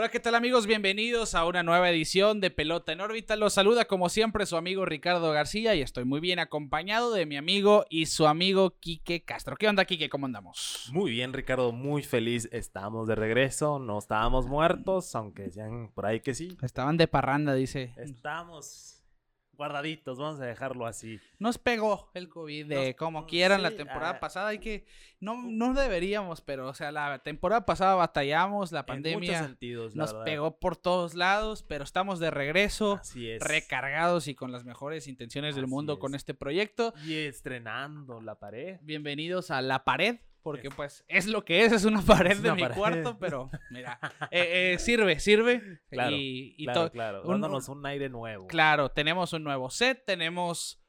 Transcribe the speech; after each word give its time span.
Hola, 0.00 0.10
¿qué 0.10 0.20
tal 0.20 0.36
amigos? 0.36 0.68
Bienvenidos 0.68 1.34
a 1.34 1.44
una 1.44 1.64
nueva 1.64 1.90
edición 1.90 2.40
de 2.40 2.52
Pelota 2.52 2.92
en 2.92 3.00
órbita. 3.00 3.34
Los 3.34 3.54
saluda 3.54 3.86
como 3.86 4.08
siempre 4.08 4.46
su 4.46 4.56
amigo 4.56 4.84
Ricardo 4.84 5.32
García 5.32 5.74
y 5.74 5.82
estoy 5.82 6.04
muy 6.04 6.20
bien 6.20 6.38
acompañado 6.38 7.12
de 7.12 7.26
mi 7.26 7.36
amigo 7.36 7.84
y 7.90 8.06
su 8.06 8.28
amigo 8.28 8.78
Quique 8.78 9.24
Castro. 9.24 9.56
¿Qué 9.56 9.66
onda, 9.66 9.84
Quique? 9.86 10.08
¿Cómo 10.08 10.26
andamos? 10.26 10.88
Muy 10.92 11.10
bien, 11.10 11.32
Ricardo, 11.32 11.72
muy 11.72 12.04
feliz. 12.04 12.48
Estamos 12.52 13.08
de 13.08 13.16
regreso, 13.16 13.80
no 13.80 13.98
estábamos 13.98 14.46
muertos, 14.46 15.16
aunque 15.16 15.42
decían 15.42 15.90
por 15.92 16.06
ahí 16.06 16.20
que 16.20 16.32
sí. 16.32 16.56
Estaban 16.62 16.96
de 16.96 17.08
parranda, 17.08 17.54
dice. 17.54 17.92
Estamos 17.96 18.97
guardaditos, 19.58 20.18
vamos 20.18 20.40
a 20.40 20.46
dejarlo 20.46 20.86
así. 20.86 21.20
Nos 21.38 21.58
pegó 21.58 22.10
el 22.14 22.28
COVID 22.28 22.66
de 22.66 22.86
Nos- 22.86 22.94
como 22.94 23.26
quieran 23.26 23.62
la 23.62 23.72
temporada 23.72 24.12
ah. 24.12 24.20
pasada. 24.20 24.48
Hay 24.48 24.60
que. 24.60 24.86
No, 25.20 25.34
no 25.42 25.74
deberíamos, 25.74 26.40
pero, 26.40 26.68
o 26.68 26.74
sea, 26.74 26.92
la 26.92 27.18
temporada 27.18 27.66
pasada 27.66 27.96
batallamos, 27.96 28.70
la 28.70 28.80
En 28.80 28.86
pandemia 28.86 29.42
sentidos, 29.42 29.96
la 29.96 30.04
nos 30.04 30.12
verdad. 30.12 30.24
pegó 30.24 30.58
por 30.60 30.76
todos 30.76 31.14
lados, 31.14 31.64
pero 31.64 31.82
estamos 31.84 32.20
de 32.20 32.30
regreso. 32.30 32.94
Así 33.00 33.28
es. 33.28 33.42
recargados 33.42 34.28
y 34.28 34.34
con 34.36 34.52
las 34.52 34.64
mejores 34.64 35.08
intenciones 35.08 35.56
del 35.56 35.66
mundo 35.66 35.98
con 35.98 36.14
es. 36.14 36.20
este 36.20 36.34
proyecto. 36.34 36.94
Y 37.04 37.14
estrenando 37.14 38.20
la 38.20 38.36
pared. 38.36 38.78
Bienvenidos 38.82 39.50
a 39.50 39.60
La 39.60 39.82
Pared, 39.84 40.20
porque 40.48 40.68
Es- 40.68 40.74
pues 40.74 41.04
es 41.08 41.26
lo 41.26 41.44
que 41.44 41.64
es, 41.64 41.72
es 41.72 41.84
una 41.84 42.00
pared 42.06 42.32
Es 42.32 42.42
de 42.42 42.52
mi 42.52 42.62
pared. 42.62 42.74
cuarto, 42.76 43.18
pero 43.18 43.50
mira, 43.70 43.98
eh, 44.30 44.72
eh, 44.74 44.78
sirve, 44.78 45.18
sirve. 45.20 45.80
Claro, 45.90 46.16
y, 46.16 46.54
y 46.58 46.66
claro, 46.66 47.22
un- 47.22 47.28
dándonos 47.40 47.68
un 47.68 47.84
aire 47.86 48.08
nuevo. 48.08 48.46
claro, 48.46 48.90
tenemos 48.90 49.32
un 49.32 49.44
nuevo 49.44 49.70
set, 49.70 50.04
tenemos 50.06 50.82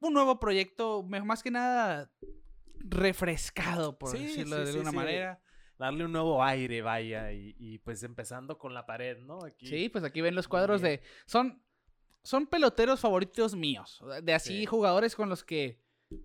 un 0.00 0.12
nuevo 0.12 0.38
proyecto, 0.38 1.02
más 1.02 1.42
que 1.42 1.50
nada 1.50 2.10
refrescado, 2.88 3.98
por 3.98 4.10
Sí, 4.16 4.22
decirlo 4.24 4.56
sí, 4.56 4.60
de 4.60 4.66
sí, 4.66 4.72
alguna 4.78 4.92
manera. 4.92 5.40
Darle 5.78 6.04
un 6.04 6.12
nuevo 6.12 6.42
aire, 6.44 6.82
vaya. 6.82 7.32
Y, 7.32 7.56
y, 7.58 7.78
pues 7.78 8.02
empezando 8.04 8.58
con 8.58 8.74
la 8.74 8.86
pared, 8.86 9.18
¿no? 9.18 9.44
Aquí. 9.44 9.66
Sí, 9.66 9.88
pues 9.88 10.04
aquí 10.04 10.20
ven 10.20 10.34
los 10.36 10.46
cuadros 10.46 10.80
de... 10.80 11.02
Son, 11.26 11.62
son 12.22 12.46
peloteros 12.46 13.00
favoritos 13.00 13.56
míos, 13.56 14.02
de 14.22 14.34
así 14.34 14.58
Sí. 14.60 14.66
jugadores 14.66 15.16
con 15.16 15.28
los 15.28 15.42
que... 15.42 15.82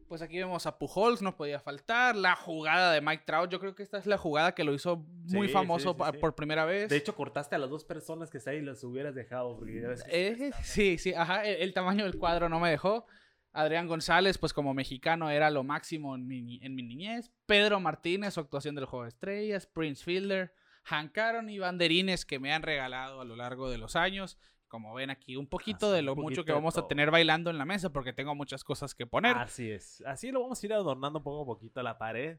Pues 0.07 0.21
aquí 0.21 0.37
vemos 0.37 0.65
a 0.65 0.77
Pujols, 0.77 1.21
no 1.21 1.35
podía 1.35 1.59
faltar. 1.59 2.15
La 2.15 2.35
jugada 2.35 2.93
de 2.93 3.01
Mike 3.01 3.23
Trout, 3.25 3.49
yo 3.51 3.59
creo 3.59 3.75
que 3.75 3.83
esta 3.83 3.97
es 3.97 4.05
la 4.05 4.17
jugada 4.17 4.53
que 4.53 4.63
lo 4.63 4.73
hizo 4.73 4.97
muy 4.97 5.47
Sí, 5.47 5.53
famoso 5.53 5.95
sí, 5.97 6.03
sí, 6.13 6.17
por 6.19 6.35
primera 6.35 6.65
vez. 6.65 6.89
De 6.89 6.97
hecho, 6.97 7.15
cortaste 7.15 7.55
a 7.55 7.59
las 7.59 7.69
dos 7.69 7.83
personas 7.85 8.29
que 8.29 8.37
está 8.39 8.51
ahí 8.51 8.57
y 8.57 8.61
las 8.61 8.83
hubieras 8.83 9.15
dejado. 9.15 9.55
Porque 9.57 9.81
ya 9.81 9.89
Eh, 10.09 10.51
sí, 10.63 10.97
sí, 10.97 11.13
ajá, 11.13 11.45
el, 11.45 11.61
el 11.61 11.73
tamaño 11.73 12.03
del 12.05 12.17
cuadro 12.17 12.49
no 12.49 12.59
me 12.59 12.69
dejó. 12.69 13.05
Adrián 13.51 13.87
González, 13.87 14.37
pues 14.37 14.53
como 14.53 14.73
mexicano 14.75 15.29
era 15.31 15.49
lo 15.49 15.63
máximo 15.63 16.15
en 16.15 16.27
mi, 16.27 16.41
ni- 16.41 16.59
en 16.63 16.75
mi 16.75 16.83
niñez. 16.83 17.31
Pedro 17.47 17.79
Martínez, 17.79 18.35
su 18.35 18.39
actuación 18.39 18.75
del 18.75 18.85
Juego 18.85 19.03
de 19.03 19.09
Estrellas. 19.09 19.65
Prince 19.65 20.03
Fielder, 20.03 20.53
Hank 20.83 21.17
Aaron 21.17 21.49
y 21.49 21.57
banderines 21.59 22.25
que 22.25 22.37
me 22.39 22.53
han 22.53 22.61
regalado 22.61 23.21
a 23.21 23.25
lo 23.25 23.35
largo 23.35 23.69
de 23.69 23.79
los 23.79 23.95
años. 23.95 24.37
Como 24.69 24.93
ven 24.93 25.09
aquí, 25.09 25.35
un 25.35 25.47
poquito 25.47 25.87
Así, 25.87 25.95
de 25.95 26.01
lo 26.03 26.15
mucho 26.15 26.45
que 26.45 26.53
vamos 26.53 26.77
a 26.77 26.87
tener 26.87 27.09
bailando 27.09 27.49
en 27.49 27.57
la 27.57 27.65
mesa 27.65 27.91
porque 27.91 28.13
tengo 28.13 28.35
muchas 28.35 28.63
cosas 28.63 28.93
que 28.93 29.07
poner. 29.07 29.35
Así 29.35 29.69
es. 29.69 30.01
Así 30.05 30.31
lo 30.31 30.41
vamos 30.41 30.61
a 30.61 30.65
ir 30.65 30.73
adornando 30.73 31.23
poco 31.23 31.41
a 31.41 31.55
poquito 31.55 31.81
la 31.81 31.97
pared. 31.97 32.37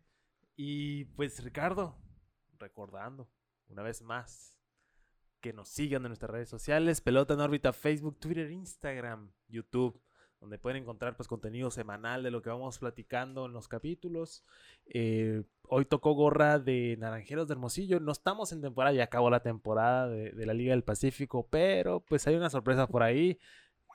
Y 0.56 1.06
pues, 1.16 1.42
Ricardo, 1.42 1.96
recordando 2.58 3.28
una 3.68 3.82
vez 3.82 4.00
más 4.00 4.56
que 5.40 5.52
nos 5.52 5.68
sigan 5.68 6.02
en 6.02 6.08
nuestras 6.10 6.30
redes 6.30 6.48
sociales: 6.48 7.00
Pelota 7.00 7.34
en 7.34 7.40
órbita, 7.40 7.72
Facebook, 7.72 8.20
Twitter, 8.20 8.50
Instagram, 8.50 9.32
YouTube. 9.48 10.00
Donde 10.40 10.58
pueden 10.58 10.82
encontrar 10.82 11.16
pues 11.16 11.28
contenido 11.28 11.70
semanal 11.70 12.22
de 12.22 12.30
lo 12.30 12.40
que 12.40 12.48
vamos 12.48 12.78
platicando 12.78 13.44
en 13.46 13.52
los 13.52 13.68
capítulos. 13.68 14.42
Eh, 14.86 15.42
hoy 15.68 15.84
tocó 15.84 16.12
gorra 16.14 16.58
de 16.58 16.96
Naranjeros 16.98 17.46
de 17.46 17.52
Hermosillo. 17.52 18.00
No 18.00 18.10
estamos 18.12 18.50
en 18.52 18.62
temporada, 18.62 18.94
ya 18.94 19.04
acabó 19.04 19.28
la 19.28 19.42
temporada 19.42 20.08
de, 20.08 20.30
de 20.32 20.46
la 20.46 20.54
Liga 20.54 20.72
del 20.72 20.82
Pacífico. 20.82 21.46
Pero 21.50 22.00
pues 22.00 22.26
hay 22.26 22.36
una 22.36 22.48
sorpresa 22.48 22.86
por 22.86 23.02
ahí 23.02 23.38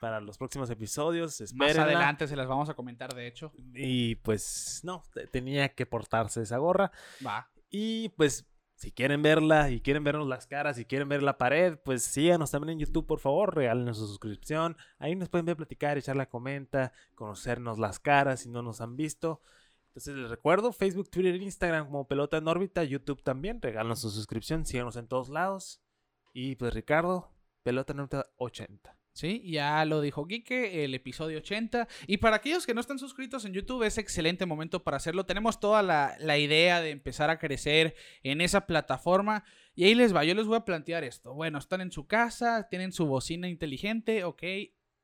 para 0.00 0.20
los 0.20 0.38
próximos 0.38 0.70
episodios. 0.70 1.40
Más 1.54 1.70
adelante 1.82 2.28
se 2.28 2.36
las 2.36 2.46
vamos 2.46 2.68
a 2.68 2.74
comentar, 2.74 3.12
de 3.14 3.26
hecho. 3.26 3.52
Y 3.74 4.14
pues 4.16 4.80
no, 4.84 5.02
te- 5.12 5.26
tenía 5.26 5.70
que 5.70 5.84
portarse 5.84 6.42
esa 6.42 6.58
gorra. 6.58 6.92
Va. 7.26 7.50
Y 7.70 8.10
pues 8.10 8.46
si 8.76 8.92
quieren 8.92 9.22
verla 9.22 9.70
y 9.70 9.80
quieren 9.80 10.04
vernos 10.04 10.28
las 10.28 10.46
caras 10.46 10.78
y 10.78 10.84
quieren 10.84 11.08
ver 11.08 11.22
la 11.22 11.38
pared, 11.38 11.78
pues 11.82 12.04
síganos 12.04 12.50
también 12.50 12.74
en 12.74 12.86
YouTube, 12.86 13.06
por 13.06 13.20
favor, 13.20 13.56
regálenos 13.56 13.96
su 13.96 14.06
suscripción. 14.06 14.76
Ahí 14.98 15.16
nos 15.16 15.30
pueden 15.30 15.46
ver 15.46 15.56
platicar, 15.56 15.96
echar 15.96 16.14
la 16.14 16.28
comenta, 16.28 16.92
conocernos 17.14 17.78
las 17.78 17.98
caras 17.98 18.40
si 18.40 18.50
no 18.50 18.62
nos 18.62 18.82
han 18.82 18.94
visto. 18.94 19.40
Entonces 19.88 20.14
les 20.14 20.30
recuerdo, 20.30 20.72
Facebook, 20.72 21.08
Twitter, 21.08 21.34
Instagram 21.36 21.86
como 21.86 22.06
Pelota 22.06 22.36
en 22.36 22.48
órbita, 22.48 22.84
YouTube 22.84 23.22
también, 23.22 23.62
regálenos 23.62 24.00
su 24.02 24.10
suscripción, 24.10 24.66
síganos 24.66 24.96
en 24.96 25.08
todos 25.08 25.30
lados. 25.30 25.80
Y 26.34 26.56
pues 26.56 26.74
Ricardo, 26.74 27.32
Pelota 27.62 27.94
en 27.94 28.00
órbita 28.00 28.26
80. 28.36 28.94
Sí, 29.16 29.40
ya 29.46 29.82
lo 29.86 30.02
dijo 30.02 30.26
Quique, 30.26 30.84
el 30.84 30.94
episodio 30.94 31.38
80. 31.38 31.88
Y 32.06 32.18
para 32.18 32.36
aquellos 32.36 32.66
que 32.66 32.74
no 32.74 32.82
están 32.82 32.98
suscritos 32.98 33.46
en 33.46 33.54
YouTube, 33.54 33.82
es 33.84 33.96
excelente 33.96 34.44
momento 34.44 34.84
para 34.84 34.98
hacerlo. 34.98 35.24
Tenemos 35.24 35.58
toda 35.58 35.82
la, 35.82 36.14
la 36.20 36.36
idea 36.36 36.82
de 36.82 36.90
empezar 36.90 37.30
a 37.30 37.38
crecer 37.38 37.94
en 38.22 38.42
esa 38.42 38.66
plataforma. 38.66 39.42
Y 39.74 39.84
ahí 39.84 39.94
les 39.94 40.14
va, 40.14 40.22
yo 40.24 40.34
les 40.34 40.44
voy 40.46 40.56
a 40.58 40.66
plantear 40.66 41.02
esto. 41.02 41.32
Bueno, 41.32 41.56
están 41.58 41.80
en 41.80 41.92
su 41.92 42.06
casa, 42.06 42.68
tienen 42.68 42.92
su 42.92 43.06
bocina 43.06 43.48
inteligente, 43.48 44.22
ok. 44.24 44.42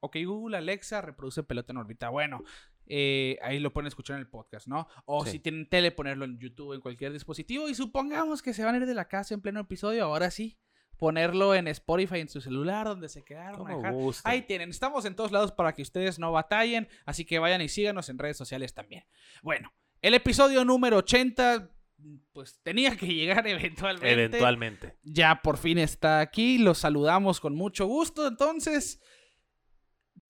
Ok, 0.01 0.17
Google, 0.27 0.59
Alexa, 0.59 1.01
reproduce 1.01 1.43
pelota 1.43 1.73
en 1.73 1.79
órbita. 1.79 2.11
Bueno, 2.11 2.43
eh, 2.87 3.39
ahí 3.41 3.61
lo 3.61 3.73
pueden 3.73 3.87
escuchar 3.87 4.17
en 4.17 4.21
el 4.21 4.29
podcast, 4.29 4.67
¿no? 4.67 4.89
O 5.07 5.25
Sí. 5.25 5.31
si 5.33 5.39
tienen 5.39 5.71
tele, 5.71 5.91
ponerlo 5.91 6.27
en 6.27 6.39
YouTube, 6.39 6.75
en 6.75 6.83
cualquier 6.83 7.15
dispositivo. 7.15 7.67
Y 7.71 7.75
supongamos 7.75 8.43
que 8.43 8.53
se 8.53 8.63
van 8.63 8.75
a 8.75 8.79
ir 8.79 8.85
de 8.87 8.95
la 8.95 9.09
casa 9.09 9.33
en 9.33 9.41
pleno 9.41 9.61
episodio, 9.61 10.05
ahora 10.05 10.31
sí. 10.31 10.59
Ponerlo 11.03 11.53
en 11.53 11.67
Spotify 11.67 12.21
en 12.21 12.29
su 12.29 12.41
celular, 12.41 12.87
donde 12.87 13.09
se 13.09 13.25
quedaron. 13.25 13.93
Gusten. 13.93 14.31
Ahí 14.31 14.43
tienen, 14.43 14.71
estamos 14.71 15.05
en 15.05 15.17
todos 15.17 15.33
lados 15.33 15.51
para 15.51 15.75
que 15.75 15.83
ustedes 15.83 16.21
no 16.21 16.31
batallen, 16.31 16.87
así 17.05 17.25
que 17.25 17.41
vayan 17.41 17.61
y 17.61 17.69
síganos 17.69 18.09
en 18.09 18.19
redes 18.19 18.37
sociales 18.37 18.73
también. 18.73 19.05
Bueno, 19.43 19.73
el 20.01 20.15
episodio 20.15 20.65
número 20.65 20.99
80, 20.99 21.73
pues 22.33 22.61
tenía 22.63 22.97
que 22.97 23.09
llegar 23.09 23.45
eventualmente. 23.49 24.13
Eventualmente. 24.13 24.97
Ya 25.03 25.43
por 25.43 25.59
fin 25.59 25.79
está 25.79 26.21
aquí, 26.21 26.59
los 26.59 26.79
saludamos 26.79 27.41
con 27.41 27.57
mucho 27.57 27.87
gusto, 27.87 28.29
entonces... 28.29 29.01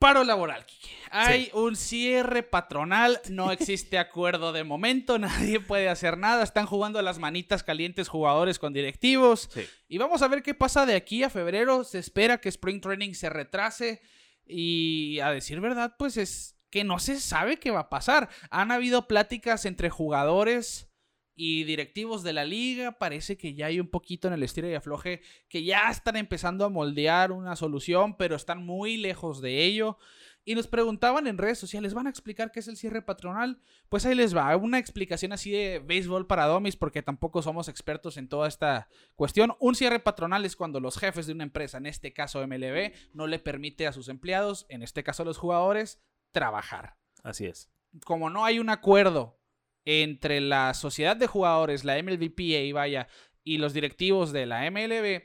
Paro 0.03 0.25
laboral. 0.25 0.67
Hay 1.13 1.49
un 1.55 1.77
cierre 1.77 2.43
patronal, 2.43 3.21
no 3.31 3.53
existe 3.53 3.99
acuerdo 3.99 4.53
de 4.53 4.65
momento, 4.65 5.17
nadie 5.21 5.61
puede 5.61 5.89
hacer 5.89 6.19
nada, 6.19 6.43
están 6.43 6.67
jugando 6.67 6.99
a 6.99 7.03
las 7.03 7.21
manitas 7.21 7.63
calientes 7.63 8.09
jugadores 8.09 8.59
con 8.59 8.73
directivos. 8.73 9.49
Sí. 9.53 9.65
Y 9.87 9.99
vamos 9.99 10.23
a 10.23 10.27
ver 10.27 10.43
qué 10.43 10.55
pasa 10.55 10.87
de 10.87 10.97
aquí 10.97 11.23
a 11.23 11.31
febrero. 11.31 11.85
Se 11.85 12.01
espera 12.01 12.39
que 12.39 12.49
Spring 12.49 12.81
Training 12.81 13.15
se 13.15 13.31
retrase. 13.31 14.03
Y 14.45 15.21
a 15.21 15.31
decir 15.31 15.61
verdad, 15.61 15.95
pues 15.97 16.17
es 16.17 16.59
que 16.71 16.83
no 16.83 16.99
se 16.99 17.21
sabe 17.21 17.59
qué 17.59 17.71
va 17.71 17.81
a 17.81 17.89
pasar. 17.89 18.29
Han 18.51 18.73
habido 18.73 19.07
pláticas 19.07 19.67
entre 19.67 19.89
jugadores 19.89 20.92
y 21.35 21.65
directivos 21.65 22.23
de 22.23 22.33
la 22.33 22.45
liga. 22.45 22.93
Parece 22.93 23.37
que 23.37 23.55
ya 23.55 23.67
hay 23.67 23.81
un 23.81 23.89
poquito 23.89 24.29
en 24.29 24.35
el 24.35 24.43
estilo 24.43 24.69
y 24.69 24.75
afloje 24.75 25.23
que 25.49 25.65
ya 25.65 25.91
están 25.91 26.17
empezando 26.17 26.65
a 26.65 26.69
moldear 26.69 27.33
una 27.33 27.57
solución, 27.57 28.17
pero 28.17 28.37
están 28.37 28.65
muy 28.65 28.97
lejos 28.97 29.41
de 29.41 29.65
ello. 29.65 29.99
Y 30.45 30.57
nos 30.57 30.67
preguntaban 30.67 31.29
en 31.29 31.39
redes 31.39 31.59
sociales, 31.59 31.95
¿van 31.95 32.09
a 32.09 32.11
explicar 32.11 32.51
qué 32.51 32.61
es 32.61 32.67
el 32.67 32.77
cierre 32.77 33.01
patronal? 33.01 33.61
Pues 33.89 34.05
ahí 34.05 34.17
les 34.17 34.37
va, 34.37 34.57
una 34.57 34.79
explicación 34.79 35.33
así 35.33 35.53
de 35.53 35.79
béisbol 35.79 36.27
para 36.27 36.47
domis, 36.47 36.75
porque 36.75 37.03
tampoco 37.03 37.43
somos 37.43 37.69
expertos 37.69 38.17
en 38.17 38.29
toda 38.29 38.49
esta 38.49 38.89
cuestión. 39.15 39.55
Un 39.61 39.77
cierre 39.77 40.01
patronal 40.01 40.45
es 40.45 40.57
cuando 40.57 40.81
los 40.81 40.99
jefes 40.99 41.27
de 41.29 41.33
una 41.33 41.45
empresa, 41.45 41.79
en 41.79 41.87
este 41.87 42.13
caso 42.13 42.45
MLB, 42.45 42.93
no 43.15 43.29
le 43.29 43.39
permite 43.39 43.87
a 43.87 43.93
sus 43.93 44.09
empleados, 44.09 44.67
en 44.69 44.83
este 44.83 45.05
caso 45.05 45.23
a 45.23 45.27
los 45.27 45.39
jugadores, 45.39 46.03
trabajar. 46.33 46.97
Así 47.23 47.47
es. 47.47 47.71
Como 48.05 48.29
no 48.29 48.45
hay 48.45 48.59
un 48.59 48.69
acuerdo 48.69 49.39
entre 49.85 50.41
la 50.41 50.75
sociedad 50.75 51.17
de 51.17 51.27
jugadores, 51.27 51.85
la 51.85 52.01
MLBPA, 52.03 52.73
vaya, 52.75 53.09
y 53.45 53.59
los 53.59 53.73
directivos 53.75 54.33
de 54.33 54.47
la 54.47 54.71
MLB, 54.71 55.23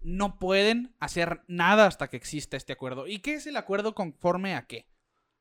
no 0.00 0.38
pueden 0.38 0.94
hacer 1.00 1.42
nada 1.48 1.86
hasta 1.86 2.08
que 2.08 2.16
exista 2.16 2.56
este 2.56 2.72
acuerdo. 2.72 3.06
¿Y 3.06 3.18
qué 3.18 3.34
es 3.34 3.46
el 3.46 3.56
acuerdo 3.56 3.94
conforme 3.94 4.54
a 4.54 4.66
qué? 4.66 4.88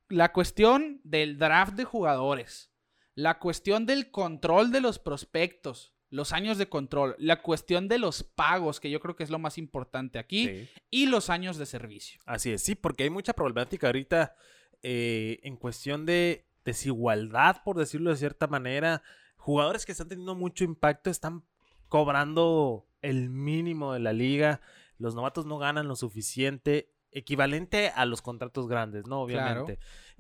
La 0.10 0.32
cuestión 0.32 1.02
del 1.04 1.38
draft 1.38 1.74
de 1.74 1.84
jugadores, 1.84 2.72
la 3.14 3.40
cuestión 3.40 3.86
del 3.86 4.12
control 4.12 4.72
de 4.72 4.82
los 4.82 5.00
prospectos, 5.00 5.94
los 6.10 6.32
años 6.34 6.58
de 6.58 6.68
control, 6.70 7.16
la 7.20 7.42
cuestión 7.42 7.88
de 7.88 7.98
los 8.00 8.24
pagos, 8.24 8.80
que 8.80 8.90
yo 8.90 9.00
creo 9.00 9.16
que 9.16 9.24
es 9.24 9.30
lo 9.30 9.40
más 9.40 9.58
importante 9.58 10.20
aquí, 10.20 10.48
Sí. 10.48 10.70
y 10.90 11.06
los 11.08 11.30
años 11.30 11.58
de 11.58 11.66
servicio. 11.66 12.22
Así 12.26 12.52
es, 12.52 12.62
sí, 12.64 12.76
porque 12.76 13.04
hay 13.04 13.10
mucha 13.10 13.34
problemática 13.34 13.88
ahorita 13.88 14.36
eh, 14.84 15.40
en 15.44 15.58
cuestión 15.58 16.06
de 16.06 16.45
desigualdad, 16.66 17.62
por 17.64 17.78
decirlo 17.78 18.10
de 18.10 18.18
cierta 18.18 18.48
manera. 18.48 19.02
Jugadores 19.38 19.86
que 19.86 19.92
están 19.94 20.10
teniendo 20.10 20.36
mucho 20.36 20.64
impacto 20.64 21.10
están 21.10 21.44
cobrando 21.88 22.88
el 23.02 23.30
mínimo 23.30 23.94
de 23.94 24.00
la 24.00 24.12
liga. 24.12 24.60
los 24.98 25.14
novatos 25.14 25.46
no 25.46 25.58
ganan 25.58 25.88
lo 25.88 25.96
suficiente, 25.96 26.90
equivalente 27.12 27.90
a 27.90 28.06
los 28.06 28.22
contratos 28.22 28.68
grandes, 28.68 29.08
¿no? 29.08 29.22
Obviamente. 29.22 29.78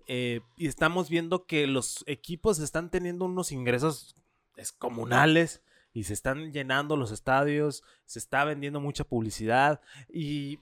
Eh, 0.07 0.42
y 0.57 0.68
estamos 0.68 1.09
viendo 1.09 1.45
que 1.45 1.65
los 1.65 2.03
equipos 2.07 2.59
están 2.59 2.91
teniendo 2.91 3.25
unos 3.25 3.51
ingresos 3.51 4.15
descomunales 4.56 5.63
y 5.94 6.03
se 6.03 6.13
están 6.13 6.51
llenando 6.51 6.98
los 6.98 7.12
estadios, 7.12 7.83
se 8.06 8.19
está 8.19 8.44
vendiendo 8.44 8.80
mucha 8.81 9.06
publicidad 9.06 9.81
y 10.09 10.59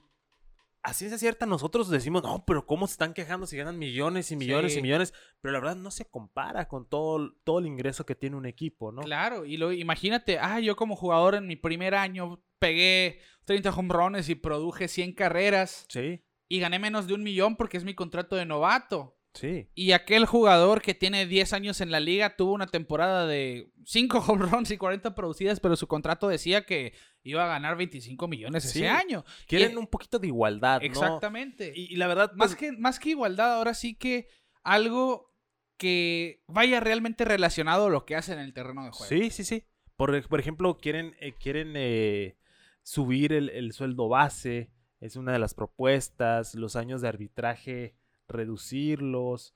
así 0.84 1.06
es 1.06 1.18
cierta, 1.18 1.46
nosotros 1.46 1.88
decimos, 1.88 2.22
no, 2.22 2.44
pero 2.46 2.66
¿cómo 2.66 2.86
se 2.86 2.92
están 2.92 3.14
quejando 3.14 3.46
si 3.46 3.56
ganan 3.56 3.78
millones 3.78 4.30
y 4.30 4.36
millones 4.36 4.76
y 4.76 4.82
millones? 4.82 5.14
Pero 5.40 5.52
la 5.52 5.60
verdad 5.60 5.76
no 5.76 5.90
se 5.90 6.04
compara 6.04 6.68
con 6.68 6.88
todo, 6.88 7.32
todo 7.42 7.58
el 7.58 7.66
ingreso 7.66 8.06
que 8.06 8.14
tiene 8.14 8.36
un 8.36 8.46
equipo, 8.46 8.92
¿no? 8.92 9.02
Claro, 9.02 9.44
y 9.46 9.56
lo, 9.56 9.72
imagínate, 9.72 10.38
ah, 10.38 10.60
yo 10.60 10.76
como 10.76 10.94
jugador 10.94 11.34
en 11.34 11.46
mi 11.46 11.56
primer 11.56 11.94
año 11.94 12.44
pegué 12.58 13.18
30 13.46 13.70
home 13.70 13.94
runs 13.94 14.28
y 14.28 14.34
produje 14.34 14.86
100 14.86 15.14
carreras. 15.14 15.86
Sí. 15.88 16.22
Y 16.48 16.60
gané 16.60 16.78
menos 16.78 17.06
de 17.06 17.14
un 17.14 17.22
millón 17.22 17.56
porque 17.56 17.78
es 17.78 17.84
mi 17.84 17.94
contrato 17.94 18.36
de 18.36 18.44
novato. 18.44 19.13
Sí. 19.34 19.68
Y 19.74 19.92
aquel 19.92 20.26
jugador 20.26 20.80
que 20.80 20.94
tiene 20.94 21.26
10 21.26 21.52
años 21.54 21.80
en 21.80 21.90
la 21.90 21.98
liga 21.98 22.36
tuvo 22.36 22.52
una 22.52 22.68
temporada 22.68 23.26
de 23.26 23.68
5 23.84 24.18
home 24.26 24.46
runs 24.46 24.70
y 24.70 24.78
40 24.78 25.14
producidas, 25.14 25.60
pero 25.60 25.76
su 25.76 25.88
contrato 25.88 26.28
decía 26.28 26.64
que 26.64 26.94
iba 27.24 27.44
a 27.44 27.48
ganar 27.48 27.76
25 27.76 28.28
millones 28.28 28.64
ese 28.64 28.88
año. 28.88 29.24
Quieren 29.46 29.76
un 29.76 29.88
poquito 29.88 30.18
de 30.18 30.28
igualdad, 30.28 30.80
¿no? 30.80 30.86
Exactamente. 30.86 31.72
Y, 31.74 31.96
la 31.96 32.06
verdad... 32.06 32.32
Más, 32.34 32.54
pues 32.54 32.56
que, 32.56 32.72
más 32.72 32.98
que 32.98 33.10
igualdad, 33.10 33.54
ahora 33.54 33.74
sí 33.74 33.94
que 33.94 34.28
algo 34.62 35.34
que 35.76 36.42
vaya 36.46 36.78
realmente 36.78 37.24
relacionado 37.24 37.86
a 37.86 37.90
lo 37.90 38.06
que 38.06 38.14
hacen 38.14 38.38
en 38.38 38.44
el 38.44 38.54
terreno 38.54 38.84
de 38.84 38.90
juego. 38.92 39.08
Sí, 39.08 39.30
sí, 39.30 39.44
sí. 39.44 39.64
Por, 39.96 40.14
ejemplo, 40.40 40.78
quieren, 40.78 41.16
eh, 41.18 41.32
quieren 41.32 41.72
eh, 41.76 42.36
subir 42.82 43.32
el, 43.32 43.48
el 43.50 43.72
sueldo 43.72 44.08
base, 44.08 44.70
es 45.00 45.16
una 45.16 45.32
de 45.32 45.38
las 45.38 45.54
propuestas, 45.54 46.54
los 46.54 46.76
años 46.76 47.00
de 47.00 47.08
arbitraje 47.08 47.94
reducirlos. 48.28 49.54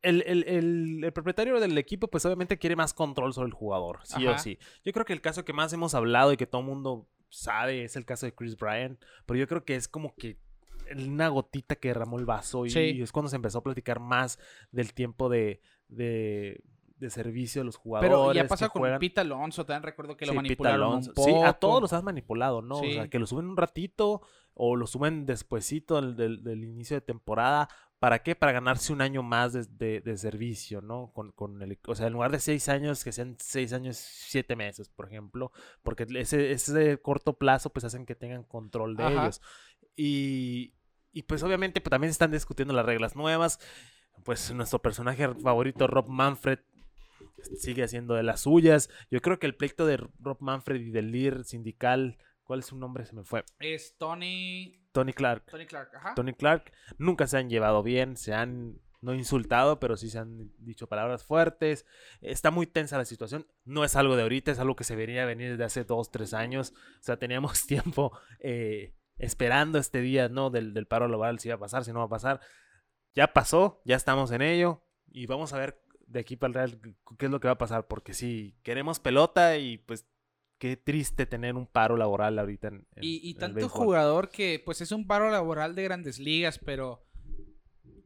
El, 0.00 0.22
el, 0.22 1.12
propietario 1.12 1.58
del 1.58 1.76
equipo, 1.76 2.08
pues 2.08 2.24
obviamente 2.24 2.58
quiere 2.58 2.76
más 2.76 2.94
control 2.94 3.34
sobre 3.34 3.48
el 3.48 3.52
jugador, 3.52 4.00
sí 4.04 4.26
o 4.26 4.38
sí. 4.38 4.58
Yo 4.84 4.92
creo 4.92 5.04
que 5.04 5.12
el 5.12 5.20
caso 5.20 5.44
que 5.44 5.52
más 5.52 5.72
hemos 5.72 5.94
hablado 5.94 6.32
y 6.32 6.36
que 6.36 6.46
todo 6.46 6.60
el 6.60 6.68
mundo 6.68 7.08
sabe 7.30 7.84
es 7.84 7.96
el 7.96 8.04
caso 8.04 8.26
de 8.26 8.34
Chris 8.34 8.56
Bryant, 8.56 9.02
pero 9.26 9.38
yo 9.38 9.48
creo 9.48 9.64
que 9.64 9.74
es 9.74 9.88
como 9.88 10.14
que 10.14 10.38
una 10.96 11.28
gotita 11.28 11.76
que 11.76 11.88
derramó 11.88 12.18
el 12.18 12.24
vaso 12.24 12.64
y, 12.64 13.02
es 13.02 13.12
cuando 13.12 13.28
se 13.28 13.36
empezó 13.36 13.58
a 13.58 13.62
platicar 13.62 14.00
más 14.00 14.38
del 14.70 14.94
tiempo 14.94 15.28
de, 15.28 15.60
de, 15.88 16.62
servicio 17.10 17.60
de 17.60 17.66
los 17.66 17.76
jugadores. 17.76 18.10
Pero 18.10 18.32
ya 18.32 18.46
pasa 18.46 18.68
con 18.68 18.98
Pita 18.98 19.20
Alonso, 19.20 19.64
también 19.64 19.84
recuerdo 19.84 20.16
que 20.16 20.26
lo 20.26 20.34
manipularon 20.34 20.94
un 20.94 21.06
poco. 21.06 21.24
Sí, 21.24 21.34
a 21.34 21.52
todos 21.52 21.80
los 21.80 21.92
has 21.92 22.02
manipulado, 22.02 22.62
¿no? 22.62 22.78
O 22.78 22.84
sea, 22.84 23.08
que 23.08 23.18
lo 23.18 23.26
suben 23.26 23.46
un 23.46 23.56
ratito 23.56 24.22
o 24.54 24.74
lo 24.74 24.86
suben 24.86 25.24
despuesito 25.24 26.00
del, 26.02 26.42
del, 26.42 26.64
inicio 26.64 26.96
de 26.96 27.00
temporada. 27.00 27.68
¿Para 28.00 28.22
qué? 28.22 28.34
Para 28.34 28.52
ganarse 28.52 28.92
un 28.92 29.00
año 29.00 29.22
más 29.22 29.52
de, 29.52 30.00
de, 30.00 30.16
servicio, 30.16 30.80
¿no? 30.80 31.12
Con, 31.12 31.32
con, 31.32 31.62
el, 31.62 31.78
o 31.86 31.94
sea, 31.94 32.08
en 32.08 32.12
lugar 32.12 32.32
de 32.32 32.40
seis 32.40 32.68
años, 32.68 33.02
que 33.04 33.12
sean 33.12 33.36
seis 33.38 33.72
años, 33.72 33.96
siete 33.96 34.56
meses, 34.56 34.88
por 34.88 35.06
ejemplo. 35.06 35.52
Porque 35.82 36.06
ese, 36.16 36.52
ese 36.52 37.00
corto 37.00 37.38
plazo, 37.38 37.70
pues 37.70 37.84
hacen 37.84 38.04
que 38.04 38.14
tengan 38.14 38.42
control 38.42 38.96
de 38.96 39.06
ellos. 39.06 39.40
Y, 39.96 40.74
y 41.12 41.22
pues 41.22 41.42
obviamente 41.42 41.80
pues, 41.80 41.90
también 41.90 42.10
están 42.10 42.30
discutiendo 42.30 42.74
las 42.74 42.86
reglas 42.86 43.16
nuevas. 43.16 43.58
Pues 44.24 44.52
nuestro 44.52 44.80
personaje 44.80 45.28
favorito, 45.34 45.86
Rob 45.86 46.08
Manfred, 46.08 46.58
sigue 47.56 47.84
haciendo 47.84 48.14
de 48.14 48.22
las 48.22 48.40
suyas. 48.42 48.90
Yo 49.10 49.20
creo 49.20 49.38
que 49.38 49.46
el 49.46 49.54
pleito 49.54 49.86
de 49.86 49.96
Rob 49.96 50.38
Manfred 50.40 50.80
y 50.80 50.90
del 50.90 51.12
líder 51.12 51.44
sindical 51.44 52.18
¿Cuál 52.48 52.60
es 52.60 52.66
su 52.66 52.78
nombre? 52.78 53.04
Se 53.04 53.14
me 53.14 53.24
fue. 53.24 53.44
Es 53.60 53.98
Tony. 53.98 54.80
Tony 54.92 55.12
Clark. 55.12 55.44
Tony 55.50 55.66
Clark, 55.66 55.94
ajá. 55.94 56.14
Tony 56.14 56.32
Clark. 56.32 56.72
Nunca 56.96 57.26
se 57.26 57.36
han 57.36 57.50
llevado 57.50 57.82
bien, 57.82 58.16
se 58.16 58.32
han 58.32 58.80
no 59.02 59.12
insultado, 59.12 59.78
pero 59.78 59.98
sí 59.98 60.08
se 60.08 60.18
han 60.18 60.50
dicho 60.56 60.88
palabras 60.88 61.22
fuertes. 61.24 61.84
Está 62.22 62.50
muy 62.50 62.66
tensa 62.66 62.96
la 62.96 63.04
situación. 63.04 63.46
No 63.66 63.84
es 63.84 63.96
algo 63.96 64.16
de 64.16 64.22
ahorita, 64.22 64.50
es 64.50 64.58
algo 64.60 64.76
que 64.76 64.84
se 64.84 64.96
venía 64.96 65.24
a 65.24 65.26
venir 65.26 65.50
desde 65.50 65.64
hace 65.64 65.84
dos, 65.84 66.10
tres 66.10 66.32
años. 66.32 66.72
O 67.00 67.02
sea, 67.02 67.18
teníamos 67.18 67.66
tiempo 67.66 68.18
eh, 68.40 68.94
esperando 69.18 69.78
este 69.78 70.00
día, 70.00 70.30
¿no? 70.30 70.48
Del, 70.48 70.72
del 70.72 70.86
paro 70.86 71.06
global, 71.06 71.40
si 71.40 71.50
va 71.50 71.56
a 71.56 71.58
pasar, 71.58 71.84
si 71.84 71.92
no 71.92 71.98
va 71.98 72.06
a 72.06 72.08
pasar. 72.08 72.40
Ya 73.14 73.34
pasó, 73.34 73.82
ya 73.84 73.96
estamos 73.96 74.32
en 74.32 74.40
ello. 74.40 74.82
Y 75.10 75.26
vamos 75.26 75.52
a 75.52 75.58
ver 75.58 75.82
de 76.08 76.20
aquí 76.20 76.36
para 76.36 76.48
el 76.48 76.54
Real 76.54 76.96
qué 77.18 77.26
es 77.26 77.30
lo 77.30 77.40
que 77.40 77.48
va 77.48 77.54
a 77.54 77.58
pasar. 77.58 77.86
Porque 77.86 78.14
si 78.14 78.56
queremos 78.62 78.98
pelota 78.98 79.56
y 79.58 79.78
pues 79.78 80.06
qué 80.58 80.76
triste 80.76 81.26
tener 81.26 81.54
un 81.54 81.66
paro 81.66 81.96
laboral 81.96 82.38
ahorita 82.38 82.68
en, 82.68 82.86
y, 83.00 83.34
tanto 83.34 83.68
jugador 83.68 84.28
que 84.28 84.60
pues 84.64 84.80
es 84.80 84.90
un 84.90 85.06
paro 85.06 85.30
laboral 85.30 85.76
de 85.76 85.84
grandes 85.84 86.18
ligas 86.18 86.58
pero 86.58 87.06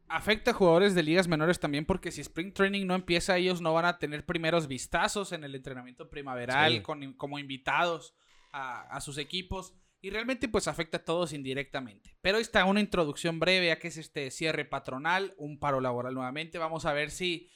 afecta 0.07 0.51
a 0.51 0.55
jugadores 0.55 0.95
de 0.95 1.03
ligas 1.03 1.29
menores 1.29 1.59
también 1.61 1.87
porque 1.87 2.13
si 2.13 2.21
Spring 2.21 2.53
Training 2.53 2.87
no 2.87 2.95
empieza 2.95 3.39
ellos 3.39 3.63
no 3.63 3.73
van 3.73 3.87
a 3.87 3.99
tener 3.99 4.27
primeros 4.27 4.69
vistazos 4.69 5.33
en 5.33 5.45
el 5.45 5.55
entrenamiento 5.55 6.11
primaveral 6.11 6.83
como 6.83 7.39
invitados 7.39 8.15
a, 8.53 9.01
sus 9.01 9.19
equipos 9.19 9.75
y 10.01 10.11
realmente 10.11 10.49
pues 10.49 10.69
afecta 10.69 10.99
a 10.99 11.05
todos 11.05 11.33
indirectamente. 11.33 12.17
Pero 12.21 12.39
está 12.39 12.65
una 12.65 12.81
introducción 12.81 13.39
breve 13.39 13.73
a 13.73 13.79
qué 13.79 13.89
es 13.89 13.97
este 13.97 14.31
cierre 14.31 14.65
patronal, 14.65 15.35
un 15.39 15.59
paro 15.59 15.81
laboral 15.81 16.13
nuevamente. 16.15 16.59
Vamos 16.59 16.85
a 16.85 16.93
ver 16.93 17.11
si 17.11 17.49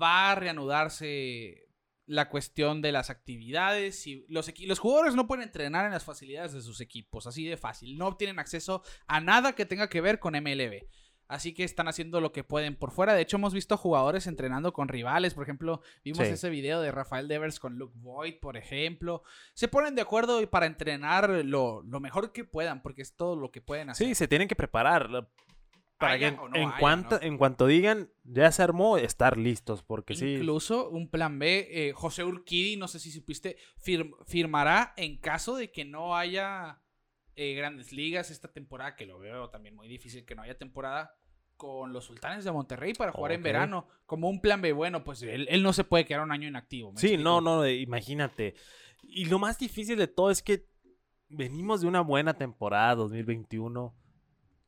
va 0.00 0.32
a 0.32 0.34
reanudarse 0.34 1.68
la 2.06 2.30
cuestión 2.30 2.80
de 2.82 2.92
las 2.92 3.10
actividades. 3.10 4.06
Y 4.06 4.24
los, 4.28 4.52
los 4.66 4.78
jugadores 4.78 5.14
no 5.14 5.26
pueden 5.26 5.44
entrenar 5.44 5.84
en 5.84 5.92
las 5.92 6.04
facilidades 6.04 6.52
de 6.52 6.62
sus 6.62 6.80
equipos, 6.80 7.26
así 7.26 7.44
de 7.44 7.56
fácil. 7.56 7.96
No 7.96 8.06
obtienen 8.06 8.38
acceso 8.38 8.82
a 9.06 9.20
nada 9.20 9.54
que 9.54 9.66
tenga 9.66 9.88
que 9.88 10.00
ver 10.00 10.18
con 10.18 10.34
MLB. 10.34 10.86
Así 11.28 11.52
que 11.52 11.62
están 11.62 11.88
haciendo 11.88 12.22
lo 12.22 12.32
que 12.32 12.42
pueden 12.42 12.74
por 12.74 12.90
fuera. 12.90 13.12
De 13.12 13.20
hecho, 13.20 13.36
hemos 13.36 13.52
visto 13.52 13.76
jugadores 13.76 14.26
entrenando 14.26 14.72
con 14.72 14.88
rivales. 14.88 15.34
Por 15.34 15.42
ejemplo, 15.42 15.82
vimos 16.02 16.20
ese 16.20 16.48
video 16.48 16.80
de 16.80 16.90
Rafael 16.90 17.28
Devers 17.28 17.60
con 17.60 17.76
Luke 17.76 17.92
Voigt, 17.98 18.40
por 18.40 18.56
ejemplo. 18.56 19.22
Se 19.52 19.68
ponen 19.68 19.94
de 19.94 20.00
acuerdo 20.00 20.48
para 20.48 20.64
entrenar 20.64 21.28
lo, 21.44 21.82
lo 21.82 22.00
mejor 22.00 22.32
que 22.32 22.44
puedan, 22.44 22.80
porque 22.80 23.02
es 23.02 23.14
todo 23.14 23.36
lo 23.36 23.50
que 23.50 23.60
pueden 23.60 23.90
hacer. 23.90 24.06
Sí, 24.06 24.14
se 24.14 24.26
tienen 24.26 24.48
que 24.48 24.56
preparar 24.56 25.28
para 25.98 26.18
que 26.18 26.26
en, 26.26 26.70
cuanto, 26.78 27.20
en 27.20 27.36
cuanto 27.38 27.66
digan 27.66 28.08
ya 28.24 28.52
se 28.52 28.62
armó, 28.62 28.98
estar 28.98 29.36
listos, 29.36 29.82
porque 29.82 30.14
sí. 30.14 30.34
Incluso 30.34 30.88
un 30.88 31.08
plan 31.08 31.38
B, 31.38 31.68
eh, 31.70 31.92
José 31.92 32.24
Urquidi, 32.24 32.76
no 32.76 32.86
sé 32.86 33.00
si 33.00 33.10
supiste, 33.10 33.56
firmará 34.26 34.94
en 34.96 35.16
caso 35.16 35.56
de 35.56 35.72
que 35.72 35.84
no 35.84 36.16
haya 36.16 36.80
eh, 37.34 37.54
grandes 37.54 37.92
ligas 37.92 38.30
esta 38.30 38.52
temporada, 38.52 38.94
que 38.94 39.06
lo 39.06 39.18
veo 39.18 39.50
también 39.50 39.74
muy 39.74 39.88
difícil 39.88 40.24
que 40.24 40.34
no 40.34 40.42
haya 40.42 40.56
temporada, 40.56 41.16
con 41.56 41.92
los 41.92 42.04
sultanes 42.04 42.44
de 42.44 42.52
Monterrey 42.52 42.94
para 42.94 43.10
jugar 43.10 43.32
en 43.32 43.42
verano, 43.42 43.88
como 44.06 44.30
un 44.30 44.40
plan 44.40 44.62
B. 44.62 44.72
Bueno, 44.72 45.02
pues 45.02 45.22
él, 45.22 45.62
no 45.62 45.72
se 45.72 45.82
puede 45.82 46.04
quedar 46.04 46.22
un 46.22 46.30
año 46.30 46.46
inactivo. 46.46 46.92
Sí, 46.96 47.16
no, 47.16 47.40
no, 47.40 47.68
imagínate. 47.68 48.54
Y 49.02 49.24
lo 49.24 49.40
más 49.40 49.58
difícil 49.58 49.98
de 49.98 50.06
todo 50.06 50.30
es 50.30 50.40
que 50.40 50.66
venimos 51.28 51.80
de 51.80 51.88
una 51.88 52.00
buena 52.00 52.34
temporada 52.34 52.94
2021 52.94 53.92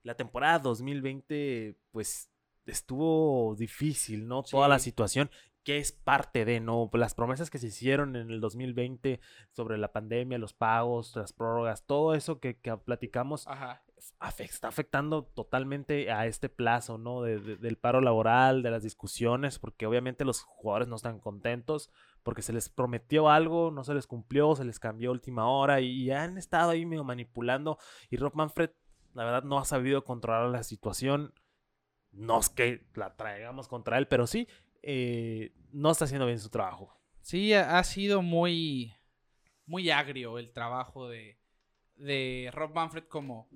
la 0.03 0.15
temporada 0.15 0.59
2020, 0.59 1.77
pues 1.91 2.31
estuvo 2.67 3.55
difícil, 3.57 4.27
¿no? 4.27 4.43
Toda 4.43 4.69
la 4.69 4.79
situación 4.79 5.31
que 5.63 5.79
es 5.79 5.93
parte 5.93 6.45
de, 6.45 6.61
¿no? 6.61 6.89
Las 6.95 7.15
promesas 7.15 7.51
que 7.51 7.59
se 7.59 7.67
hicieron 7.67 8.17
en 8.17 8.31
el 8.31 8.41
2020 8.41 9.21
sobre 9.51 9.77
la 9.77 9.93
pandemia, 9.93 10.39
los 10.39 10.55
pagos, 10.55 11.15
las 11.17 11.33
prórrogas, 11.35 11.85
todo 11.85 12.15
eso 12.15 12.41
que, 12.41 12.55
platicamos 12.85 13.47
está 14.39 14.69
afectando 14.69 15.25
totalmente 15.25 16.11
a 16.11 16.27
este 16.27 16.49
plazo, 16.49 16.97
¿no? 16.97 17.21
del 17.23 17.77
paro 17.77 18.01
laboral, 18.01 18.63
de 18.63 18.71
las 18.71 18.83
discusiones, 18.83 19.59
porque 19.59 19.87
obviamente 19.87 20.25
los 20.25 20.43
jugadores 20.43 20.89
no 20.89 20.97
están 20.97 21.21
contentos 21.21 21.91
porque 22.23 22.43
se 22.43 22.53
les 22.55 22.69
prometió 22.71 23.29
algo, 23.29 23.71
no 23.71 23.85
se 23.85 23.95
les 23.95 24.07
cumplió, 24.07 24.57
se 24.57 24.65
les 24.65 24.79
cambió 24.79 25.11
última 25.11 25.49
hora 25.51 25.81
y, 25.81 25.91
y 25.91 26.11
han 26.11 26.39
estado 26.39 26.71
ahí 26.71 26.87
medio 26.87 27.05
manipulando 27.05 27.79
y 28.11 28.17
Rob 28.17 28.35
Manfred 28.35 28.71
la 29.15 29.25
verdad 29.25 29.43
no 29.43 29.59
ha 29.59 29.65
sabido 29.65 30.05
controlar 30.05 30.49
la 30.51 30.63
situación. 30.63 31.35
No 32.13 32.41
es 32.41 32.49
que 32.49 32.87
la 32.95 33.17
traigamos 33.17 33.69
contra 33.69 33.99
él, 33.99 34.09
pero 34.09 34.27
sí, 34.27 34.49
eh, 34.83 35.53
no 35.73 35.91
está 35.91 36.05
haciendo 36.05 36.27
bien 36.27 36.41
su 36.41 36.51
trabajo. 36.51 36.97
Sí, 37.21 37.53
ha 37.53 37.83
sido 37.85 38.23
muy, 38.23 38.95
muy 39.67 39.91
agrio 39.91 40.39
el 40.39 40.53
trabajo 40.53 41.09
de, 41.09 41.40
de 42.01 42.51
Rob 42.53 42.75
Manfred 42.75 43.05
como, 43.05 43.49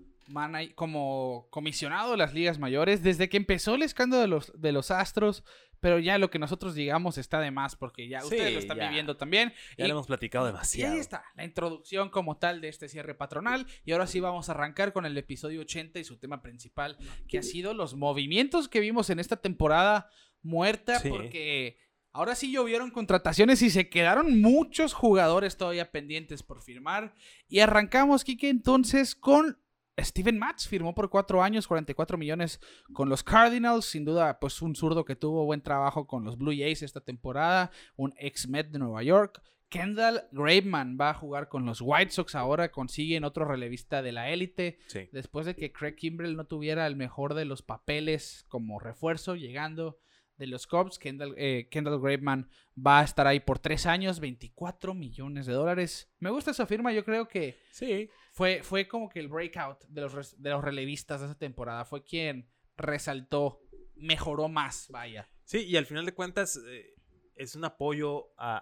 como 0.74 1.48
comisionado 1.50 2.12
de 2.12 2.16
las 2.16 2.34
ligas 2.34 2.58
mayores. 2.58 3.02
Desde 3.02 3.28
que 3.28 3.36
empezó 3.36 3.74
el 3.74 3.82
escándalo 3.82 4.22
de 4.22 4.28
los, 4.28 4.52
de 4.60 4.72
los 4.72 4.90
Astros, 4.90 5.44
pero 5.80 5.98
ya 5.98 6.16
lo 6.16 6.30
que 6.30 6.38
nosotros 6.38 6.74
digamos 6.74 7.18
está 7.18 7.40
de 7.40 7.50
más 7.50 7.76
porque 7.76 8.08
ya 8.08 8.24
ustedes 8.24 8.54
lo 8.54 8.58
están 8.58 8.78
viviendo 8.78 9.16
también. 9.16 9.52
Ya 9.76 9.86
lo 9.86 9.92
hemos 9.92 10.06
platicado 10.06 10.46
demasiado. 10.46 10.92
Y 10.92 10.96
ahí 10.96 11.00
está, 11.00 11.24
la 11.34 11.44
introducción 11.44 12.08
como 12.08 12.38
tal 12.38 12.60
de 12.60 12.68
este 12.68 12.88
cierre 12.88 13.14
patronal. 13.14 13.66
Y 13.84 13.92
ahora 13.92 14.06
sí 14.06 14.20
vamos 14.20 14.48
a 14.48 14.52
arrancar 14.52 14.92
con 14.92 15.04
el 15.04 15.16
episodio 15.18 15.60
80 15.60 15.98
y 15.98 16.04
su 16.04 16.18
tema 16.18 16.40
principal, 16.40 16.96
que 17.28 17.38
ha 17.38 17.42
sido 17.42 17.74
los 17.74 17.94
movimientos 17.94 18.68
que 18.68 18.80
vimos 18.80 19.10
en 19.10 19.18
esta 19.18 19.36
temporada 19.36 20.08
muerta 20.40 21.00
porque 21.08 21.78
Ahora 22.14 22.36
sí 22.36 22.52
llovieron 22.52 22.92
contrataciones 22.92 23.60
y 23.60 23.70
se 23.70 23.88
quedaron 23.88 24.40
muchos 24.40 24.94
jugadores 24.94 25.56
todavía 25.56 25.90
pendientes 25.90 26.44
por 26.44 26.62
firmar. 26.62 27.12
Y 27.48 27.58
arrancamos, 27.58 28.22
Kike, 28.22 28.48
entonces 28.48 29.16
con 29.16 29.58
Steven 29.98 30.38
Matz. 30.38 30.68
Firmó 30.68 30.94
por 30.94 31.10
cuatro 31.10 31.42
años, 31.42 31.66
44 31.66 32.16
millones 32.16 32.60
con 32.92 33.08
los 33.08 33.24
Cardinals. 33.24 33.86
Sin 33.86 34.04
duda, 34.04 34.38
pues 34.38 34.62
un 34.62 34.76
zurdo 34.76 35.04
que 35.04 35.16
tuvo 35.16 35.44
buen 35.44 35.60
trabajo 35.60 36.06
con 36.06 36.22
los 36.22 36.38
Blue 36.38 36.54
Jays 36.56 36.82
esta 36.82 37.00
temporada. 37.00 37.72
Un 37.96 38.14
ex-Met 38.16 38.68
de 38.68 38.78
Nueva 38.78 39.02
York. 39.02 39.42
Kendall 39.68 40.28
Graveman 40.30 40.96
va 41.00 41.10
a 41.10 41.14
jugar 41.14 41.48
con 41.48 41.66
los 41.66 41.80
White 41.80 42.12
Sox 42.12 42.36
ahora, 42.36 42.70
consiguen 42.70 43.24
otro 43.24 43.44
relevista 43.44 44.02
de 44.02 44.12
la 44.12 44.30
élite. 44.30 44.78
Sí. 44.86 45.08
Después 45.10 45.46
de 45.46 45.56
que 45.56 45.72
Craig 45.72 45.96
Kimbrell 45.96 46.36
no 46.36 46.46
tuviera 46.46 46.86
el 46.86 46.94
mejor 46.94 47.34
de 47.34 47.44
los 47.44 47.62
papeles 47.62 48.44
como 48.46 48.78
refuerzo, 48.78 49.34
llegando 49.34 49.98
de 50.36 50.46
los 50.48 50.66
Cubs, 50.66 50.98
Kendall, 50.98 51.34
eh, 51.36 51.68
Kendall 51.70 52.00
Graveman 52.00 52.48
va 52.76 53.00
a 53.00 53.04
estar 53.04 53.26
ahí 53.26 53.40
por 53.40 53.58
tres 53.60 53.86
años, 53.86 54.18
24 54.20 54.92
millones 54.94 55.46
de 55.46 55.52
dólares. 55.52 56.12
Me 56.18 56.30
gusta 56.30 56.50
esa 56.50 56.66
firma, 56.66 56.92
yo 56.92 57.04
creo 57.04 57.28
que 57.28 57.58
Sí. 57.70 58.08
fue, 58.32 58.62
fue 58.62 58.88
como 58.88 59.08
que 59.08 59.20
el 59.20 59.28
breakout 59.28 59.84
de 59.88 60.00
los, 60.00 60.42
de 60.42 60.50
los 60.50 60.62
relevistas 60.64 61.20
de 61.20 61.26
esa 61.26 61.38
temporada. 61.38 61.84
Fue 61.84 62.02
quien 62.02 62.48
resaltó, 62.76 63.60
mejoró 63.94 64.48
más, 64.48 64.88
vaya. 64.90 65.28
Sí, 65.44 65.58
y 65.64 65.76
al 65.76 65.86
final 65.86 66.04
de 66.06 66.14
cuentas 66.14 66.60
eh, 66.66 66.94
es 67.36 67.54
un 67.54 67.64
apoyo 67.64 68.32
a, 68.36 68.58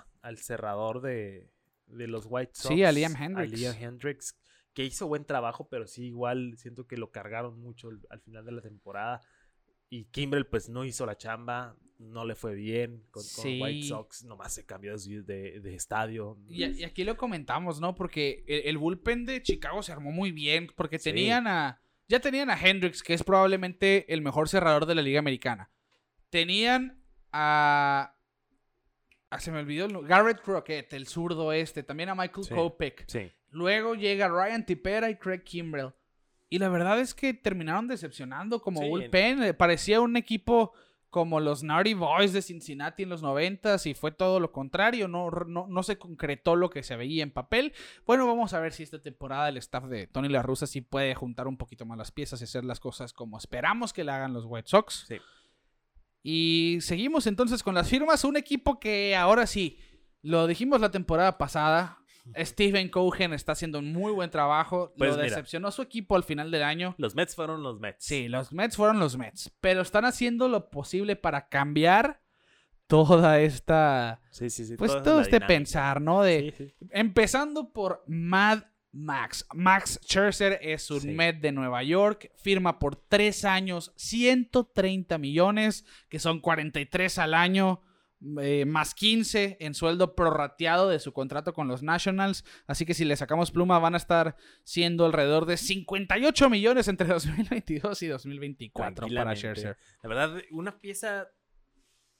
a- 0.00 0.06
al 0.22 0.38
cerrador 0.38 1.00
de, 1.00 1.50
de 1.86 2.08
los 2.08 2.26
White 2.28 2.52
Sox. 2.54 2.74
Sí, 2.74 2.82
a 2.82 2.90
Liam 2.92 3.14
Hendricks. 3.14 3.52
Liam 3.60 3.76
Hendricks, 3.78 4.36
que 4.72 4.84
hizo 4.84 5.06
buen 5.06 5.24
trabajo, 5.24 5.68
pero 5.68 5.86
sí, 5.86 6.06
igual 6.06 6.54
siento 6.56 6.86
que 6.86 6.96
lo 6.96 7.10
cargaron 7.12 7.60
mucho 7.60 7.90
al 8.10 8.20
final 8.20 8.44
de 8.46 8.52
la 8.52 8.62
temporada. 8.62 9.20
Y 9.96 10.04
Kimbrel, 10.06 10.46
pues 10.46 10.68
no 10.68 10.84
hizo 10.84 11.06
la 11.06 11.16
chamba, 11.16 11.76
no 11.98 12.24
le 12.24 12.34
fue 12.34 12.54
bien 12.54 12.98
con, 13.12 13.22
con 13.22 13.44
Sí. 13.44 13.60
White 13.62 13.86
Sox, 13.86 14.24
nomás 14.24 14.52
se 14.52 14.66
cambió 14.66 14.96
de, 14.96 15.22
de- 15.22 15.60
de 15.60 15.74
estadio. 15.74 16.36
Y, 16.48 16.64
y 16.64 16.84
aquí 16.84 17.04
lo 17.04 17.16
comentamos, 17.16 17.80
¿no? 17.80 17.94
Porque 17.94 18.44
el, 18.48 18.62
el 18.70 18.78
bullpen 18.78 19.24
de 19.24 19.42
Chicago 19.42 19.82
se 19.82 19.92
armó 19.92 20.10
muy 20.10 20.32
bien. 20.32 20.68
Porque 20.76 20.98
Sí. 20.98 21.10
tenían 21.10 21.46
a. 21.46 21.80
Ya 22.08 22.20
tenían 22.20 22.50
a 22.50 22.58
Hendricks, 22.60 23.02
que 23.02 23.14
es 23.14 23.22
probablemente 23.22 24.12
el 24.12 24.20
mejor 24.20 24.48
cerrador 24.48 24.84
de 24.86 24.94
la 24.94 25.02
Liga 25.02 25.20
Americana. 25.20 25.70
Tenían 26.30 27.00
a. 27.32 28.14
ah, 29.30 29.40
se 29.40 29.50
me 29.52 29.60
olvidó. 29.60 29.86
el 29.86 30.06
Garrett 30.06 30.40
Crockett, 30.42 30.92
el 30.92 31.06
zurdo 31.06 31.52
este. 31.52 31.82
También 31.82 32.08
a 32.08 32.14
Michael 32.14 32.44
Sí. 32.46 32.54
Kopech. 32.54 33.04
Sí, 33.06 33.30
Luego 33.50 33.94
llega 33.94 34.28
Ryan 34.28 34.66
Tipera 34.66 35.08
y 35.10 35.16
Craig 35.16 35.44
Kimbrell. 35.44 35.92
Y 36.50 36.58
la 36.58 36.68
verdad 36.68 37.00
es 37.00 37.14
que 37.14 37.34
terminaron 37.34 37.88
decepcionando 37.88 38.60
como 38.62 38.80
Sí. 38.80 38.88
bullpen. 38.88 39.42
Eh, 39.42 39.54
Parecía 39.54 40.00
un 40.00 40.16
equipo 40.16 40.72
como 41.10 41.38
los 41.38 41.62
Naughty 41.62 41.94
Boys 41.94 42.32
de 42.32 42.42
Cincinnati 42.42 43.04
en 43.04 43.08
los 43.08 43.22
90 43.22 43.76
y 43.84 43.94
fue 43.94 44.10
todo 44.10 44.40
lo 44.40 44.50
contrario. 44.50 45.06
No, 45.06 45.30
no, 45.30 45.66
no 45.68 45.82
se 45.84 45.96
concretó 45.96 46.56
lo 46.56 46.70
que 46.70 46.82
se 46.82 46.96
veía 46.96 47.22
en 47.22 47.30
papel. 47.30 47.72
Bueno, 48.04 48.26
vamos 48.26 48.52
a 48.52 48.58
ver 48.60 48.72
si 48.72 48.82
esta 48.82 49.00
temporada 49.00 49.48
el 49.48 49.56
staff 49.58 49.84
de 49.84 50.06
Tony 50.08 50.28
La 50.28 50.42
Russa 50.42 50.66
sí 50.66 50.80
puede 50.80 51.14
juntar 51.14 51.46
un 51.46 51.56
poquito 51.56 51.86
más 51.86 51.96
las 51.98 52.10
piezas 52.10 52.40
y 52.40 52.44
hacer 52.44 52.64
las 52.64 52.80
cosas 52.80 53.12
como 53.12 53.38
esperamos 53.38 53.92
que 53.92 54.02
le 54.04 54.10
hagan 54.10 54.32
los 54.32 54.44
White 54.46 54.68
Sox. 54.68 55.04
sí. 55.08 55.16
Y 56.26 56.78
seguimos 56.80 57.26
entonces 57.26 57.62
con 57.62 57.74
las 57.74 57.88
firmas. 57.88 58.24
Un 58.24 58.36
equipo 58.38 58.80
que 58.80 59.14
ahora 59.14 59.46
sí, 59.46 59.78
lo 60.22 60.46
dijimos 60.46 60.80
la 60.80 60.90
temporada 60.90 61.36
pasada. 61.36 61.98
Steven 62.38 62.88
Cohen 62.88 63.32
está 63.34 63.52
haciendo 63.52 63.78
un 63.80 63.92
muy 63.92 64.12
buen 64.12 64.30
trabajo. 64.30 64.92
Pues 64.96 65.10
lo 65.10 65.16
mira. 65.16 65.28
decepcionó 65.28 65.70
su 65.70 65.82
equipo 65.82 66.16
al 66.16 66.24
final 66.24 66.50
del 66.50 66.62
año. 66.62 66.94
Los 66.98 67.14
Mets 67.14 67.34
fueron 67.34 67.62
los 67.62 67.80
Mets. 67.80 68.04
Sí, 68.04 68.28
los 68.28 68.52
Mets 68.52 68.76
fueron 68.76 68.98
los 68.98 69.16
Mets. 69.18 69.52
Pero 69.60 69.82
están 69.82 70.04
haciendo 70.04 70.48
lo 70.48 70.70
posible 70.70 71.16
para 71.16 71.48
cambiar 71.48 72.22
toda 72.86 73.40
esta. 73.40 74.20
sí, 74.30 74.50
sí. 74.50 74.64
sí, 74.64 74.76
Pues 74.76 74.92
todo 75.02 75.20
este 75.20 75.36
dinámica. 75.36 75.46
pensar, 75.46 76.00
¿no? 76.00 76.22
De, 76.22 76.54
Sí, 76.56 76.64
sí. 76.66 76.74
Empezando 76.90 77.72
por 77.72 78.02
Mad 78.06 78.62
Max. 78.92 79.46
Max 79.54 79.98
Scherzer 80.04 80.58
es 80.62 80.90
un 80.90 81.00
Sí. 81.00 81.08
Met 81.08 81.40
de 81.40 81.50
Nueva 81.52 81.82
York. 81.82 82.30
Firma 82.36 82.78
por 82.78 82.96
tres 82.96 83.44
años 83.44 83.92
130 83.96 85.18
millones, 85.18 85.84
que 86.08 86.18
son 86.18 86.40
43 86.40 87.18
al 87.18 87.34
año. 87.34 87.82
Eh, 88.40 88.64
más 88.64 88.94
15 88.94 89.58
en 89.60 89.74
sueldo 89.74 90.14
prorrateado 90.14 90.88
de 90.88 90.98
su 90.98 91.12
contrato 91.12 91.52
con 91.52 91.68
los 91.68 91.82
Nationals. 91.82 92.44
Así 92.66 92.86
que 92.86 92.94
si 92.94 93.04
le 93.04 93.16
sacamos 93.16 93.50
pluma, 93.50 93.78
van 93.78 93.94
a 93.94 93.98
estar 93.98 94.36
siendo 94.64 95.04
alrededor 95.06 95.46
de 95.46 95.56
58 95.56 96.48
millones 96.50 96.88
entre 96.88 97.06
2022 97.08 98.02
y 98.02 98.06
2024 98.08 99.06
para. 99.14 99.34
Scherzer. 99.36 99.76
La 100.02 100.08
verdad, 100.08 100.42
una 100.50 100.78
pieza 100.80 101.28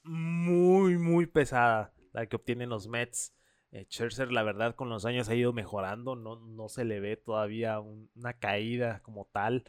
muy, 0.03 0.97
muy 0.97 1.25
pesada 1.25 1.93
la 2.13 2.25
que 2.27 2.35
obtienen 2.35 2.69
los 2.69 2.87
Mets. 2.87 3.33
Eh, 3.71 3.85
Scherzer, 3.89 4.31
la 4.31 4.43
verdad, 4.43 4.75
con 4.75 4.89
los 4.89 5.05
años 5.05 5.27
ha 5.29 5.35
ido 5.35 5.51
mejorando. 5.51 6.15
No, 6.15 6.37
no 6.39 6.69
se 6.69 6.85
le 6.85 6.99
ve 6.99 7.17
todavía 7.17 7.79
un- 7.79 8.09
una 8.15 8.33
caída 8.33 9.01
como 9.01 9.25
tal. 9.33 9.65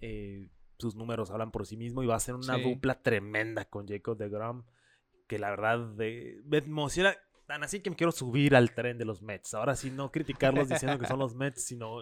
Eh, 0.00 0.50
sus 0.78 0.94
números 0.94 1.30
hablan 1.30 1.52
por 1.52 1.66
sí 1.66 1.76
mismo 1.76 2.02
y 2.02 2.06
va 2.06 2.16
a 2.16 2.20
ser 2.20 2.34
una 2.34 2.56
Sí. 2.56 2.62
dupla 2.62 3.00
tremenda 3.00 3.64
con 3.64 3.86
Jacob 3.88 4.18
de 4.18 4.28
Grom. 4.28 4.64
Que 5.26 5.38
la 5.38 5.50
verdad 5.50 5.78
de- 5.96 6.40
me 6.44 6.58
emociona. 6.58 7.16
Tan 7.46 7.62
así 7.62 7.80
que 7.80 7.90
me 7.90 7.96
quiero 7.96 8.10
subir 8.12 8.56
al 8.56 8.72
tren 8.74 8.98
de 8.98 9.04
los 9.04 9.22
Mets. 9.22 9.54
Ahora 9.54 9.76
sí, 9.76 9.90
no 9.90 10.10
criticarlos 10.10 10.68
diciendo 10.68 10.98
que 10.98 11.06
son 11.06 11.18
los 11.20 11.34
Mets, 11.34 11.64
sino 11.64 11.98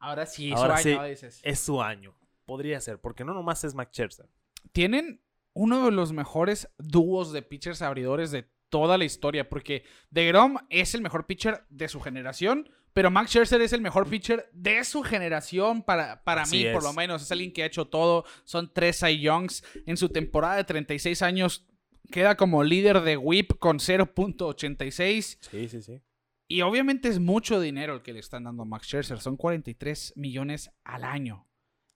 Ahora 0.00 0.26
sí, 0.26 0.52
Ahora 0.52 0.78
su 0.78 0.88
año, 0.90 1.04
dices. 1.04 1.40
es 1.42 1.58
su 1.60 1.82
año. 1.82 2.14
Podría 2.46 2.80
ser, 2.80 2.98
porque 3.00 3.24
no 3.24 3.34
nomás 3.34 3.64
es 3.64 3.74
Max 3.74 3.90
Scherzer. 3.92 4.26
tienen 4.72 5.22
uno 5.54 5.84
de 5.86 5.90
los 5.90 6.12
mejores 6.12 6.68
dúos 6.78 7.32
de 7.32 7.42
pitchers 7.42 7.82
abridores 7.82 8.30
de 8.30 8.48
toda 8.70 8.96
la 8.96 9.04
historia, 9.04 9.48
porque 9.48 9.82
DeGrom 10.10 10.56
es 10.70 10.94
el 10.94 11.00
mejor 11.02 11.26
pitcher 11.26 11.64
de 11.68 11.88
su 11.88 12.00
generación, 12.00 12.70
pero 12.92 13.10
Max 13.10 13.30
Scherzer 13.30 13.60
es 13.60 13.72
el 13.72 13.80
mejor 13.80 14.08
pitcher 14.08 14.48
de 14.52 14.84
su 14.84 15.02
generación 15.02 15.82
para, 15.82 16.22
para 16.22 16.42
Así 16.42 16.64
mí, 16.64 16.72
por 16.72 16.82
lo 16.84 16.92
menos. 16.92 17.22
Es 17.22 17.32
alguien 17.32 17.52
que 17.52 17.62
ha 17.62 17.66
hecho 17.66 17.86
todo. 17.86 18.24
Son 18.44 18.72
tres 18.72 19.00
Cy 19.00 19.20
Youngs. 19.20 19.64
En 19.86 19.96
su 19.96 20.08
temporada 20.08 20.56
de 20.56 20.64
36 20.64 21.22
años 21.22 21.66
queda 22.10 22.36
como 22.36 22.64
líder 22.64 23.00
de 23.02 23.16
WHIP 23.16 23.58
con 23.58 23.78
0.86. 23.78 25.38
Sí, 25.40 25.68
sí, 25.68 25.82
sí. 25.82 26.02
Y 26.46 26.62
obviamente 26.62 27.08
es 27.08 27.18
mucho 27.18 27.60
dinero 27.60 27.94
el 27.94 28.02
que 28.02 28.12
le 28.14 28.20
están 28.20 28.44
dando 28.44 28.62
a 28.62 28.66
Max 28.66 28.86
Scherzer. 28.86 29.20
Son 29.20 29.36
43 29.36 30.14
millones 30.16 30.70
al 30.84 31.04
año. 31.04 31.46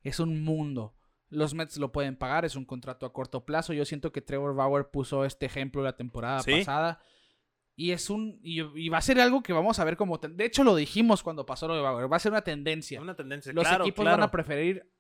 Es 0.03 0.21
un 0.21 0.45
mundo. 0.45 0.95
Los 1.29 1.55
Mets 1.55 1.79
lo 1.79 1.93
pueden 1.93 2.17
pagar, 2.17 2.45
es 2.45 2.57
un 2.57 2.67
contrato 2.67 3.07
a 3.07 3.13
corto 3.15 3.47
plazo. 3.47 3.73
Yo 3.73 3.87
siento 3.87 4.13
que 4.13 4.21
Trevor 4.21 4.55
Bauer 4.55 4.91
puso 4.91 5.25
este 5.25 5.47
ejemplo 5.47 5.83
la 5.83 5.97
temporada 5.97 6.43
Sí. 6.43 6.59
pasada. 6.59 7.01
Y 7.75 7.93
es 7.93 8.11
un. 8.11 8.39
Y, 8.43 8.61
y 8.79 8.91
va 8.91 8.99
a 8.99 9.03
ser 9.03 9.19
algo 9.19 9.43
que 9.43 9.55
vamos 9.55 9.79
a 9.79 9.85
ver 9.85 9.97
como. 9.97 10.19
De 10.19 10.45
hecho, 10.45 10.63
lo 10.63 10.77
dijimos 10.77 11.23
cuando 11.23 11.47
pasó 11.47 11.67
lo 11.67 11.75
de 11.75 11.81
Bauer. 11.81 12.13
Va 12.13 12.17
a 12.17 12.21
ser 12.21 12.33
una 12.33 12.43
tendencia. 12.43 13.01
Una 13.01 13.17
tendencia. 13.17 13.51
Los 13.55 13.65
claro, 13.67 13.85
equipos 13.85 14.03
claro. 14.03 14.19
van 14.19 14.29
a 14.29 14.31
preferir 14.31 14.93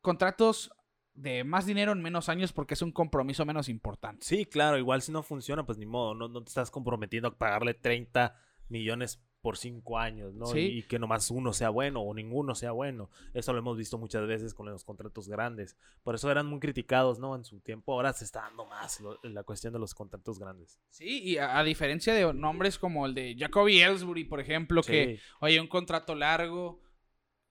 contratos 0.00 0.70
de 1.16 1.44
más 1.44 1.66
dinero 1.66 1.92
en 1.92 2.02
menos 2.02 2.28
años 2.28 2.52
porque 2.52 2.74
es 2.74 2.82
un 2.82 2.92
compromiso 2.92 3.44
menos 3.44 3.68
importante. 3.68 4.24
Sí, 4.24 4.44
claro, 4.46 4.78
igual 4.78 5.02
si 5.02 5.12
no 5.12 5.22
funciona, 5.22 5.64
pues 5.66 5.78
ni 5.78 5.86
modo, 5.86 6.14
no, 6.14 6.28
no 6.28 6.42
te 6.42 6.48
estás 6.48 6.70
comprometiendo 6.70 7.28
a 7.28 7.36
pagarle 7.38 7.74
30 7.74 8.36
millones 8.68 9.22
por 9.40 9.56
5 9.56 9.96
años, 9.98 10.34
¿no? 10.34 10.46
Sí. 10.46 10.58
Y, 10.58 10.78
y 10.78 10.82
que 10.82 10.98
nomás 10.98 11.30
uno 11.30 11.52
sea 11.52 11.70
bueno 11.70 12.00
o 12.00 12.12
ninguno 12.12 12.56
sea 12.56 12.72
bueno. 12.72 13.10
Eso 13.32 13.52
lo 13.52 13.60
hemos 13.60 13.76
visto 13.76 13.96
muchas 13.96 14.26
veces 14.26 14.54
con 14.54 14.66
los 14.66 14.82
contratos 14.84 15.28
grandes. 15.28 15.76
Por 16.02 16.16
eso 16.16 16.28
eran 16.32 16.46
muy 16.46 16.58
criticados, 16.58 17.20
¿no? 17.20 17.36
En 17.36 17.44
su 17.44 17.60
tiempo. 17.60 17.92
Ahora 17.92 18.12
se 18.12 18.24
está 18.24 18.40
dando 18.40 18.66
más 18.66 18.98
lo- 19.00 19.20
la 19.22 19.44
cuestión 19.44 19.72
de 19.72 19.78
los 19.78 19.94
contratos 19.94 20.40
grandes. 20.40 20.80
Sí, 20.90 21.22
y 21.22 21.38
a, 21.38 21.58
a 21.58 21.62
diferencia 21.62 22.12
de 22.12 22.34
nombres 22.34 22.76
como 22.76 23.06
el 23.06 23.14
de 23.14 23.36
Jacoby 23.38 23.80
Ellsbury, 23.82 24.24
por 24.24 24.40
ejemplo, 24.40 24.82
que 24.82 25.16
Sí. 25.16 25.22
oye, 25.40 25.60
un 25.60 25.68
contrato 25.68 26.16
largo 26.16 26.80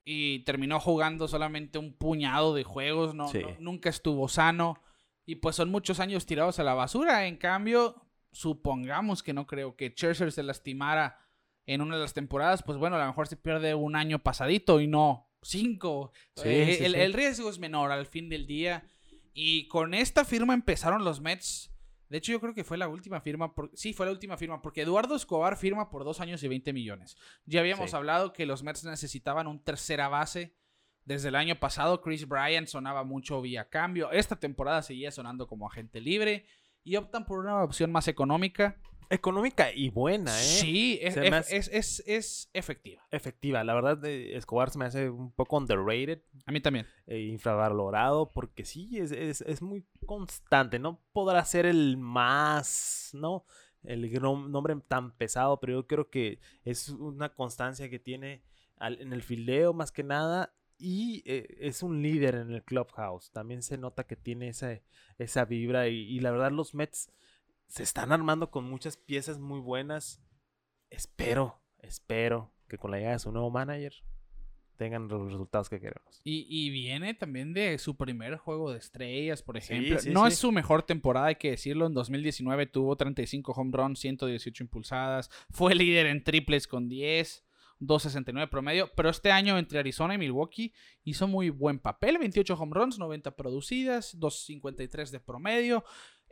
y 0.06 0.40
terminó 0.40 0.80
jugando 0.80 1.28
solamente 1.28 1.80
un 1.80 1.92
puñado 1.94 2.54
de 2.54 2.64
juegos, 2.64 3.16
no, 3.16 3.28
Sí. 3.28 3.40
no- 3.42 3.56
nunca 3.60 3.90
estuvo 3.90 4.28
sano 4.30 4.80
y 5.26 5.36
pues 5.38 5.56
son 5.56 5.72
muchos 5.72 6.00
años 6.00 6.26
tirados 6.28 6.60
a 6.60 6.64
la 6.64 6.76
basura. 6.76 7.26
En 7.28 7.38
cambio, 7.38 7.96
supongamos 8.32 9.24
que 9.24 9.34
no 9.34 9.48
creo 9.48 9.76
que 9.76 9.90
Scherzer 9.90 10.32
se 10.32 10.44
lastimara 10.44 11.20
en 11.66 11.82
una 11.82 11.96
de 11.96 12.02
las 12.04 12.14
temporadas, 12.14 12.62
pues 12.62 12.78
bueno, 12.78 12.96
a 12.96 13.00
lo 13.00 13.08
mejor 13.08 13.28
se 13.28 13.36
pierde 13.38 13.74
un 13.74 13.96
año 13.96 14.20
pasadito 14.20 14.80
y 14.80 14.88
no 14.88 15.28
cinco. 15.42 16.12
Sí, 16.36 16.44
Eh, 16.50 16.76
sí, 16.78 16.84
el, 16.86 16.94
sí. 16.94 17.00
el 17.00 17.14
riesgo 17.14 17.50
es 17.50 17.58
menor 17.60 17.92
al 17.92 18.06
fin 18.06 18.30
del 18.30 18.46
día. 18.46 18.84
Y 19.34 19.68
con 19.68 19.94
esta 19.94 20.24
firma 20.26 20.54
empezaron 20.54 21.04
los 21.04 21.22
Mets. 21.22 21.72
De 22.10 22.18
hecho, 22.18 22.32
yo 22.32 22.40
creo 22.40 22.54
que 22.54 22.64
fue 22.64 22.78
la 22.78 22.88
última 22.88 23.20
firma. 23.22 23.54
Por... 23.56 23.72
Sí, 23.74 23.94
fue 23.94 24.06
la 24.06 24.12
última 24.12 24.38
firma. 24.38 24.62
Porque 24.62 24.82
Eduardo 24.82 25.16
Escobar 25.16 25.58
firma 25.58 25.90
por 25.90 26.04
dos 26.04 26.20
años 26.20 26.44
y 26.44 26.48
20 26.48 26.72
millones. 26.74 27.18
Ya 27.46 27.60
habíamos 27.62 27.90
Sí. 27.92 27.96
hablado 27.96 28.32
que 28.34 28.46
los 28.46 28.64
Mets 28.64 28.84
necesitaban 28.86 29.48
un 29.48 29.60
tercera 29.64 30.08
base. 30.08 30.56
Desde 31.04 31.30
el 31.30 31.36
año 31.36 31.60
pasado, 31.60 32.02
Chris 32.02 32.28
Bryant 32.28 32.68
sonaba 32.68 33.04
mucho 33.04 33.42
vía 33.42 33.70
cambio. 33.70 34.12
Esta 34.12 34.36
temporada 34.40 34.82
seguía 34.82 35.12
sonando 35.12 35.48
como 35.48 35.68
agente 35.68 36.02
libre. 36.02 36.46
Y 36.84 36.96
optan 36.98 37.26
por 37.26 37.40
una 37.40 37.64
opción 37.64 37.92
más 37.92 38.08
económica. 38.08 38.80
Económica 39.10 39.72
y 39.74 39.90
buena, 39.90 40.32
¿eh? 40.40 40.44
Sí, 40.44 41.00
es, 41.02 41.16
hace- 41.18 41.58
es, 41.58 42.04
es- 42.08 42.50
efectiva. 42.54 43.04
Efectiva. 43.12 43.64
La 43.64 43.74
verdad, 43.74 44.04
eh, 44.06 44.36
Escobar 44.36 44.70
se 44.70 44.78
me 44.80 44.86
hace 44.86 45.10
un 45.10 45.32
poco 45.32 45.58
underrated. 45.58 46.22
A 46.46 46.52
mí 46.52 46.60
también. 46.62 46.88
e 47.08 47.20
infravalorado 47.20 48.32
porque 48.32 48.66
sí, 48.66 48.98
es, 48.98 49.12
es, 49.12 49.42
es 49.42 49.62
muy 49.62 49.86
constante. 50.06 50.80
No 50.80 51.00
podrá 51.14 51.44
ser 51.46 51.66
el 51.66 51.98
más, 51.98 53.12
¿no? 53.14 53.46
El 53.84 54.12
nombre 54.22 54.76
tan 54.88 55.16
pesado, 55.16 55.60
pero 55.60 55.74
yo 55.74 55.88
creo 55.88 56.10
que 56.10 56.40
es 56.64 56.90
una 56.90 57.30
constancia 57.34 57.90
que 57.90 58.00
tiene 58.00 58.42
en 58.82 59.14
el 59.14 59.22
fildeo 59.22 59.74
más 59.74 59.92
que 59.92 60.04
nada 60.04 60.54
y 60.78 61.22
eh, 61.26 61.56
es 61.60 61.84
un 61.84 62.02
líder 62.02 62.36
en 62.36 62.52
el 62.52 62.64
clubhouse. 62.64 63.32
También 63.32 63.62
se 63.62 63.78
nota 63.78 64.06
que 64.06 64.16
tiene 64.16 64.50
esa, 64.50 64.80
esa 65.20 65.46
vibra 65.46 65.88
y, 65.88 65.98
y 66.02 66.20
la 66.20 66.32
verdad 66.32 66.52
los 66.52 66.74
Mets 66.74 67.12
se 67.68 67.84
están 67.84 68.12
armando 68.12 68.52
con 68.52 68.64
muchas 68.70 68.98
piezas 68.98 69.40
muy 69.40 69.60
buenas. 69.60 70.22
Espero, 70.90 71.62
espero 71.80 72.54
que 72.68 72.78
con 72.78 72.92
la 72.92 72.98
llegada 72.98 73.14
de 73.16 73.20
su 73.20 73.32
nuevo 73.32 73.50
manager 73.50 73.94
tengan 74.78 75.08
los 75.08 75.32
resultados 75.32 75.70
que 75.70 75.80
queremos. 75.80 76.20
Y, 76.24 76.46
y 76.50 76.70
viene 76.70 77.14
también 77.14 77.54
de 77.54 77.78
su 77.78 77.96
primer 77.96 78.36
juego 78.38 78.72
de 78.72 78.78
estrellas, 78.80 79.42
por 79.42 79.60
Sí, 79.62 79.74
ejemplo. 79.74 80.00
sí, 80.00 80.10
no 80.12 80.24
sí. 80.26 80.34
es 80.34 80.38
su 80.38 80.52
mejor 80.52 80.84
temporada, 80.84 81.28
hay 81.28 81.36
que 81.36 81.52
decirlo. 81.52 81.88
En 81.88 81.94
2019 81.94 82.66
tuvo 82.68 82.96
35 82.98 83.54
home 83.54 83.72
runs, 83.74 84.00
118 84.00 84.64
impulsadas. 84.64 85.30
Fue 85.50 85.74
líder 85.76 86.08
en 86.08 86.24
triples 86.24 86.68
con 86.68 86.90
10. 86.90 87.44
2.69 87.82 88.50
promedio, 88.50 88.90
pero 88.96 89.10
este 89.10 89.34
año 89.34 89.58
entre 89.58 89.80
Arizona 89.80 90.14
y 90.16 90.18
Milwaukee 90.18 90.74
hizo 91.04 91.28
muy 91.28 91.50
buen 91.50 91.78
papel, 91.78 92.18
28 92.18 92.54
home 92.54 92.72
runs, 92.74 92.98
90 92.98 93.36
producidas, 93.36 94.18
2.53 94.18 95.10
de 95.10 95.20
promedio, 95.20 95.84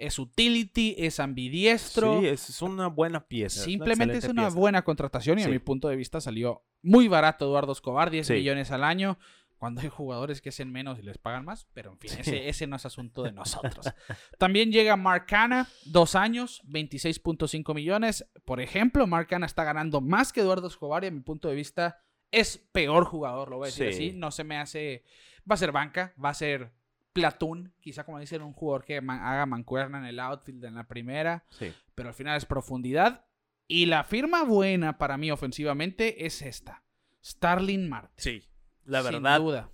es 0.06 0.20
utility, 0.20 0.96
es 0.98 1.20
ambidiestro, 1.20 2.20
Sí, 2.22 2.28
es, 2.28 2.62
una 2.62 2.88
buena 2.88 3.28
pieza. 3.28 3.62
es 3.62 3.68
una 3.68 3.72
Simplemente 3.72 4.18
es 4.18 4.26
una 4.26 4.50
buena 4.50 4.84
contratación 4.84 5.40
y 5.40 5.44
a 5.44 5.48
mi 5.50 5.60
punto 5.60 5.88
de 5.90 5.96
vista 5.96 6.20
salió 6.22 6.64
muy 6.82 7.08
barato 7.08 7.46
Eduardo 7.46 7.72
Escobar, 7.72 8.10
10 8.10 8.28
Sí. 8.28 8.34
millones 8.34 8.72
al 8.72 8.84
año, 8.84 9.18
cuando 9.58 9.80
hay 9.80 9.88
jugadores 9.88 10.42
que 10.42 10.50
hacen 10.50 10.72
menos 10.74 11.00
y 11.00 11.04
les 11.04 11.18
pagan 11.18 11.46
más, 11.46 11.68
pero 11.74 11.94
en 11.94 11.98
fin, 12.00 12.10
Sí. 12.12 12.18
ese, 12.20 12.50
ese 12.50 12.68
no 12.68 12.76
es 12.76 12.86
asunto 12.86 13.24
de 13.24 13.32
nosotros. 13.32 13.86
También 14.38 14.72
llega 14.74 14.98
Mark 14.98 15.26
Hanna, 15.32 15.70
dos 15.86 16.16
años, 16.16 16.62
26.5 16.66 17.74
millones. 17.74 18.26
Por 18.46 18.60
ejemplo, 18.60 19.08
Mark 19.08 19.34
Hanna 19.34 19.46
está 19.46 19.64
ganando 19.64 20.02
más 20.02 20.34
que 20.34 20.42
Eduardo 20.42 20.68
Escobar 20.68 21.04
y 21.04 21.08
a 21.08 21.12
mi 21.12 21.22
punto 21.22 21.48
de 21.48 21.56
vista 21.56 22.02
es 22.32 22.58
peor 22.74 23.06
jugador, 23.06 23.50
lo 23.50 23.58
voy 23.58 23.68
a 23.68 23.72
decir 23.72 23.94
Sí. 23.94 24.08
así. 24.10 24.18
No 24.18 24.32
se 24.32 24.44
me 24.44 24.58
hace... 24.58 25.04
Va 25.50 25.56
a 25.56 25.58
ser 25.58 25.72
banca, 25.72 26.14
va 26.24 26.30
a 26.30 26.34
ser 26.34 26.72
platoon, 27.14 27.74
quizá 27.80 28.04
como 28.04 28.20
dicen, 28.20 28.42
un 28.42 28.54
jugador 28.54 28.84
que 28.86 28.98
haga 28.98 29.46
mancuerna 29.46 30.00
en 30.00 30.06
el 30.06 30.20
outfield 30.20 30.66
en 30.66 30.76
la 30.76 30.88
primera 30.88 31.46
Sí. 31.50 31.72
pero 31.96 32.10
al 32.10 32.16
final 32.16 32.36
es 32.38 32.46
profundidad. 32.46 33.26
Y 33.68 33.86
la 33.86 34.04
firma 34.04 34.44
buena 34.44 34.98
para 34.98 35.18
mí 35.18 35.32
ofensivamente 35.32 36.26
es 36.26 36.42
esta. 36.42 36.84
Starling 37.24 37.88
Marte. 37.88 38.14
Sí, 38.22 38.50
la 38.84 39.02
Sin 39.04 39.12
verdad 39.24 39.40
duda. 39.40 39.70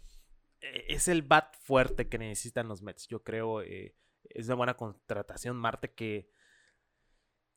eh, 0.62 0.86
es 0.90 1.08
el 1.08 1.22
bat 1.24 1.56
fuerte 1.62 2.08
que 2.08 2.18
necesitan 2.20 2.68
los 2.68 2.82
Mets. 2.84 3.08
Yo 3.08 3.24
creo 3.24 3.62
eh, 3.62 3.96
es 4.26 4.46
una 4.48 4.56
buena 4.56 4.74
contratación. 4.78 5.56
Marte 5.58 5.92
que 5.94 6.30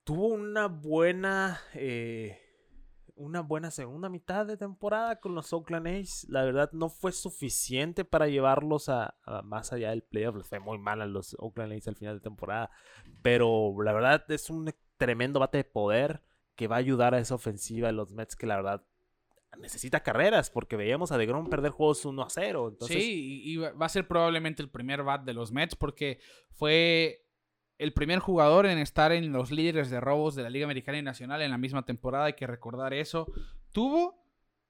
tuvo 0.05 0.29
una 0.29 0.67
buena 0.69 1.61
eh, 1.75 2.41
una 3.23 3.41
buena 3.41 3.71
segunda 3.71 4.09
mitad 4.09 4.47
de 4.47 4.57
temporada 4.57 5.21
con 5.21 5.35
los 5.37 5.53
Oakland 5.53 5.87
A's. 5.87 6.27
La 6.29 6.43
verdad 6.43 6.71
no 6.73 6.89
fue 6.89 7.13
suficiente 7.13 8.05
para 8.05 8.27
llevarlos 8.27 8.89
a, 8.89 9.15
más 9.45 9.73
allá 9.73 9.91
del 9.91 10.03
playoff. 10.03 10.45
Fue 10.47 10.59
muy 10.59 10.79
mal 10.79 11.01
a 11.01 11.07
los 11.07 11.37
Oakland 11.39 11.73
A's 11.73 11.87
al 11.87 11.95
final 11.95 12.17
de 12.17 12.21
temporada. 12.21 12.71
Pero 13.23 13.75
la 13.83 13.93
verdad 13.93 14.25
es 14.31 14.51
un 14.51 14.75
tremendo 14.97 15.39
bate 15.39 15.59
de 15.59 15.65
poder 15.65 16.23
que 16.57 16.67
va 16.67 16.77
a 16.77 16.81
ayudar 16.81 17.15
a 17.15 17.21
esa 17.21 17.37
ofensiva 17.37 17.87
de 17.87 17.93
los 17.93 18.13
Mets 18.13 18.35
que 18.35 18.47
la 18.47 18.57
verdad 18.57 18.85
necesita 19.59 20.03
carreras 20.03 20.51
porque 20.51 20.77
veíamos 20.77 21.13
a 21.13 21.19
DeGrom 21.19 21.49
perder 21.49 21.71
juegos 21.71 22.05
1 22.05 22.23
a 22.23 22.29
0. 22.29 22.69
Entonces, 22.73 22.97
sí, 22.97 23.43
y 23.45 23.57
va 23.57 23.87
a 23.87 23.89
ser 23.89 24.09
probablemente 24.09 24.63
el 24.63 24.69
primer 24.69 25.05
bat 25.05 25.23
de 25.23 25.35
los 25.35 25.53
Mets 25.53 25.77
porque 25.77 26.19
fue 26.51 27.22
el 27.83 27.93
primer 27.93 28.21
jugador 28.21 28.67
en 28.67 28.79
estar 28.79 29.11
en 29.11 29.33
los 29.33 29.51
líderes 29.51 29.91
de 29.91 30.01
robos 30.01 30.37
de 30.37 30.45
la 30.45 30.51
Liga 30.51 30.65
Americana 30.65 30.99
y 30.99 31.03
Nacional 31.03 31.43
en 31.43 31.51
la 31.51 31.59
misma 31.59 31.85
temporada. 31.85 32.27
Hay 32.27 32.35
que 32.35 32.47
recordar 32.47 32.95
eso. 32.95 33.27
Tuvo 33.73 34.23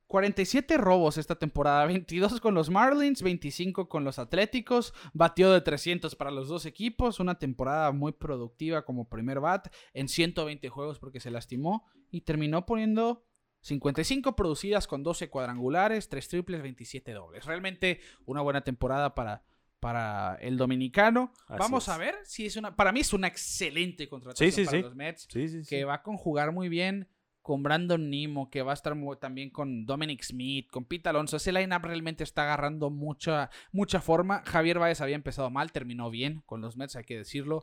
47 0.07 0.79
robos 0.79 1.19
esta 1.19 1.37
temporada, 1.37 1.85
22 1.87 2.41
con 2.41 2.55
los 2.55 2.71
Marlins, 2.71 3.23
25 3.23 3.89
con 3.89 4.05
los 4.05 4.19
Atléticos, 4.19 4.95
batió 5.13 5.53
de 5.53 5.61
300 5.61 6.15
para 6.17 6.31
los 6.31 6.49
dos 6.49 6.65
equipos, 6.65 7.21
una 7.21 7.39
temporada 7.39 7.93
muy 7.93 8.13
productiva 8.13 8.85
como 8.85 9.09
primer 9.09 9.41
bat 9.41 9.69
en 9.93 10.09
120 10.09 10.69
juegos 10.71 10.99
porque 10.99 11.21
se 11.21 11.31
lastimó 11.31 11.87
y 12.11 12.23
terminó 12.23 12.65
poniendo 12.65 13.27
55 13.63 14.35
producidas 14.37 14.87
con 14.87 15.03
12 15.03 15.29
cuadrangulares, 15.31 16.09
3 16.09 16.29
triples, 16.29 16.63
27 16.63 17.13
dobles. 17.13 17.45
Realmente 17.45 18.01
una 18.25 18.41
buena 18.41 18.63
temporada 18.63 19.15
para, 19.15 19.45
para 19.83 20.37
el 20.37 20.57
dominicano. 20.57 21.33
Así 21.49 21.59
Vamos 21.59 21.83
es. 21.85 21.89
a 21.89 21.99
ver 21.99 22.15
si 22.23 22.47
es 22.47 22.57
una... 22.57 22.77
Para 22.77 22.93
mí 22.93 23.01
es 23.01 23.13
una 23.13 23.27
excelente 23.27 24.09
contratación 24.09 24.53
Sí, 24.53 24.61
sí, 24.61 24.65
para 24.65 24.77
sí. 24.79 24.83
los 24.85 24.95
Mets 24.95 25.27
que 25.69 25.85
va 25.85 25.95
a 25.95 26.03
conjugar 26.05 26.53
muy 26.53 26.69
bien 26.69 27.09
con 27.43 27.65
Brandon 27.65 28.09
Nimo, 28.09 28.49
que 28.49 28.63
va 28.63 28.71
a 28.71 28.75
estar 28.75 28.95
mu- 28.95 29.17
también 29.17 29.51
con 29.51 29.85
Dominic 29.85 30.23
Smith, 30.23 30.71
con 30.71 30.85
Pete 30.85 31.09
Alonso. 31.09 31.37
Ese 31.39 31.51
lineup 31.51 31.85
realmente 31.85 32.23
está 32.23 32.45
agarrando 32.45 32.91
mucha, 32.91 33.51
mucha 33.73 34.01
forma. 34.01 34.45
Javier 34.47 34.79
Baez 34.79 35.01
había 35.01 35.17
empezado 35.17 35.51
mal, 35.51 35.73
terminó 35.73 36.11
bien 36.11 36.43
con 36.47 36.61
los 36.61 36.77
Mets, 36.77 36.95
hay 36.95 37.03
que 37.03 37.17
decirlo. 37.19 37.61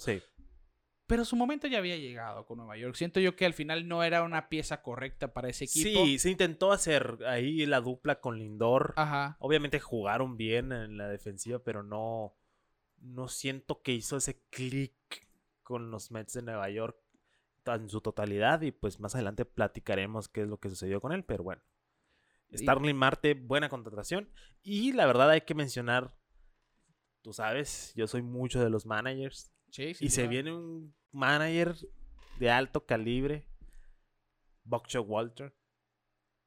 Pero 1.10 1.26
su 1.26 1.36
momento 1.36 1.66
ya 1.68 1.80
había 1.80 1.98
llegado 1.98 2.46
con 2.46 2.58
Nueva 2.58 2.78
York. 2.78 2.94
Siento 2.94 3.20
yo 3.20 3.36
que 3.36 3.48
al 3.48 3.56
final 3.56 3.88
no 3.88 4.04
era 4.04 4.22
una 4.22 4.48
pieza 4.48 4.84
correcta 4.84 5.34
para 5.34 5.50
ese 5.50 5.66
equipo. 5.66 6.06
Sí, 6.06 6.20
se 6.20 6.30
intentó 6.30 6.72
hacer 6.72 7.18
ahí 7.26 7.66
la 7.66 7.82
dupla 7.82 8.20
con 8.20 8.38
Lindor. 8.38 8.94
Ajá. 8.96 9.36
Obviamente 9.40 9.80
jugaron 9.80 10.38
bien 10.38 10.72
en 10.72 10.98
la 10.98 11.08
defensiva, 11.08 11.64
pero 11.64 11.82
no, 11.82 12.38
no 13.00 13.28
siento 13.28 13.82
que 13.82 13.92
hizo 13.92 14.18
ese 14.18 14.44
clic 14.52 14.94
con 15.64 15.90
los 15.90 16.12
Mets 16.12 16.34
de 16.34 16.44
Nueva 16.44 16.70
York 16.70 16.96
en 17.66 17.90
su 17.90 18.02
totalidad. 18.02 18.62
Y 18.62 18.72
pues 18.72 19.00
más 19.00 19.16
adelante 19.16 19.46
platicaremos 19.46 20.30
qué 20.30 20.44
es 20.44 20.48
lo 20.48 20.60
que 20.60 20.70
sucedió 20.70 21.02
con 21.02 21.12
él. 21.12 21.24
Pero 21.24 21.44
bueno, 21.44 21.64
Starling 22.54 22.96
Marte, 22.96 23.34
buena 23.34 23.68
contratación. 23.68 24.30
Y 24.62 24.92
la 24.92 25.08
verdad 25.08 25.32
hay 25.32 25.42
que 25.42 25.56
mencionar, 25.56 26.16
tú 27.24 27.34
sabes, 27.34 27.94
yo 27.96 28.06
soy 28.06 28.22
mucho 28.22 28.64
de 28.64 28.70
los 28.70 28.86
managers. 28.86 29.52
Sí, 29.72 29.94
Y 30.00 30.10
se 30.10 30.28
viene 30.28 30.52
un 30.54 30.96
manager 31.12 31.76
de 32.40 32.50
alto 32.50 32.86
calibre, 32.86 33.46
Buckshot 34.64 35.06
Walter, 35.08 35.54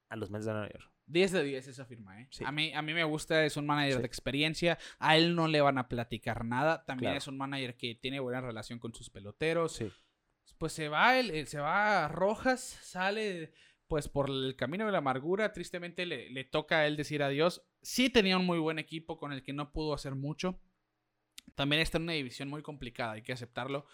a 0.08 0.16
los 0.16 0.30
Mets 0.30 0.44
de 0.46 0.52
Nueva 0.52 0.68
York. 0.70 0.90
10 1.06 1.32
de 1.32 1.42
10 1.44 1.68
esa 1.68 1.84
firma, 1.84 2.20
¿eh? 2.22 2.28
Sí. 2.30 2.44
A, 2.46 2.52
mí, 2.52 2.72
a 2.72 2.80
mí 2.80 2.94
me 2.94 3.04
gusta, 3.04 3.44
es 3.44 3.56
un 3.56 3.66
manager 3.66 3.94
Sí. 3.94 3.98
de 4.00 4.06
experiencia. 4.06 4.78
A 4.98 5.16
él 5.16 5.34
no 5.34 5.48
le 5.48 5.60
van 5.60 5.76
a 5.78 5.88
platicar 5.88 6.44
nada. 6.44 6.84
También 6.84 7.10
Claro. 7.10 7.18
es 7.18 7.26
un 7.26 7.36
manager 7.36 7.76
que 7.76 7.94
tiene 7.96 8.20
buena 8.20 8.40
relación 8.40 8.78
con 8.78 8.94
sus 8.94 9.10
peloteros. 9.10 9.72
Sí. 9.74 9.90
Pues 10.58 10.72
se 10.72 10.88
va, 10.88 11.18
él, 11.18 11.30
él 11.30 11.46
se 11.48 11.58
va 11.58 12.04
a 12.04 12.08
Rojas, 12.08 12.60
sale 12.82 13.52
pues 13.88 14.08
por 14.08 14.30
el 14.30 14.54
camino 14.56 14.86
de 14.86 14.92
la 14.92 14.98
amargura. 14.98 15.52
Tristemente 15.52 16.06
le, 16.06 16.30
le 16.30 16.44
toca 16.44 16.78
a 16.78 16.86
él 16.86 16.96
decir 16.96 17.22
adiós. 17.22 17.62
Sí 17.82 18.08
tenía 18.08 18.38
un 18.38 18.46
muy 18.46 18.58
buen 18.58 18.78
equipo 18.78 19.18
con 19.18 19.32
el 19.32 19.42
que 19.42 19.52
no 19.52 19.72
pudo 19.72 19.92
hacer 19.92 20.14
mucho. 20.14 20.60
También 21.54 21.82
está 21.82 21.98
en 21.98 22.04
una 22.04 22.12
división 22.12 22.48
muy 22.48 22.62
complicada, 22.62 23.12
hay 23.12 23.22
que 23.22 23.32
aceptarlo. 23.32 23.86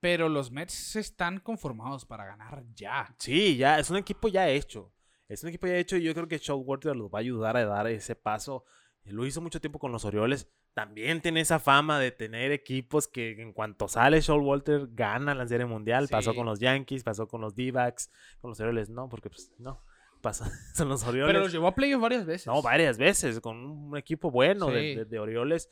Pero 0.00 0.28
los 0.28 0.52
Mets 0.52 0.94
están 0.96 1.40
conformados 1.40 2.04
para 2.04 2.24
ganar 2.24 2.62
ya. 2.74 3.14
Sí, 3.18 3.56
ya, 3.56 3.78
es 3.80 3.90
un 3.90 3.96
equipo 3.96 4.28
ya 4.28 4.48
hecho. 4.48 4.92
Es 5.28 5.42
un 5.42 5.48
equipo 5.48 5.66
ya 5.66 5.76
hecho 5.76 5.96
y 5.96 6.02
yo 6.04 6.14
creo 6.14 6.28
que 6.28 6.38
Showalter 6.38 6.94
los 6.96 7.10
va 7.10 7.18
a 7.18 7.20
ayudar 7.20 7.56
a 7.56 7.64
dar 7.64 7.86
ese 7.88 8.14
paso. 8.14 8.64
Lo 9.04 9.26
hizo 9.26 9.40
mucho 9.40 9.60
tiempo 9.60 9.78
con 9.78 9.90
los 9.90 10.04
Orioles. 10.04 10.48
También 10.72 11.20
tiene 11.20 11.40
esa 11.40 11.58
fama 11.58 11.98
de 11.98 12.12
tener 12.12 12.52
equipos 12.52 13.08
que 13.08 13.32
en 13.42 13.52
cuanto 13.52 13.88
sale 13.88 14.20
Showalter 14.20 14.86
gana 14.92 15.34
la 15.34 15.48
Serie 15.48 15.66
Mundial. 15.66 16.06
Pasó 16.08 16.30
Sí. 16.30 16.36
con 16.36 16.46
los 16.46 16.60
Yankees, 16.60 17.02
pasó 17.02 17.26
con 17.26 17.40
los 17.40 17.56
D-backs, 17.56 18.10
con 18.40 18.50
los 18.50 18.60
Orioles 18.60 18.88
no, 18.88 19.08
porque 19.08 19.28
pues 19.30 19.50
no. 19.58 19.82
Pasa, 20.22 20.44
son 20.74 20.88
los 20.88 21.04
Orioles. 21.04 21.32
Pero 21.32 21.40
los 21.44 21.52
llevó 21.52 21.66
a 21.68 21.74
playoff 21.74 22.00
varias 22.02 22.24
veces. 22.24 22.46
No, 22.46 22.62
varias 22.62 22.98
veces, 22.98 23.40
con 23.40 23.56
un 23.56 23.96
equipo 23.96 24.30
bueno 24.30 24.66
de, 24.68 24.80
Sí. 24.80 24.94
de- 24.98 25.04
de 25.04 25.18
Orioles. 25.18 25.68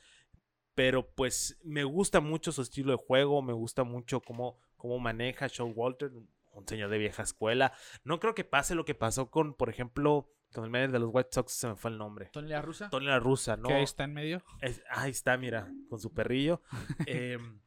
Pero 0.77 1.11
pues 1.15 1.59
me 1.65 1.85
gusta 1.85 2.21
mucho 2.21 2.53
su 2.53 2.61
estilo 2.63 2.93
de 2.93 2.99
juego, 2.99 3.41
me 3.43 3.55
gusta 3.55 3.83
mucho 3.83 4.21
cómo, 4.21 4.61
cómo 4.77 4.99
maneja 5.01 5.49
Walter, 5.75 6.13
un 6.53 6.69
señor 6.69 6.91
de 6.91 6.99
vieja 6.99 7.23
escuela. 7.23 7.73
No 8.05 8.21
creo 8.21 8.35
que 8.35 8.45
pase 8.45 8.75
lo 8.75 8.85
que 8.85 8.95
pasó 8.95 9.31
con, 9.31 9.55
por 9.55 9.71
ejemplo, 9.71 10.31
con 10.53 10.65
el 10.65 10.71
manager 10.71 10.93
de 10.93 10.99
los 10.99 11.11
White 11.13 11.31
Sox, 11.33 11.53
se 11.53 11.67
me 11.69 11.77
fue 11.77 11.91
el 11.91 11.97
nombre. 11.99 12.27
Tony 12.31 12.49
La 12.51 12.61
Russa, 12.61 12.91
Tony 12.91 13.07
La 13.07 13.19
Russa, 13.19 13.57
¿no? 13.57 13.69
que 13.69 13.75
ahí 13.75 13.85
está 13.85 14.05
en 14.05 14.13
medio. 14.13 14.43
Es- 14.61 14.83
ahí 14.91 15.11
está, 15.11 15.39
mira, 15.39 15.73
con 15.89 15.99
su 15.99 16.13
perrillo. 16.13 16.61
Em, 17.07 17.61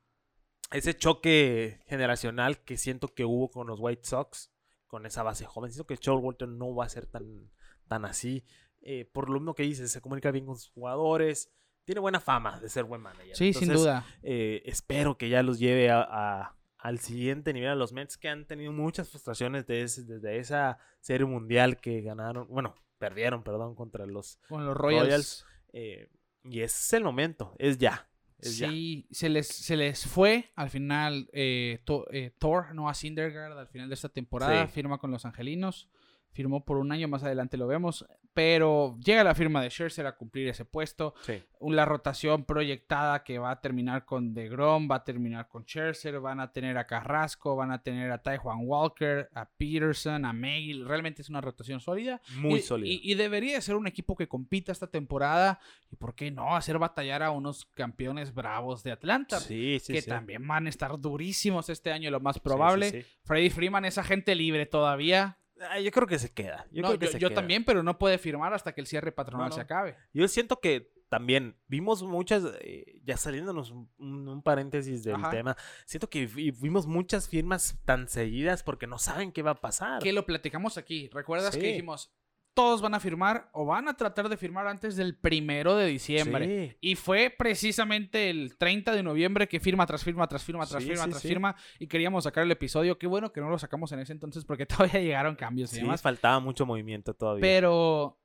ese 0.71 0.95
choque 0.95 1.81
generacional 1.87 2.63
que 2.63 2.77
siento 2.77 3.07
que 3.07 3.25
hubo 3.25 3.49
con 3.49 3.65
los 3.65 3.79
White 3.79 4.05
Sox, 4.07 4.51
con 4.85 5.07
esa 5.07 5.23
base 5.23 5.45
joven, 5.45 5.71
siento 5.71 5.87
que 5.87 5.97
Walter 6.11 6.47
no 6.47 6.75
va 6.75 6.85
a 6.85 6.89
ser 6.89 7.07
tan, 7.07 7.49
tan 7.87 8.05
así. 8.05 8.45
Eh, 8.81 9.05
por 9.11 9.29
lo 9.29 9.39
mismo 9.39 9.55
que 9.55 9.63
dices, 9.63 9.91
se 9.91 9.99
comunica 9.99 10.29
bien 10.29 10.45
con 10.45 10.57
sus 10.57 10.69
jugadores, 10.69 11.51
tiene 11.89 12.01
buena 12.01 12.19
fama 12.19 12.59
de 12.59 12.69
ser 12.69 12.83
buen 12.83 13.01
manager. 13.01 13.35
Sí, 13.35 13.51
sin 13.51 13.69
duda. 13.69 14.05
eh, 14.21 14.61
espero 14.65 15.17
que 15.17 15.27
ya 15.27 15.41
los 15.41 15.57
lleve 15.57 15.89
a, 15.89 16.01
a- 16.07 16.55
al 16.77 16.99
siguiente 16.99 17.51
nivel 17.51 17.69
a 17.69 17.75
los 17.75 17.93
Mets 17.93 18.15
que 18.15 18.29
han 18.29 18.45
tenido 18.45 18.71
muchas 18.71 19.09
frustraciones 19.09 19.65
desde, 19.65 20.03
desde 20.03 20.37
esa 20.37 20.77
serie 20.99 21.25
mundial 21.25 21.81
que 21.81 22.01
ganaron, 22.01 22.47
bueno, 22.47 22.75
perdieron, 22.99 23.41
perdón, 23.43 23.73
contra 23.73 24.05
los 24.05 24.39
Con 24.47 24.67
los 24.67 24.77
Royals. 24.77 25.03
Royals. 25.07 25.45
eh, 25.73 26.09
y 26.43 26.61
es 26.61 26.93
el 26.93 27.03
momento, 27.03 27.55
es 27.57 27.79
ya. 27.79 28.07
Es 28.37 28.59
ya. 28.59 28.69
Sí, 28.69 29.07
se 29.09 29.27
les, 29.29 29.47
se 29.47 29.75
les 29.75 30.05
fue 30.05 30.51
al 30.55 30.69
final 30.69 31.27
eh, 31.33 31.81
To- 31.85 32.05
Thor, 32.37 32.75
Noah 32.75 32.93
Syndergaard, 32.93 33.57
al 33.57 33.67
final 33.67 33.89
de 33.89 33.95
esta 33.95 34.09
temporada, 34.09 34.67
Sí. 34.67 34.73
firma 34.73 34.99
con 34.99 35.09
los 35.09 35.25
Angelinos. 35.25 35.89
Firmó 36.31 36.63
por 36.63 36.77
un 36.77 36.91
año, 36.91 37.07
más 37.07 37.23
adelante 37.23 37.57
lo 37.57 37.65
vemos. 37.65 38.05
Pero 38.33 38.97
llega 39.03 39.23
la 39.23 39.35
firma 39.35 39.61
de 39.61 39.69
Scherzer 39.69 40.05
a 40.05 40.15
cumplir 40.15 40.47
ese 40.47 40.63
puesto. 40.63 41.13
Sí. 41.21 41.41
La 41.61 41.83
rotación 41.83 42.45
proyectada 42.45 43.23
que 43.23 43.37
va 43.37 43.51
a 43.51 43.59
terminar 43.59 44.05
con 44.05 44.33
DeGrom, 44.33 44.89
va 44.89 44.97
a 44.97 45.03
terminar 45.03 45.47
con 45.47 45.63
Scherzer, 45.63 46.19
van 46.19 46.39
a 46.39 46.51
tener 46.51 46.77
a 46.77 46.87
Carrasco, 46.87 47.55
van 47.55 47.71
a 47.71 47.81
tener 47.81 48.11
a 48.11 48.21
Taijuan 48.21 48.59
Walker, 48.61 49.29
a 49.33 49.49
Peterson, 49.49 50.25
a 50.25 50.31
Mail. 50.31 50.85
Realmente 50.87 51.21
es 51.21 51.29
una 51.29 51.41
rotación 51.41 51.79
sólida. 51.79 52.21
Muy 52.35 52.59
y, 52.59 52.61
sólido. 52.61 52.91
Y, 52.91 53.11
y 53.11 53.15
debería 53.15 53.55
de 53.55 53.61
ser 53.61 53.75
un 53.75 53.87
equipo 53.87 54.15
que 54.15 54.27
compita 54.27 54.71
esta 54.71 54.87
temporada. 54.87 55.59
Y 55.91 55.95
por 55.95 56.15
qué 56.15 56.31
no, 56.31 56.55
hacer 56.55 56.77
batallar 56.77 57.23
a 57.23 57.31
unos 57.31 57.65
campeones 57.73 58.33
bravos 58.33 58.83
de 58.83 58.91
Atlanta. 58.91 59.39
sí, 59.39 59.79
sí, 59.79 59.93
que 59.93 60.01
también 60.01 60.47
van 60.47 60.67
a 60.67 60.69
estar 60.69 60.97
durísimos 60.99 61.69
este 61.69 61.91
año, 61.91 62.11
lo 62.11 62.19
más 62.19 62.39
probable. 62.39 63.05
Freddy 63.23 63.49
Freeman 63.49 63.85
es 63.85 63.97
agente 63.97 64.35
libre 64.35 64.65
todavía. 64.65 65.38
Ah, 65.69 65.79
yo 65.79 65.91
creo 65.91 66.07
que 66.07 66.19
se 66.19 66.31
queda. 66.31 66.65
Yo, 66.71 66.81
No, 66.81 66.89
creo 66.89 66.99
que 66.99 67.05
yo 67.07 67.11
se 67.13 67.19
yo 67.19 67.29
queda. 67.29 67.35
también, 67.35 67.65
pero 67.65 67.83
no 67.83 67.97
puede 67.97 68.17
firmar 68.17 68.53
hasta 68.53 68.73
que 68.73 68.81
el 68.81 68.87
cierre 68.87 69.11
patronal 69.11 69.49
No, 69.49 69.55
se 69.55 69.61
acabe. 69.61 69.95
Yo 70.13 70.27
siento 70.27 70.59
que 70.59 70.91
también 71.09 71.55
vimos 71.67 72.03
muchas, 72.03 72.43
eh, 72.61 73.01
ya 73.03 73.17
saliéndonos 73.17 73.71
un, 73.71 73.89
un- 73.97 74.41
paréntesis 74.43 75.03
del 75.03 75.15
Ajá. 75.15 75.31
tema, 75.31 75.57
siento 75.85 76.07
que 76.09 76.27
vi- 76.27 76.51
vimos 76.51 76.85
muchas 76.85 77.27
firmas 77.27 77.79
tan 77.83 78.07
seguidas 78.07 78.61
porque 78.61 78.85
no 78.87 78.99
saben 78.99 79.31
qué 79.31 79.41
va 79.41 79.51
a 79.51 79.55
pasar. 79.61 80.03
Que 80.03 80.13
lo 80.13 80.25
platicamos 80.25 80.77
aquí. 80.77 81.09
¿Recuerdas 81.11 81.57
que 81.57 81.63
dijimos, 81.67 82.13
todos 82.59 82.81
van 82.81 82.93
a 82.93 82.99
firmar 82.99 83.49
o 83.53 83.65
van 83.65 83.87
a 83.87 83.95
tratar 83.95 84.27
de 84.29 84.35
firmar 84.37 84.67
antes 84.67 84.95
del 84.95 85.15
primero 85.15 85.75
de 85.77 85.85
diciembre? 85.87 86.69
Sí. 86.71 86.77
Y 86.81 86.95
fue 86.95 87.29
precisamente 87.29 88.29
el 88.29 88.57
30 88.57 88.91
de 88.93 89.03
noviembre 89.03 89.47
que 89.47 89.59
firma 89.59 89.85
tras 89.85 90.03
firma, 90.03 90.27
tras 90.27 90.43
firma, 90.43 90.65
tras 90.65 90.83
Sí, 90.83 90.89
firma, 90.89 91.03
sí, 91.05 91.09
tras 91.11 91.21
firma. 91.23 91.55
Y 91.79 91.87
queríamos 91.87 92.25
sacar 92.25 92.43
el 92.43 92.51
episodio. 92.51 92.97
Qué 92.97 93.07
bueno 93.07 93.31
que 93.31 93.39
no 93.41 93.49
lo 93.49 93.57
sacamos 93.57 93.91
en 93.93 93.99
ese 93.99 94.11
entonces 94.13 94.43
porque 94.45 94.65
todavía 94.93 94.99
llegaron 95.01 95.35
cambios 95.35 95.71
y 95.71 95.75
Sí, 95.77 95.81
demás. 95.81 96.01
faltaba 96.01 96.39
mucho 96.39 96.65
movimiento 96.65 97.13
todavía. 97.13 97.41
Pero 97.41 98.19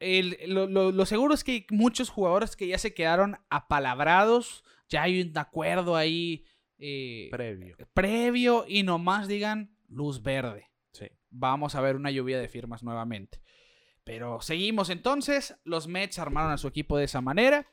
el- 0.00 0.36
lo, 0.48 0.66
lo- 0.66 0.90
lo 0.92 1.06
seguro 1.06 1.34
es 1.34 1.44
que 1.44 1.52
hay 1.52 1.66
muchos 1.70 2.10
jugadores 2.10 2.56
que 2.56 2.66
ya 2.66 2.78
se 2.78 2.94
quedaron 2.94 3.36
apalabrados. 3.50 4.64
Ya 4.88 5.02
hay 5.02 5.20
un 5.22 5.36
acuerdo 5.38 5.96
ahí 5.96 6.44
eh, 6.78 7.28
Previo. 7.30 7.76
previo 7.94 8.64
y 8.66 8.82
nomás 8.82 9.28
digan 9.28 9.76
luz 9.88 10.22
verde. 10.22 10.71
Vamos 11.32 11.74
a 11.74 11.80
ver 11.80 11.96
una 11.96 12.10
lluvia 12.10 12.38
de 12.38 12.48
firmas 12.48 12.82
nuevamente. 12.82 13.40
Pero 14.04 14.40
seguimos 14.40 14.90
entonces. 14.90 15.56
Los 15.64 15.88
Mets 15.88 16.18
armaron 16.18 16.52
a 16.52 16.58
su 16.58 16.68
equipo 16.68 16.96
de 16.96 17.04
esa 17.04 17.20
manera. 17.20 17.66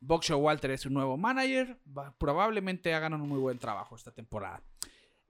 Buck 0.00 0.24
Walter 0.36 0.72
es 0.72 0.80
su 0.80 0.90
nuevo 0.90 1.16
manager. 1.16 1.78
Probablemente 2.18 2.92
hagan 2.94 3.14
un 3.14 3.28
muy 3.28 3.38
buen 3.38 3.58
trabajo 3.58 3.94
esta 3.94 4.10
temporada. 4.10 4.62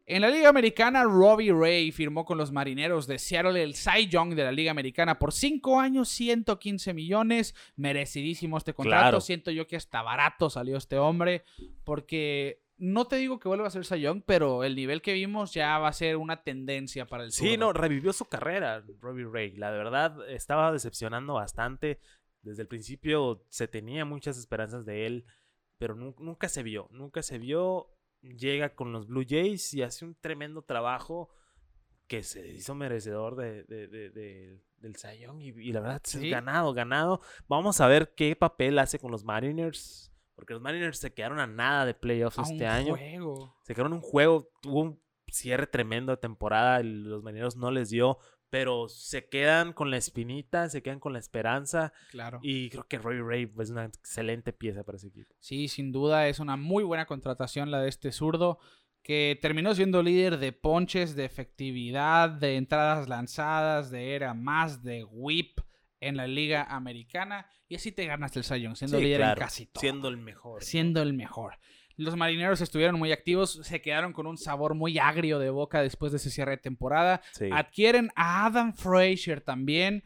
En 0.05 0.22
la 0.22 0.31
Liga 0.31 0.48
Americana, 0.48 1.05
Robbie 1.05 1.52
Ray 1.52 1.92
firmó 1.92 2.24
con 2.24 2.37
los 2.37 2.50
Marineros 2.50 3.07
de 3.07 3.18
Seattle 3.18 3.62
el 3.62 3.74
Cy 3.74 4.09
Young 4.09 4.35
de 4.35 4.44
la 4.44 4.50
Liga 4.50 4.70
Americana 4.70 5.18
por 5.18 5.33
5 5.33 5.78
años, 5.78 6.09
115 6.09 6.92
millones. 6.92 7.55
Merecidísimo 7.76 8.59
este 8.59 8.74
contrato. 8.74 9.02
Claro. 9.02 9.20
Siento 9.20 9.50
yo 9.50 9.66
que 9.66 9.76
hasta 9.76 10.02
barato 10.02 10.50
salió 10.50 10.76
este 10.76 10.98
hombre. 10.98 11.44
Porque 11.85 12.62
no 12.85 13.07
te 13.07 13.14
digo 13.16 13.38
que 13.38 13.47
vuelva 13.49 13.68
a 13.68 13.71
ser 13.71 13.85
Cy 13.85 14.01
Young, 14.01 14.23
pero 14.27 14.64
el 14.64 14.75
nivel 14.75 15.03
que 15.03 15.12
vimos 15.12 15.55
ya 15.55 15.79
va 15.79 15.87
a 15.88 15.92
ser 15.92 16.16
una 16.16 16.42
tendencia 16.42 17.07
para 17.07 17.23
el 17.25 17.31
Sí, 17.31 17.57
no, 17.57 17.73
revivió 17.73 18.12
su 18.12 18.25
carrera, 18.25 18.85
Robbie 19.01 19.25
Ray. 19.31 19.57
La 19.57 19.71
verdad, 19.71 20.29
estaba 20.29 20.73
decepcionando 20.73 21.35
bastante. 21.35 22.01
Desde 22.42 22.62
el 22.62 22.68
principio 22.68 23.45
se 23.51 23.68
tenía 23.68 24.05
muchas 24.05 24.37
esperanzas 24.37 24.85
de 24.85 25.07
él, 25.07 25.27
pero 25.79 25.95
nu- 25.95 26.16
nunca 26.18 26.49
se 26.49 26.64
vio, 26.64 26.88
nunca 26.90 27.23
se 27.23 27.38
vio. 27.38 27.88
Llega 28.21 28.75
con 28.75 28.92
los 28.92 29.07
Blue 29.07 29.25
Jays 29.29 29.75
y 29.75 29.83
hace 29.83 30.05
un 30.05 30.14
tremendo 30.16 30.62
trabajo 30.62 31.31
que 32.09 32.23
se 32.25 32.47
hizo 32.49 32.75
merecedor 32.75 33.37
de, 33.37 33.62
de- 33.64 33.87
de- 33.88 34.11
de- 34.11 34.61
del 34.79 34.97
Cy 34.97 35.21
Young 35.21 35.40
y, 35.40 35.49
y 35.51 35.73
la 35.73 35.81
verdad, 35.81 36.01
Sí. 36.05 36.29
ganado, 36.31 36.73
ganado. 36.75 37.21
Vamos 37.49 37.81
a 37.81 37.87
ver 37.87 38.12
qué 38.16 38.35
papel 38.37 38.79
hace 38.81 38.99
con 38.99 39.11
los 39.12 39.25
Mariners, 39.25 40.12
porque 40.35 40.55
los 40.55 40.62
Mariners 40.62 40.99
se 40.99 41.12
quedaron 41.12 41.38
a 41.40 41.47
nada 41.47 41.87
de 41.87 41.95
playoffs 41.95 42.38
A 42.38 42.42
este 42.42 42.55
un 42.64 42.71
año. 42.71 42.97
juego. 42.97 43.57
Se 43.64 43.75
quedaron 43.75 43.92
en 43.92 43.97
un 43.97 44.03
juego, 44.03 44.49
tuvo 44.61 44.81
un 44.81 45.03
cierre 45.29 45.66
tremendo 45.66 46.12
de 46.12 46.16
temporada, 46.18 46.83
los 46.83 47.23
marineros 47.23 47.57
no 47.57 47.71
les 47.71 47.90
dio, 47.90 48.18
pero 48.51 48.88
se 48.88 49.29
quedan 49.31 49.73
con 49.73 49.90
la 49.90 49.97
espinita, 49.97 50.68
se 50.68 50.83
quedan 50.83 51.01
con 51.01 51.14
la 51.14 51.18
esperanza 51.18 51.92
Claro. 52.11 52.38
y 52.42 52.68
creo 52.68 52.87
que 52.87 52.99
Robbie 52.99 53.23
Ray 53.23 53.53
es 53.61 53.71
una 53.71 53.87
excelente 53.87 54.53
pieza 54.53 54.85
para 54.85 54.97
ese 54.97 55.09
equipo. 55.09 55.35
Sí, 55.40 55.68
sin 55.68 55.90
duda 55.90 56.29
es 56.29 56.38
una 56.38 56.57
muy 56.59 56.85
buena 56.85 57.07
contratación 57.07 57.71
la 57.71 57.81
de 57.81 57.88
este 57.88 58.12
zurdo 58.12 58.59
que 59.03 59.38
terminó 59.40 59.75
siendo 59.75 60.03
líder 60.03 60.38
de 60.38 60.53
ponches, 60.53 61.16
de 61.16 61.25
efectividad, 61.25 62.29
de 62.29 62.57
entradas 62.57 63.09
lanzadas, 63.09 63.90
de 63.90 64.14
era 64.14 64.35
más 64.35 64.83
de 64.83 65.05
whip 65.05 65.59
en 66.03 66.17
la 66.17 66.27
liga 66.27 66.65
americana 66.65 67.47
y 67.69 67.77
así 67.77 67.93
te 67.93 68.05
ganas 68.07 68.37
el 68.37 68.45
Cy 68.45 68.61
Young, 68.61 68.77
siendo 68.77 68.99
Sí, 68.99 69.05
líder 69.05 69.21
claro, 69.21 69.41
en 69.41 69.47
casi 69.47 69.67
todo. 69.67 69.81
siendo 69.81 70.09
el 70.09 70.17
mejor. 70.19 70.62
siendo 70.62 71.01
el 71.03 71.12
mejor. 71.15 71.59
Los 71.97 72.17
marineros 72.17 72.61
estuvieron 72.61 72.99
muy 72.99 73.12
activos, 73.12 73.61
se 73.62 73.81
quedaron 73.83 74.12
con 74.12 74.27
un 74.27 74.38
sabor 74.38 74.75
muy 74.75 74.99
agrio 74.99 75.38
de 75.38 75.51
boca 75.51 75.83
después 75.83 76.11
de 76.12 76.17
ese 76.17 76.31
cierre 76.31 76.53
de 76.53 76.57
temporada. 76.59 77.21
Sí. 77.33 77.49
Adquieren 77.53 78.11
a 78.17 78.47
Adam 78.47 78.73
Frazier 78.75 79.41
también 79.43 80.05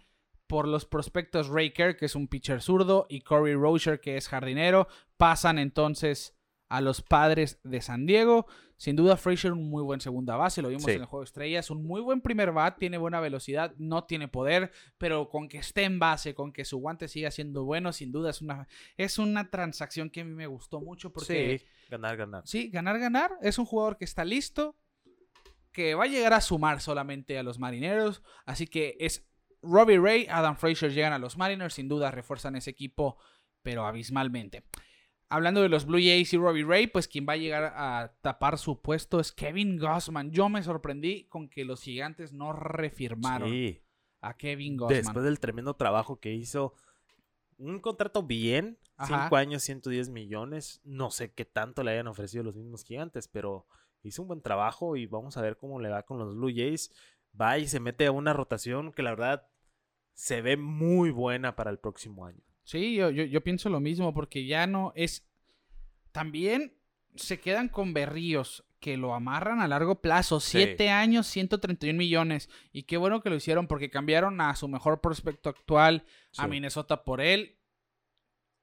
por 0.49 0.69
los 0.69 0.85
prospectos 0.85 1.49
Ray 1.49 1.73
Kerr, 1.73 1.97
que 1.97 2.07
es 2.07 2.15
un 2.15 2.29
pitcher 2.29 2.61
zurdo, 2.63 3.07
y 3.09 3.21
Corey 3.23 3.55
Rozier, 3.55 4.01
que 4.01 4.17
es 4.17 4.29
jardinero. 4.29 4.87
Pasan 5.17 5.59
entonces 5.59 6.36
a 6.69 6.81
los 6.81 7.03
padres 7.03 7.59
de 7.65 7.81
San 7.81 8.07
Diego. 8.07 8.47
Sin 8.79 8.95
duda, 8.95 9.17
Frazier 9.17 9.55
un 9.55 9.71
muy 9.71 9.83
buen 9.83 10.01
segunda 10.01 10.37
base, 10.37 10.61
lo 10.61 10.69
vimos 10.69 10.85
Sí. 10.85 10.91
en 10.91 11.01
el 11.01 11.07
juego 11.07 11.23
de 11.23 11.27
estrellas. 11.27 11.71
Un 11.71 11.83
muy 11.87 12.03
buen 12.03 12.21
primer 12.21 12.53
bat, 12.53 12.77
tiene 12.79 12.99
buena 12.99 13.21
velocidad, 13.21 13.75
no 13.79 14.05
tiene 14.05 14.29
poder, 14.29 14.71
pero 14.99 15.31
con 15.31 15.49
que 15.49 15.57
esté 15.59 15.85
en 15.85 15.99
base, 15.99 16.35
con 16.35 16.53
que 16.53 16.65
su 16.67 16.77
guante 16.79 17.09
siga 17.09 17.31
siendo 17.31 17.65
bueno, 17.65 17.93
sin 17.95 18.13
duda 18.13 18.31
es 18.31 18.43
una, 18.43 18.69
es 18.99 19.19
una 19.19 19.49
transacción 19.51 20.11
que 20.11 20.21
a 20.21 20.25
mí 20.25 20.33
me 20.33 20.47
gustó 20.47 20.81
mucho 20.83 21.11
porque 21.11 21.59
Sí, 21.61 21.67
ganar, 21.91 22.17
ganar. 22.19 22.43
Sí, 22.47 22.69
ganar, 22.69 22.99
ganar. 22.99 23.33
Es 23.41 23.59
un 23.59 23.65
jugador 23.65 23.97
que 23.97 24.05
está 24.05 24.25
listo, 24.27 24.77
que 25.73 25.95
va 25.95 26.05
a 26.05 26.09
llegar 26.09 26.35
a 26.35 26.41
sumar 26.43 26.81
solamente 26.83 27.39
a 27.39 27.43
los 27.43 27.59
marineros. 27.59 28.23
Así 28.45 28.67
que 28.67 28.97
es 29.01 29.27
Robbie 29.63 29.99
Ray, 29.99 30.27
Adam 30.31 30.57
Frazier 30.57 30.93
llegan 30.93 31.13
a 31.15 31.19
los 31.19 31.39
Mariners, 31.39 31.75
sin 31.75 31.89
duda 31.89 32.11
refuerzan 32.11 32.57
ese 32.57 32.71
equipo, 32.71 33.17
pero 33.63 33.87
abismalmente. 33.87 34.65
Hablando 35.29 35.61
de 35.63 35.69
los 35.69 35.87
Blue 35.87 35.99
Jays 35.99 36.33
y 36.33 36.37
Robbie 36.37 36.65
Ray, 36.65 36.87
pues 36.87 37.09
quien 37.09 37.27
va 37.29 37.33
a 37.33 37.37
llegar 37.37 37.65
a 37.77 38.15
tapar 38.21 38.59
su 38.59 38.81
puesto 38.81 39.19
es 39.19 39.33
Kevin 39.33 39.77
Gossman. 39.79 40.31
Yo 40.31 40.49
me 40.49 40.63
sorprendí 40.63 41.25
con 41.25 41.49
que 41.49 41.65
los 41.65 41.83
gigantes 41.83 42.33
no 42.33 42.53
refirmaron 42.53 43.49
Sí. 43.51 43.83
a 44.21 44.37
Kevin 44.37 44.77
Gossman. 44.77 44.99
Después 45.03 45.25
del 45.25 45.41
tremendo 45.41 45.75
trabajo 45.75 46.21
que 46.21 46.33
hizo, 46.33 46.75
un 47.59 47.81
contrato 47.81 48.23
bien, 48.23 48.79
Ajá. 48.97 49.25
5 49.25 49.37
años, 49.37 49.63
110 49.65 50.11
millones. 50.11 50.81
No 50.85 51.11
sé 51.11 51.33
qué 51.33 51.45
tanto 51.45 51.83
le 51.83 51.91
hayan 51.93 52.07
ofrecido 52.07 52.45
los 52.45 52.57
mismos 52.57 52.85
gigantes, 52.85 53.27
pero 53.27 53.67
hizo 54.03 54.23
un 54.23 54.29
buen 54.29 54.43
trabajo 54.43 54.95
y 54.97 55.07
vamos 55.07 55.37
a 55.37 55.43
ver 55.43 55.57
cómo 55.57 55.81
le 55.81 55.89
va 55.89 56.05
con 56.05 56.19
los 56.19 56.37
Blue 56.37 56.53
Jays. 56.55 56.93
Va 57.39 57.59
y 57.59 57.67
se 57.67 57.81
mete 57.81 58.07
a 58.07 58.13
una 58.13 58.33
rotación 58.33 58.93
que 58.93 59.03
la 59.03 59.11
verdad 59.11 59.49
se 60.13 60.41
ve 60.41 60.57
muy 60.57 61.11
buena 61.11 61.57
para 61.57 61.71
el 61.71 61.79
próximo 61.81 62.25
año. 62.27 62.41
Sí, 62.67 62.97
yo, 62.97 63.11
yo, 63.11 63.23
yo 63.23 63.45
pienso 63.45 63.71
lo 63.71 63.79
mismo, 63.79 64.13
porque 64.13 64.45
ya 64.45 64.67
no 64.67 64.93
es. 64.97 65.25
También 66.11 66.75
se 67.15 67.39
quedan 67.39 67.69
con 67.69 67.95
Berríos, 67.95 68.65
que 68.81 68.97
lo 68.97 69.15
amarran 69.15 69.61
a 69.61 69.69
largo 69.69 70.01
plazo. 70.03 70.41
Sí. 70.41 70.59
Siete 70.59 70.91
años, 70.91 71.29
131 71.29 71.97
millones. 71.97 72.51
Y 72.73 72.83
qué 72.83 72.97
bueno 72.97 73.23
que 73.23 73.31
lo 73.31 73.37
hicieron, 73.37 73.69
porque 73.69 73.89
cambiaron 73.89 74.41
a 74.41 74.55
su 74.57 74.67
mejor 74.67 75.01
prospecto 75.01 75.49
actual, 75.49 76.05
a. 76.37 76.49
Minnesota 76.49 77.05
por 77.05 77.21
él. 77.21 77.57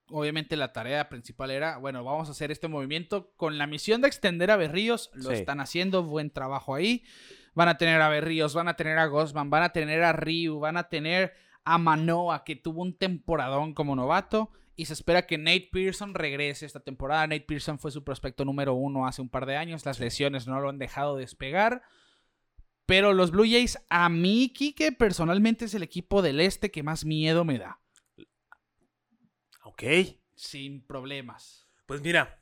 Obviamente 0.09 0.57
la 0.57 0.73
tarea 0.73 1.07
principal 1.07 1.49
era, 1.49 1.77
bueno, 1.77 2.03
vamos 2.03 2.27
a 2.27 2.31
hacer 2.31 2.51
este 2.51 2.67
movimiento 2.67 3.31
con 3.37 3.57
la 3.57 3.67
misión 3.67 4.01
de 4.01 4.09
extender 4.09 4.51
a 4.51 4.57
Berríos. 4.57 5.11
Lo 5.13 5.29
Sí. 5.29 5.35
están 5.35 5.61
haciendo, 5.61 6.03
buen 6.03 6.29
trabajo 6.29 6.75
ahí. 6.75 7.05
Van 7.55 7.69
a 7.69 7.77
tener 7.77 8.01
a 8.01 8.09
Berríos, 8.09 8.53
van 8.53 8.67
a 8.67 8.75
tener 8.75 8.97
a 8.99 9.05
Gosman, 9.05 9.49
van 9.49 9.63
a 9.63 9.69
tener 9.71 10.03
a 10.03 10.11
Ryu, 10.11 10.59
van 10.59 10.75
a 10.75 10.89
tener 10.89 11.33
a 11.65 11.77
Manoa, 11.77 12.43
que 12.43 12.55
tuvo 12.55 12.81
un 12.81 12.97
temporadón 12.97 13.73
como 13.73 13.95
novato. 13.95 14.51
Y 14.75 14.85
se 14.85 14.93
espera 14.93 15.27
que 15.27 15.37
Nate 15.37 15.69
Pearson 15.71 16.15
regrese 16.15 16.65
esta 16.65 16.79
temporada. 16.79 17.27
Nate 17.27 17.41
Pearson 17.41 17.77
fue 17.77 17.91
su 17.91 18.03
prospecto 18.03 18.43
número 18.43 18.73
uno 18.73 19.05
hace 19.05 19.21
un 19.21 19.29
par 19.29 19.45
de 19.45 19.55
años. 19.55 19.85
Las 19.85 19.99
lesiones 19.99 20.47
no 20.47 20.59
lo 20.59 20.69
han 20.69 20.79
dejado 20.79 21.15
despegar. 21.15 21.83
Pero 22.87 23.13
los 23.13 23.31
Blue 23.31 23.45
Jays, 23.45 23.77
a 23.89 24.09
mí, 24.09 24.51
Kike, 24.53 24.91
personalmente 24.91 25.65
es 25.65 25.73
el 25.75 25.83
equipo 25.83 26.21
del 26.21 26.39
este 26.39 26.71
que 26.71 26.83
más 26.83 27.05
miedo 27.05 27.45
me 27.45 27.59
da. 27.59 27.79
Ok. 29.63 29.83
Sin 30.35 30.85
problemas. 30.85 31.69
Pues 31.85 32.01
mira, 32.01 32.41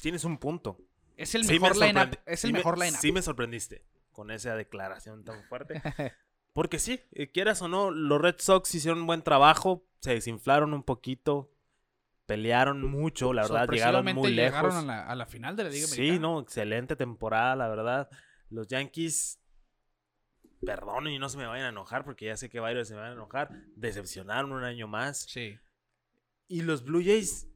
tienes 0.00 0.24
un 0.24 0.38
punto. 0.38 0.78
Es 1.16 1.34
el 1.34 1.44
Sí 1.44 1.54
mejor 1.54 1.76
lineup. 1.78 2.14
sí 2.36 2.52
me- 2.52 2.60
lineup. 2.62 3.00
Sí 3.00 3.12
me 3.12 3.22
sorprendiste 3.22 3.84
con 4.12 4.30
esa 4.30 4.54
declaración 4.56 5.24
tan 5.24 5.42
fuerte. 5.44 5.80
Porque 6.54 6.78
sí, 6.78 7.00
eh, 7.12 7.30
quieras 7.30 7.60
o 7.60 7.68
no, 7.68 7.90
los 7.90 8.20
Red 8.20 8.36
Sox 8.38 8.74
hicieron 8.74 9.00
un 9.00 9.06
buen 9.06 9.22
trabajo, 9.22 9.86
se 10.00 10.12
desinflaron 10.14 10.72
un 10.72 10.82
poquito, 10.84 11.50
pelearon 12.26 12.82
mucho, 12.90 13.32
la 13.34 13.42
verdad, 13.42 13.68
llegaron 13.68 14.04
muy 14.14 14.32
lejos. 14.32 14.62
llegaron 14.62 14.76
a 14.76 14.82
la, 14.82 15.06
a 15.06 15.14
la 15.14 15.26
final 15.26 15.56
de 15.56 15.64
la 15.64 15.70
Liga 15.70 15.86
Sí, 15.86 15.94
Americana. 16.00 16.20
no, 16.20 16.40
excelente 16.40 16.96
temporada, 16.96 17.56
la 17.56 17.68
verdad. 17.68 18.08
Los 18.50 18.68
Yankees, 18.68 19.40
perdonen 20.64 21.12
y 21.12 21.18
no 21.18 21.28
se 21.28 21.36
me 21.36 21.46
vayan 21.46 21.66
a 21.66 21.70
enojar, 21.70 22.04
porque 22.04 22.26
ya 22.26 22.36
sé 22.36 22.48
que 22.48 22.60
varios 22.60 22.88
se 22.88 22.94
me 22.94 23.00
van 23.00 23.10
a 23.10 23.14
enojar, 23.14 23.50
decepcionaron 23.76 24.52
un 24.52 24.64
año 24.64 24.86
más. 24.88 25.26
Sí. 25.28 25.58
Y 26.48 26.62
los 26.62 26.84
Blue 26.84 27.02
Jays, 27.04 27.48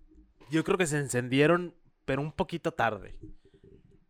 yo 0.50 0.64
creo 0.64 0.76
que 0.76 0.86
se 0.86 0.98
encendieron, 0.98 1.74
pero 2.04 2.20
un 2.20 2.32
poquito 2.32 2.72
tarde. 2.72 3.18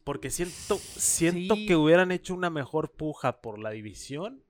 Porque 0.03 0.31
siento, 0.31 0.79
siento 0.79 1.55
Sí. 1.57 1.67
que 1.67 1.77
hubieran 1.77 2.11
hecho 2.11 2.35
una 2.35 2.49
mejor 2.49 2.93
puja 2.93 3.43
por 3.43 3.59
la 3.59 3.71
división. 3.71 4.43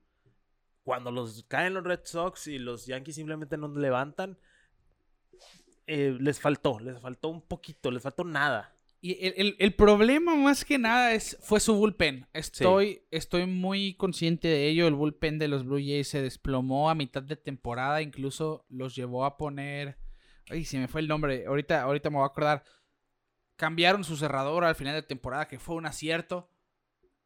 Cuando 0.89 1.11
los 1.13 1.45
caen 1.49 1.75
los 1.75 1.85
Red 1.85 2.01
Sox 2.05 2.47
y 2.47 2.59
los 2.59 2.87
Yankees 2.87 3.17
simplemente 3.17 3.59
no 3.59 3.69
levantan, 3.69 4.39
eh, 5.87 6.17
les 6.19 6.41
faltó, 6.41 6.81
les 6.81 6.99
faltó 6.99 7.29
un 7.29 7.43
poquito, 7.43 7.91
les 7.91 8.03
faltó 8.03 8.25
nada. 8.25 8.75
Y 9.03 9.13
el, 9.27 9.35
el- 9.37 9.57
el 9.59 9.75
problema 9.75 10.35
más 10.35 10.65
que 10.65 10.79
nada 10.79 11.13
es, 11.13 11.37
fue 11.43 11.61
su 11.61 11.75
bullpen. 11.75 12.27
Estoy, 12.33 13.03
estoy 13.11 13.45
muy 13.45 13.97
consciente 13.97 14.49
de 14.49 14.67
ello. 14.67 14.87
El 14.89 14.95
bullpen 14.95 15.39
de 15.39 15.49
los 15.49 15.67
Blue 15.67 15.77
Jays 15.77 16.09
se 16.09 16.23
desplomó 16.23 16.89
a 16.89 16.95
mitad 16.95 17.23
de 17.23 17.37
temporada. 17.37 18.01
Incluso 18.01 18.65
los 18.71 18.97
llevó 18.97 19.27
a 19.27 19.37
poner... 19.37 19.99
Ay, 20.49 20.65
se 20.65 20.79
me 20.79 20.89
fue 20.89 21.03
el 21.03 21.09
nombre. 21.09 21.45
Ahorita, 21.47 21.83
ahorita 21.83 22.09
me 22.09 22.17
voy 22.17 22.25
a 22.25 22.29
acordar. 22.29 22.65
Cambiaron 23.57 24.05
su 24.05 24.17
cerrador 24.17 24.65
al 24.65 24.75
final 24.75 24.95
de 24.95 25.03
temporada, 25.03 25.49
que 25.49 25.59
fue 25.59 25.77
un 25.77 25.85
acierto. 25.85 26.51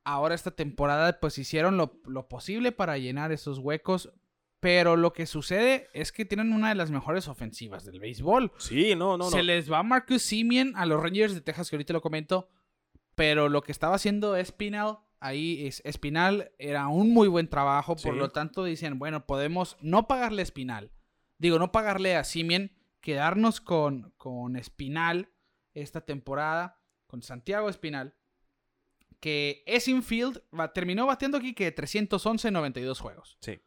Ahora 0.04 0.34
esta 0.34 0.50
temporada 0.50 1.18
pues 1.20 1.38
hicieron 1.38 1.76
lo, 1.76 2.00
lo 2.06 2.28
posible 2.28 2.72
para 2.72 2.98
llenar 2.98 3.32
esos 3.32 3.58
huecos. 3.58 4.12
Pero 4.60 4.96
lo 4.96 5.12
que 5.12 5.26
sucede 5.26 5.88
es 5.92 6.12
que 6.12 6.24
tienen 6.24 6.52
una 6.52 6.68
de 6.68 6.76
las 6.76 6.92
mejores 6.92 7.26
ofensivas 7.26 7.84
del 7.84 7.98
béisbol. 7.98 8.52
Sí, 8.58 8.94
no, 8.94 9.16
no, 9.16 9.24
no. 9.24 9.30
Se 9.30 9.42
les 9.42 9.70
va 9.70 9.82
Marcus 9.82 10.22
Simeon 10.22 10.74
a 10.76 10.86
los 10.86 11.02
Rangers 11.02 11.34
de 11.34 11.40
Texas, 11.40 11.68
que 11.68 11.74
ahorita 11.74 11.92
lo 11.92 12.00
comento. 12.00 12.48
Pero 13.16 13.48
lo 13.48 13.62
que 13.62 13.72
estaba 13.72 13.96
haciendo 13.96 14.36
Espinal, 14.36 14.98
ahí 15.18 15.66
es 15.66 15.82
Espinal, 15.84 16.52
era 16.58 16.86
un 16.86 17.12
muy 17.12 17.26
buen 17.26 17.48
trabajo. 17.48 17.96
Por 17.96 18.12
Sí. 18.14 18.18
lo 18.18 18.30
tanto, 18.30 18.62
dicen, 18.62 19.00
bueno, 19.00 19.26
podemos 19.26 19.76
no 19.80 20.06
pagarle 20.06 20.42
a 20.42 20.44
Espinal. 20.44 20.92
Digo, 21.38 21.58
no 21.58 21.72
pagarle 21.72 22.14
a 22.16 22.22
Simeon, 22.22 22.70
quedarnos 23.00 23.60
con, 23.60 24.12
con 24.16 24.54
Espinal 24.54 25.28
esta 25.74 26.02
temporada, 26.02 26.80
con 27.08 27.22
Santiago 27.22 27.68
Espinal. 27.68 28.14
Que 29.22 29.62
es 29.66 29.86
infield, 29.86 30.42
va- 30.58 30.72
terminó 30.72 31.06
bateando 31.06 31.38
aquí 31.38 31.54
que 31.54 31.70
311 31.70 32.48
en 32.48 32.54
92 32.54 32.98
juegos 32.98 33.38
Sí. 33.40 33.60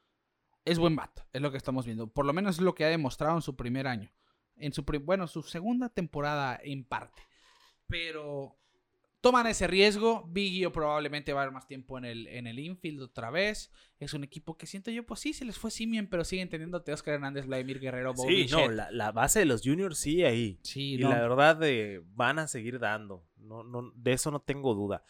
es 0.65 0.77
buen 0.77 0.97
bat, 0.97 1.17
es 1.31 1.41
lo 1.41 1.49
que 1.49 1.55
estamos 1.57 1.85
viendo. 1.85 2.07
Por 2.07 2.25
lo 2.25 2.33
menos 2.33 2.57
es 2.57 2.61
lo 2.61 2.75
que 2.75 2.83
ha 2.83 2.89
demostrado 2.89 3.35
en 3.37 3.41
su 3.41 3.55
primer 3.55 3.87
año. 3.87 4.11
En 4.57 4.73
su 4.73 4.83
bueno, 5.03 5.27
su 5.27 5.43
segunda 5.43 5.87
temporada 5.87 6.59
en 6.61 6.83
parte. 6.83 7.21
Pero 7.87 8.57
toman 9.21 9.47
ese 9.47 9.65
riesgo. 9.67 10.25
Biggio 10.27 10.71
probablemente 10.71 11.33
va 11.33 11.39
a 11.41 11.43
haber 11.43 11.53
más 11.53 11.67
tiempo 11.67 11.97
en 11.97 12.05
el, 12.05 12.27
en 12.27 12.47
el 12.47 12.59
infield 12.59 13.01
otra 13.01 13.29
vez. 13.31 13.71
Es 13.99 14.13
un 14.13 14.23
equipo 14.23 14.57
que 14.57 14.65
siento 14.67 14.91
yo, 14.91 15.05
pues 15.05 15.19
sí, 15.21 15.33
se 15.33 15.45
les 15.45 15.57
fue 15.57 15.71
Simien, 15.71 16.07
pero 16.09 16.23
siguen 16.25 16.49
teniendo 16.49 16.77
a 16.77 16.83
Teoscar 16.83 17.15
Hernández, 17.15 17.45
Vladimir 17.45 17.79
Guerrero, 17.79 18.13
Bo 18.13 18.27
Sí, 18.27 18.47
no, 18.51 18.69
la, 18.69 18.91
la 18.91 19.11
base 19.11 19.39
de 19.39 19.45
los 19.45 19.61
juniors 19.63 19.97
sí 19.97 20.23
ahí. 20.23 20.59
Sí, 20.63 20.95
Y 20.95 20.97
no. 20.97 21.09
la 21.09 21.21
verdad 21.21 21.59
eh, 21.63 22.01
van 22.13 22.39
a 22.39 22.47
seguir 22.47 22.79
dando. 22.79 23.25
No, 23.37 23.63
no, 23.63 23.91
de 23.95 24.13
eso 24.13 24.31
no 24.31 24.41
tengo 24.41 24.73
duda. 24.73 25.03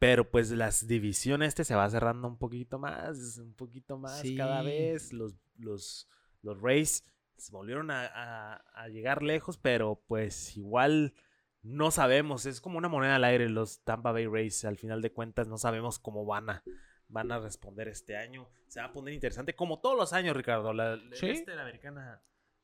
Pero 0.00 0.28
pues 0.30 0.50
las 0.50 0.88
divisiones 0.88 1.48
este 1.48 1.62
se 1.64 1.76
va 1.76 1.88
cerrando 1.88 2.26
un 2.26 2.38
poquito 2.38 2.78
más, 2.80 3.36
un 3.38 3.54
poquito 3.54 3.98
más 3.98 4.22
cada 4.36 4.62
vez. 4.62 5.12
Los, 5.12 5.34
los, 5.58 6.08
los 6.42 6.60
Rays 6.60 7.04
se 7.36 7.52
volvieron 7.52 7.90
a, 7.92 8.06
a- 8.06 8.54
a 8.74 8.88
llegar 8.88 9.22
lejos, 9.22 9.56
pero 9.58 10.02
pues 10.08 10.56
igual 10.56 11.14
no 11.62 11.90
sabemos. 11.90 12.46
Es 12.46 12.60
como 12.62 12.78
una 12.78 12.88
moneda 12.88 13.16
al 13.16 13.24
aire 13.24 13.48
los 13.50 13.84
Tampa 13.84 14.10
Bay 14.10 14.26
Rays. 14.26 14.64
Al 14.64 14.78
final 14.78 15.02
de 15.02 15.12
cuentas 15.12 15.46
no 15.48 15.58
sabemos 15.58 15.98
cómo 15.98 16.24
van 16.24 16.48
a, 16.50 16.64
van 17.08 17.30
a 17.30 17.38
responder 17.38 17.86
este 17.88 18.16
año. 18.16 18.48
Se 18.68 18.80
va 18.80 18.86
a 18.86 18.92
poner 18.94 19.12
interesante 19.12 19.54
como 19.54 19.80
todos 19.80 19.98
los 19.98 20.14
años, 20.14 20.34
Ricardo. 20.34 20.72
La, 20.72 20.98
Sí. 21.12 21.28
este 21.28 21.54
la 21.54 21.62
americana 21.62 22.22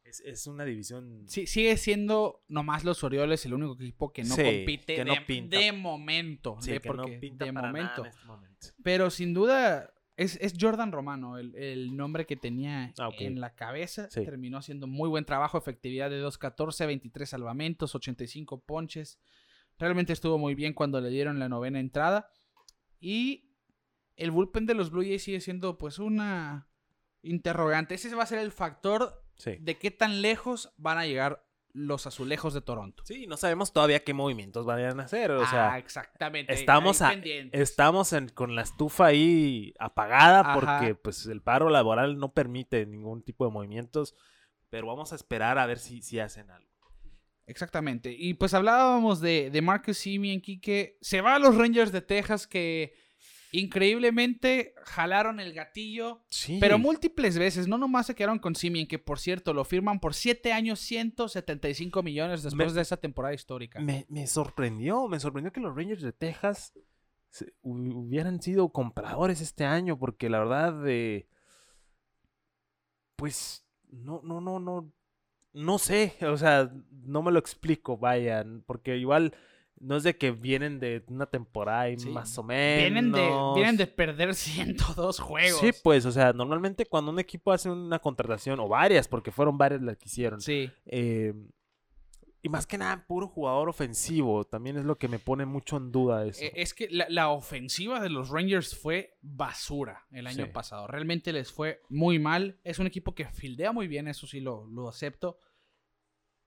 es, 0.08 0.20
es 0.20 0.46
una 0.46 0.64
división 0.64 1.24
Sí, 1.26 1.46
sigue 1.46 1.76
siendo 1.76 2.44
nomás 2.48 2.84
los 2.84 3.02
Orioles 3.04 3.44
el 3.46 3.54
único 3.54 3.74
equipo 3.74 4.12
que 4.12 4.22
no 4.24 4.34
Sí, 4.34 4.42
compite 4.42 4.94
que 4.96 5.04
no 5.04 5.14
de, 5.14 5.20
pinta. 5.22 5.58
de 5.58 5.72
momento. 5.72 6.56
Sí, 6.60 6.72
de, 6.72 6.80
que 6.80 6.88
no 6.88 6.96
porque 6.96 7.18
pinta 7.18 7.44
de 7.44 7.52
para 7.52 7.72
nada 7.72 7.72
momento. 7.72 8.00
en 8.02 8.06
este 8.08 8.24
momento. 8.24 8.66
Pero 8.82 9.10
sin 9.10 9.34
duda 9.34 9.92
es, 10.16 10.38
es 10.40 10.54
Jordan 10.58 10.92
Romano, 10.92 11.36
el, 11.38 11.54
el 11.56 11.94
nombre 11.96 12.24
que 12.24 12.36
tenía 12.36 12.92
Ah, 12.98 13.10
en 13.18 13.40
la 13.40 13.54
cabeza. 13.54 14.08
Sí. 14.10 14.24
Terminó 14.24 14.58
haciendo 14.58 14.86
muy 14.86 15.08
buen 15.08 15.24
trabajo, 15.26 15.58
efectividad 15.58 16.08
de 16.10 16.22
2.14, 16.24 16.86
23 16.86 17.28
salvamentos, 17.28 17.94
85 17.94 18.60
ponches. 18.64 19.18
Realmente 19.78 20.12
estuvo 20.14 20.38
muy 20.38 20.54
bien 20.54 20.72
cuando 20.72 21.00
le 21.02 21.10
dieron 21.10 21.38
la 21.38 21.48
novena 21.50 21.80
entrada. 21.80 22.30
Y 22.98 23.50
el 24.16 24.30
bullpen 24.30 24.64
de 24.64 24.72
los 24.74 24.90
Blue 24.90 25.02
Jays 25.02 25.24
sigue 25.24 25.40
siendo 25.42 25.76
pues 25.76 25.98
una 25.98 26.66
interrogante. 27.22 27.94
Ese 27.96 28.14
va 28.14 28.22
a 28.22 28.26
ser 28.26 28.38
el 28.38 28.52
factor 28.52 29.22
Sí. 29.36 29.56
de 29.60 29.76
qué 29.78 29.90
tan 29.90 30.22
lejos 30.22 30.72
van 30.76 30.98
a 30.98 31.06
llegar 31.06 31.44
los 31.72 32.06
azulejos 32.06 32.54
de 32.54 32.62
Toronto. 32.62 33.02
Sí, 33.04 33.26
no 33.26 33.36
sabemos 33.36 33.72
todavía 33.72 34.02
qué 34.02 34.14
movimientos 34.14 34.64
vayan 34.64 34.98
a 34.98 35.02
hacer. 35.04 35.30
O 35.30 35.42
ah, 35.42 35.46
sea, 35.50 35.78
exactamente. 35.78 36.54
estamos, 36.54 37.02
a- 37.02 37.12
estamos 37.52 38.14
en- 38.14 38.30
con 38.30 38.54
la 38.54 38.62
estufa 38.62 39.06
ahí 39.06 39.74
apagada 39.78 40.40
Ajá. 40.40 40.54
porque 40.54 40.94
pues 40.94 41.26
el 41.26 41.42
paro 41.42 41.68
laboral 41.68 42.18
no 42.18 42.32
permite 42.32 42.86
ningún 42.86 43.22
tipo 43.22 43.44
de 43.44 43.50
movimientos. 43.52 44.14
Pero 44.70 44.86
vamos 44.86 45.12
a 45.12 45.16
esperar 45.16 45.58
a 45.58 45.66
ver 45.66 45.78
si, 45.78 46.00
si 46.02 46.18
hacen 46.18 46.50
algo. 46.50 46.66
Exactamente. 47.46 48.12
Y 48.16 48.34
pues 48.34 48.54
hablábamos 48.54 49.20
de, 49.20 49.50
de 49.50 49.62
Marcus 49.62 49.98
Simeon, 49.98 50.40
Quique. 50.40 50.98
Se 51.00 51.20
va 51.20 51.36
a 51.36 51.38
los 51.38 51.56
Rangers 51.56 51.92
de 51.92 52.00
Texas 52.00 52.46
que 52.46 52.94
increíblemente 53.60 54.74
jalaron 54.84 55.40
el 55.40 55.52
gatillo, 55.52 56.24
Sí. 56.28 56.58
pero 56.60 56.78
múltiples 56.78 57.38
veces. 57.38 57.68
No 57.68 57.78
nomás 57.78 58.06
se 58.06 58.14
quedaron 58.14 58.38
con 58.38 58.54
Simeon, 58.54 58.86
que 58.86 58.98
por 58.98 59.18
cierto 59.18 59.52
lo 59.54 59.64
firman 59.64 60.00
por 60.00 60.14
7 60.14 60.52
años, 60.52 60.80
175 60.80 62.02
millones 62.02 62.42
después 62.42 62.68
Me- 62.68 62.76
de 62.76 62.82
esa 62.82 62.96
temporada 62.96 63.34
histórica. 63.34 63.80
me, 63.80 64.06
me 64.08 64.26
sorprendió, 64.26 65.08
me 65.08 65.20
sorprendió 65.20 65.52
que 65.52 65.60
los 65.60 65.74
Rangers 65.74 66.02
de 66.02 66.12
Texas 66.12 66.72
se- 67.30 67.52
hubieran 67.62 68.40
sido 68.40 68.68
compradores 68.70 69.40
este 69.40 69.64
año, 69.64 69.98
porque 69.98 70.28
la 70.30 70.38
verdad, 70.38 70.88
eh, 70.88 71.28
pues, 73.16 73.66
no, 73.90 74.20
no, 74.22 74.40
no, 74.40 74.58
no, 74.60 74.92
no 75.52 75.78
sé, 75.78 76.14
o 76.26 76.36
sea, 76.36 76.70
no 76.90 77.22
me 77.22 77.32
lo 77.32 77.38
explico, 77.38 77.96
vayan, 77.96 78.62
porque 78.66 78.96
igual 78.98 79.34
no 79.78 79.96
es 79.96 80.02
de 80.04 80.16
que 80.16 80.30
vienen 80.30 80.80
de 80.80 81.04
una 81.08 81.26
temporada 81.26 81.88
y 81.90 81.98
Sí. 81.98 82.08
más 82.10 82.36
o 82.38 82.42
menos. 82.42 82.82
Vienen 82.82 83.12
de, 83.12 83.30
vienen 83.54 83.76
de 83.76 83.86
perder 83.86 84.34
102 84.34 85.20
juegos. 85.20 85.60
Sí, 85.60 85.70
pues, 85.82 86.06
o 86.06 86.12
sea, 86.12 86.32
normalmente 86.32 86.86
cuando 86.86 87.10
un 87.10 87.18
equipo 87.18 87.52
hace 87.52 87.70
una 87.70 87.98
contratación, 87.98 88.58
o 88.60 88.68
varias, 88.68 89.06
porque 89.08 89.30
fueron 89.30 89.58
varias 89.58 89.82
las 89.82 89.96
que 89.96 90.06
hicieron, 90.06 90.40
Sí. 90.40 90.70
eh, 90.86 91.34
y 92.42 92.48
más 92.48 92.64
que 92.64 92.78
nada, 92.78 93.04
puro 93.08 93.26
jugador 93.26 93.68
ofensivo. 93.68 94.44
También 94.44 94.76
es 94.76 94.84
lo 94.84 94.96
que 94.98 95.08
me 95.08 95.18
pone 95.18 95.44
mucho 95.46 95.78
en 95.78 95.90
duda 95.90 96.24
eso. 96.24 96.44
Eh, 96.44 96.52
Es 96.54 96.74
que 96.74 96.88
la, 96.90 97.06
la 97.08 97.30
ofensiva 97.30 97.98
de 97.98 98.08
los 98.08 98.28
Rangers 98.28 98.76
fue 98.76 99.16
basura 99.20 100.06
el 100.12 100.28
año 100.28 100.44
Sí. 100.44 100.50
pasado. 100.52 100.86
Realmente 100.86 101.32
les 101.32 101.50
fue 101.50 101.80
muy 101.88 102.20
mal. 102.20 102.60
Es 102.62 102.78
un 102.78 102.86
equipo 102.86 103.16
que 103.16 103.24
fildea 103.24 103.72
muy 103.72 103.88
bien, 103.88 104.06
eso 104.06 104.28
sí 104.28 104.38
lo, 104.40 104.64
lo 104.68 104.88
acepto. 104.88 105.38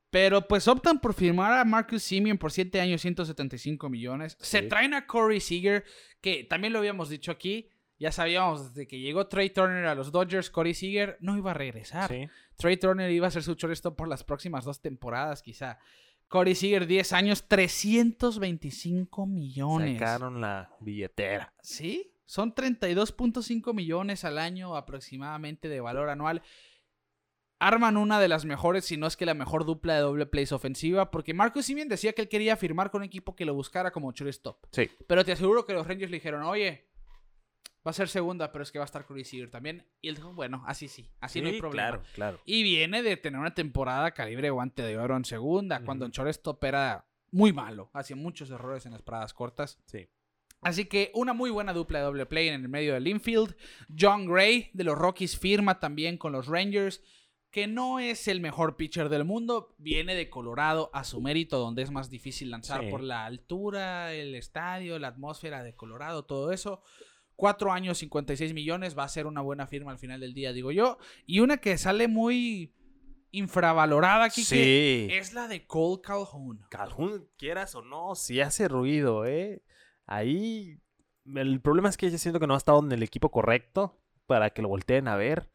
Pero 0.10 0.48
pues 0.48 0.68
optan 0.68 1.00
por 1.00 1.14
firmar 1.14 1.54
a 1.54 1.66
Marcus 1.66 2.04
Simeon 2.04 2.38
por 2.38 2.52
7 2.52 2.82
años, 2.82 3.02
175 3.02 3.90
millones. 3.90 4.38
Se 4.40 4.64
traen 4.64 4.94
a 4.94 5.06
Corey 5.06 5.40
Seager, 5.40 5.84
que 6.22 6.44
también 6.44 6.74
lo 6.74 6.80
habíamos 6.80 7.10
dicho 7.10 7.32
aquí. 7.32 7.70
Ya 8.00 8.12
sabíamos 8.14 8.70
desde 8.74 8.88
que 8.88 9.00
llegó 9.00 9.28
Trey 9.28 9.50
Turner 9.50 9.86
a 9.86 9.94
los 9.94 10.12
Dodgers, 10.12 10.50
Corey 10.50 10.74
Seager 10.74 11.18
no 11.20 11.38
iba 11.38 11.52
a 11.52 11.54
regresar. 11.54 12.10
Sí. 12.10 12.28
Trey 12.56 12.78
Turner 12.78 13.12
iba 13.12 13.28
a 13.28 13.32
ser 13.32 13.44
su 13.44 13.56
shortstop 13.56 13.98
por 13.98 14.08
las 14.08 14.24
próximas 14.24 14.64
dos 14.64 14.82
temporadas, 14.82 15.42
quizá. 15.42 15.80
Corey 16.30 16.56
Seager, 16.56 16.88
10 16.88 17.14
años, 17.14 17.48
325 17.48 19.26
millones. 19.26 20.00
Sacaron 20.00 20.40
la 20.40 20.72
billetera. 20.80 21.54
Sí, 21.62 22.14
son 22.26 22.54
32.5 22.54 23.74
millones 23.74 24.24
al 24.24 24.38
año 24.38 24.78
aproximadamente 24.78 25.68
de 25.68 25.82
valor 25.82 26.10
anual. 26.10 26.44
Arman 27.60 27.98
una 27.98 28.20
de 28.20 28.30
las 28.30 28.46
mejores, 28.46 28.86
si 28.86 28.96
no 28.96 29.06
es 29.06 29.18
que 29.18 29.26
la 29.26 29.34
mejor 29.34 29.66
dupla 29.66 29.96
de 29.96 30.02
doble 30.02 30.26
plays 30.26 30.52
ofensiva, 30.52 31.12
porque 31.12 31.34
Marcus 31.34 31.66
Simeon 31.66 31.90
decía 31.90 32.14
que 32.14 32.22
él 32.22 32.30
quería 32.30 32.56
firmar 32.56 32.90
con 32.90 33.02
un 33.02 33.06
equipo 33.06 33.36
que 33.36 33.46
lo 33.46 33.54
buscara 33.54 33.92
como 33.92 34.12
shortstop. 34.12 34.66
Sí. 34.72 34.90
Pero 35.08 35.26
te 35.26 35.34
aseguro 35.34 35.66
que 35.66 35.74
los 35.74 35.86
Rangers 35.86 36.10
le 36.10 36.18
dijeron, 36.18 36.44
oye, 36.44 36.90
va 37.86 37.92
a 37.92 37.94
ser 37.94 38.08
segunda, 38.08 38.52
pero 38.52 38.64
es 38.64 38.72
que 38.72 38.80
va 38.80 38.86
a 38.86 38.88
estar 38.88 39.06
Corey 39.06 39.26
Seager 39.26 39.50
también. 39.50 39.86
Y 40.02 40.10
él 40.10 40.16
dijo, 40.16 40.34
bueno, 40.34 40.64
así 40.68 40.88
sí, 40.88 41.10
así 41.20 41.42
no 41.42 41.50
hay 41.50 41.60
problema. 41.60 41.90
Claro, 41.90 42.04
claro. 42.14 42.40
Y 42.46 42.64
viene 42.64 43.04
de 43.04 43.18
tener 43.18 43.40
una 43.40 43.54
temporada 43.54 44.12
calibre 44.12 44.50
guante 44.50 44.82
de 44.84 44.98
oro 44.98 45.18
en 45.18 45.26
segunda, 45.26 45.84
cuando 45.84 46.06
en 46.06 46.12
shortstop 46.12 46.64
era 46.64 47.06
muy 47.32 47.54
malo. 47.54 47.90
Hacía 47.94 48.16
muchos 48.16 48.50
errores 48.52 48.86
en 48.86 48.94
las 48.94 49.02
paradas 49.02 49.34
cortas. 49.34 49.80
Sí. 49.86 50.08
Así 50.62 50.86
que 50.86 51.12
una 51.14 51.34
muy 51.34 51.52
buena 51.52 51.74
dupla 51.74 52.00
de 52.00 52.06
doble 52.06 52.26
play 52.26 52.50
en 52.50 52.62
el 52.62 52.70
medio 52.70 52.94
del 52.94 53.08
infield. 53.08 53.56
John 53.98 54.28
Gray 54.28 54.70
de 54.74 54.84
los 54.84 54.98
Rockies 54.98 55.38
firma 55.38 55.80
también 55.80 56.18
con 56.18 56.34
los 56.34 56.48
Rangers, 56.48 57.02
que 57.52 57.66
no 57.68 58.00
es 58.00 58.28
el 58.28 58.42
mejor 58.42 58.76
pitcher 58.76 59.10
del 59.10 59.26
mundo. 59.26 59.74
Viene 59.78 60.14
de 60.16 60.30
Colorado 60.30 60.90
a 60.94 61.04
su 61.04 61.20
mérito, 61.22 61.58
donde 61.58 61.82
es 61.82 61.92
más 61.92 62.10
difícil 62.10 62.52
lanzar 62.52 62.82
Sí. 62.84 62.90
por 62.92 63.02
la 63.02 63.26
altura, 63.26 64.14
el 64.14 64.36
estadio, 64.36 65.00
la 65.00 65.08
atmósfera 65.10 65.64
de 65.64 65.76
Colorado, 65.76 66.26
todo 66.26 66.52
eso. 66.52 66.82
Cuatro 67.36 67.72
años, 67.72 67.98
56 67.98 68.54
millones. 68.54 68.98
Va 68.98 69.04
a 69.06 69.10
ser 69.10 69.26
una 69.26 69.42
buena 69.42 69.66
firma 69.66 69.92
al 69.92 69.98
final 69.98 70.20
del 70.20 70.34
día, 70.34 70.52
digo 70.54 70.72
yo. 70.72 70.98
Y 71.26 71.40
una 71.40 71.58
que 71.58 71.78
sale 71.78 72.08
muy 72.08 72.76
infravalorada 73.32 74.26
aquí, 74.26 74.44
Sí. 74.44 75.08
es 75.12 75.34
la 75.34 75.48
de 75.48 75.66
Cole 75.66 76.02
Calhoun. 76.02 76.66
Calhoun, 76.70 77.28
quieras 77.38 77.76
o 77.76 77.82
no, 77.82 78.16
si 78.16 78.42
hace 78.42 78.68
ruido, 78.68 79.26
¿eh? 79.26 79.64
Ahí. 80.06 80.80
El 81.36 81.62
problema 81.62 81.90
es 81.90 81.98
que 81.98 82.10
yo 82.10 82.18
siento 82.18 82.40
que 82.40 82.48
no 82.48 82.56
ha 82.56 82.58
estado 82.58 82.80
en 82.84 82.92
el 82.92 83.04
equipo 83.04 83.30
correcto 83.30 84.02
para 84.26 84.50
que 84.50 84.62
lo 84.64 84.68
volteen 84.68 85.08
a 85.08 85.16
ver. 85.16 85.50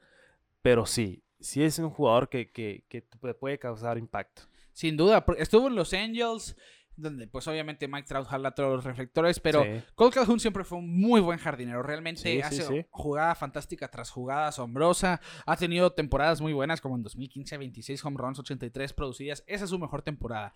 Pero 0.62 0.86
sí, 0.86 1.23
sí 1.44 1.62
es 1.62 1.78
un 1.78 1.90
jugador 1.90 2.28
que, 2.28 2.50
que, 2.50 2.84
que 2.88 3.02
puede 3.38 3.58
causar 3.58 3.98
impacto. 3.98 4.42
Sin 4.72 4.96
duda, 4.96 5.24
estuvo 5.38 5.68
en 5.68 5.76
los 5.76 5.92
Angels, 5.92 6.56
donde 6.96 7.26
pues 7.26 7.46
obviamente 7.48 7.86
Mike 7.88 8.06
Trout 8.08 8.26
jala 8.26 8.52
todos 8.52 8.72
los 8.76 8.84
reflectores, 8.84 9.40
pero 9.40 9.62
Sí. 9.62 9.82
Cole 9.94 10.12
Calhoun 10.12 10.40
siempre 10.40 10.64
fue 10.64 10.78
un 10.78 11.00
muy 11.00 11.20
buen 11.20 11.38
jardinero. 11.38 11.82
Realmente 11.82 12.22
Sí, 12.22 12.32
sí, 12.36 12.40
hace 12.40 12.62
sí. 12.66 12.86
jugada 12.90 13.34
fantástica 13.34 13.88
tras 13.88 14.10
jugada 14.10 14.48
asombrosa. 14.48 15.20
Ha 15.46 15.56
tenido 15.56 15.92
temporadas 15.92 16.40
muy 16.40 16.52
buenas, 16.52 16.80
como 16.80 16.96
en 16.96 17.02
2015, 17.02 17.58
26 17.58 18.04
home 18.04 18.16
runs, 18.18 18.38
83 18.38 18.92
producidas. 18.92 19.44
Esa 19.46 19.64
es 19.64 19.70
su 19.70 19.78
mejor 19.78 20.02
temporada. 20.02 20.54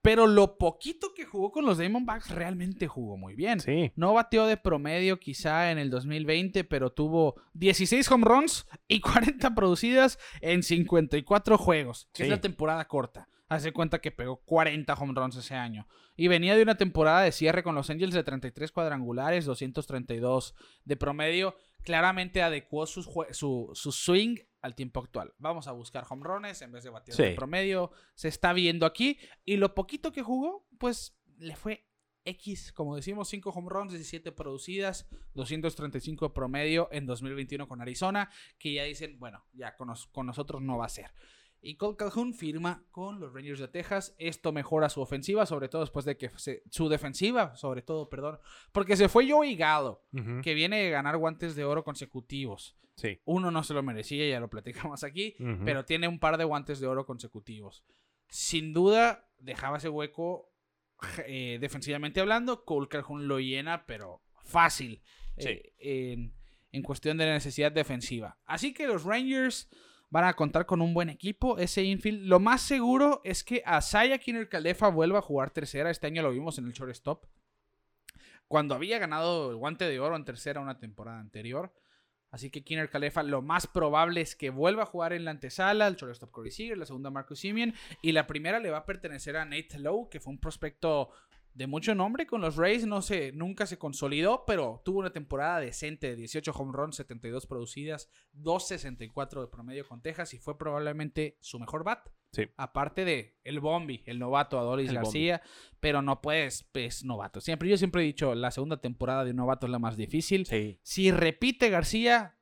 Pero 0.00 0.26
lo 0.26 0.58
poquito 0.58 1.12
que 1.14 1.24
jugó 1.24 1.50
con 1.50 1.66
los 1.66 1.78
Diamondbacks 1.78 2.30
realmente 2.30 2.86
jugó 2.86 3.16
muy 3.16 3.34
bien. 3.34 3.58
Sí. 3.60 3.90
No 3.96 4.14
bateó 4.14 4.46
de 4.46 4.56
promedio 4.56 5.18
quizá 5.18 5.70
en 5.72 5.78
el 5.78 5.90
2020, 5.90 6.62
pero 6.64 6.90
tuvo 6.92 7.34
16 7.54 8.10
home 8.10 8.24
runs 8.24 8.66
y 8.86 9.00
40 9.00 9.54
producidas 9.54 10.18
en 10.40 10.62
54 10.62 11.58
juegos, 11.58 12.08
que 12.12 12.22
es 12.22 12.26
Sí. 12.28 12.30
la 12.30 12.40
temporada 12.40 12.86
corta. 12.86 13.28
Hace 13.48 13.72
cuenta 13.72 14.00
que 14.00 14.10
pegó 14.12 14.36
40 14.44 14.92
home 14.94 15.14
runs 15.16 15.36
ese 15.36 15.54
año. 15.54 15.88
Y 16.16 16.28
venía 16.28 16.54
de 16.54 16.62
una 16.62 16.76
temporada 16.76 17.22
de 17.22 17.32
cierre 17.32 17.62
con 17.62 17.74
los 17.74 17.88
Angels 17.88 18.12
de 18.12 18.22
33 18.22 18.70
cuadrangulares, 18.72 19.46
232 19.46 20.54
de 20.84 20.96
promedio. 20.96 21.56
Claramente 21.84 22.42
adecuó 22.42 22.86
su, 22.86 23.02
su 23.74 23.92
swing 23.92 24.36
al 24.60 24.74
tiempo 24.74 25.00
actual. 25.00 25.32
Vamos 25.38 25.68
a 25.68 25.72
buscar 25.72 26.04
home 26.08 26.22
runs 26.24 26.60
en 26.62 26.72
vez 26.72 26.84
de 26.84 26.90
de 26.90 27.30
Sí. 27.30 27.36
promedio. 27.36 27.90
Se 28.14 28.28
está 28.28 28.52
viendo 28.52 28.84
aquí. 28.86 29.18
Y 29.44 29.56
lo 29.56 29.74
poquito 29.74 30.12
que 30.12 30.22
jugó, 30.22 30.66
pues 30.78 31.16
le 31.38 31.54
fue 31.56 31.86
X, 32.24 32.72
como 32.72 32.94
decimos, 32.96 33.28
5 33.28 33.50
home 33.50 33.68
runs, 33.70 33.92
17 33.92 34.32
producidas, 34.32 35.08
235 35.34 36.28
de 36.28 36.34
promedio 36.34 36.88
en 36.92 37.06
2021 37.06 37.66
con 37.68 37.80
Arizona, 37.80 38.30
que 38.58 38.74
ya 38.74 38.84
dicen, 38.84 39.18
bueno, 39.18 39.46
ya 39.52 39.76
con, 39.76 39.88
nos- 39.88 40.08
con 40.08 40.26
nosotros 40.26 40.60
no 40.60 40.76
va 40.76 40.86
a 40.86 40.90
ser. 40.90 41.10
Y 41.60 41.76
Cole 41.76 41.96
Calhoun 41.96 42.34
firma 42.34 42.84
con 42.90 43.18
los 43.20 43.32
Rangers 43.32 43.58
de 43.60 43.68
Texas. 43.68 44.14
Esto 44.18 44.52
mejora 44.52 44.88
su 44.88 45.00
ofensiva, 45.00 45.44
sobre 45.46 45.68
todo 45.68 45.80
después 45.82 46.04
de 46.04 46.16
que 46.16 46.28
se- 46.36 46.62
su 46.70 46.88
defensiva, 46.88 47.56
sobre 47.56 47.82
todo, 47.82 48.08
perdón, 48.08 48.38
porque 48.72 48.96
se 48.96 49.08
fue 49.08 49.28
Joey 49.30 49.56
Gallo, 49.56 50.02
Ujú. 50.12 50.40
que 50.42 50.54
viene 50.54 50.82
de 50.84 50.90
ganar 50.90 51.16
guantes 51.16 51.56
de 51.56 51.64
oro 51.64 51.82
consecutivos. 51.84 52.76
Sí. 52.94 53.20
Uno 53.24 53.50
no 53.50 53.62
se 53.64 53.74
lo 53.74 53.82
merecía, 53.82 54.28
ya 54.28 54.40
lo 54.40 54.48
platicamos 54.50 55.04
aquí, 55.04 55.36
pero 55.64 55.84
tiene 55.84 56.08
un 56.08 56.18
par 56.18 56.36
de 56.38 56.44
guantes 56.44 56.80
de 56.80 56.86
oro 56.86 57.06
consecutivos. 57.06 57.84
Sin 58.28 58.72
duda, 58.72 59.28
dejaba 59.38 59.78
ese 59.78 59.88
hueco 59.88 60.52
eh, 61.26 61.58
defensivamente 61.60 62.20
hablando. 62.20 62.64
Cole 62.64 62.88
Calhoun 62.88 63.28
lo 63.28 63.38
llena, 63.38 63.86
pero 63.86 64.20
fácil 64.44 65.00
Sí. 65.38 65.48
eh, 65.48 65.72
en, 65.78 66.34
en 66.72 66.82
cuestión 66.82 67.18
de 67.18 67.26
necesidad 67.26 67.70
defensiva. 67.70 68.36
Así 68.44 68.74
que 68.74 68.86
los 68.88 69.04
Rangers 69.04 69.68
van 70.10 70.24
a 70.24 70.34
contar 70.34 70.66
con 70.66 70.80
un 70.80 70.94
buen 70.94 71.10
equipo. 71.10 71.58
Ese 71.58 71.82
infield, 71.82 72.26
lo 72.26 72.40
más 72.40 72.62
seguro 72.62 73.20
es 73.24 73.44
que 73.44 73.62
Asaya 73.64 74.18
Kinner 74.18 74.48
Caldefa 74.48 74.88
vuelva 74.88 75.18
a 75.18 75.22
jugar 75.22 75.50
tercera. 75.50 75.90
Este 75.90 76.06
año 76.06 76.22
lo 76.22 76.30
vimos 76.30 76.58
en 76.58 76.66
el 76.66 76.72
shortstop. 76.72 77.26
Cuando 78.46 78.74
había 78.74 78.98
ganado 78.98 79.50
el 79.50 79.56
guante 79.56 79.88
de 79.88 80.00
oro 80.00 80.16
en 80.16 80.24
tercera 80.24 80.60
una 80.60 80.78
temporada 80.78 81.20
anterior. 81.20 81.72
Así 82.30 82.50
que 82.50 82.62
Kinner 82.62 82.90
Calefa 82.90 83.22
lo 83.22 83.40
más 83.40 83.66
probable 83.66 84.20
es 84.20 84.36
que 84.36 84.50
vuelva 84.50 84.82
a 84.82 84.86
jugar 84.86 85.14
en 85.14 85.24
la 85.24 85.30
antesala, 85.30 85.86
el 85.86 85.96
shortstop 85.96 86.30
Corey 86.30 86.50
Seager, 86.50 86.76
la 86.76 86.84
segunda 86.84 87.10
Marcus 87.10 87.40
Simeon, 87.40 87.72
y 88.02 88.12
la 88.12 88.26
primera 88.26 88.58
le 88.58 88.70
va 88.70 88.78
a 88.78 88.86
pertenecer 88.86 89.36
a 89.36 89.46
Nate 89.46 89.78
Lowe, 89.78 90.10
que 90.10 90.20
fue 90.20 90.34
un 90.34 90.38
prospecto 90.38 91.10
de 91.58 91.66
mucho 91.66 91.92
nombre 91.92 92.24
con 92.24 92.40
los 92.40 92.54
Rays, 92.54 92.86
no 92.86 93.02
sé, 93.02 93.32
nunca 93.32 93.66
se 93.66 93.78
consolidó, 93.78 94.44
pero 94.46 94.80
tuvo 94.84 95.00
una 95.00 95.10
temporada 95.10 95.58
decente 95.58 96.06
de 96.06 96.14
18 96.14 96.52
home 96.52 96.70
runs, 96.72 96.94
72 96.94 97.48
producidas, 97.48 98.08
2.64 98.34 99.40
de 99.40 99.48
promedio 99.48 99.88
con 99.88 100.00
Texas 100.00 100.34
y 100.34 100.38
fue 100.38 100.56
probablemente 100.56 101.36
su 101.40 101.58
mejor 101.58 101.82
bat. 101.82 102.10
Sí. 102.30 102.44
Aparte 102.56 103.04
de 103.04 103.40
el 103.42 103.58
Bombi, 103.58 104.04
el 104.06 104.20
novato 104.20 104.56
Adolis 104.56 104.90
El 104.90 104.94
García, 104.94 105.42
pero 105.80 106.00
no 106.00 106.20
puedes, 106.20 106.70
es 106.74 107.04
novato. 107.04 107.40
Siempre, 107.40 107.68
yo 107.68 107.76
siempre 107.76 108.02
he 108.02 108.06
dicho, 108.06 108.36
la 108.36 108.52
segunda 108.52 108.80
temporada 108.80 109.24
de 109.24 109.32
un 109.32 109.38
novato 109.38 109.66
es 109.66 109.72
la 109.72 109.80
más 109.80 109.96
difícil. 109.96 110.46
Sí. 110.46 110.78
Si 110.84 111.10
repite 111.10 111.70
García, 111.70 112.38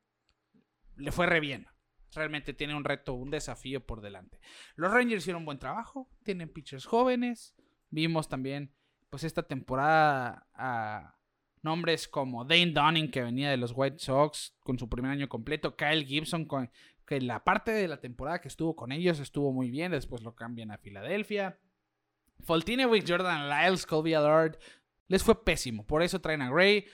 le 0.95 1.11
fue 1.11 1.25
re 1.25 1.39
bien. 1.39 1.65
Realmente 2.13 2.53
tiene 2.53 2.75
un 2.75 2.83
reto, 2.83 3.15
un 3.15 3.31
desafío 3.31 3.83
por 3.83 4.01
delante. 4.01 4.39
Los 4.75 4.91
Rangers 4.91 5.23
hicieron 5.23 5.41
un 5.41 5.47
buen 5.47 5.57
trabajo, 5.57 6.07
tienen 6.23 6.53
pitchers 6.53 6.85
jóvenes. 6.85 7.55
Vimos 7.89 8.29
también, 8.29 8.75
pues 9.09 9.23
esta 9.23 9.43
temporada 9.43 10.47
a 10.53 11.15
nombres 11.61 12.07
como 12.07 12.45
Dane 12.45 12.71
Dunning, 12.71 13.11
que 13.11 13.21
venía 13.23 13.49
de 13.49 13.57
los 13.57 13.73
White 13.75 13.99
Sox 13.99 14.55
con 14.61 14.77
su 14.79 14.87
primer 14.89 15.11
año 15.11 15.27
completo. 15.29 15.75
Kyle 15.75 16.05
Gibson, 16.05 16.45
con, 16.45 16.69
que 17.05 17.19
la 17.21 17.43
parte 17.43 17.71
de 17.71 17.87
la 17.87 17.99
temporada 17.99 18.39
que 18.41 18.47
estuvo 18.47 18.75
con 18.75 18.91
ellos 18.91 19.19
estuvo 19.19 19.51
muy 19.51 19.69
bien. 19.69 19.91
Después 19.91 20.21
lo 20.23 20.35
cambian 20.35 20.71
a 20.71 20.77
Filadelfia. 20.77 21.59
Foltynewicz, 22.43 23.05
Jordan 23.09 23.49
Lyles, 23.49 23.85
Colby 23.85 24.13
Allard. 24.13 24.57
Les 25.07 25.23
fue 25.23 25.43
pésimo. 25.43 25.85
Por 25.85 26.03
eso 26.03 26.19
traen 26.21 26.41
a 26.41 26.49
Gray. 26.51 26.85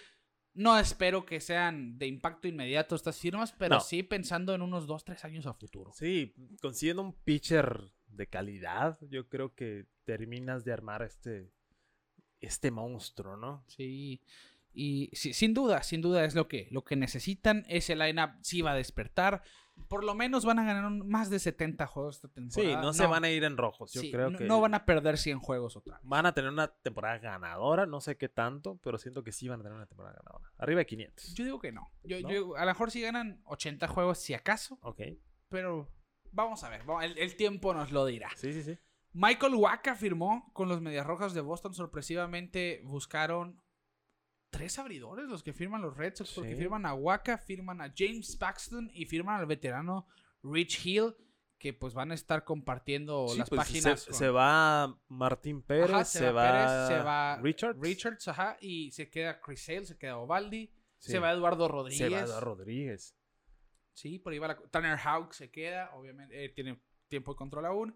No 0.55 0.77
espero 0.77 1.25
que 1.25 1.39
sean 1.41 1.97
de 1.97 2.05
impacto 2.05 2.47
inmediato 2.47 2.95
estas 2.95 3.19
firmas, 3.19 3.51
pero 3.53 3.75
No. 3.75 3.81
sí 3.81 4.03
pensando 4.03 4.53
en 4.53 4.61
unos 4.61 4.85
2, 4.85 5.03
3 5.03 5.25
años 5.25 5.45
a 5.47 5.53
futuro. 5.55 5.91
Sí, 5.93 6.35
consiguiendo 6.61 7.01
un 7.01 7.13
pitcher 7.13 7.91
de 8.05 8.27
calidad, 8.27 8.99
yo 9.09 9.27
creo 9.27 9.55
que 9.55 9.87
terminas 10.03 10.63
de 10.63 10.71
armar 10.71 11.01
este, 11.01 11.51
este 12.45 12.71
monstruo, 12.71 13.37
¿no? 13.37 13.63
Sí. 13.67 14.21
Y 14.75 15.09
sí, 15.13 15.33
sin 15.33 15.53
duda, 15.53 15.83
sin 15.83 16.01
duda 16.01 16.25
es 16.25 16.33
lo 16.33 16.47
que, 16.47 16.67
lo 16.71 16.83
que 16.83 16.95
necesitan. 16.95 17.63
Ese 17.67 17.95
lineup 17.95 18.31
sí 18.41 18.61
va 18.63 18.71
a 18.71 18.75
despertar. 18.75 19.43
Por 19.87 20.03
lo 20.03 20.13
menos 20.15 20.45
van 20.45 20.59
a 20.59 20.63
ganar 20.65 20.85
un- 20.85 21.07
más 21.07 21.29
de 21.29 21.39
70 21.39 21.85
juegos 21.87 22.15
esta 22.17 22.27
Sí, 22.27 22.33
temporada. 22.35 22.81
no, 22.81 22.93
se 22.93 23.05
van 23.07 23.23
a 23.23 23.29
ir 23.29 23.43
en 23.43 23.57
rojos. 23.57 23.91
Yo 23.93 24.01
sí, 24.01 24.11
creo 24.11 24.29
no- 24.31 24.37
que 24.37 24.45
no 24.45 24.61
van 24.61 24.73
a 24.75 24.85
perder 24.85 25.17
100 25.17 25.39
juegos 25.39 25.75
otra. 25.75 25.95
vez. 25.97 26.01
van 26.07 26.25
a 26.25 26.33
tener 26.33 26.51
una 26.51 26.67
temporada 26.67 27.17
ganadora, 27.19 27.85
no 27.85 27.99
sé 28.01 28.17
qué 28.17 28.29
tanto, 28.29 28.79
pero 28.83 28.97
siento 28.97 29.23
que 29.23 29.31
sí 29.31 29.47
van 29.47 29.59
a 29.59 29.63
tener 29.63 29.75
una 29.75 29.85
temporada 29.87 30.15
ganadora. 30.15 30.51
Arriba 30.57 30.79
de 30.79 30.85
500. 30.87 31.33
Yo 31.35 31.43
digo 31.45 31.59
que 31.59 31.71
no. 31.71 31.91
Yo, 32.03 32.19
¿No? 32.21 32.31
yo- 32.31 32.55
a 32.55 32.61
lo 32.61 32.71
mejor 32.71 32.89
sí 32.91 33.01
ganan 33.01 33.41
80 33.45 33.87
juegos 33.87 34.17
si 34.19 34.33
acaso, 34.33 34.77
Ok. 34.81 35.01
pero 35.49 35.87
vamos 36.31 36.63
a 36.63 36.69
ver. 36.69 36.81
el 37.15 37.35
tiempo 37.35 37.73
nos 37.75 37.91
lo 37.91 38.05
dirá. 38.07 38.29
Sí, 38.35 38.53
sí, 38.53 38.63
sí. 38.63 38.77
Michael 39.13 39.55
Waka 39.55 39.95
firmó 39.95 40.49
con 40.53 40.67
los 40.69 40.81
Medias 40.81 41.05
Rojas 41.05 41.33
de 41.33 41.41
Boston. 41.41 41.73
Sorpresivamente 41.73 42.81
buscaron 42.83 43.61
tres 44.49 44.77
abridores 44.79 45.27
los 45.27 45.43
que 45.43 45.53
firman 45.53 45.81
los 45.81 45.95
Red 45.95 46.15
Sox. 46.15 46.33
Porque 46.33 46.55
firman 46.55 46.85
a 46.85 46.93
Waka, 46.93 47.37
firman 47.37 47.81
a 47.81 47.93
James 47.95 48.35
Paxton 48.35 48.89
y 48.93 49.05
firman 49.05 49.39
al 49.39 49.45
veterano 49.45 50.07
Rich 50.43 50.85
Hill. 50.85 51.15
Que 51.59 51.71
pues 51.73 51.93
van 51.93 52.11
a 52.11 52.13
estar 52.15 52.43
compartiendo 52.43 53.25
Sí, 53.29 53.37
las 53.39 53.47
pues, 53.49 53.57
páginas. 53.59 54.01
Se, 54.01 54.09
con- 54.09 54.19
se 54.19 54.29
va 54.29 54.99
Martín 55.07 55.61
Pérez, 55.61 55.91
Ajá, 55.91 56.03
se, 56.03 56.29
va, 56.29 56.51
Pérez, 56.51 56.87
se 56.89 57.03
va 57.05 57.37
Richards, 57.37 57.79
Richards, 57.79 58.27
ajá, 58.27 58.57
y 58.59 58.91
se 58.91 59.09
queda 59.09 59.39
Chris 59.39 59.63
Sale, 59.63 59.85
se 59.85 59.97
queda 59.97 60.17
Ovaldi, 60.17 60.69
Sí. 60.97 61.13
se 61.13 61.19
va 61.19 61.31
Eduardo 61.31 61.69
Rodríguez. 61.69 61.99
se 61.99 62.09
va 62.09 62.19
Eduardo 62.19 62.41
Rodríguez. 62.41 63.15
Sí, 63.93 64.19
por 64.19 64.33
ahí 64.33 64.39
va 64.39 64.49
la... 64.49 64.57
Tanner 64.71 64.97
Houck 64.97 65.31
se 65.31 65.51
queda, 65.51 65.89
obviamente, 65.95 66.43
eh, 66.43 66.49
tiene 66.49 66.81
tiempo 67.07 67.31
de 67.31 67.37
control 67.37 67.65
aún. 67.65 67.95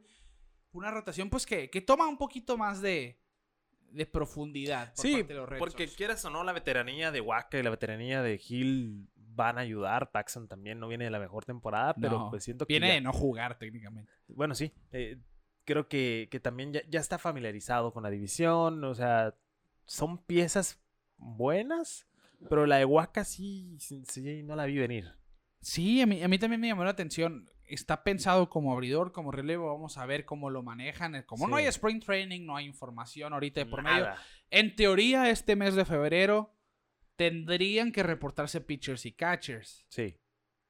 Una 0.72 0.92
rotación, 0.92 1.30
pues, 1.30 1.46
que, 1.46 1.70
que 1.70 1.82
toma 1.82 2.08
un 2.08 2.18
poquito 2.18 2.58
más 2.58 2.82
de, 2.82 3.20
de 3.92 4.06
profundidad 4.06 4.94
por 4.96 5.06
Sí, 5.06 5.14
parte 5.18 5.34
de 5.34 5.40
los 5.40 5.50
Red 5.50 5.60
porque 5.60 5.88
Sox. 5.88 5.98
quieras 5.98 6.26
o 6.26 6.30
no, 6.30 6.44
la 6.44 6.54
veteranía 6.54 7.12
de 7.12 7.22
Waka 7.22 7.58
y 7.60 7.64
la 7.64 7.70
veteranía 7.70 8.22
de 8.22 8.40
Hill 8.48 9.08
van 9.16 9.58
a 9.58 9.62
ayudar. 9.62 10.12
Paxson 10.12 10.48
también 10.48 10.80
no 10.80 10.88
viene 10.88 11.06
de 11.06 11.12
la 11.12 11.20
mejor 11.20 11.46
temporada, 11.46 11.94
pero 11.96 12.18
No, 12.20 12.30
pues 12.30 12.44
siento 12.44 12.66
que 12.66 12.74
Viene 12.74 12.88
ya- 12.90 12.94
de 12.96 13.02
no 13.02 13.14
jugar 13.14 13.58
técnicamente. 13.58 14.12
Bueno, 14.28 14.56
sí. 14.56 14.72
eh, 14.92 15.18
creo 15.66 15.88
que, 15.88 16.28
que 16.32 16.40
también 16.40 16.74
ya, 16.74 16.82
ya 16.90 17.00
está 17.00 17.18
familiarizado 17.18 17.92
con 17.94 18.04
la 18.04 18.10
división. 18.10 18.84
O 18.84 18.94
sea, 18.96 19.36
son 19.86 20.18
piezas 20.24 20.80
buenas, 21.18 22.08
pero 22.50 22.66
la 22.66 22.78
de 22.78 22.86
Waka 22.86 23.24
sí, 23.26 23.78
sí, 23.80 24.04
sí, 24.08 24.44
no 24.44 24.56
la 24.56 24.66
vi 24.66 24.78
venir. 24.78 25.14
Sí, 25.62 26.02
a 26.02 26.06
mí, 26.06 26.22
a 26.24 26.28
mí 26.28 26.38
también 26.38 26.62
me 26.62 26.68
llamó 26.68 26.84
la 26.84 26.92
atención. 26.92 27.50
Está 27.68 28.04
pensado 28.04 28.50
como 28.50 28.72
abridor, 28.74 29.12
como 29.12 29.32
relevo. 29.32 29.68
Vamos 29.74 29.98
a 29.98 30.06
ver 30.06 30.26
cómo 30.26 30.50
lo 30.50 30.64
manejan. 30.64 31.22
Como 31.24 31.48
no 31.48 31.56
hay 31.58 31.64
Sí. 31.66 31.70
spring 31.70 32.00
training, 32.02 32.46
no 32.46 32.56
hay 32.56 32.66
información 32.66 33.34
ahorita 33.34 33.60
de 33.62 33.66
por 33.66 33.84
medio. 33.84 34.08
En 34.50 34.76
teoría, 34.76 35.30
este 35.30 35.56
mes 35.56 35.76
de 35.76 35.86
febrero 35.86 36.54
tendrían 37.16 37.92
que 37.92 38.04
reportarse 38.04 38.62
pitchers 38.62 39.06
y 39.06 39.12
catchers. 39.14 39.86
Sí. 39.90 40.18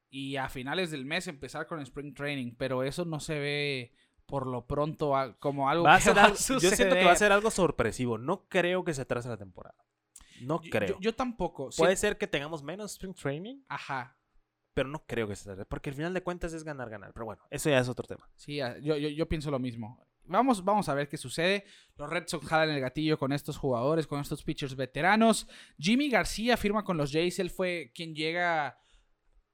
Y 0.10 0.38
a 0.38 0.50
finales 0.50 0.92
del 0.92 1.06
mes 1.06 1.28
empezar 1.28 1.68
con 1.68 1.80
spring 1.82 2.14
training. 2.14 2.56
Pero 2.58 2.84
eso 2.84 3.06
no 3.06 3.20
se 3.20 3.40
ve 3.40 3.94
por 4.26 4.48
lo 4.48 4.66
pronto 4.66 5.14
como 5.40 5.70
algo 5.70 5.84
Va 5.86 5.96
a 5.96 5.98
que 5.98 6.04
ser 6.04 6.18
va 6.18 6.22
a 6.22 6.26
algo- 6.26 6.38
yo 6.38 6.60
siento 6.60 6.96
que 6.96 7.06
va 7.06 7.12
a 7.12 7.16
ser 7.16 7.32
algo 7.32 7.52
sorpresivo. 7.52 8.18
No 8.18 8.48
creo 8.48 8.84
que 8.84 8.94
se 8.94 9.02
atrase 9.02 9.30
la 9.30 9.38
temporada. 9.38 9.76
No 10.42 10.62
Yo- 10.62 10.70
creo. 10.70 10.88
Yo, 10.90 11.00
yo 11.00 11.16
tampoco. 11.16 11.72
Sí- 11.72 11.82
Puede 11.82 11.96
ser 11.96 12.18
que 12.18 12.28
tengamos 12.28 12.62
menos 12.64 12.92
spring 12.94 13.14
training, 13.16 13.64
Ajá. 13.68 14.17
Pero 14.78 14.90
no 14.90 15.04
creo 15.08 15.28
que 15.28 15.36
se 15.36 15.50
atrase. 15.50 15.66
Porque 15.66 15.90
al 15.90 15.96
final 15.96 16.14
de 16.14 16.22
cuentas 16.22 16.54
es 16.54 16.64
ganar, 16.64 16.88
ganar. 16.88 17.12
Pero 17.14 17.26
bueno, 17.26 17.42
eso 17.50 17.68
ya 17.72 17.80
es 17.80 17.90
otro 17.90 18.06
tema. 18.06 18.30
Sí, 18.36 18.62
a- 18.62 18.78
yo, 18.78 18.96
yo, 18.96 19.10
yo 19.10 19.28
pienso 19.28 19.50
lo 19.50 19.58
mismo. 19.58 20.00
Vamos, 20.26 20.64
vamos 20.64 20.88
a 20.88 20.94
ver 20.94 21.10
qué 21.10 21.18
sucede. 21.18 21.64
Los 21.96 22.10
Red 22.12 22.26
Sox 22.28 22.46
jalan 22.46 22.70
el 22.70 22.80
gatillo 22.80 23.18
con 23.18 23.32
estos 23.34 23.58
jugadores, 23.58 24.06
con 24.06 24.20
estos 24.20 24.44
pitchers 24.44 24.76
veteranos. 24.76 25.48
Jimmy 25.80 26.10
García 26.12 26.58
firma 26.58 26.84
con 26.84 26.98
los 26.98 27.12
Jays. 27.12 27.40
Él 27.40 27.50
fue 27.50 27.92
quien 27.96 28.14
llega 28.14 28.78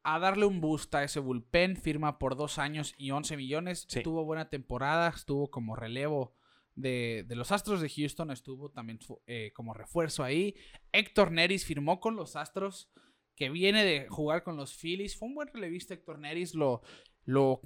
a 0.04 0.20
darle 0.20 0.46
un 0.46 0.60
boost 0.60 0.94
a 0.96 1.04
ese 1.06 1.22
bullpen. 1.22 1.78
Firma 1.78 2.20
por 2.20 2.36
dos 2.36 2.58
años 2.60 2.94
y 2.98 3.12
11 3.12 3.38
millones. 3.38 3.86
Sí. 3.88 4.02
Tuvo 4.04 4.26
buena 4.26 4.50
temporada. 4.50 5.08
Estuvo 5.08 5.50
como 5.50 5.78
relevo 5.78 6.36
de, 6.76 7.24
de 7.28 7.36
los 7.36 7.52
Astros 7.54 7.80
de 7.80 7.88
Houston. 7.90 8.32
Estuvo 8.32 8.70
también 8.72 9.00
eh, 9.28 9.52
como 9.56 9.74
refuerzo 9.74 10.24
ahí. 10.24 10.56
Héctor 10.92 11.32
Neris 11.32 11.66
firmó 11.66 12.00
con 12.02 12.18
los 12.18 12.36
Astros. 12.36 12.90
Que 13.36 13.50
viene 13.50 13.84
de 13.84 14.08
jugar 14.10 14.44
con 14.44 14.58
los 14.58 14.76
Phillies. 14.78 15.18
Fue 15.18 15.28
un 15.28 15.36
buen 15.36 15.48
relevista 15.48 15.94
Héctor 15.94 16.20
Neris. 16.20 16.54
Lo, 16.54 16.82
lo 17.26 17.62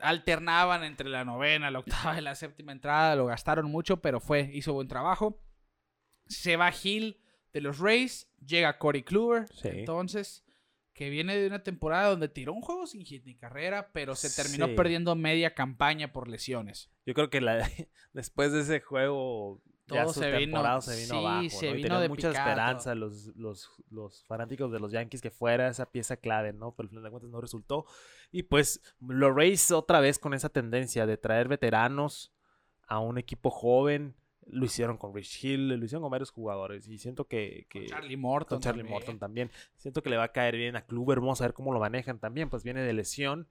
alternaban 0.00 0.84
entre 0.84 1.08
la 1.08 1.24
novena, 1.24 1.70
la 1.70 1.78
octava 1.80 2.18
y 2.18 2.22
la 2.22 2.34
séptima 2.34 2.72
entrada, 2.72 3.16
lo 3.16 3.26
gastaron 3.26 3.70
mucho, 3.70 4.00
pero 4.00 4.20
fue, 4.20 4.50
hizo 4.52 4.72
buen 4.74 4.88
trabajo. 4.88 5.42
Se 6.26 6.56
va 6.56 6.70
Hill 6.82 7.20
de 7.52 7.60
los 7.60 7.78
Rays, 7.78 8.30
llega 8.44 8.78
Corey 8.78 9.02
Kluber, 9.02 9.46
Sí. 9.54 9.68
entonces, 9.68 10.44
que 10.92 11.08
viene 11.10 11.36
de 11.36 11.46
una 11.46 11.62
temporada 11.62 12.10
donde 12.10 12.28
tiró 12.28 12.52
un 12.52 12.60
juego 12.62 12.86
sin 12.86 13.04
hit 13.04 13.24
ni 13.24 13.36
carrera, 13.36 13.90
pero 13.92 14.14
se 14.14 14.30
terminó 14.30 14.66
Sí. 14.66 14.74
perdiendo 14.74 15.14
media 15.14 15.54
campaña 15.54 16.12
por 16.12 16.28
lesiones. 16.28 16.90
Yo 17.06 17.14
creo 17.14 17.30
que 17.30 17.40
la, 17.40 17.58
después 18.12 18.52
de 18.52 18.60
ese 18.60 18.80
juego, 18.80 19.62
ya 19.88 20.02
Todo 20.02 20.12
su 20.14 20.20
se 20.20 20.26
vino- 20.32 20.38
temporada 20.40 20.80
se 20.80 20.96
vino 20.96 21.08
sí, 21.08 21.16
abajo. 21.26 21.48
se 21.50 21.66
¿no? 21.66 21.72
Y 21.72 21.76
vino 21.76 21.86
tenían 21.88 22.02
de 22.02 22.08
mucha 22.08 22.28
esperanza 22.30 22.94
los, 22.94 23.26
los, 23.36 23.70
los 23.90 24.24
fanáticos 24.24 24.72
de 24.72 24.80
los 24.80 24.90
Yankees 24.92 25.22
que 25.22 25.30
fuera 25.30 25.68
esa 25.68 25.90
pieza 25.90 26.16
clave, 26.16 26.52
¿no? 26.52 26.72
Pero 26.74 26.86
al 26.86 26.90
final 26.90 27.04
de 27.04 27.10
cuentas 27.10 27.30
no 27.30 27.40
resultó. 27.40 27.86
Y 28.32 28.42
pues 28.44 28.80
los 29.00 29.34
Rays 29.34 29.70
otra 29.70 30.00
vez 30.00 30.18
con 30.18 30.34
esa 30.34 30.48
tendencia 30.48 31.06
de 31.06 31.16
traer 31.16 31.46
veteranos 31.48 32.32
a 32.88 32.98
un 32.98 33.18
equipo 33.18 33.50
joven. 33.50 34.14
Lo 34.48 34.64
hicieron 34.64 34.96
con 34.96 35.12
Rich 35.12 35.44
Hill, 35.44 35.68
lo 35.70 35.84
hicieron 35.84 36.02
con 36.02 36.10
varios 36.12 36.30
jugadores. 36.30 36.86
Y 36.88 36.98
siento 36.98 37.26
que. 37.26 37.66
que 37.68 37.80
Con 37.80 37.88
Charlie 37.88 38.16
Morton. 38.16 38.56
con 38.58 38.62
Charlie 38.62 38.82
también. 38.82 38.92
Morton 38.94 39.18
también. 39.18 39.50
Siento 39.76 40.02
que 40.02 40.10
le 40.10 40.16
va 40.16 40.24
a 40.24 40.32
caer 40.32 40.56
bien 40.56 40.76
a 40.76 40.84
Kluber. 40.86 41.18
Vamos 41.20 41.40
a 41.40 41.44
ver 41.46 41.52
cómo 41.52 41.72
lo 41.72 41.80
manejan 41.80 42.18
también. 42.20 42.48
Pues 42.48 42.62
viene 42.62 42.82
de 42.82 42.92
lesión. 42.92 43.48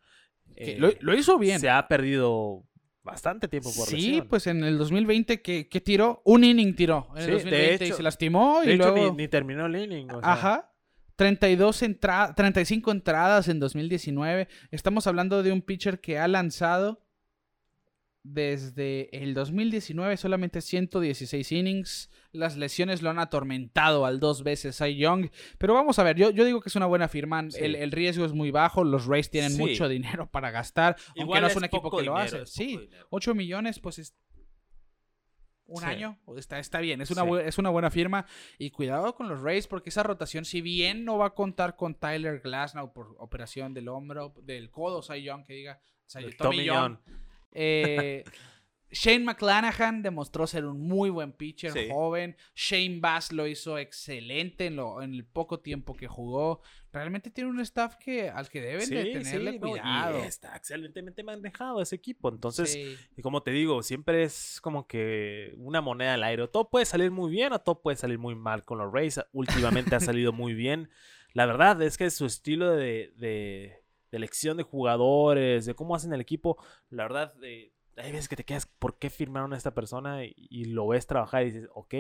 Eh, 0.56 0.78
lo 1.02 1.14
hizo 1.18 1.38
bien. 1.38 1.60
Se 1.60 1.70
ha 1.70 1.88
perdido 1.90 2.64
bastante 3.06 3.48
tiempo 3.48 3.72
por 3.74 3.88
Sí, 3.88 3.96
lesión. 3.96 4.28
pues 4.28 4.48
en 4.48 4.64
el 4.66 4.78
2020 4.78 5.42
que, 5.42 5.70
que 5.70 5.80
tiró, 5.80 6.22
un 6.26 6.44
inning 6.44 6.76
tiró 6.76 7.08
en 7.16 7.18
el 7.18 7.24
Sí, 7.24 7.28
de 7.28 7.34
2020 7.36 7.84
y 7.86 7.88
hecho- 7.88 7.96
se 7.98 8.04
lastimó 8.04 8.60
De 8.62 8.72
y 8.72 8.76
hecho, 8.76 8.92
luego... 8.92 9.12
ni, 9.12 9.18
ni 9.24 9.28
terminó 9.30 9.68
el 9.68 9.76
inning. 9.78 10.10
o 10.12 10.20
sea, 10.20 10.34
Ajá. 10.34 10.72
32 11.16 11.82
entra 11.84 12.34
35 12.36 12.92
entradas 12.92 13.48
en 13.48 13.60
2019. 13.60 14.50
Estamos 14.72 15.08
hablando 15.08 15.44
de 15.44 15.54
un 15.54 15.62
pitcher 15.62 16.02
que 16.02 16.20
ha 16.20 16.28
lanzado 16.28 17.05
desde 18.28 19.16
el 19.16 19.36
2019 19.36 20.18
solamente 20.18 20.62
116 20.62 21.52
innings. 21.52 22.10
Las 22.32 22.58
lesiones 22.58 23.04
lo 23.04 23.12
han 23.12 23.20
atormentado 23.20 24.06
al 24.06 24.20
dos 24.20 24.44
veces 24.44 24.76
Cy 24.78 24.96
Young. 24.98 25.30
Pero 25.60 25.76
vamos 25.76 26.00
a 26.00 26.04
ver, 26.04 26.16
yo, 26.18 26.32
yo 26.32 26.44
digo 26.44 26.60
que 26.60 26.70
es 26.70 26.76
una 26.76 26.88
buena 26.88 27.08
firma. 27.08 27.44
Sí. 27.52 27.60
El, 27.62 27.76
el 27.76 27.92
riesgo 27.92 28.26
es 28.26 28.34
muy 28.34 28.50
bajo. 28.50 28.84
Los 28.84 29.06
Rays 29.06 29.30
tienen 29.30 29.52
Sí. 29.52 29.60
mucho 29.60 29.88
dinero 29.88 30.28
para 30.32 30.50
gastar. 30.50 30.96
aunque 31.10 31.22
Igual 31.22 31.42
no 31.42 31.48
es 31.48 31.56
un 31.56 31.66
equipo 31.66 31.96
que 31.96 32.04
lo 32.04 32.18
hace. 32.18 32.46
Sí, 32.48 32.78
dinero. 32.78 33.08
8 33.12 33.36
millones, 33.36 33.80
pues 33.80 34.00
es 34.00 34.16
un 35.68 35.82
Sí. 35.82 35.86
año. 35.86 36.20
Está, 36.36 36.58
está 36.58 36.80
bien, 36.80 37.02
es 37.02 37.12
una, 37.12 37.24
Sí. 37.24 37.30
es 37.46 37.58
una 37.60 37.70
buena 37.70 37.92
firma. 37.92 38.26
Y 38.58 38.72
cuidado 38.72 39.14
con 39.16 39.28
los 39.30 39.42
Rays, 39.42 39.68
porque 39.68 39.90
esa 39.90 40.02
rotación, 40.02 40.46
si 40.46 40.62
bien 40.62 41.06
no 41.06 41.20
va 41.20 41.28
a 41.28 41.34
contar 41.36 41.76
con 41.76 41.94
Tyler 41.94 42.40
Glasnow 42.42 42.92
por 42.92 43.16
operación 43.20 43.76
del 43.76 43.88
hombro, 43.88 44.34
del 44.42 44.72
codo, 44.72 45.04
Cy 45.04 45.22
Young, 45.22 45.46
que 45.46 45.54
diga, 45.54 45.80
El 46.16 46.36
Tommy, 46.38 46.58
Tommy 46.58 46.66
Young. 46.66 46.98
Eh, 47.52 48.24
Shane 48.92 49.26
McClanahan 49.26 50.02
demostró 50.04 50.48
ser 50.48 50.64
un 50.66 50.80
muy 50.80 51.10
buen 51.10 51.34
pitcher 51.34 51.74
Sí. 51.74 51.90
joven. 51.92 52.38
Shane 52.56 53.00
Bass 53.02 53.34
lo 53.34 53.46
hizo 53.46 53.78
excelente 53.78 54.68
en, 54.68 54.78
lo, 54.78 55.02
en 55.02 55.14
el 55.14 55.26
poco 55.26 55.60
tiempo 55.60 55.96
que 55.96 56.08
jugó. 56.08 56.62
Realmente 56.94 57.30
tiene 57.30 57.50
un 57.50 57.60
staff 57.60 57.96
que 57.98 58.30
al 58.30 58.48
que 58.48 58.62
deben 58.62 58.90
de 58.90 59.04
tenerle 59.06 59.52
sí, 59.54 59.60
no, 59.60 59.70
cuidado. 59.70 60.20
y 60.20 60.22
está 60.28 60.56
excelentemente 60.56 61.24
manejado 61.24 61.82
ese 61.82 61.96
equipo. 61.96 62.30
Entonces, 62.30 62.78
y 63.18 63.22
como 63.22 63.44
te 63.44 63.52
digo, 63.52 63.84
siempre 63.84 64.24
es 64.24 64.62
como 64.62 64.88
que 64.88 65.54
una 65.58 65.82
moneda 65.82 66.14
al 66.14 66.24
aire. 66.24 66.44
O 66.44 66.50
Todo 66.50 66.70
puede 66.70 66.86
salir 66.86 67.12
muy 67.12 67.30
bien 67.32 67.52
o 67.52 67.60
todo 67.60 67.82
puede 67.82 67.98
salir 67.98 68.18
muy 68.20 68.36
mal 68.36 68.64
con 68.64 68.78
los 68.78 68.94
Rays. 68.94 69.20
Últimamente 69.34 69.96
ha 69.96 70.00
salido 70.00 70.32
muy 70.32 70.54
bien. 70.54 70.90
La 71.34 71.46
verdad 71.46 71.82
es 71.82 71.98
que 71.98 72.10
su 72.12 72.26
estilo 72.28 72.72
de, 72.72 73.12
de- 73.18 73.84
de 74.16 74.20
elección 74.20 74.56
de 74.56 74.64
jugadores, 74.64 75.66
de 75.66 75.76
cómo 75.76 75.94
hacen 75.94 76.14
el 76.14 76.22
equipo, 76.22 76.58
la 76.90 77.04
verdad, 77.04 77.34
eh, 77.44 77.74
hay 77.98 78.12
veces 78.14 78.30
que 78.30 78.38
te 78.38 78.46
quedas, 78.46 78.66
¿por 78.66 78.98
qué 78.98 79.10
firmaron 79.10 79.54
a 79.54 79.58
esta 79.58 79.74
persona? 79.74 80.24
Y, 80.24 80.66
lo 80.66 80.88
ves 80.88 81.06
trabajar 81.06 81.44
y 81.44 81.52
dices, 81.52 81.70
ok, 81.74 81.96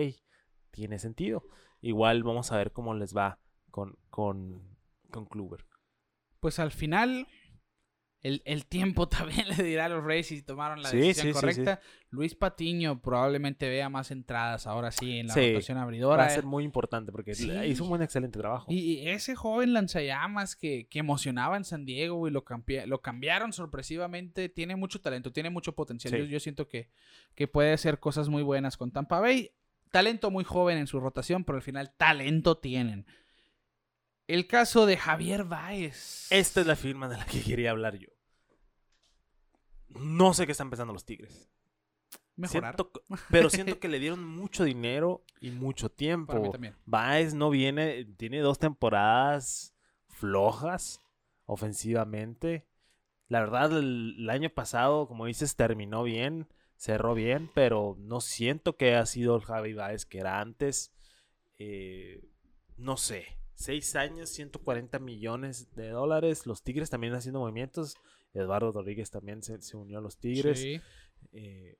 tiene 0.71 0.97
sentido. 0.97 1.43
Igual 1.81 2.23
vamos 2.23 2.51
a 2.51 2.57
ver 2.57 2.71
cómo 2.71 2.93
les 2.93 3.15
va 3.15 3.39
con, 3.69 3.97
con, 4.09 4.77
con 5.11 5.25
Kluber. 5.25 5.65
Pues 6.39 6.59
al 6.59 6.71
final, 6.71 7.27
el, 8.25 8.41
el 8.45 8.65
tiempo 8.65 9.07
también 9.09 9.47
le 9.49 9.63
dirá 9.63 9.85
a 9.85 9.89
los 9.89 10.03
Rays 10.03 10.27
si 10.27 10.41
tomaron 10.41 10.81
la 10.81 10.89
Sí, 10.89 10.97
decisión 10.97 11.27
sí, 11.27 11.33
sí, 11.33 11.39
correcta. 11.39 11.79
Luis 12.09 12.33
Patiño 12.33 13.01
probablemente 13.01 13.69
vea 13.69 13.87
más 13.89 14.09
entradas 14.09 14.65
ahora 14.67 14.91
sí 14.91 15.19
en 15.19 15.27
la 15.27 15.35
rotación 15.35 15.77
Va 15.77 15.83
abridora. 15.83 16.25
a 16.25 16.29
ser 16.29 16.43
muy 16.43 16.63
importante 16.63 17.11
porque 17.11 17.31
hizo 17.67 17.83
un 17.83 17.89
buen 17.89 18.01
excelente 18.01 18.39
trabajo. 18.39 18.65
Y, 18.71 18.79
y 18.79 19.09
ese 19.09 19.35
joven 19.35 19.73
lanzallamas 19.73 20.55
que, 20.55 20.87
que 20.89 20.99
emocionaba 20.99 21.55
en 21.57 21.65
San 21.65 21.85
Diego 21.85 22.27
y 22.27 22.31
lo, 22.31 22.43
lo 22.87 23.01
cambiaron 23.01 23.53
sorpresivamente, 23.53 24.49
tiene 24.49 24.75
mucho 24.75 25.01
talento, 25.01 25.31
tiene 25.31 25.49
mucho 25.51 25.75
potencial. 25.75 26.27
Yo 26.27 26.39
siento 26.39 26.67
que, 26.67 26.89
que 27.35 27.47
puede 27.47 27.73
hacer 27.73 27.99
cosas 27.99 28.29
muy 28.29 28.41
buenas 28.41 28.75
con 28.77 28.91
Tampa 28.91 29.19
Bay. 29.19 29.51
Talento 29.91 30.31
muy 30.31 30.43
joven 30.43 30.77
en 30.79 30.87
su 30.87 30.99
rotación, 30.99 31.43
pero 31.43 31.57
al 31.57 31.61
final 31.61 31.93
talento 31.95 32.57
tienen. 32.57 33.05
El 34.27 34.47
caso 34.47 34.87
de 34.87 34.97
Javier 34.97 35.43
Baez. 35.43 36.25
Esta 36.31 36.61
es 36.61 36.65
la 36.67 36.75
firma 36.75 37.07
de 37.07 37.17
la 37.17 37.25
que 37.25 37.41
quería 37.41 37.69
hablar 37.71 37.97
yo. 37.99 38.09
No 39.95 40.33
sé 40.33 40.45
qué 40.45 40.51
están 40.51 40.69
pensando 40.69 40.93
los 40.93 41.05
Tigres. 41.05 41.49
mejorar. 42.35 42.75
Siento 42.75 42.91
pero 43.29 43.49
siento 43.49 43.79
que 43.79 43.87
le 43.87 43.99
dieron 43.99 44.23
mucho 44.25 44.63
dinero 44.63 45.23
y 45.39 45.51
mucho 45.51 45.87
Para 45.89 45.93
mí 45.93 45.97
tiempo. 45.97 46.51
también. 46.51 46.75
Baez 46.85 47.33
no 47.33 47.49
viene, 47.49 48.05
tiene 48.17 48.39
dos 48.39 48.59
temporadas 48.59 49.73
flojas 50.07 51.01
ofensivamente. 51.45 52.67
La 53.27 53.39
verdad, 53.39 53.77
el, 53.77 54.15
el 54.19 54.29
año 54.29 54.49
pasado, 54.49 55.07
como 55.07 55.25
dices, 55.25 55.55
terminó 55.55 56.03
bien, 56.03 56.47
cerró 56.75 57.13
bien, 57.15 57.49
pero 57.53 57.95
no 57.99 58.21
siento 58.21 58.77
que 58.77 58.95
ha 58.95 59.05
sido 59.05 59.35
el 59.35 59.43
Javi 59.43 59.73
Baez 59.73 60.05
que 60.05 60.19
era 60.19 60.41
antes. 60.41 60.93
Eh, 61.57 62.23
no 62.77 62.97
sé, 62.97 63.25
seis 63.55 63.95
años, 63.95 64.29
140 64.29 64.99
millones 64.99 65.73
de 65.75 65.89
dólares. 65.89 66.45
Los 66.45 66.61
Tigres 66.63 66.89
también 66.89 67.13
haciendo 67.15 67.39
movimientos. 67.39 67.95
Eduardo 68.35 68.71
Rodríguez 68.71 69.09
también 69.09 69.41
se, 69.41 69.61
se 69.61 69.77
unió 69.77 69.99
a 69.99 70.01
los 70.01 70.17
Tigres. 70.17 70.59
Sí. 70.59 70.81
Eh, 71.31 71.77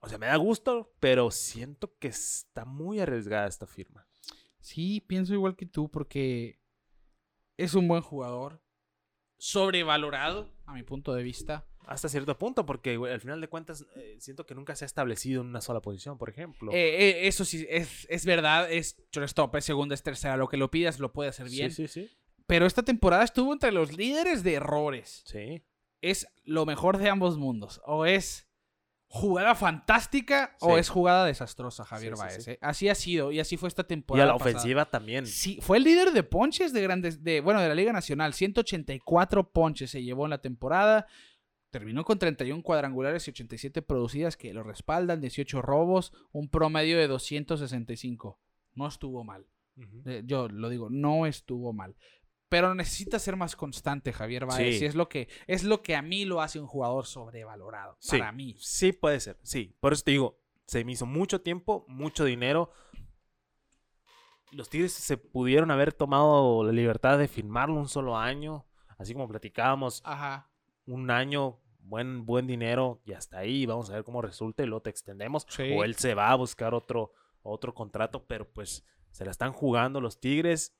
o 0.00 0.08
sea, 0.08 0.18
me 0.18 0.26
da 0.26 0.36
gusto, 0.36 0.92
pero 1.00 1.30
siento 1.30 1.96
que 1.98 2.08
está 2.08 2.64
muy 2.64 3.00
arriesgada 3.00 3.48
esta 3.48 3.66
firma. 3.66 4.06
Sí, 4.60 5.00
pienso 5.00 5.34
igual 5.34 5.56
que 5.56 5.66
tú 5.66 5.90
porque 5.90 6.60
es 7.56 7.74
un 7.74 7.88
buen 7.88 8.02
jugador. 8.02 8.62
Sobrevalorado, 9.38 10.52
a 10.66 10.74
mi 10.74 10.82
punto 10.82 11.14
de 11.14 11.22
vista. 11.22 11.66
Hasta 11.86 12.08
cierto 12.08 12.36
punto, 12.36 12.66
porque 12.66 12.98
güey, 12.98 13.12
al 13.14 13.20
final 13.20 13.40
de 13.40 13.48
cuentas 13.48 13.86
eh, 13.96 14.16
siento 14.20 14.44
que 14.44 14.54
nunca 14.54 14.76
se 14.76 14.84
ha 14.84 14.86
establecido 14.86 15.40
en 15.40 15.48
una 15.48 15.62
sola 15.62 15.80
posición, 15.80 16.18
por 16.18 16.28
ejemplo. 16.28 16.70
Eh, 16.70 16.76
eh, 16.76 17.28
eso 17.28 17.46
sí, 17.46 17.66
es, 17.70 18.06
es 18.10 18.26
verdad, 18.26 18.70
es 18.70 19.02
shortstop, 19.10 19.56
es 19.56 19.64
segunda, 19.64 19.94
es 19.94 20.02
tercera. 20.02 20.36
Lo 20.36 20.48
que 20.48 20.58
lo 20.58 20.70
pidas 20.70 20.98
lo 20.98 21.14
puede 21.14 21.30
hacer 21.30 21.48
bien. 21.48 21.70
Sí, 21.70 21.88
sí, 21.88 22.06
sí. 22.06 22.17
Pero 22.48 22.66
esta 22.66 22.82
temporada 22.82 23.22
estuvo 23.22 23.52
entre 23.52 23.70
los 23.70 23.96
líderes 23.96 24.42
de 24.42 24.54
errores. 24.54 25.22
Sí. 25.26 25.62
Es 26.00 26.26
lo 26.44 26.66
mejor 26.66 26.98
de 26.98 27.08
ambos 27.08 27.38
mundos. 27.38 27.80
O 27.86 28.06
es 28.06 28.48
jugada 29.10 29.54
fantástica 29.54 30.56
o 30.60 30.76
es 30.76 30.88
jugada 30.90 31.24
desastrosa, 31.24 31.84
Javier 31.84 32.14
Sí, 32.16 32.20
Baez. 32.20 32.44
sí. 32.44 32.50
¿eh? 32.52 32.58
Así 32.60 32.88
ha 32.88 32.94
sido 32.94 33.32
y 33.32 33.40
así 33.40 33.56
fue 33.56 33.68
esta 33.68 33.82
Y 33.82 33.86
temporada. 33.86 34.24
a 34.30 34.32
la 34.32 34.38
pasada. 34.38 34.56
ofensiva 34.58 34.90
también. 34.90 35.26
Sí, 35.26 35.58
fue 35.62 35.76
el 35.78 35.84
líder 35.84 36.10
de 36.12 36.22
ponches 36.24 36.72
de 36.72 36.82
grandes, 36.82 37.22
de, 37.22 37.40
bueno, 37.40 37.60
de 37.60 37.68
la 37.68 37.74
Liga 37.74 37.92
Nacional. 37.92 38.34
184 38.34 39.50
ponches 39.52 39.90
se 39.90 40.02
llevó 40.02 40.24
en 40.26 40.30
la 40.30 40.40
temporada. 40.40 41.06
Terminó 41.70 42.02
con 42.04 42.18
31 42.18 42.62
cuadrangulares 42.62 43.26
y 43.28 43.30
87 43.30 43.82
producidas 43.82 44.38
que 44.38 44.54
lo 44.54 44.62
respaldan, 44.62 45.20
18 45.20 45.60
robos, 45.60 46.12
un 46.32 46.48
promedio 46.48 46.96
de 46.98 47.08
265. 47.08 48.40
No 48.74 48.86
estuvo 48.88 49.22
mal. 49.24 49.46
Eh, 50.06 50.22
Yo 50.24 50.48
lo 50.48 50.68
digo, 50.70 50.88
no 50.90 51.26
estuvo 51.26 51.72
mal. 51.72 51.94
Pero 52.48 52.74
necesita 52.74 53.18
ser 53.18 53.36
más 53.36 53.56
constante, 53.56 54.12
Javier 54.12 54.46
Baez. 54.46 54.78
Sí. 54.78 54.84
Y 54.84 54.86
es 54.86 54.94
lo 54.94 55.08
que 55.08 55.28
es 55.46 55.64
lo 55.64 55.82
que 55.82 55.96
a 55.96 56.02
mí 56.02 56.24
lo 56.24 56.40
hace 56.40 56.58
un 56.58 56.66
jugador 56.66 57.06
sobrevalorado. 57.06 57.96
Sí, 58.00 58.18
Para 58.18 58.32
mí. 58.32 58.56
Sí, 58.58 58.92
puede 58.92 59.20
ser. 59.20 59.38
Sí, 59.42 59.76
por 59.80 59.92
eso 59.92 60.02
te 60.04 60.12
digo, 60.12 60.40
se 60.66 60.84
me 60.84 60.92
hizo 60.92 61.06
mucho 61.06 61.40
tiempo, 61.40 61.84
mucho 61.88 62.24
dinero. 62.24 62.70
Los 64.50 64.70
Tigres 64.70 64.92
se 64.92 65.18
pudieron 65.18 65.70
haber 65.70 65.92
tomado 65.92 66.64
la 66.64 66.72
libertad 66.72 67.18
de 67.18 67.28
firmarlo 67.28 67.74
un 67.74 67.88
solo 67.88 68.16
año, 68.16 68.66
así 68.96 69.12
como 69.12 69.28
platicábamos, 69.28 70.00
Ajá. 70.06 70.50
un 70.86 71.10
año, 71.10 71.60
buen, 71.80 72.24
buen 72.24 72.46
dinero 72.46 73.02
y 73.04 73.12
hasta 73.12 73.38
ahí, 73.38 73.66
vamos 73.66 73.90
a 73.90 73.94
ver 73.94 74.04
cómo 74.04 74.22
resulta 74.22 74.62
y 74.62 74.66
luego 74.66 74.80
te 74.80 74.90
extendemos. 74.90 75.46
Sí. 75.50 75.74
O 75.76 75.84
él 75.84 75.96
se 75.96 76.14
va 76.14 76.30
a 76.30 76.34
buscar 76.34 76.72
otro, 76.72 77.12
otro 77.42 77.74
contrato, 77.74 78.24
pero 78.26 78.50
pues 78.50 78.86
se 79.10 79.26
la 79.26 79.30
están 79.32 79.52
jugando 79.52 80.00
los 80.00 80.18
Tigres. 80.18 80.77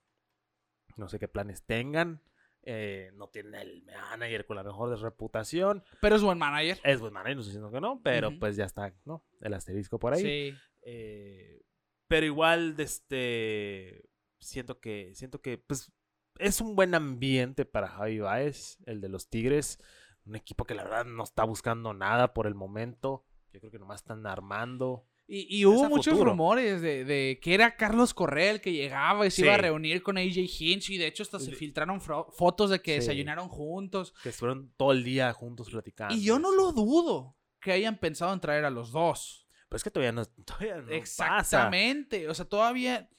No 0.99 1.09
sé 1.09 1.19
qué 1.19 1.29
planes 1.29 1.63
tengan. 1.63 2.21
eh, 2.63 3.13
no 3.15 3.29
tienen 3.29 3.55
el 3.55 3.85
manager 3.87 4.45
con 4.45 4.57
la 4.57 4.63
mejor 4.63 5.01
reputación. 5.01 5.83
Pero 6.03 6.17
es 6.17 6.23
buen 6.23 6.37
manager. 6.39 6.79
Es 6.85 7.01
buen 7.01 7.15
manager, 7.15 7.37
no 7.37 7.41
estoy 7.41 7.53
diciendo 7.53 7.71
que 7.71 7.81
no, 7.81 8.01
pero 8.03 8.39
pues 8.39 8.57
ya 8.57 8.67
está, 8.67 8.93
¿no? 9.07 9.25
El 9.41 9.55
asterisco 9.55 9.99
por 9.99 10.13
ahí. 10.13 10.23
Sí. 10.23 10.59
Eh, 10.83 11.63
pero 12.09 12.27
igual, 12.27 12.75
este, 12.79 14.11
siento 14.39 14.81
que, 14.81 15.13
siento 15.15 15.41
que, 15.41 15.57
pues, 15.57 15.93
es 16.39 16.61
un 16.61 16.77
buen 16.77 16.95
ambiente 16.95 17.65
para 17.65 17.89
Javi 17.89 18.19
Baez, 18.21 18.79
el 18.87 19.01
de 19.01 19.09
los 19.09 19.29
Tigres. 19.31 19.79
Un 20.27 20.37
equipo 20.37 20.65
que 20.65 20.75
la 20.75 20.85
verdad 20.85 21.07
no 21.07 21.25
está 21.25 21.45
buscando 21.45 21.95
nada 21.95 22.35
por 22.35 22.47
el 22.47 22.55
momento. 22.55 23.25
Yo 23.53 23.61
creo 23.61 23.73
que 23.73 23.79
nomás 23.79 24.03
están 24.03 24.27
armando. 24.27 25.07
Y, 25.31 25.59
y 25.61 25.67
hubo 25.67 25.91
muchos 25.91 26.15
futuro. 26.15 26.31
rumores 26.31 26.81
de, 26.81 27.05
de 27.05 27.39
que 27.43 27.53
era 27.53 27.77
Carlos 27.77 28.15
Correa 28.15 28.51
el 28.51 28.63
que 28.63 28.73
llegaba 28.73 29.27
y 29.27 29.31
se 29.31 29.43
iba 29.43 29.55
a 29.55 29.59
reunir 29.59 30.03
con 30.03 30.17
AJ 30.17 30.39
Hinch. 30.59 30.89
Y 30.89 30.97
de 30.97 31.07
hecho, 31.07 31.23
hasta 31.23 31.39
se 31.39 31.53
filtraron 31.53 32.01
fotos 32.01 32.71
de 32.71 32.81
que 32.81 32.93
Sí. 32.95 33.01
desayunaron 33.01 33.49
juntos. 33.51 34.15
Que 34.23 34.31
estuvieron 34.31 34.73
todo 34.79 34.93
el 34.93 35.05
día 35.05 35.31
juntos 35.35 35.69
platicando. 35.69 36.15
Y 36.15 36.23
yo 36.23 36.39
no 36.39 36.51
lo 36.51 36.73
dudo 36.73 37.37
que 37.61 37.73
hayan 37.73 37.99
pensado 37.99 38.33
en 38.33 38.41
traer 38.41 38.65
a 38.65 38.71
los 38.71 38.91
dos. 38.91 39.47
Pues 39.69 39.81
es 39.81 39.85
que 39.85 39.91
todavía 39.91 40.13
no, 40.13 40.25
todavía 40.47 40.77
no 40.77 40.83
pasa. 40.87 40.95
Exactamente. 40.97 42.27
O 42.31 42.33
sea, 42.35 42.47
todavía 42.47 43.11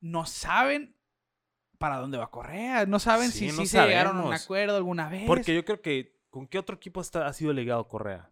no 0.00 0.24
saben 0.24 0.96
para 1.78 1.96
dónde 1.98 2.16
va 2.16 2.30
Correa. 2.30 2.86
No 2.86 3.00
saben 3.00 3.32
Sí, 3.32 3.50
si 3.50 3.56
no 3.56 3.62
sí 3.62 3.66
se 3.66 3.80
llegaron 3.84 4.18
a 4.18 4.24
un 4.24 4.32
acuerdo 4.32 4.76
alguna 4.76 5.08
vez. 5.08 5.24
Porque 5.26 5.52
yo 5.52 5.64
creo 5.64 5.82
que, 5.82 6.16
¿con 6.30 6.46
qué 6.46 6.60
otro 6.60 6.76
equipo 6.76 7.00
está, 7.00 7.26
ha 7.26 7.32
sido 7.32 7.52
legado 7.52 7.88
Correa? 7.88 8.30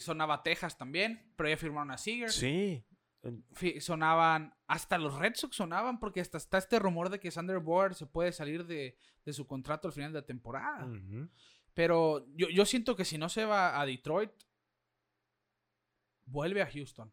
Sonaba 0.00 0.42
Texas 0.42 0.76
también, 0.76 1.32
pero 1.36 1.48
ya 1.48 1.56
firmaron 1.56 1.90
a 1.90 1.98
Seager. 1.98 2.30
Sí. 2.30 2.84
Sonaban, 3.80 4.54
hasta 4.68 4.98
los 4.98 5.18
Red 5.18 5.34
Sox 5.34 5.56
sonaban 5.56 5.98
porque 5.98 6.20
hasta 6.20 6.38
está 6.38 6.58
este 6.58 6.78
rumor 6.78 7.08
de 7.10 7.18
que 7.18 7.30
Sander 7.32 7.58
Board 7.58 7.94
se 7.94 8.06
puede 8.06 8.30
salir 8.30 8.66
de, 8.66 8.96
de 9.24 9.32
su 9.32 9.46
contrato 9.46 9.88
al 9.88 9.92
final 9.94 10.12
de 10.12 10.20
la 10.20 10.26
temporada. 10.26 10.88
Pero 11.74 12.24
yo, 12.34 12.48
yo 12.48 12.64
siento 12.64 12.94
que 12.94 13.04
si 13.04 13.18
no 13.18 13.28
se 13.28 13.44
va 13.44 13.80
a 13.80 13.84
Detroit, 13.86 14.30
vuelve 16.24 16.62
a 16.62 16.70
Houston. 16.70 17.12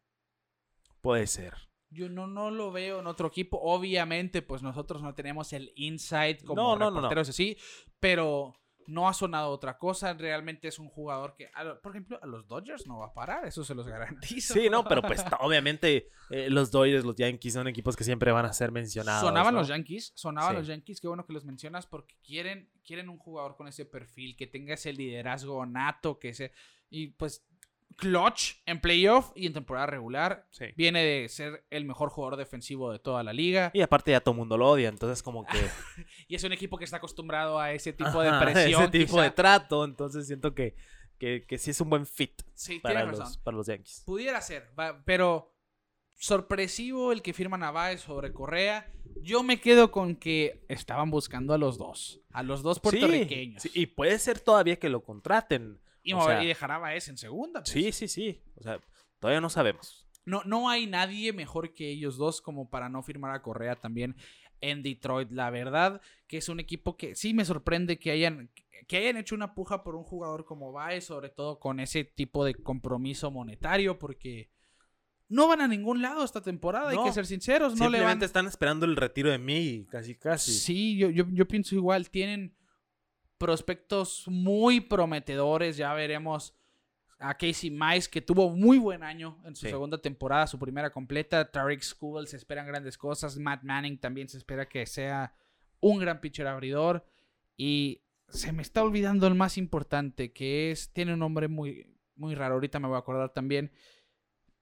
Puede 1.01 1.27
ser. 1.27 1.53
Yo 1.89 2.09
no, 2.09 2.27
no 2.27 2.49
lo 2.49 2.71
veo 2.71 2.99
en 2.99 3.07
otro 3.07 3.27
equipo. 3.27 3.59
Obviamente, 3.61 4.41
pues 4.41 4.63
nosotros 4.63 5.01
no 5.01 5.13
tenemos 5.13 5.51
el 5.53 5.71
insight 5.75 6.43
como 6.43 6.61
No, 6.61 6.75
no, 6.75 6.85
no, 6.85 6.91
no. 6.91 6.95
reporteros 6.97 7.29
así, 7.29 7.57
pero 7.99 8.55
no 8.87 9.07
ha 9.07 9.13
sonado 9.13 9.49
otra 9.51 9.77
cosa. 9.77 10.13
Realmente 10.13 10.67
es 10.67 10.79
un 10.79 10.89
jugador 10.89 11.35
que, 11.35 11.49
a 11.53 11.75
por 11.81 11.91
ejemplo, 11.91 12.19
a 12.21 12.27
los 12.27 12.47
Dodgers 12.47 12.85
no 12.87 12.99
va 12.99 13.07
a 13.07 13.13
parar, 13.13 13.45
eso 13.45 13.63
se 13.63 13.75
los 13.75 13.87
garantizo. 13.87 14.53
Sí, 14.53 14.69
no, 14.69 14.83
pero 14.83 15.01
pues 15.01 15.23
obviamente 15.39 16.09
eh, 16.29 16.49
los 16.49 16.71
Dodgers, 16.71 17.05
los 17.05 17.15
Yankees 17.15 17.53
son 17.53 17.67
equipos 17.67 17.95
que 17.95 18.03
siempre 18.03 18.31
van 18.31 18.45
a 18.45 18.53
ser 18.53 18.71
mencionados. 18.71 19.27
Sonaban 19.27 19.53
¿no? 19.53 19.59
los 19.61 19.67
Yankees, 19.67 20.11
sonaban 20.15 20.51
Sí. 20.53 20.57
los 20.57 20.67
Yankees, 20.67 20.99
qué 21.01 21.07
bueno 21.07 21.25
que 21.25 21.33
los 21.33 21.45
mencionas 21.45 21.85
porque 21.87 22.15
quieren, 22.25 22.69
quieren 22.85 23.09
un 23.09 23.17
jugador 23.17 23.55
con 23.55 23.67
ese 23.67 23.85
perfil, 23.85 24.35
que 24.35 24.47
tenga 24.47 24.73
ese 24.73 24.93
liderazgo 24.93 25.65
nato, 25.65 26.19
que 26.19 26.33
se 26.33 26.51
y 26.89 27.07
pues 27.07 27.45
clutch 27.95 28.61
en 28.65 28.79
playoff 28.81 29.31
y 29.35 29.47
en 29.47 29.53
temporada 29.53 29.85
regular. 29.87 30.47
Sí. 30.51 30.65
Viene 30.75 31.03
de 31.03 31.29
ser 31.29 31.65
el 31.69 31.85
mejor 31.85 32.09
jugador 32.09 32.37
defensivo 32.37 32.91
de 32.91 32.99
toda 32.99 33.23
la 33.23 33.33
liga 33.33 33.71
Y 33.73 33.81
aparte 33.81 34.11
ya 34.11 34.21
todo 34.21 34.33
el 34.33 34.39
mundo 34.39 34.57
lo 34.57 34.69
odia, 34.69 34.89
entonces 34.89 35.23
como 35.23 35.45
que... 35.45 35.57
y 36.27 36.35
es 36.35 36.43
un 36.43 36.53
equipo 36.53 36.77
que 36.77 36.85
está 36.85 36.97
acostumbrado 36.97 37.59
a 37.59 37.71
ese 37.71 37.93
tipo 37.93 38.21
de 38.21 38.31
presión. 38.39 38.83
Ese 38.83 38.91
tipo 38.91 39.13
quizá. 39.13 39.23
de 39.23 39.31
trato, 39.31 39.85
entonces 39.85 40.27
siento 40.27 40.53
que, 40.53 40.75
que, 41.17 41.45
que 41.45 41.57
sí 41.57 41.71
es 41.71 41.81
un 41.81 41.89
buen 41.89 42.05
fit 42.05 42.41
Sí, 42.53 42.79
para 42.79 43.05
los, 43.05 43.19
razón. 43.19 43.41
para 43.43 43.57
los 43.57 43.67
Yankees. 43.67 44.03
Pudiera 44.05 44.41
ser, 44.41 44.71
pero 45.05 45.53
sorpresivo 46.15 47.11
el 47.11 47.21
que 47.21 47.33
firman 47.33 47.63
a 47.63 47.71
Baez 47.71 48.01
sobre 48.01 48.31
Correa. 48.31 48.89
Yo 49.21 49.43
me 49.43 49.59
quedo 49.59 49.91
con 49.91 50.15
que 50.15 50.63
estaban 50.69 51.11
buscando 51.11 51.53
a 51.53 51.57
los 51.57 51.77
dos, 51.77 52.21
a 52.31 52.43
los 52.43 52.63
dos 52.63 52.79
puertorriqueños. 52.79 53.61
Sí, 53.61 53.71
y 53.73 53.87
puede 53.87 54.17
ser 54.19 54.39
todavía 54.39 54.77
que 54.77 54.89
lo 54.89 55.03
contraten. 55.03 55.79
Y, 56.03 56.13
o 56.13 56.17
mover- 56.17 56.27
sea, 56.35 56.43
y 56.43 56.47
dejar 56.47 56.71
a 56.71 56.77
Baez 56.77 57.07
en 57.07 57.17
segunda. 57.17 57.61
pues. 57.61 57.69
Sí, 57.71 57.91
sí, 57.91 58.07
sí. 58.07 58.41
O 58.55 58.63
sea, 58.63 58.79
todavía 59.19 59.41
no 59.41 59.49
sabemos. 59.49 60.05
No, 60.25 60.41
no 60.45 60.69
hay 60.69 60.85
nadie 60.87 61.33
mejor 61.33 61.73
que 61.73 61.89
ellos 61.89 62.17
dos 62.17 62.41
como 62.41 62.69
para 62.69 62.89
no 62.89 63.01
firmar 63.03 63.33
a 63.35 63.41
Correa 63.41 63.75
también 63.75 64.15
en 64.61 64.83
Detroit. 64.83 65.31
La 65.31 65.49
verdad 65.49 66.01
que 66.27 66.37
es 66.37 66.49
un 66.49 66.59
equipo 66.59 66.95
que 66.97 67.15
sí 67.15 67.33
me 67.33 67.43
sorprende 67.45 67.99
que 67.99 68.11
hayan, 68.11 68.49
que 68.87 68.97
hayan 68.97 69.17
hecho 69.17 69.35
una 69.35 69.53
puja 69.55 69.83
por 69.83 69.95
un 69.95 70.03
jugador 70.03 70.45
como 70.45 70.71
Baez, 70.71 71.05
sobre 71.05 71.29
todo 71.29 71.59
con 71.59 71.79
ese 71.79 72.03
tipo 72.05 72.45
de 72.45 72.53
compromiso 72.55 73.31
monetario, 73.31 73.99
porque 73.99 74.49
no 75.27 75.47
van 75.47 75.61
a 75.61 75.67
ningún 75.67 76.01
lado 76.01 76.23
esta 76.23 76.41
temporada, 76.41 76.89
hay 76.91 76.97
que 77.03 77.11
ser 77.11 77.25
sinceros. 77.25 77.73
No 77.75 77.85
le 77.89 77.97
van... 77.97 77.99
Simplemente 77.99 78.25
están 78.25 78.45
esperando 78.47 78.85
el 78.85 78.95
retiro 78.95 79.29
de 79.29 79.39
mí, 79.39 79.85
casi, 79.89 80.15
casi. 80.15 80.53
Sí, 80.53 80.97
yo, 80.97 81.09
yo, 81.09 81.25
yo 81.31 81.47
pienso 81.47 81.75
igual. 81.75 82.09
Tienen 82.09 82.55
prospectos 83.43 84.23
muy 84.29 84.79
prometedores. 84.79 85.75
Ya 85.75 85.93
veremos 85.93 86.55
a 87.19 87.33
Casey 87.37 87.69
Mice, 87.69 88.09
que 88.09 88.21
tuvo 88.21 88.49
muy 88.55 88.77
buen 88.77 89.03
año 89.03 89.37
en 89.43 89.53
su 89.53 89.65
Sí. 89.65 89.69
segunda 89.71 89.97
temporada, 89.97 90.47
su 90.47 90.57
primera 90.57 90.89
completa. 90.89 91.51
Tariq 91.51 91.81
Skubal 91.81 92.27
se 92.27 92.37
esperan 92.37 92.65
grandes 92.67 92.97
cosas. 92.97 93.37
Matt 93.37 93.63
Manning 93.63 93.97
también 93.99 94.29
se 94.29 94.37
espera 94.37 94.69
que 94.69 94.85
sea 94.85 95.35
un 95.81 95.99
gran 95.99 96.21
pitcher 96.21 96.47
abridor. 96.47 97.05
Y 97.57 98.01
se 98.29 98.53
me 98.53 98.61
está 98.61 98.81
olvidando 98.81 99.27
el 99.27 99.35
más 99.35 99.57
importante, 99.57 100.31
que 100.31 100.71
es, 100.71 100.93
tiene 100.93 101.13
un 101.13 101.19
nombre 101.19 101.49
muy, 101.49 101.85
muy 102.15 102.35
raro, 102.35 102.53
ahorita 102.55 102.79
me 102.79 102.87
voy 102.87 102.95
a 102.95 102.99
acordar 102.99 103.33
también. 103.33 103.71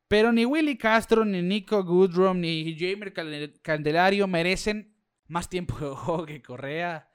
Pero 0.07 0.31
ni 0.31 0.43
Willy 0.45 0.75
Castro, 0.77 1.23
ni 1.23 1.43
Nico 1.43 1.83
Goodrum, 1.83 2.39
ni 2.39 2.75
Jamer 2.77 3.13
Candelario 3.61 4.27
merecen 4.27 4.95
más 5.27 5.47
tiempo 5.49 5.77
de 5.79 5.95
juego 5.95 6.25
que 6.25 6.41
Correa 6.41 7.07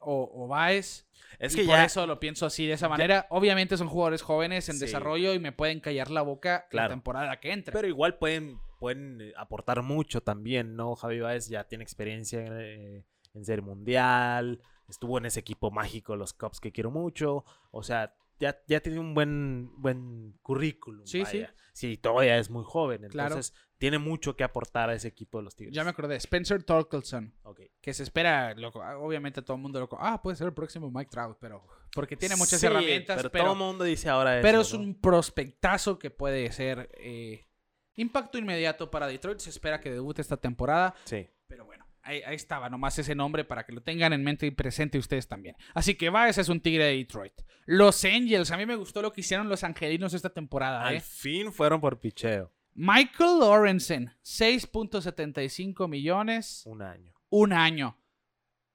o, 0.00 0.30
o 0.34 0.48
Baez. 0.48 1.06
Es 1.38 1.54
y 1.54 1.58
que 1.58 1.64
por 1.66 1.76
ya. 1.76 1.84
eso 1.84 2.06
lo 2.06 2.18
pienso 2.18 2.46
así, 2.46 2.66
de 2.66 2.72
esa 2.72 2.88
manera. 2.88 3.26
Obviamente 3.30 3.76
son 3.76 3.88
jugadores 3.88 4.22
jóvenes 4.22 4.68
en 4.68 4.74
Sí. 4.76 4.80
desarrollo 4.86 5.34
y 5.34 5.38
me 5.38 5.52
pueden 5.52 5.80
callar 5.80 6.10
la 6.10 6.22
boca 6.22 6.66
la 6.72 6.88
temporada 6.88 7.38
que 7.38 7.52
entra. 7.52 7.72
Pero 7.72 7.86
igual 7.86 8.16
pueden, 8.18 8.58
pueden 8.80 9.20
eh, 9.20 9.32
aportar 9.36 9.82
mucho 9.82 10.20
también, 10.20 10.74
¿no? 10.74 10.96
Javi 10.96 11.20
Baez 11.20 11.48
ya 11.48 11.64
tiene 11.64 11.84
experiencia 11.84 12.44
en, 12.44 12.52
eh, 12.60 13.04
en 13.34 13.44
ser 13.44 13.62
mundial, 13.62 14.60
estuvo 14.88 15.18
en 15.18 15.26
ese 15.26 15.40
equipo 15.40 15.70
mágico, 15.70 16.16
los 16.16 16.32
Cubs 16.32 16.60
que 16.60 16.72
quiero 16.72 16.90
mucho, 16.90 17.44
o 17.70 17.82
sea, 17.82 18.14
ya, 18.38 18.60
ya 18.66 18.80
tiene 18.80 18.98
un 19.00 19.14
buen, 19.14 19.70
buen 19.76 20.38
currículum. 20.42 21.06
Sí, 21.06 21.24
sí. 21.24 21.38
vaya. 21.40 21.54
Sí, 21.72 21.96
todavía 21.96 22.38
es 22.38 22.50
muy 22.50 22.64
joven, 22.66 23.06
Claro. 23.08 23.34
entonces 23.34 23.54
tiene 23.78 23.98
mucho 23.98 24.34
que 24.36 24.42
aportar 24.42 24.90
a 24.90 24.94
ese 24.94 25.06
equipo 25.06 25.38
de 25.38 25.44
los 25.44 25.54
Tigres. 25.54 25.74
ya 25.74 25.84
me 25.84 25.90
acordé, 25.90 26.16
Spencer 26.16 26.62
Torkelson. 26.64 27.34
Ok. 27.44 27.60
que 27.80 27.94
se 27.94 28.02
espera, 28.02 28.52
loco, 28.54 28.82
ah, 28.82 28.98
obviamente 28.98 29.42
todo 29.42 29.56
el 29.56 29.62
mundo 29.62 29.78
loco, 29.78 29.96
ah, 30.00 30.20
puede 30.20 30.36
ser 30.36 30.48
el 30.48 30.54
próximo 30.54 30.90
Mike 30.90 31.10
Trout, 31.10 31.38
pero 31.40 31.64
porque 31.94 32.16
tiene 32.16 32.34
muchas 32.36 32.58
Sí, 32.60 32.66
herramientas, 32.66 33.16
pero, 33.18 33.30
pero, 33.30 33.44
todo 33.44 33.52
el 33.52 33.58
mundo 33.60 33.84
dice 33.84 34.08
ahora 34.08 34.40
pero 34.42 34.60
eso, 34.62 34.74
es 34.76 34.80
¿no? 34.82 34.86
un 34.88 35.00
prospectazo 35.00 35.98
que 35.98 36.10
puede 36.10 36.50
ser 36.52 36.90
eh, 36.94 37.46
impacto 37.94 38.38
inmediato 38.38 38.90
para 38.90 39.06
Detroit, 39.06 39.38
se 39.38 39.50
espera 39.50 39.80
que 39.80 39.90
debute 39.92 40.20
esta 40.22 40.36
temporada, 40.36 40.94
Sí. 41.04 41.28
pero 41.46 41.64
bueno, 41.64 41.86
ahí, 42.08 42.22
ahí 42.26 42.34
estaba, 42.34 42.68
nomás 42.68 42.98
ese 42.98 43.14
nombre 43.14 43.44
para 43.44 43.64
que 43.64 43.72
lo 43.72 43.82
tengan 43.82 44.12
en 44.12 44.24
mente 44.24 44.46
y 44.46 44.50
presente 44.50 44.98
ustedes 44.98 45.28
también. 45.28 45.56
Así 45.74 45.94
que 45.94 46.10
va, 46.10 46.28
ese 46.28 46.40
es 46.40 46.48
un 46.48 46.60
tigre 46.60 46.84
de 46.84 46.96
Detroit. 46.96 47.34
Los 47.66 48.04
Angels, 48.04 48.50
a 48.50 48.56
mí 48.56 48.66
me 48.66 48.76
gustó 48.76 49.02
lo 49.02 49.12
que 49.12 49.20
hicieron 49.20 49.48
los 49.48 49.62
angelinos 49.64 50.14
esta 50.14 50.30
temporada, 50.30 50.86
Al 50.86 50.96
¿eh? 50.96 51.00
fin 51.00 51.52
fueron 51.52 51.80
por 51.80 52.00
picheo. 52.00 52.50
Michael 52.74 53.40
Lorenzen, 53.40 54.12
6.75 54.22 55.88
millones, 55.88 56.62
Un 56.66 56.82
año. 56.82 57.12
un 57.30 57.52
año. 57.52 57.98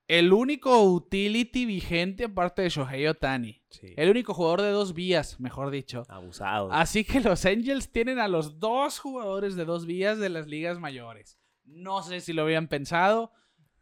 el 0.08 0.34
único 0.34 0.84
utility 0.84 1.66
vigente 1.66 2.26
aparte 2.26 2.62
de 2.62 2.70
Shohei 2.70 3.08
Otani. 3.08 3.62
Sí. 3.70 3.94
El 3.96 4.10
único 4.10 4.34
jugador 4.34 4.62
de 4.62 4.70
dos 4.70 4.94
vías, 4.94 5.40
mejor 5.40 5.72
dicho. 5.72 6.04
Abusados. 6.10 6.70
Así 6.74 7.04
que 7.06 7.22
los 7.22 7.46
Angels 7.46 7.92
tienen 7.92 8.20
a 8.20 8.28
los 8.28 8.60
dos 8.60 9.00
jugadores 9.00 9.56
de 9.56 9.66
dos 9.66 9.86
vías 9.86 10.20
de 10.20 10.30
las 10.30 10.46
ligas 10.48 10.78
mayores. 10.80 11.40
No 11.66 12.04
sé 12.04 12.22
si 12.22 12.34
lo 12.34 12.44
habían 12.44 12.68
pensado, 12.68 13.32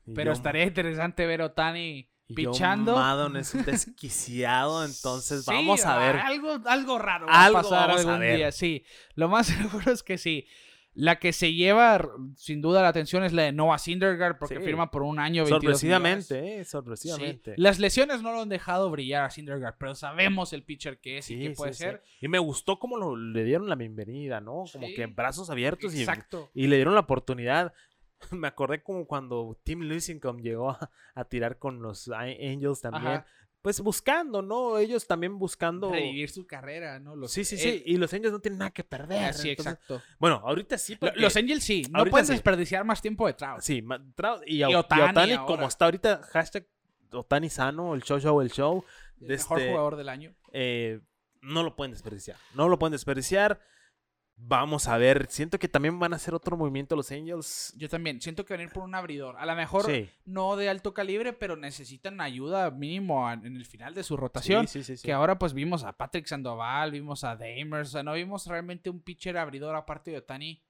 Y 0.05 0.13
pero 0.13 0.31
estaría 0.31 0.63
interesante 0.63 1.25
ver 1.25 1.41
a 1.41 1.45
Otani 1.47 2.09
pichando. 2.35 2.95
Maddon 2.95 3.37
es 3.37 3.53
un 3.53 3.63
desquiciado, 3.65 4.85
entonces 4.85 5.43
Sí, 5.45 5.51
vamos 5.51 5.85
a 5.85 5.97
ver. 5.97 6.17
Algo, 6.17 6.59
algo 6.65 6.99
raro 6.99 7.27
va 7.27 7.43
Algo 7.45 7.59
a 7.59 7.61
pasar 7.63 7.89
a 7.89 7.93
algún 7.95 8.21
día, 8.21 8.51
sí. 8.51 8.85
Lo 9.15 9.27
más 9.29 9.47
seguro 9.47 9.91
es 9.91 10.03
que 10.03 10.17
sí. 10.17 10.47
La 10.93 11.19
que 11.19 11.31
se 11.31 11.53
lleva 11.53 12.05
sin 12.35 12.61
duda 12.61 12.81
la 12.81 12.89
atención 12.89 13.23
es 13.23 13.31
la 13.31 13.43
de 13.43 13.53
Noah 13.53 13.77
Syndergaard 13.77 14.37
porque 14.37 14.57
Sí. 14.57 14.61
firma 14.63 14.91
por 14.91 15.03
un 15.03 15.19
año 15.19 15.43
22 15.45 15.81
millones. 15.83 16.27
Sorpresivamente, 16.27 16.59
eh, 16.59 16.65
Sí. 16.65 16.69
sorpresivamente. 16.71 17.53
Las 17.55 17.79
lesiones 17.79 18.21
no 18.21 18.33
lo 18.33 18.41
han 18.41 18.49
dejado 18.49 18.89
brillar 18.91 19.23
a 19.23 19.29
Syndergaard, 19.29 19.75
pero 19.77 19.95
sabemos 19.95 20.51
el 20.51 20.63
pitcher 20.63 20.99
que 20.99 21.19
es 21.19 21.31
y 21.31 21.39
que 21.39 21.51
puede 21.51 21.73
ser. 21.73 22.03
Y 22.19 22.27
me 22.27 22.39
gustó 22.39 22.77
cómo 22.77 22.97
lo- 22.97 23.15
le 23.15 23.43
dieron 23.45 23.69
la 23.69 23.75
bienvenida, 23.75 24.41
¿no? 24.41 24.65
Como 24.71 24.87
que 24.87 25.03
en 25.03 25.15
brazos 25.15 25.49
abiertos 25.49 25.95
y, 25.95 25.99
Exacto. 26.01 26.51
y 26.53 26.67
le 26.67 26.75
dieron 26.75 26.93
la 26.93 26.99
oportunidad. 27.01 27.73
Me 28.31 28.47
acordé 28.47 28.83
como 28.83 29.07
cuando 29.07 29.57
Tim 29.63 29.81
Lincecum 29.83 30.41
llegó 30.41 30.71
a, 30.71 30.91
a 31.15 31.23
tirar 31.25 31.57
con 31.57 31.81
los 31.81 32.09
Angels 32.09 32.81
también. 32.81 33.07
Ajá. 33.07 33.25
Pues 33.61 33.79
buscando, 33.79 34.41
¿no? 34.41 34.79
Ellos 34.79 35.05
también 35.05 35.37
buscando. 35.37 35.91
Revivir 35.91 36.29
su 36.31 36.47
carrera, 36.47 36.99
¿no? 36.99 37.15
Los- 37.15 37.31
Sí, 37.31 37.43
sí, 37.45 37.55
eh, 37.55 37.59
sí. 37.59 37.83
Y 37.85 37.97
los 37.97 38.11
Angels 38.13 38.31
no 38.33 38.39
tienen 38.39 38.57
nada 38.59 38.71
que 38.71 38.83
perder. 38.83 39.25
ah, 39.25 39.33
sí, 39.33 39.49
entonces- 39.51 39.73
exacto. 39.73 40.01
Bueno, 40.19 40.41
ahorita 40.43 40.77
sí. 40.79 40.95
Porque- 40.95 41.19
Los 41.19 41.35
Angels 41.35 41.63
sí, 41.63 41.83
no 41.91 42.05
pueden 42.05 42.25
sí. 42.25 42.33
desperdiciar 42.33 42.83
más 42.85 43.01
tiempo 43.01 43.27
de 43.27 43.33
Trout. 43.33 43.61
Sí, 43.61 43.83
Trout 44.15 44.41
y, 44.47 44.57
Y 44.57 44.61
Ot- 44.63 44.71
y 44.71 44.75
Ohtani 44.75 45.01
Ohtani, 45.03 45.31
ahora. 45.33 45.45
como 45.45 45.67
está 45.67 45.85
ahorita, 45.85 46.21
hashtag 46.31 46.65
Otani 47.11 47.49
sano, 47.49 47.93
el 47.93 48.01
show, 48.03 48.19
show, 48.19 48.41
el 48.41 48.49
show. 48.51 48.83
El 49.19 49.27
mejor 49.27 49.59
este- 49.59 49.69
jugador 49.69 49.95
del 49.97 50.09
año. 50.09 50.33
eh, 50.53 50.99
no 51.41 51.61
lo 51.63 51.75
pueden 51.75 51.91
desperdiciar. 51.91 52.37
No 52.55 52.67
lo 52.69 52.79
pueden 52.79 52.91
desperdiciar. 52.93 53.59
Vamos 54.43 54.87
a 54.87 54.97
ver. 54.97 55.27
Siento 55.29 55.59
que 55.59 55.67
también 55.67 55.99
van 55.99 56.13
a 56.13 56.15
hacer 56.15 56.33
otro 56.33 56.57
movimiento 56.57 56.95
los 56.95 57.11
Angels. 57.11 57.73
Yo 57.77 57.87
también. 57.87 58.19
Siento 58.21 58.43
que 58.43 58.53
van 58.53 58.61
a 58.61 58.63
ir 58.63 58.69
por 58.71 58.83
un 58.83 58.95
abridor. 58.95 59.37
A 59.37 59.45
lo 59.45 59.55
mejor 59.55 59.85
Sí. 59.85 60.09
no 60.25 60.55
de 60.55 60.67
alto 60.69 60.93
calibre, 60.93 61.31
pero 61.31 61.55
necesitan 61.55 62.19
ayuda 62.21 62.69
mínimo 62.71 63.31
en 63.31 63.55
el 63.55 63.65
final 63.65 63.93
de 63.93 64.03
su 64.03 64.17
rotación. 64.17 64.67
Sí, 64.67 64.83
sí. 64.83 64.95
Que 65.03 65.13
ahora 65.13 65.37
pues 65.37 65.53
vimos 65.53 65.83
a 65.83 65.93
Patrick 65.93 66.25
Sandoval, 66.25 66.91
vimos 66.91 67.23
a 67.23 67.35
Damers, 67.35 67.89
o 67.89 67.91
sea, 67.91 68.03
no 68.03 68.13
vimos 68.13 68.47
realmente 68.47 68.89
un 68.89 68.99
pitcher 68.99 69.37
abridor 69.37 69.75
aparte 69.75 70.11
de 70.11 70.17
Otani 70.17 70.61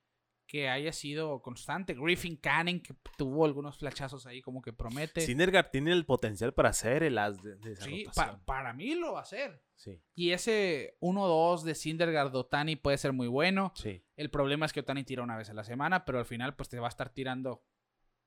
que 0.52 0.68
haya 0.68 0.92
sido 0.92 1.42
constante. 1.42 1.94
Griffin 1.94 2.36
Canning, 2.36 2.82
que 2.84 2.94
tuvo 3.18 3.46
algunos 3.46 3.78
flachazos 3.78 4.26
ahí 4.26 4.42
como 4.42 4.62
que 4.62 4.74
promete. 4.74 5.22
Syndergaard 5.22 5.72
tiene 5.72 5.94
el 5.94 6.06
potencial 6.06 6.54
para 6.54 6.74
ser 6.74 7.04
el 7.04 7.18
as 7.18 7.42
de, 7.42 7.56
de 7.56 7.72
esa 7.72 7.86
Sí, 7.86 8.06
pa- 8.14 8.38
para 8.44 8.74
mí 8.74 8.96
lo 8.96 9.14
va 9.14 9.20
a 9.20 9.22
hacer. 9.22 9.64
Sí, 9.76 10.04
Y 10.14 10.32
ese 10.32 10.98
1-2 11.00 11.62
de 11.64 11.74
Syndergaard 11.74 12.36
Otani 12.36 12.76
puede 12.76 12.98
ser 12.98 13.14
muy 13.14 13.28
bueno. 13.28 13.72
sí. 13.78 14.04
El 14.18 14.30
problema 14.30 14.66
es 14.66 14.74
que 14.74 14.82
Otani 14.82 15.06
tira 15.06 15.24
una 15.24 15.38
vez 15.38 15.50
a 15.50 15.54
la 15.54 15.64
semana, 15.64 16.04
pero 16.04 16.20
al 16.20 16.26
final 16.26 16.54
pues 16.58 16.68
te 16.68 16.80
va 16.80 16.88
a 16.88 16.90
estar 16.90 17.10
tirando 17.12 17.64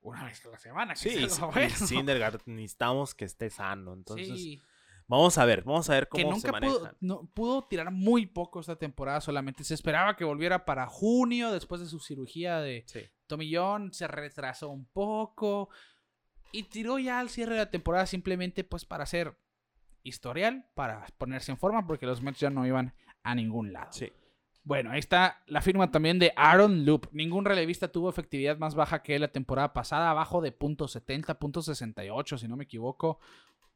una 0.00 0.24
vez 0.24 0.42
a 0.46 0.48
la 0.48 0.58
semana. 0.58 0.96
Sí, 0.96 1.10
y 1.10 1.26
bueno. 1.40 1.68
Necesitamos 2.46 3.14
que 3.14 3.26
esté 3.26 3.50
sano. 3.50 3.92
Entonces, 3.92 4.28
Sí, 4.28 4.62
vamos 5.06 5.36
a 5.38 5.44
ver, 5.44 5.62
vamos 5.64 5.88
a 5.90 5.94
ver 5.94 6.08
que 6.08 6.22
cómo 6.22 6.38
se 6.38 6.46
nunca 6.48 6.60
pudo, 6.60 6.78
manejan. 6.80 6.96
no- 7.00 7.30
pudo 7.34 7.62
tirar 7.66 7.90
muy 7.90 8.26
poco 8.26 8.60
esta 8.60 8.76
temporada 8.76 9.20
solamente. 9.20 9.64
Se 9.64 9.74
esperaba 9.74 10.16
que 10.16 10.24
volviera 10.24 10.64
para 10.64 10.86
junio 10.86 11.52
después 11.52 11.80
de 11.80 11.86
su 11.86 11.98
cirugía 12.00 12.60
de 12.60 12.84
Sí. 12.86 13.00
Tommy 13.26 13.54
John. 13.54 13.92
Se 13.92 14.06
retrasó 14.08 14.68
un 14.70 14.86
poco 14.86 15.68
y 16.52 16.64
tiró 16.64 16.98
ya 16.98 17.18
al 17.20 17.28
cierre 17.30 17.52
de 17.54 17.60
la 17.60 17.70
temporada 17.70 18.06
simplemente 18.06 18.64
pues 18.64 18.84
para 18.84 19.04
hacer 19.04 19.36
historial, 20.02 20.66
para 20.74 21.06
ponerse 21.18 21.50
en 21.50 21.58
forma 21.58 21.86
porque 21.86 22.06
los 22.06 22.22
Mets 22.22 22.40
ya 22.40 22.50
no 22.50 22.66
iban 22.66 22.94
a 23.22 23.34
ningún 23.34 23.72
lado. 23.72 23.92
Sí. 23.92 24.12
Bueno, 24.62 24.90
ahí 24.92 24.98
está 24.98 25.42
la 25.46 25.60
firma 25.60 25.90
también 25.90 26.18
de 26.18 26.32
Aaron 26.36 26.86
Loop. 26.86 27.08
Ningún 27.12 27.44
relevista 27.44 27.88
tuvo 27.92 28.08
efectividad 28.08 28.56
más 28.56 28.74
baja 28.74 29.02
que 29.02 29.18
la 29.18 29.28
temporada 29.28 29.74
pasada, 29.74 30.10
abajo 30.10 30.40
de 30.40 30.56
.70, 30.58 31.38
.68, 31.38 32.38
si 32.38 32.48
no 32.48 32.56
me 32.56 32.64
equivoco. 32.64 33.18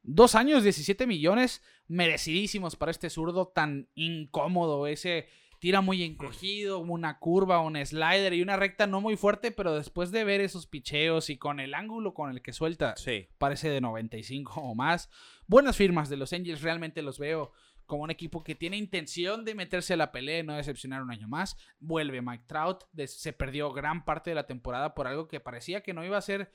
Dos 0.02 0.34
años, 0.34 0.62
17 0.62 1.06
millones, 1.06 1.62
merecidísimos 1.86 2.76
para 2.76 2.90
este 2.90 3.10
zurdo 3.10 3.48
tan 3.48 3.88
incómodo. 3.94 4.86
Ese 4.86 5.26
tira 5.58 5.80
muy 5.80 6.02
encogido, 6.04 6.78
una 6.78 7.18
curva, 7.18 7.60
un 7.60 7.76
slider 7.84 8.32
y 8.32 8.42
una 8.42 8.56
recta 8.56 8.86
no 8.86 9.00
muy 9.00 9.16
fuerte, 9.16 9.50
pero 9.50 9.74
después 9.74 10.10
de 10.12 10.24
ver 10.24 10.40
esos 10.40 10.66
picheos 10.66 11.30
y 11.30 11.36
con 11.36 11.58
el 11.60 11.74
ángulo 11.74 12.14
con 12.14 12.30
el 12.30 12.42
que 12.42 12.52
suelta, 12.52 12.94
Sí. 12.96 13.26
parece 13.38 13.68
de 13.68 13.80
95 13.80 14.60
o 14.60 14.74
más. 14.74 15.10
Buenas 15.46 15.76
firmas 15.76 16.08
de 16.08 16.16
los 16.16 16.32
Angels, 16.32 16.62
realmente 16.62 17.02
los 17.02 17.18
veo 17.18 17.52
como 17.86 18.04
un 18.04 18.10
equipo 18.10 18.44
que 18.44 18.54
tiene 18.54 18.76
intención 18.76 19.44
de 19.46 19.54
meterse 19.54 19.94
a 19.94 19.96
la 19.96 20.12
pelea 20.12 20.40
y 20.40 20.42
no 20.42 20.54
decepcionar 20.54 21.02
un 21.02 21.10
año 21.10 21.26
más. 21.26 21.56
Vuelve 21.80 22.20
Mike 22.22 22.44
Trout, 22.46 22.84
se 23.06 23.32
perdió 23.32 23.72
gran 23.72 24.04
parte 24.04 24.30
de 24.30 24.34
la 24.36 24.46
temporada 24.46 24.94
por 24.94 25.06
algo 25.06 25.26
que 25.26 25.40
parecía 25.40 25.82
que 25.82 25.94
no 25.94 26.04
iba 26.04 26.18
a 26.18 26.22
ser 26.22 26.52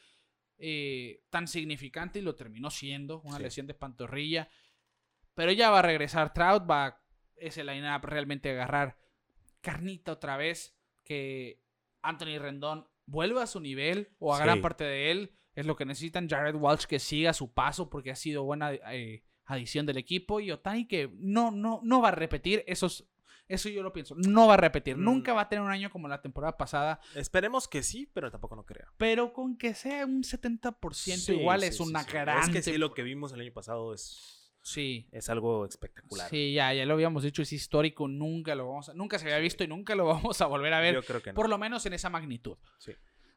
eh, 0.66 1.22
tan 1.30 1.46
significante 1.50 2.20
y 2.20 2.22
lo 2.22 2.36
terminó 2.36 2.70
siendo, 2.70 3.20
una 3.22 3.36
Sí. 3.38 3.44
lesión 3.44 3.68
de 3.68 3.74
pantorrilla. 3.74 4.48
Pero 5.34 5.52
ya 5.52 5.70
va 5.70 5.80
a 5.80 5.82
regresar 5.82 6.34
Trout, 6.34 6.64
va 6.70 7.02
ese 7.36 7.66
line-up 7.66 8.06
realmente 8.06 8.50
a 8.50 8.54
agarrar 8.54 8.98
carnita 9.60 10.14
otra 10.14 10.38
vez, 10.38 10.74
que 11.04 11.62
Anthony 12.02 12.38
Rendón 12.40 12.88
vuelva 13.06 13.44
a 13.44 13.48
su 13.48 13.60
nivel 13.60 14.16
o 14.20 14.34
a 14.34 14.40
gran 14.40 14.62
parte 14.62 14.86
de 14.86 15.12
él. 15.12 15.36
Es 15.54 15.66
lo 15.66 15.76
que 15.76 15.84
necesitan. 15.86 16.30
Jared 16.30 16.56
Walsh 16.56 16.86
que 16.86 16.98
siga 17.00 17.34
su 17.34 17.54
paso 17.54 17.90
porque 17.90 18.12
ha 18.12 18.16
sido 18.16 18.44
buena 18.46 18.74
eh, 18.74 19.24
adición 19.46 19.86
del 19.86 19.98
equipo. 19.98 20.40
Y 20.40 20.50
Otani 20.52 20.88
que 20.88 21.10
no, 21.16 21.52
no, 21.52 21.82
no 21.84 22.02
va 22.02 22.08
a 22.08 22.12
repetir 22.12 22.64
esos. 22.68 23.06
Eso 23.48 23.70
yo 23.70 23.84
lo 23.84 23.92
pienso. 23.94 24.16
No 24.16 24.48
va 24.48 24.54
a 24.56 24.58
repetir. 24.58 24.98
Mm. 24.98 25.04
Nunca 25.04 25.34
va 25.34 25.42
a 25.42 25.50
tener 25.50 25.64
un 25.64 25.72
año 25.72 25.90
como 25.92 26.08
la 26.08 26.22
temporada 26.22 26.58
pasada. 26.58 27.00
Esperemos 27.16 27.68
que 27.68 27.84
sí, 27.84 28.10
pero 28.14 28.32
tampoco 28.32 28.56
no 28.56 28.66
creo. 28.66 28.88
Pero 28.98 29.34
con 29.34 29.58
que 29.58 29.74
sea 29.74 30.06
un 30.06 30.24
70% 30.24 30.94
Sí, 30.94 31.34
igual 31.34 31.62
sí, 31.62 31.68
es 31.68 31.78
sí, 31.78 31.84
una 31.84 32.04
gran. 32.04 32.40
Es 32.44 32.50
que 32.50 32.62
sí, 32.62 32.78
lo 32.78 32.94
que 32.94 33.04
vimos 33.04 33.34
el 33.34 33.42
año 33.42 33.52
pasado 33.54 33.94
es, 33.94 34.40
Sí. 34.62 35.10
es 35.12 35.30
algo 35.30 35.66
espectacular. 35.66 36.30
Sí, 36.30 36.54
ya, 36.54 36.74
ya 36.74 36.86
lo 36.86 36.94
habíamos 36.94 37.22
dicho, 37.24 37.42
es 37.42 37.52
histórico, 37.52 38.08
nunca 38.08 38.56
lo 38.56 38.68
vamos 38.70 38.88
a, 38.90 38.94
nunca 38.94 39.20
se 39.20 39.26
había 39.26 39.40
visto 39.40 39.64
y 39.64 39.68
nunca 39.68 39.94
lo 39.94 40.06
vamos 40.08 40.40
a 40.42 40.46
volver 40.46 40.74
a 40.74 40.80
ver, 40.80 40.94
Yo 40.96 41.04
creo 41.04 41.22
que 41.22 41.32
no. 41.32 41.36
por 41.36 41.50
lo 41.50 41.58
menos 41.58 41.86
en 41.86 41.94
esa 41.94 42.10
magnitud. 42.10 42.58
Sí. 42.78 42.94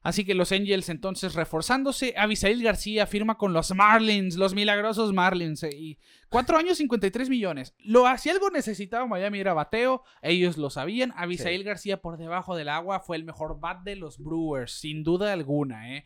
Así 0.06 0.24
que 0.24 0.34
los 0.36 0.52
Angels 0.52 0.88
entonces 0.88 1.34
reforzándose, 1.34 2.14
Abisail 2.16 2.62
García 2.62 3.08
firma 3.08 3.36
con 3.36 3.52
los 3.52 3.74
Marlins, 3.74 4.36
los 4.36 4.54
milagrosos 4.54 5.12
Marlins, 5.12 5.64
eh, 5.64 5.70
y 5.76 5.98
cuatro 6.28 6.56
años 6.56 6.78
53 6.78 7.28
millones. 7.28 7.74
Lo, 7.78 8.04
si 8.16 8.30
algo 8.30 8.50
necesitaba 8.50 9.04
Miami 9.08 9.40
era 9.40 9.52
bateo, 9.52 10.04
ellos 10.22 10.58
lo 10.58 10.70
sabían. 10.70 11.12
Abisail 11.16 11.62
Sí. 11.62 11.64
García 11.64 12.00
por 12.00 12.18
debajo 12.18 12.54
del 12.54 12.68
agua 12.68 13.00
fue 13.00 13.16
el 13.16 13.24
mejor 13.24 13.58
bat 13.58 13.82
de 13.82 13.96
los 13.96 14.18
Brewers, 14.18 14.70
sin 14.78 15.02
duda 15.02 15.32
alguna, 15.32 15.96
¿eh? 15.96 16.04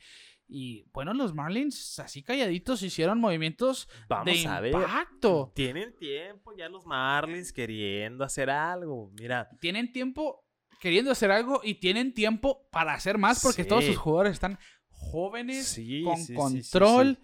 Y 0.49 0.87
bueno, 0.95 1.13
los 1.13 1.35
Marlins 1.35 1.99
así 1.99 2.23
calladitos 2.23 2.83
hicieron 2.83 3.21
movimientos 3.21 3.87
Vamos 4.09 4.43
de 4.43 4.49
a 4.49 4.61
ver. 4.61 4.73
impacto. 4.73 5.53
Tienen 5.55 5.95
tiempo 5.95 6.53
ya 6.57 6.71
los 6.71 6.87
Marlins 6.87 7.53
queriendo 7.53 8.25
hacer 8.25 8.49
algo. 8.49 9.13
Mira, 9.21 9.51
tienen 9.61 9.93
tiempo 9.93 10.47
queriendo 10.81 11.13
hacer 11.13 11.31
algo 11.31 11.61
y 11.63 11.75
tienen 11.75 12.13
tiempo 12.15 12.69
para 12.73 12.95
hacer 12.95 13.19
más 13.19 13.43
porque 13.43 13.65
todos 13.65 13.85
sus 13.85 13.97
jugadores 13.97 14.33
están 14.33 14.59
jóvenes, 14.89 15.67
Sí, 15.69 16.03
con 16.03 16.17
sí, 16.19 16.35
control. 16.35 17.19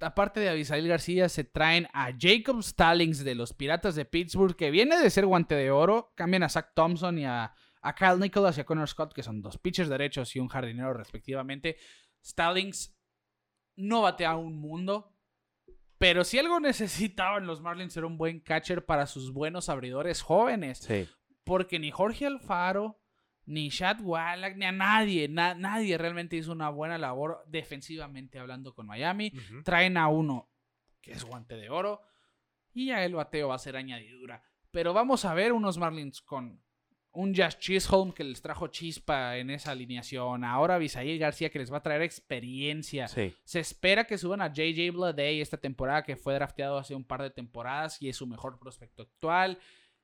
Aparte 0.00 0.38
de 0.40 0.48
Abisail 0.48 0.86
García, 0.86 1.28
se 1.28 1.42
traen 1.42 1.88
a 1.92 2.12
Jacob 2.18 2.62
Stallings 2.62 3.24
de 3.24 3.34
los 3.34 3.52
Piratas 3.52 3.96
de 3.96 4.04
Pittsburgh, 4.04 4.54
que 4.56 4.70
viene 4.70 4.96
de 4.98 5.10
ser 5.10 5.26
guante 5.26 5.56
de 5.56 5.70
oro. 5.72 6.12
Cambian 6.14 6.44
a 6.44 6.48
Zach 6.48 6.72
Thompson 6.74 7.18
y 7.18 7.24
a, 7.26 7.52
a 7.82 7.94
Kyle 7.94 8.20
Nicholas 8.20 8.56
y 8.56 8.60
a 8.60 8.64
Connor 8.64 8.88
Scott, 8.88 9.12
que 9.12 9.24
son 9.24 9.42
dos 9.42 9.58
pitchers 9.58 9.88
derechos 9.88 10.34
y 10.36 10.38
un 10.38 10.48
jardinero 10.48 10.94
respectivamente. 10.94 11.76
Stallings 12.24 12.96
no 13.76 14.02
batea 14.02 14.36
un 14.36 14.60
mundo. 14.60 15.12
Pero 15.98 16.22
si 16.22 16.38
algo 16.38 16.60
necesitaban 16.60 17.46
los 17.46 17.60
Marlins 17.60 17.96
era 17.96 18.06
un 18.06 18.16
buen 18.16 18.38
catcher 18.40 18.84
para 18.84 19.06
sus 19.06 19.32
buenos 19.32 19.68
abridores 19.68 20.22
jóvenes. 20.22 20.78
sí. 20.78 21.08
Porque 21.44 21.78
ni 21.78 21.90
Jorge 21.90 22.26
Alfaro, 22.26 23.00
ni 23.46 23.70
Chad 23.70 24.00
Wallach, 24.00 24.56
ni 24.56 24.64
a 24.64 24.72
nadie, 24.72 25.28
na- 25.28 25.54
nadie 25.54 25.98
realmente 25.98 26.36
hizo 26.36 26.52
una 26.52 26.70
buena 26.70 26.96
labor 26.98 27.44
defensivamente 27.46 28.38
hablando 28.38 28.74
con 28.74 28.86
Miami. 28.86 29.30
Traen 29.64 29.96
a 29.98 30.08
uno 30.08 30.50
que 31.02 31.12
es 31.12 31.22
guante 31.24 31.54
de 31.56 31.68
oro 31.68 32.00
y 32.72 32.86
ya 32.86 33.04
el 33.04 33.14
bateo 33.14 33.48
va 33.48 33.56
a 33.56 33.58
ser 33.58 33.76
añadidura. 33.76 34.42
Pero 34.70 34.94
vamos 34.94 35.24
a 35.26 35.34
ver 35.34 35.52
unos 35.52 35.76
Marlins 35.76 36.22
con 36.22 36.62
un 37.12 37.32
Josh 37.32 37.58
Chisholm 37.58 38.10
que 38.12 38.24
les 38.24 38.40
trajo 38.42 38.66
chispa 38.68 39.36
en 39.36 39.50
esa 39.50 39.70
alineación. 39.72 40.42
Ahora 40.42 40.78
Bisail 40.78 41.18
García 41.18 41.50
que 41.50 41.58
les 41.60 41.70
va 41.72 41.76
a 41.76 41.82
traer 41.82 42.00
experiencia. 42.02 43.06
Sí. 43.06 43.32
Se 43.44 43.60
espera 43.60 44.04
que 44.04 44.18
suban 44.18 44.40
a 44.40 44.52
JJ 44.52 44.90
Bleday 44.90 45.40
esta 45.42 45.58
temporada, 45.58 46.02
que 46.02 46.16
fue 46.16 46.34
drafteado 46.34 46.78
hace 46.78 46.94
un 46.94 47.04
par 47.04 47.22
de 47.22 47.30
temporadas 47.30 48.00
y 48.02 48.08
es 48.08 48.16
su 48.16 48.26
mejor 48.26 48.58
prospecto 48.58 49.02
actual. 49.02 49.58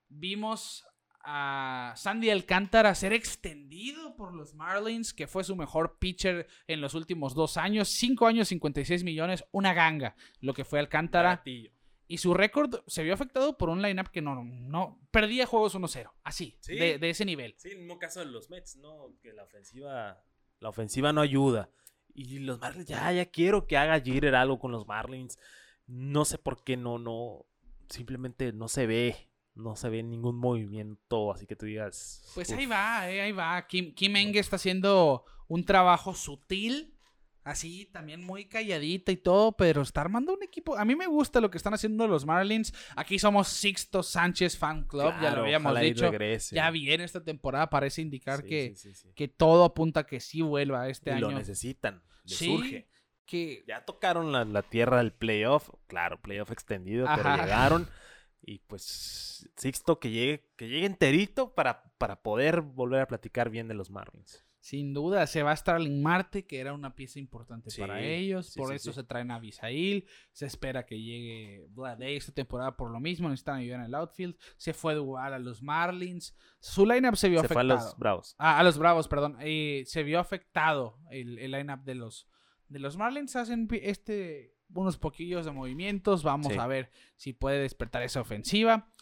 Vimos 0.08 0.84
a 1.22 1.92
Sandy 1.96 2.30
Alcántara 2.30 2.90
a 2.90 2.94
ser 2.94 3.12
extendido 3.12 4.16
por 4.16 4.34
los 4.34 4.54
Marlins, 4.54 5.12
que 5.12 5.26
fue 5.26 5.44
su 5.44 5.54
mejor 5.56 5.98
pitcher 5.98 6.46
en 6.66 6.80
los 6.80 6.94
últimos 6.94 7.34
dos 7.34 7.56
años. 7.56 7.88
Cinco 7.88 8.26
años, 8.26 8.48
56 8.48 9.04
millones, 9.04 9.44
una 9.52 9.74
ganga, 9.74 10.16
lo 10.40 10.54
que 10.54 10.64
fue 10.64 10.78
Alcántara. 10.78 11.30
Baratillo. 11.30 11.70
Y 12.08 12.18
su 12.18 12.34
récord 12.34 12.80
se 12.88 13.04
vio 13.04 13.14
afectado 13.14 13.56
por 13.56 13.68
un 13.68 13.82
lineup 13.82 14.08
que 14.08 14.20
no, 14.20 14.42
no 14.42 14.98
perdía 15.12 15.46
juegos 15.46 15.76
1-0. 15.76 16.10
Así, 16.24 16.56
Sí. 16.60 16.74
de, 16.74 16.98
de 16.98 17.10
ese 17.10 17.24
nivel. 17.24 17.54
Sí, 17.56 17.68
el 17.70 17.78
mismo 17.78 17.98
caso 18.00 18.18
de 18.18 18.26
los 18.26 18.50
Mets, 18.50 18.76
¿no? 18.76 19.14
Que 19.22 19.32
la 19.32 19.44
ofensiva, 19.44 20.20
la 20.58 20.68
ofensiva 20.68 21.12
no 21.12 21.20
ayuda. 21.20 21.70
Y 22.12 22.40
los 22.40 22.58
Marlins, 22.58 22.86
ya, 22.88 23.12
ya 23.12 23.26
quiero 23.26 23.68
que 23.68 23.76
haga 23.76 24.00
Jeter 24.00 24.34
algo 24.34 24.58
con 24.58 24.72
los 24.72 24.88
Marlins. 24.88 25.38
No 25.86 26.24
sé 26.24 26.38
por 26.38 26.64
qué 26.64 26.76
no, 26.76 26.98
no, 26.98 27.46
simplemente 27.88 28.52
no 28.52 28.66
se 28.66 28.86
ve, 28.88 29.29
no 29.54 29.76
se 29.76 29.88
ve 29.88 30.02
ningún 30.02 30.36
movimiento, 30.38 31.32
así 31.32 31.46
que 31.46 31.56
tú 31.56 31.66
digas. 31.66 32.22
Pues 32.34 32.50
uf, 32.50 32.58
ahí 32.58 32.66
va, 32.66 33.10
eh, 33.10 33.20
ahí 33.20 33.32
va. 33.32 33.66
Kim, 33.66 33.94
Kim 33.94 34.16
Enge 34.16 34.38
está 34.38 34.56
haciendo 34.56 35.24
un 35.48 35.64
trabajo 35.64 36.14
sutil. 36.14 36.96
Así, 37.42 37.86
también 37.86 38.22
muy 38.22 38.44
calladita 38.48 39.10
y 39.12 39.16
todo, 39.16 39.52
pero 39.52 39.80
está 39.80 40.02
armando 40.02 40.34
un 40.34 40.42
equipo. 40.42 40.76
A 40.76 40.84
mí 40.84 40.94
me 40.94 41.06
gusta 41.06 41.40
lo 41.40 41.50
que 41.50 41.56
están 41.56 41.72
haciendo 41.72 42.06
los 42.06 42.26
Marlins. 42.26 42.72
Aquí 42.96 43.18
somos 43.18 43.48
Sixto 43.48 44.02
Sánchez 44.02 44.58
Fan 44.58 44.84
Club, 44.86 45.14
ya 45.22 45.30
lo 45.34 45.42
habíamos 45.42 45.80
dicho. 45.80 46.12
Ya 46.52 46.70
viene 46.70 47.02
esta 47.02 47.24
temporada, 47.24 47.70
parece 47.70 48.02
indicar 48.02 48.42
Sí, 48.42 48.46
que, 48.48 48.74
sí, 48.76 48.92
sí, 48.92 48.94
sí. 48.94 49.12
que 49.14 49.26
todo 49.26 49.64
apunta 49.64 50.00
a 50.00 50.06
que 50.06 50.20
sí 50.20 50.42
vuelva 50.42 50.90
este 50.90 51.10
Y 51.10 51.12
año. 51.14 51.30
lo 51.30 51.38
necesitan, 51.38 52.02
Sí, 52.26 52.44
surge. 52.56 52.88
que 53.24 53.64
Ya 53.66 53.86
tocaron 53.86 54.32
la, 54.32 54.44
la 54.44 54.62
tierra 54.62 54.98
del 54.98 55.12
playoff, 55.12 55.70
claro, 55.86 56.20
playoff 56.20 56.50
extendido, 56.52 57.08
pero 57.16 57.36
llegaron. 57.36 57.88
Y 58.42 58.58
pues 58.60 59.48
Sixto 59.56 59.98
que 60.00 60.10
llegue, 60.10 60.48
que 60.56 60.68
llegue 60.68 60.86
enterito 60.86 61.54
para, 61.54 61.92
para 61.98 62.22
poder 62.22 62.60
volver 62.62 63.00
a 63.02 63.06
platicar 63.06 63.50
bien 63.50 63.68
de 63.68 63.74
los 63.74 63.90
Marlins. 63.90 64.44
Sin 64.62 64.92
duda, 64.92 65.26
se 65.26 65.42
va 65.42 65.52
a 65.52 65.56
Starling 65.56 66.02
Marte, 66.02 66.46
que 66.46 66.60
era 66.60 66.74
una 66.74 66.94
pieza 66.94 67.18
importante 67.18 67.70
Sí, 67.70 67.80
para 67.80 68.02
ellos. 68.02 68.46
sí, 68.50 68.58
por 68.60 68.68
sí, 68.68 68.74
eso 68.76 68.92
se 68.92 69.04
traen 69.04 69.30
a 69.30 69.36
Abisail. 69.36 70.06
Se 70.32 70.44
espera 70.44 70.84
que 70.84 71.00
llegue 71.00 71.66
Vlad 71.70 72.02
esta 72.02 72.32
temporada 72.32 72.76
por 72.76 72.90
lo 72.90 73.00
mismo. 73.00 73.30
Necesitan 73.30 73.56
ayuda 73.56 73.76
en 73.76 73.82
el 73.84 73.94
outfield. 73.94 74.36
Se 74.58 74.74
fue 74.74 74.94
Dual 74.94 75.32
a 75.32 75.38
los 75.38 75.62
Marlins. 75.62 76.36
Su 76.60 76.84
lineup 76.84 77.14
se 77.16 77.30
vio 77.30 77.40
Se 77.40 77.48
fue 77.48 77.56
a 77.56 77.64
afectado. 77.64 77.86
los 77.88 77.98
Bravos. 77.98 78.34
Ah, 78.38 78.58
a 78.58 78.62
los 78.62 78.76
Bravos, 78.76 79.08
perdón. 79.08 79.38
Eh, 79.40 79.84
se 79.86 80.02
vio 80.02 80.18
afectado 80.20 80.98
el, 81.10 81.38
el 81.38 81.52
lineup 81.52 81.80
de 81.84 81.94
los, 81.94 82.28
de 82.68 82.80
los 82.80 82.98
Marlins. 82.98 83.36
Hacen 83.36 83.66
este, 83.80 84.54
unos 84.74 84.96
poquillos 84.98 85.44
de 85.44 85.52
movimientos. 85.52 86.22
Vamos 86.22 86.52
Sí. 86.52 86.58
a 86.58 86.66
ver 86.66 86.90
si 87.16 87.32
puede 87.32 87.60
despertar 87.60 88.02
esa 88.02 88.20
ofensiva. 88.20 88.92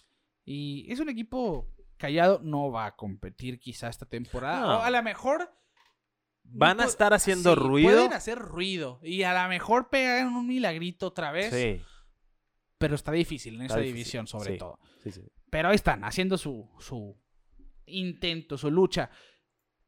Y 0.44 0.90
es 0.90 1.00
un 1.00 1.08
equipo 1.08 1.68
callado. 1.96 2.40
No 2.42 2.70
va 2.70 2.86
a 2.86 2.96
competir 2.96 3.58
quizá 3.60 3.88
esta 3.88 4.06
temporada. 4.06 4.60
No. 4.60 4.78
O 4.78 4.82
a 4.82 4.90
lo 4.90 5.02
mejor... 5.02 5.52
Van 6.50 6.80
a 6.80 6.84
estar 6.84 7.12
haciendo 7.12 7.52
sí, 7.54 7.60
ruido. 7.60 7.90
Pueden 7.90 8.12
hacer 8.14 8.38
ruido. 8.38 9.00
Y 9.02 9.22
a 9.24 9.42
lo 9.42 9.48
mejor 9.50 9.90
pegan 9.90 10.28
un 10.28 10.46
milagrito 10.46 11.08
otra 11.08 11.30
vez. 11.30 11.52
Sí, 11.52 11.84
Pero 12.78 12.94
está 12.94 13.12
difícil 13.12 13.54
en 13.56 13.62
difícil, 13.68 13.82
división, 13.82 14.26
sobre 14.26 14.56
todo. 14.56 14.78
sí, 15.02 15.12
sí. 15.12 15.20
Pero 15.50 15.68
ahí 15.68 15.74
están, 15.74 16.04
haciendo 16.04 16.38
su, 16.38 16.66
su 16.78 17.14
intento, 17.84 18.56
su 18.56 18.70
lucha. 18.70 19.10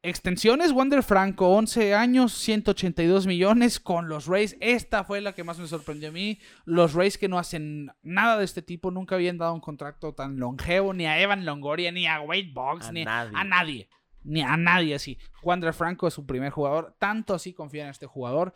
Extensiones, 0.03 0.72
Wander 0.72 1.03
Franco, 1.03 1.48
11 1.51 1.94
años, 1.94 2.32
182 2.32 3.26
millones 3.26 3.78
con 3.80 4.09
los 4.09 4.26
Rays. 4.26 4.57
Esta 4.61 5.05
fue 5.05 5.20
la 5.20 5.34
que 5.34 5.44
más 5.44 5.59
me 5.59 5.66
sorprendió 5.66 6.09
a 6.09 6.12
mí. 6.12 6.38
Los 6.64 6.94
Rays 6.94 7.18
que 7.18 7.28
no 7.28 7.38
hacen 7.38 7.90
nada 8.03 8.38
de 8.38 8.44
este 8.46 8.62
tipo, 8.62 8.90
nunca 8.90 9.16
habían 9.16 9.36
dado 9.36 9.53
un 9.53 9.61
contrato 9.61 10.14
tan 10.14 10.38
longevo, 10.38 10.94
ni 10.94 11.07
a 11.07 11.20
Evan 11.20 11.44
Longoria, 11.44 11.92
ni 11.92 12.07
a 12.07 12.20
Wade 12.22 12.51
Boggs, 12.55 12.86
A 12.88 12.92
ni 12.92 13.05
nadie. 13.05 13.32
a 13.34 13.44
nadie. 13.44 13.88
Ni 14.22 14.40
a 14.40 14.57
nadie 14.57 14.94
así. 14.94 15.18
Wander 15.42 15.74
Franco 15.74 16.09
es 16.09 16.14
su 16.14 16.24
primer 16.24 16.51
jugador. 16.51 16.96
Tanto 16.98 17.34
así 17.34 17.53
confía 17.53 17.84
en 17.84 17.90
este 17.90 18.07
jugador. 18.07 18.55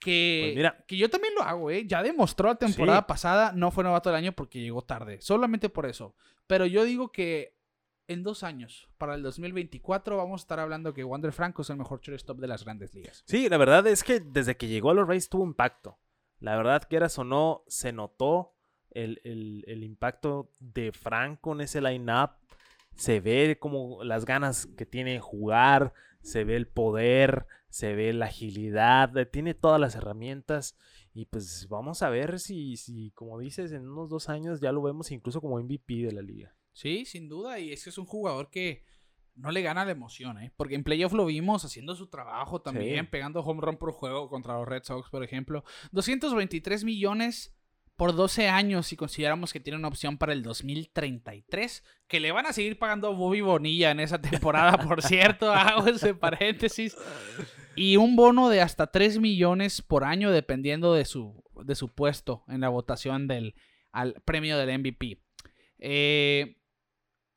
Que, 0.00 0.42
Pues 0.48 0.56
mira. 0.56 0.84
que 0.86 0.96
yo 0.96 1.08
también 1.08 1.32
lo 1.34 1.42
hago, 1.42 1.70
¿eh? 1.70 1.86
Ya 1.86 2.02
demostró 2.02 2.48
la 2.48 2.54
temporada 2.56 2.98
Sí. 3.00 3.04
pasada, 3.08 3.52
no 3.52 3.70
fue 3.70 3.82
novato 3.84 4.10
del 4.10 4.16
año 4.18 4.32
porque 4.32 4.60
llegó 4.60 4.82
tarde. 4.82 5.20
Solamente 5.20 5.68
por 5.68 5.86
eso. 5.86 6.14
Pero 6.46 6.66
yo 6.66 6.84
digo 6.84 7.10
que 7.10 7.55
en 8.08 8.22
dos 8.22 8.42
años, 8.42 8.88
para 8.98 9.14
el 9.14 9.22
2024, 9.22 10.16
vamos 10.16 10.40
a 10.40 10.44
estar 10.44 10.60
hablando 10.60 10.94
que 10.94 11.04
Wander 11.04 11.32
Franco 11.32 11.62
es 11.62 11.70
el 11.70 11.76
mejor 11.76 12.00
shortstop 12.00 12.38
de 12.38 12.46
las 12.48 12.64
grandes 12.64 12.94
ligas. 12.94 13.22
Sí, 13.26 13.48
la 13.48 13.56
verdad 13.58 13.86
es 13.86 14.04
que 14.04 14.20
desde 14.20 14.56
que 14.56 14.68
llegó 14.68 14.90
a 14.90 14.94
los 14.94 15.08
Rays 15.08 15.28
tuvo 15.28 15.44
impacto. 15.44 15.98
La 16.38 16.56
verdad, 16.56 16.82
quieras 16.88 17.18
o 17.18 17.24
no, 17.24 17.62
se 17.66 17.92
notó 17.92 18.54
el, 18.90 19.20
el- 19.24 19.64
el 19.66 19.82
impacto 19.84 20.52
de 20.60 20.92
Franco 20.92 21.52
en 21.52 21.62
ese 21.62 21.80
line-up. 21.80 22.30
Se 22.94 23.20
ve 23.20 23.58
como 23.60 24.02
las 24.04 24.24
ganas 24.24 24.66
que 24.76 24.86
tiene 24.86 25.12
de 25.14 25.20
jugar, 25.20 25.92
se 26.22 26.44
ve 26.44 26.56
el 26.56 26.66
poder, 26.66 27.46
se 27.68 27.94
ve 27.94 28.12
la 28.12 28.26
agilidad, 28.26 29.14
eh, 29.18 29.26
tiene 29.26 29.52
todas 29.54 29.80
las 29.80 29.94
herramientas. 29.96 30.76
Y 31.12 31.26
pues 31.26 31.68
vamos 31.68 32.02
a 32.02 32.08
ver 32.10 32.38
si, 32.40 32.76
si, 32.76 33.10
como 33.12 33.38
dices, 33.38 33.72
en 33.72 33.88
unos 33.88 34.08
dos 34.10 34.28
años 34.28 34.60
ya 34.60 34.72
lo 34.72 34.82
vemos 34.82 35.10
incluso 35.10 35.40
como 35.40 35.58
MVP 35.60 35.94
de 36.06 36.12
la 36.12 36.22
liga. 36.22 36.54
Sí, 36.76 37.06
sin 37.06 37.26
duda. 37.26 37.58
Y 37.58 37.72
es 37.72 37.82
que 37.84 37.88
es 37.90 37.96
un 37.96 38.04
jugador 38.04 38.50
que 38.50 38.84
no 39.34 39.50
le 39.50 39.62
gana 39.62 39.86
la 39.86 39.92
emoción, 39.92 40.38
¿eh? 40.42 40.52
Porque 40.58 40.74
en 40.74 40.84
playoff 40.84 41.14
lo 41.14 41.24
vimos 41.24 41.64
haciendo 41.64 41.96
su 41.96 42.08
trabajo 42.08 42.60
también, 42.60 43.06
Sí. 43.06 43.10
pegando 43.10 43.40
home 43.40 43.62
run 43.62 43.78
por 43.78 43.92
juego 43.92 44.28
contra 44.28 44.54
los 44.58 44.68
Red 44.68 44.82
Sox, 44.84 45.08
por 45.08 45.24
ejemplo. 45.24 45.64
223 45.92 46.84
millones 46.84 47.54
por 47.96 48.14
12 48.14 48.48
años 48.50 48.86
si 48.88 48.96
consideramos 48.96 49.54
que 49.54 49.60
tiene 49.60 49.78
una 49.78 49.88
opción 49.88 50.18
para 50.18 50.34
el 50.34 50.42
2033, 50.42 51.82
que 52.08 52.20
le 52.20 52.30
van 52.30 52.44
a 52.44 52.52
seguir 52.52 52.78
pagando 52.78 53.08
a 53.08 53.14
Bobby 53.14 53.40
Bonilla 53.40 53.90
en 53.90 54.00
esa 54.00 54.20
temporada, 54.20 54.76
por 54.76 55.00
cierto, 55.00 55.50
hago 55.54 55.86
ese 55.88 56.14
paréntesis. 56.14 56.94
Y 57.74 57.96
un 57.96 58.16
bono 58.16 58.50
de 58.50 58.60
hasta 58.60 58.88
3 58.90 59.18
millones 59.18 59.80
por 59.80 60.04
año 60.04 60.30
dependiendo 60.30 60.92
de 60.92 61.06
su, 61.06 61.42
de 61.64 61.74
su 61.74 61.94
puesto 61.94 62.44
en 62.48 62.60
la 62.60 62.68
votación 62.68 63.28
del 63.28 63.54
al 63.92 64.12
premio 64.26 64.58
del 64.58 64.78
MVP. 64.78 65.22
Eh, 65.78 66.56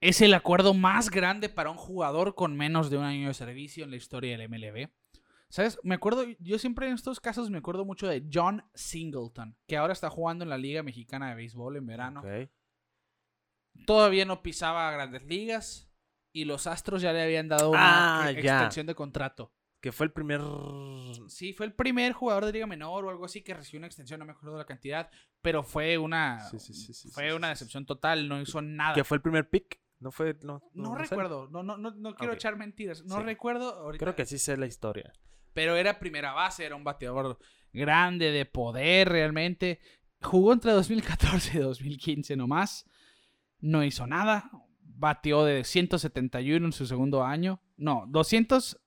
es 0.01 0.21
el 0.21 0.33
acuerdo 0.33 0.73
más 0.73 1.09
grande 1.09 1.49
para 1.49 1.69
un 1.69 1.77
jugador 1.77 2.35
con 2.35 2.55
menos 2.55 2.89
de 2.89 2.97
un 2.97 3.03
año 3.03 3.27
de 3.27 3.33
servicio 3.33 3.83
en 3.83 3.91
la 3.91 3.97
historia 3.97 4.37
del 4.37 4.47
MLB. 4.49 4.89
¿Sabes? 5.49 5.79
Me 5.83 5.95
acuerdo, 5.95 6.25
yo 6.39 6.59
siempre 6.59 6.87
en 6.87 6.93
estos 6.93 7.19
casos 7.19 7.49
me 7.49 7.57
acuerdo 7.57 7.83
mucho 7.83 8.07
de 8.07 8.23
John 8.31 8.63
Singleton, 8.75 9.57
que 9.67 9.77
ahora 9.77 9.93
está 9.93 10.09
jugando 10.09 10.43
en 10.43 10.49
la 10.49 10.57
Liga 10.59 10.83
Mexicana 10.83 11.29
de 11.29 11.35
Béisbol 11.35 11.77
en 11.77 11.87
verano. 11.87 12.21
Todavía 13.85 14.25
no 14.25 14.41
pisaba 14.43 14.91
grandes 14.91 15.23
ligas 15.23 15.89
y 16.31 16.45
los 16.45 16.67
Astros 16.67 17.01
ya 17.01 17.13
le 17.13 17.23
habían 17.23 17.47
dado 17.47 17.71
una 17.71 18.25
Ah, 18.25 18.31
e- 18.31 18.41
ya. 18.43 18.57
extensión 18.57 18.85
de 18.87 18.95
contrato. 18.95 19.51
Que 19.81 19.91
fue 19.93 20.05
el 20.05 20.11
primer. 20.11 20.41
Sí, 21.29 21.53
fue 21.53 21.65
el 21.65 21.73
primer 21.73 22.11
jugador 22.11 22.45
de 22.45 22.51
Liga 22.51 22.67
Menor 22.67 23.05
o 23.05 23.09
algo 23.09 23.25
así 23.25 23.41
que 23.41 23.53
recibió 23.53 23.79
una 23.79 23.87
extensión, 23.87 24.19
no 24.19 24.25
me 24.25 24.33
acuerdo 24.33 24.57
la 24.57 24.65
cantidad, 24.65 25.09
pero 25.41 25.63
fue 25.63 25.97
una, 25.97 26.41
Sí, 26.49 26.59
sí, 26.59 26.73
sí, 26.73 26.93
sí, 26.93 27.09
fue 27.09 27.33
una 27.33 27.47
decepción 27.49 27.85
total, 27.85 28.27
no 28.27 28.41
hizo 28.41 28.61
nada. 28.61 28.93
Que 28.93 29.05
fue 29.05 29.15
el 29.17 29.21
primer 29.21 29.49
pick. 29.49 29.79
No 29.99 30.11
fue. 30.11 30.35
No, 30.43 30.61
No, 30.73 30.95
no 30.95 30.95
sé. 30.97 31.09
recuerdo, 31.09 31.47
no, 31.49 31.61
no, 31.63 31.77
no, 31.77 31.91
no 31.91 32.15
quiero 32.15 32.33
echar 32.33 32.55
mentiras, 32.55 33.03
no 33.05 33.17
Sí. 33.17 33.23
recuerdo. 33.23 33.73
ahorita- 33.73 34.03
Creo 34.05 34.15
que 34.15 34.25
sí 34.25 34.37
sé 34.39 34.55
la 34.57 34.65
historia. 34.65 35.11
Pero 35.53 35.75
era 35.75 35.99
primera 35.99 36.31
base, 36.33 36.65
era 36.65 36.75
un 36.75 36.83
bateador 36.83 37.37
grande, 37.73 38.31
de 38.31 38.45
poder 38.45 39.09
realmente. 39.09 39.79
Jugó 40.21 40.53
entre 40.53 40.71
2014 40.71 41.57
y 41.57 41.61
2015 41.61 42.35
nomás. 42.35 42.85
No 43.59 43.83
hizo 43.83 44.07
nada. 44.07 44.49
Bateó 44.81 45.43
de 45.45 45.63
171 45.63 46.65
en 46.65 46.71
su 46.73 46.85
segundo 46.85 47.23
año. 47.23 47.61
No, 47.77 48.05
200. 48.07 48.79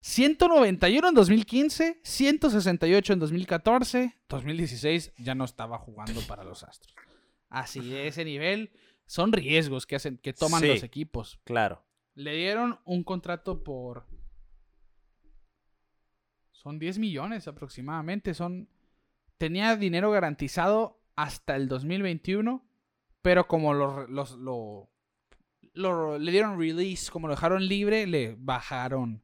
191 0.00 1.08
en 1.08 1.14
2015, 1.14 2.00
168 2.04 3.12
en 3.14 3.18
2014, 3.18 4.14
2016 4.28 5.12
ya 5.18 5.34
no 5.34 5.44
estaba 5.44 5.78
jugando 5.78 6.20
para 6.28 6.44
los 6.44 6.62
Astros. 6.62 6.94
Así 7.48 7.80
de 7.88 8.06
ese 8.08 8.24
nivel 8.24 8.70
son 9.06 9.32
riesgos 9.32 9.86
que 9.86 9.96
hacen 9.96 10.18
que 10.18 10.32
toman 10.32 10.60
Sí. 10.60 10.68
los 10.68 10.82
equipos. 10.82 11.38
Claro. 11.44 11.84
Le 12.14 12.34
dieron 12.34 12.78
un 12.84 13.02
contrato 13.04 13.62
por. 13.64 14.06
Son 16.52 16.78
10 16.78 16.98
millones 16.98 17.48
aproximadamente. 17.48 18.34
Son. 18.34 18.68
Tenía 19.38 19.76
dinero 19.76 20.10
garantizado 20.10 21.00
hasta 21.16 21.56
el 21.56 21.68
2021. 21.68 22.64
Pero 23.22 23.46
como 23.48 23.72
lo, 23.74 24.06
los- 24.06 24.36
lo, 24.38 24.90
lo- 25.72 26.18
le 26.18 26.30
dieron 26.32 26.58
release, 26.58 27.10
como 27.10 27.26
lo 27.26 27.34
dejaron 27.34 27.66
libre, 27.66 28.06
le 28.06 28.36
bajaron 28.38 29.22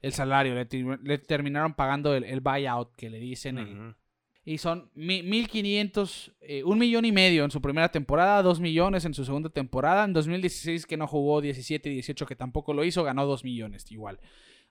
el 0.00 0.12
salario. 0.12 0.54
Le, 0.54 1.18
terminaron 1.18 1.74
pagando 1.74 2.14
el, 2.14 2.24
el 2.24 2.40
buyout 2.40 2.94
que 2.94 3.10
le 3.10 3.18
dicen. 3.18 3.58
el-. 3.58 3.96
Y 4.44 4.58
son 4.58 4.90
mi- 4.94 5.22
1500, 5.22 6.32
eh, 6.40 6.64
un 6.64 6.78
millón 6.78 7.04
y 7.04 7.12
medio 7.12 7.44
en 7.44 7.50
su 7.50 7.60
primera 7.60 7.90
temporada, 7.90 8.42
dos 8.42 8.58
millones 8.60 9.04
en 9.04 9.14
su 9.14 9.24
segunda 9.24 9.50
temporada. 9.50 10.04
En 10.04 10.12
2016 10.12 10.86
que 10.86 10.96
no 10.96 11.06
jugó 11.06 11.40
17 11.40 11.88
y 11.90 11.94
18 11.94 12.26
que 12.26 12.36
tampoco 12.36 12.72
lo 12.74 12.84
hizo, 12.84 13.04
ganó 13.04 13.24
dos 13.26 13.44
millones 13.44 13.90
igual. 13.92 14.18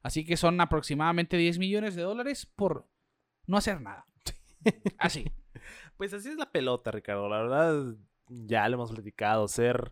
Así 0.04 0.26
que 0.26 0.36
son 0.36 0.60
aproximadamente 0.60 1.38
10 1.38 1.58
millones 1.60 1.96
de 1.96 2.02
dólares 2.02 2.46
por 2.46 2.88
no 3.48 3.58
hacer 3.58 3.82
nada. 3.82 4.06
Así. 4.98 5.26
Pues 5.98 6.14
así 6.14 6.30
es 6.30 6.38
la 6.38 6.52
pelota, 6.52 6.90
Ricardo. 6.92 7.30
La 7.30 7.38
verdad, 7.38 7.96
ya 8.30 8.68
lo 8.68 8.76
hemos 8.76 8.92
platicado. 8.92 9.48
Ser 9.48 9.92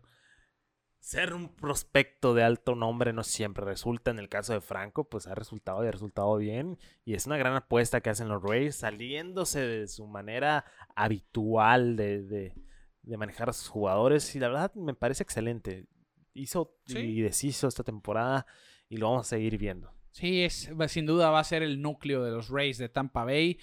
ser 0.99 1.33
un 1.33 1.55
prospecto 1.55 2.33
de 2.33 2.43
alto 2.43 2.75
nombre 2.75 3.13
no 3.13 3.23
siempre 3.23 3.65
resulta. 3.65 4.11
En 4.11 4.19
el 4.19 4.29
caso 4.29 4.53
de 4.53 4.61
Franco, 4.61 5.07
pues 5.09 5.27
ha 5.27 5.35
resultado 5.35 5.83
y 5.83 5.87
ha 5.87 5.91
resultado 5.91 6.35
bien. 6.37 6.77
Y 7.05 7.13
es 7.15 7.25
una 7.25 7.37
gran 7.37 7.55
apuesta 7.55 8.01
que 8.01 8.09
hacen 8.09 8.27
los 8.27 8.43
Rays, 8.43 8.75
saliéndose 8.75 9.59
de 9.65 9.87
su 9.87 10.05
manera 10.07 10.65
habitual 10.95 11.95
de, 11.95 12.21
de, 12.23 12.53
de 13.01 13.17
manejar 13.17 13.49
a 13.49 13.53
sus 13.53 13.67
jugadores. 13.69 14.35
Y 14.35 14.39
la 14.39 14.49
verdad 14.49 14.73
me 14.75 14.93
parece 14.93 15.23
excelente. 15.23 15.87
Hizo 16.33 16.77
Sí. 16.85 16.99
y 16.99 17.21
deshizo 17.21 17.67
esta 17.67 17.83
temporada 17.83 18.45
y 18.87 18.97
lo 18.97 19.09
vamos 19.09 19.25
a 19.27 19.29
seguir 19.29 19.57
viendo. 19.57 19.91
Sí, 20.11 20.43
es, 20.43 20.69
sin 20.87 21.05
duda 21.05 21.29
va 21.31 21.39
a 21.39 21.43
ser 21.43 21.63
el 21.63 21.81
núcleo 21.81 22.23
de 22.23 22.31
los 22.31 22.49
Rays 22.49 22.77
de 22.77 22.89
Tampa 22.89 23.23
Bay 23.25 23.59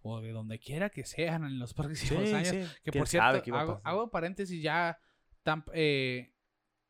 o 0.00 0.20
de 0.20 0.30
donde 0.32 0.58
quiera 0.58 0.90
que 0.90 1.04
sean 1.04 1.44
en 1.44 1.58
los 1.58 1.74
próximos 1.74 2.32
años. 2.32 2.50
Que 2.82 2.90
¿Quién 2.92 3.00
por 3.02 3.08
cierto, 3.08 3.56
hago, 3.56 3.80
hago 3.84 4.10
paréntesis 4.10 4.62
ya. 4.62 4.98
Tampa- 5.44 5.72
eh, 5.74 6.32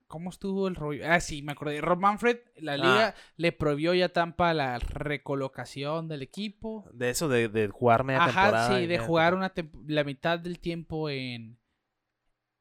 ¿Cómo 0.08 0.30
estuvo 0.30 0.66
el 0.68 0.74
rollo? 0.74 1.04
Ah, 1.06 1.20
sí, 1.20 1.42
me 1.42 1.52
acordé. 1.52 1.80
Rob 1.80 2.00
Manfred, 2.00 2.38
la 2.56 2.72
Ah. 2.72 2.76
liga 2.76 3.14
le 3.36 3.52
prohibió 3.52 3.92
ya 3.94 4.08
Tampa 4.08 4.52
la 4.54 4.78
recolocación 4.78 6.08
del 6.08 6.22
equipo. 6.22 6.88
De 6.92 7.10
eso 7.10 7.28
de, 7.28 7.48
de 7.48 7.68
jugar 7.68 8.04
media 8.04 8.24
temporada. 8.24 8.64
Ajá, 8.66 8.74
sí, 8.76 8.84
y 8.84 8.86
de 8.86 8.94
media 8.96 9.06
jugar 9.06 9.32
temporada. 9.34 9.62
una 9.84 9.94
la 9.94 10.04
mitad 10.04 10.38
del 10.38 10.58
tiempo 10.60 11.10
en, 11.10 11.58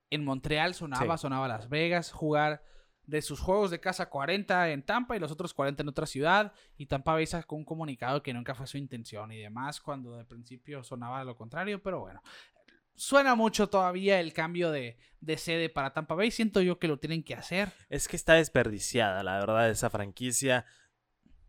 en 0.10 0.24
Montreal 0.26 0.74
sonaba, 0.74 1.18
Sí. 1.18 1.22
sonaba 1.22 1.48
Las 1.48 1.70
Vegas, 1.70 2.12
jugar 2.12 2.64
de 3.04 3.22
sus 3.22 3.40
juegos 3.40 3.72
de 3.72 3.80
casa 3.80 4.10
40 4.10 4.70
en 4.72 4.84
Tampa 4.84 5.16
y 5.16 5.20
los 5.20 5.32
otros 5.32 5.54
40 5.54 5.82
en 5.82 5.88
otra 5.88 6.06
ciudad. 6.06 6.52
Y 6.76 6.88
Tampa 6.88 7.14
Bay 7.14 7.26
sacó 7.26 7.56
un 7.56 7.64
comunicado 7.64 8.22
que 8.22 8.34
nunca 8.34 8.54
fue 8.56 8.68
su 8.68 8.78
intención 8.78 9.32
y 9.32 9.38
demás, 9.38 9.80
cuando 9.80 10.18
de 10.18 10.26
principio 10.26 10.84
sonaba 10.84 11.24
lo 11.24 11.38
contrario, 11.38 11.82
pero 11.82 12.02
bueno. 12.02 12.22
Suena 12.98 13.36
mucho 13.36 13.70
todavía 13.70 14.20
el 14.20 14.34
cambio 14.34 14.72
de, 14.72 14.98
de 15.22 15.38
sede 15.38 15.70
para 15.70 15.94
Tampa 15.94 16.16
Bay. 16.16 16.32
Siento 16.32 16.62
yo 16.62 16.80
que 16.80 16.88
lo 16.88 16.98
tienen 16.98 17.24
que 17.24 17.36
hacer. 17.36 17.72
Es 17.90 18.08
que 18.08 18.16
está 18.16 18.34
desperdiciada, 18.34 19.22
la 19.22 19.38
verdad, 19.38 19.70
esa 19.70 19.92
franquicia. 19.92 20.66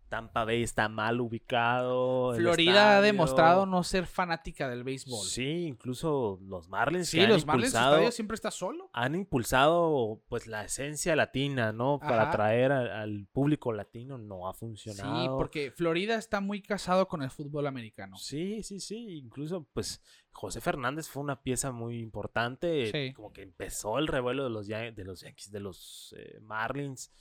Tampa 0.09 0.45
Bay 0.45 0.63
está 0.63 0.89
mal 0.89 1.21
ubicado. 1.21 2.35
Florida 2.35 2.97
ha 2.97 3.01
demostrado 3.01 3.67
no 3.67 3.85
ser 3.85 4.07
fanática 4.07 4.69
del 4.69 4.83
béisbol. 4.85 5.27
Sí, 5.27 5.67
incluso 5.67 6.39
los 6.43 6.69
Marlins. 6.69 7.09
Sí, 7.09 7.19
que 7.19 7.25
han 7.25 7.31
los 7.31 7.45
Marlins 7.47 7.69
impulsado- 7.75 7.95
estadio 7.97 8.13
siempre 8.13 8.35
está 8.35 8.51
solo. 8.51 8.91
Han 8.93 9.15
impulsado 9.15 10.21
pues 10.29 10.47
la 10.47 10.65
esencia 10.65 11.15
latina, 11.17 11.73
¿no? 11.73 11.99
Para 11.99 12.23
Ajá. 12.23 12.31
atraer 12.31 12.73
al, 12.73 12.91
al 12.91 13.27
público 13.33 13.73
latino. 13.73 14.19
No 14.19 14.49
ha 14.49 14.55
funcionado. 14.55 15.23
Sí, 15.23 15.29
porque 15.29 15.71
Florida 15.71 16.17
está 16.17 16.41
muy 16.41 16.63
casado 16.63 17.07
con 17.09 17.23
el 17.23 17.31
fútbol 17.31 17.67
americano. 17.67 18.17
Sí, 18.17 18.63
sí, 18.63 18.81
sí. 18.81 19.19
Incluso, 19.19 19.67
pues, 19.73 20.03
José 20.33 20.61
Fernández 20.61 21.09
fue 21.09 21.23
una 21.23 21.43
pieza 21.43 21.73
muy 21.73 22.01
importante. 22.01 22.91
Sí. 22.93 23.13
Como 23.13 23.33
que 23.33 23.43
empezó 23.43 23.99
el 23.99 24.07
revuelo 24.07 24.45
de 24.45 24.51
los, 24.51 24.67
Yan- 24.69 24.95
de 24.95 25.05
los 25.05 25.21
Yankees, 25.21 25.51
de 25.51 25.61
los 25.61 26.15
eh, 26.17 26.39
Marlins. 26.41 27.13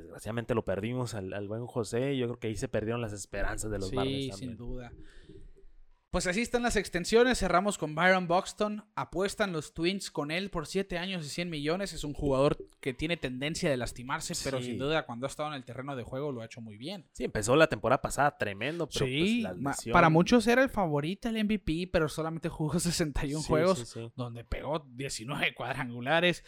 Desgraciadamente 0.00 0.54
lo 0.54 0.64
perdimos 0.64 1.14
al, 1.14 1.32
al 1.32 1.48
buen 1.48 1.66
José. 1.66 2.16
Yo 2.16 2.26
creo 2.26 2.38
que 2.38 2.46
ahí 2.48 2.56
se 2.56 2.68
perdieron 2.68 3.00
las 3.00 3.12
esperanzas 3.12 3.70
de 3.70 3.78
los 3.78 3.88
sí, 3.90 3.96
Marlins 3.96 4.36
sin 4.36 4.56
duda. 4.56 4.92
Pues 6.10 6.28
así 6.28 6.42
están 6.42 6.62
las 6.62 6.76
extensiones. 6.76 7.40
Cerramos 7.40 7.76
con 7.76 7.96
Byron 7.96 8.28
Buxton. 8.28 8.84
Apuestan 8.94 9.52
los 9.52 9.74
Twins 9.74 10.12
con 10.12 10.30
él 10.30 10.48
por 10.48 10.68
7 10.68 10.96
años 10.96 11.26
y 11.26 11.28
100 11.28 11.50
millones. 11.50 11.92
Es 11.92 12.04
un 12.04 12.12
jugador 12.14 12.56
que 12.80 12.94
tiene 12.94 13.16
tendencia 13.16 13.68
de 13.68 13.76
lastimarse, 13.76 14.32
pero 14.44 14.60
Sí. 14.60 14.66
sin 14.66 14.78
duda 14.78 15.06
cuando 15.06 15.26
ha 15.26 15.28
estado 15.28 15.48
en 15.48 15.56
el 15.56 15.64
terreno 15.64 15.96
de 15.96 16.04
juego 16.04 16.30
lo 16.30 16.42
ha 16.42 16.44
hecho 16.44 16.60
muy 16.60 16.76
bien. 16.76 17.08
Sí, 17.14 17.24
empezó 17.24 17.56
la 17.56 17.66
temporada 17.66 18.00
pasada 18.00 18.38
tremendo, 18.38 18.88
pero 18.88 19.06
sí, 19.06 19.40
pues, 19.42 19.42
la 19.42 19.54
lesión- 19.72 19.92
para 19.92 20.08
muchos 20.08 20.46
era 20.46 20.62
el 20.62 20.68
favorito, 20.70 21.28
el 21.28 21.36
MVP, 21.36 21.88
pero 21.92 22.08
solamente 22.08 22.48
jugó 22.48 22.78
61 22.78 23.42
Sí, 23.42 23.48
juegos. 23.48 23.78
sí, 23.80 23.84
sí. 23.86 24.12
donde 24.14 24.44
pegó 24.44 24.86
19 24.94 25.52
cuadrangulares. 25.52 26.44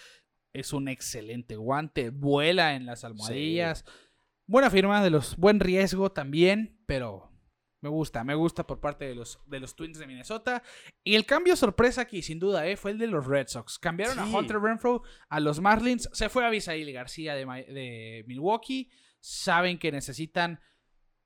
Es 0.59 0.73
un 0.73 0.89
excelente 0.89 1.57
guante, 1.57 2.11
vuela 2.11 2.75
en 2.75 2.87
las 2.87 3.05
almohadillas. 3.05 3.85
Buena 4.47 4.71
firma 4.71 5.03
de 5.03 5.11
los, 5.11 5.37
buen 5.37 5.61
riesgo 5.61 6.13
también, 6.13 6.81
pero 6.87 7.31
me 7.83 7.91
gusta, 7.91 8.25
me 8.25 8.35
gusta 8.35 8.67
por 8.67 8.81
parte 8.81 9.05
de 9.05 9.15
los, 9.15 9.39
de 9.47 9.61
los 9.61 9.77
Twins 9.77 9.99
de 9.99 10.07
Minnesota. 10.07 10.63
Y 11.05 11.15
el 11.15 11.27
cambio 11.27 11.57
sorpresa 11.57 12.01
aquí, 12.03 12.23
sin 12.23 12.39
duda, 12.39 12.67
eh, 12.67 12.77
fue 12.77 12.93
el 12.93 12.99
de 12.99 13.07
los 13.07 13.27
Red 13.27 13.49
Sox. 13.49 13.79
Cambiaron 13.79 14.15
Sí. 14.15 14.21
a 14.21 14.39
Hunter 14.39 14.59
Renfro 14.61 15.03
a 15.29 15.41
los 15.41 15.61
Marlins, 15.61 16.09
se 16.13 16.29
fue 16.29 16.45
a 16.45 16.47
Abisail 16.47 16.91
García 16.93 17.35
de, 17.35 17.45
de 17.45 18.25
Milwaukee. 18.27 18.91
Saben 19.21 19.79
que 19.79 19.93
necesitan 19.93 20.61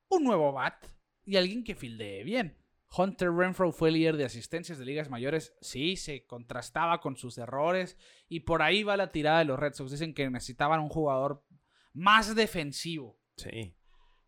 un 0.09 0.23
nuevo 0.23 0.51
bat 0.51 0.83
y 1.23 1.37
alguien 1.37 1.63
que 1.63 1.75
fildee 1.75 2.23
bien. 2.23 2.57
Hunter 2.95 3.31
Renfro 3.31 3.71
fue 3.71 3.91
líder 3.91 4.17
de 4.17 4.25
asistencias 4.25 4.77
de 4.77 4.85
ligas 4.85 5.09
mayores. 5.09 5.55
Sí, 5.61 5.95
se 5.95 6.25
contrastaba 6.25 6.99
con 6.99 7.15
sus 7.15 7.37
errores. 7.37 7.97
Y 8.27 8.41
por 8.41 8.61
ahí 8.61 8.83
va 8.83 8.97
la 8.97 9.11
tirada 9.11 9.39
de 9.39 9.45
los 9.45 9.59
Red 9.59 9.73
Sox. 9.73 9.91
Dicen 9.91 10.13
que 10.13 10.29
necesitaban 10.29 10.81
un 10.81 10.89
jugador 10.89 11.43
más 11.93 12.35
defensivo. 12.35 13.17
Sí. 13.37 13.73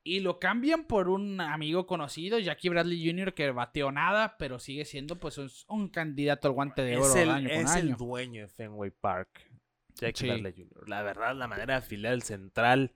Y 0.05 0.19
lo 0.19 0.39
cambian 0.39 0.85
por 0.85 1.07
un 1.07 1.39
amigo 1.39 1.87
conocido, 1.87 2.37
Jackie 2.37 2.67
Bradley 2.67 3.09
Jr., 3.09 3.33
que 3.33 3.51
bateó 3.51 3.91
nada, 3.91 4.35
pero 4.37 4.59
sigue 4.59 4.83
siendo 4.83 5.17
pues 5.17 5.37
un, 5.37 5.49
un 5.69 5.87
candidato 5.87 6.49
al 6.49 6.53
guante 6.53 6.81
de 6.81 6.97
oro 6.97 7.05
Es, 7.05 7.15
el, 7.15 7.29
año 7.29 7.49
con 7.49 7.57
es 7.57 7.75
el 7.75 7.95
dueño 7.95 8.41
de 8.41 8.47
Fenway 8.49 8.91
Park. 8.91 9.49
Sí. 9.93 10.27
Bradley 10.27 10.53
Jr. 10.57 10.89
La 10.89 11.03
verdad, 11.03 11.35
la 11.35 11.47
manera 11.47 11.75
de 11.75 11.79
afilar 11.79 12.13
el 12.13 12.23
central, 12.23 12.91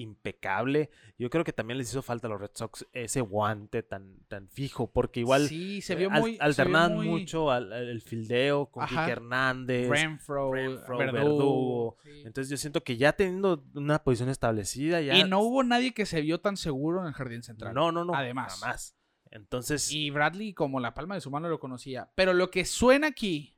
impecable. 0.00 0.90
Yo 1.18 1.30
creo 1.30 1.44
que 1.44 1.52
también 1.52 1.78
les 1.78 1.88
hizo 1.90 2.02
falta 2.02 2.26
a 2.26 2.30
los 2.30 2.40
Red 2.40 2.50
Sox 2.54 2.86
ese 2.92 3.20
guante 3.20 3.82
tan, 3.82 4.18
tan 4.28 4.48
fijo, 4.48 4.90
porque 4.92 5.20
igual 5.20 5.48
sí, 5.48 5.80
se 5.80 5.94
eh, 5.94 5.96
vio 5.96 6.10
muy. 6.10 6.36
alternaban 6.40 6.94
mucho 7.04 7.50
al, 7.50 7.72
al- 7.72 7.88
el 7.88 8.02
fildeo 8.02 8.66
con 8.66 8.84
Ajá. 8.84 9.10
Hernández. 9.10 9.88
Renfro, 9.88 10.52
Renfro, 10.52 10.98
Verdugo. 10.98 11.12
Verdugo. 11.22 11.96
sí. 12.04 12.22
Entonces 12.24 12.50
yo 12.50 12.56
siento 12.56 12.82
que 12.84 12.96
ya 12.96 13.12
teniendo 13.12 13.64
una 13.74 14.02
posición 14.02 14.28
establecida, 14.28 15.00
ya. 15.00 15.16
Y 15.16 15.24
no 15.24 15.40
hubo 15.40 15.62
nadie 15.62 15.92
que 15.94 16.06
se 16.06 16.20
vio 16.20 16.40
tan 16.40 16.56
seguro 16.56 17.00
en 17.00 17.06
el 17.08 17.12
jardín 17.14 17.42
central. 17.42 17.74
No, 17.74 17.92
no, 17.92 18.04
no. 18.04 18.14
Además. 18.14 18.60
Jamás. 18.60 18.96
Entonces. 19.30 19.90
Y 19.92 20.10
Bradley, 20.10 20.54
como 20.54 20.80
la 20.80 20.94
palma 20.94 21.14
de 21.14 21.20
su 21.20 21.30
mano, 21.30 21.48
lo 21.48 21.58
conocía. 21.58 22.10
Pero 22.14 22.32
lo 22.32 22.50
que 22.50 22.64
suena 22.64 23.08
aquí, 23.08 23.55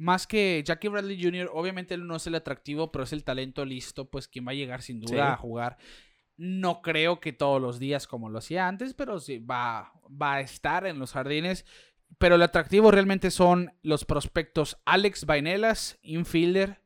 más 0.00 0.26
que 0.26 0.62
Jackie 0.64 0.88
Bradley 0.88 1.22
Jr., 1.22 1.50
obviamente 1.52 1.92
él 1.94 2.06
no 2.06 2.16
es 2.16 2.26
el 2.26 2.34
atractivo, 2.34 2.90
pero 2.90 3.04
es 3.04 3.12
el 3.12 3.22
talento 3.22 3.64
listo, 3.66 4.10
pues 4.10 4.28
quien 4.28 4.46
va 4.46 4.52
a 4.52 4.54
llegar 4.54 4.80
sin 4.80 5.00
duda 5.00 5.12
Sí. 5.14 5.18
a 5.20 5.36
jugar. 5.36 5.76
No 6.38 6.80
creo 6.80 7.20
que 7.20 7.34
todos 7.34 7.60
los 7.60 7.78
días 7.78 8.06
como 8.06 8.30
lo 8.30 8.38
hacía 8.38 8.66
antes, 8.66 8.94
pero 8.94 9.20
sí 9.20 9.38
va, 9.38 9.92
va 10.10 10.34
a 10.36 10.40
estar 10.40 10.86
en 10.86 10.98
los 10.98 11.12
jardines. 11.12 11.66
Pero 12.18 12.36
el 12.36 12.42
atractivo 12.42 12.90
realmente 12.90 13.30
son 13.30 13.72
los 13.82 14.06
prospectos 14.06 14.78
Alex 14.86 15.26
Vainelas, 15.26 15.98
infielder, 16.02 16.80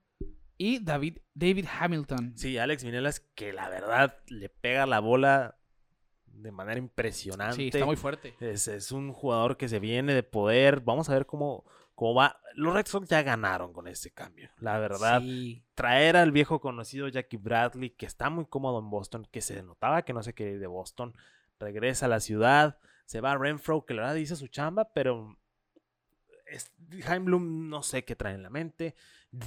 y 0.58 0.80
David, 0.80 1.18
David 1.34 1.66
Hamilton. 1.78 2.32
Sí, 2.36 2.58
Alex 2.58 2.84
Minelas, 2.84 3.20
que 3.34 3.52
la 3.52 3.68
verdad 3.68 4.18
le 4.28 4.48
pega 4.48 4.86
la 4.86 4.98
bola 5.00 5.56
de 6.26 6.50
manera 6.50 6.78
impresionante. 6.78 7.56
Sí, 7.56 7.68
está 7.68 7.84
muy 7.86 7.96
fuerte. 7.96 8.34
Es, 8.40 8.66
es 8.68 8.90
un 8.92 9.12
jugador 9.12 9.56
que 9.56 9.68
se 9.68 9.78
viene 9.78 10.14
de 10.14 10.22
poder. 10.24 10.80
Vamos 10.80 11.08
a 11.08 11.14
ver 11.14 11.26
cómo, 11.26 11.64
cómo 11.94 12.14
va. 12.14 12.38
Los 12.54 12.74
Red 12.74 12.86
Sox 12.86 13.08
ya 13.08 13.22
ganaron 13.22 13.72
con 13.72 13.88
este 13.88 14.10
cambio. 14.10 14.50
La 14.58 14.78
verdad, 14.78 15.20
Sí. 15.20 15.64
traer 15.74 16.16
al 16.16 16.32
viejo 16.32 16.60
conocido 16.60 17.08
Jackie 17.08 17.36
Bradley, 17.36 17.90
que 17.90 18.06
está 18.06 18.30
muy 18.30 18.46
cómodo 18.46 18.78
en 18.78 18.90
Boston, 18.90 19.26
que 19.30 19.40
se 19.40 19.62
notaba 19.62 20.02
que 20.02 20.12
no 20.12 20.22
se 20.22 20.34
quería 20.34 20.54
ir 20.54 20.60
de 20.60 20.66
Boston, 20.66 21.14
regresa 21.58 22.06
a 22.06 22.08
la 22.08 22.20
ciudad, 22.20 22.78
se 23.06 23.20
va 23.20 23.32
a 23.32 23.38
Renfro, 23.38 23.84
que 23.84 23.94
la 23.94 24.02
verdad 24.02 24.16
hizo 24.16 24.36
su 24.36 24.48
chamba, 24.48 24.92
pero 24.92 25.36
Bloom 27.20 27.68
no 27.68 27.82
sé 27.82 28.04
qué 28.04 28.16
trae 28.16 28.34
en 28.34 28.42
la 28.42 28.50
mente, 28.50 28.94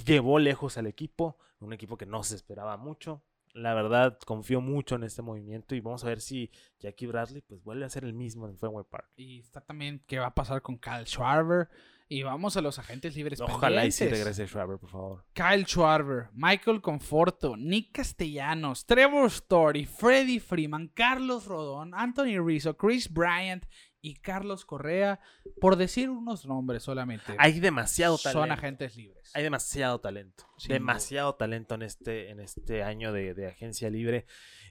llevó 0.04 0.38
lejos 0.38 0.76
al 0.78 0.86
equipo, 0.86 1.38
un 1.60 1.72
equipo 1.72 1.96
que 1.96 2.06
no 2.06 2.22
se 2.22 2.34
esperaba 2.34 2.76
mucho. 2.76 3.22
La 3.54 3.74
verdad, 3.74 4.18
confío 4.26 4.60
mucho 4.60 4.96
en 4.96 5.04
este 5.04 5.22
movimiento 5.22 5.74
y 5.74 5.80
vamos 5.80 6.04
a 6.04 6.08
ver 6.08 6.20
si 6.20 6.50
Jackie 6.78 7.06
Bradley 7.06 7.40
pues 7.40 7.62
vuelve 7.64 7.84
a 7.86 7.88
ser 7.90 8.04
el 8.04 8.12
mismo 8.12 8.46
en 8.46 8.58
Fenway 8.58 8.84
Park. 8.88 9.08
Y 9.16 9.40
está 9.40 9.60
también 9.60 10.02
qué 10.06 10.18
va 10.18 10.26
a 10.26 10.34
pasar 10.34 10.60
con 10.62 10.78
Kyle 10.78 11.06
Schwarber. 11.06 11.68
Y 12.10 12.22
vamos 12.22 12.56
a 12.56 12.62
los 12.62 12.78
agentes 12.78 13.14
libres 13.14 13.38
Ojalá 13.38 13.84
y 13.84 13.92
sí 13.92 14.08
regrese 14.08 14.46
Schwarber, 14.46 14.78
por 14.78 14.88
favor. 14.88 15.24
Kyle 15.34 15.66
Schwarber, 15.66 16.30
Michael 16.32 16.80
Conforto, 16.80 17.54
Nick 17.56 17.92
Castellanos, 17.92 18.86
Trevor 18.86 19.26
Story, 19.26 19.84
Freddie 19.84 20.40
Freeman, 20.40 20.88
Carlos 20.88 21.44
Rodón, 21.44 21.92
Anthony 21.94 22.42
Rizzo, 22.42 22.78
Chris 22.78 23.12
Bryant 23.12 23.66
y 24.00 24.14
Carlos 24.14 24.64
Correa, 24.64 25.20
por 25.60 25.76
decir 25.76 26.08
unos 26.08 26.46
nombres 26.46 26.82
solamente. 26.82 27.34
Hay 27.38 27.60
demasiado 27.60 28.16
talento. 28.16 28.40
son 28.40 28.52
agentes 28.52 28.96
libres. 28.96 29.30
Hay 29.34 29.42
demasiado 29.42 30.00
talento. 30.00 30.46
Sin 30.56 30.72
demasiado 30.72 31.34
talento 31.34 31.74
en 31.74 31.82
este, 31.82 32.30
en 32.30 32.40
este 32.40 32.82
año 32.82 33.12
de, 33.12 33.34
de 33.34 33.48
agencia 33.48 33.90
libre. 33.90 34.26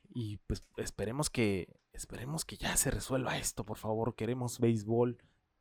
Y 0.10 0.38
pues 0.48 0.66
esperemos 0.78 1.30
que. 1.30 1.68
Esperemos 1.94 2.46
que 2.46 2.58
ya 2.58 2.78
se 2.78 2.92
resuelva 2.92 3.38
esto, 3.40 3.66
por 3.66 3.78
favor. 3.78 4.16
Queremos 4.16 4.60
béisbol. 4.60 5.18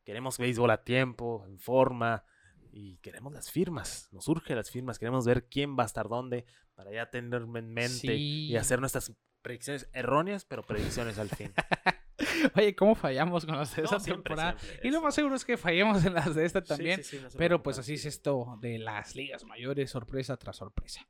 Queremos 0.07 0.39
béisbol 0.39 0.71
a 0.71 0.85
tiempo, 0.85 1.45
en 1.47 1.59
forma. 1.59 2.25
Y 2.73 2.97
queremos 2.99 3.33
las 3.33 3.51
firmas. 3.51 4.09
Nos 4.13 4.29
urge 4.29 4.55
las 4.55 4.71
firmas. 4.71 4.99
Queremos 4.99 5.27
ver 5.27 5.47
quién 5.49 5.77
va 5.77 5.83
a 5.83 5.87
estar 5.87 6.09
dónde. 6.09 6.47
Para 6.75 6.93
ya 6.93 7.11
tener 7.11 7.43
en 7.43 7.51
mente 7.75 7.91
Sí. 7.91 8.47
y 8.49 8.57
hacer 8.57 8.81
nuestras 8.81 9.13
predicciones 9.43 9.89
erróneas, 9.93 10.45
pero 10.45 10.63
predicciones 10.63 11.19
al 11.19 11.29
fin. 11.29 11.53
Oye, 12.55 12.75
¿cómo 12.77 12.95
fallamos 12.95 13.45
con 13.47 13.57
las 13.57 13.75
de 13.75 13.83
No, 13.83 13.89
esa 13.89 13.99
siempre, 14.01 14.23
temporada? 14.35 14.59
siempre, 14.59 14.89
Y 14.89 14.93
lo 14.93 15.01
más 15.03 15.15
seguro 15.15 15.35
es 15.35 15.45
que 15.45 15.57
fallemos 15.57 16.05
en 16.05 16.15
las 16.15 16.35
de 16.35 16.45
esta 16.45 16.63
también. 16.63 17.03
sí, 17.03 17.17
sí, 17.17 17.23
no 17.23 17.31
se 17.31 17.37
Pero 17.39 17.63
pues 17.63 17.79
así 17.79 17.95
es 17.95 18.05
esto 18.05 18.59
de 18.61 18.79
las 18.79 19.15
ligas 19.17 19.45
mayores, 19.45 19.91
sorpresa 19.91 20.37
tras 20.37 20.57
sorpresa. 20.57 21.07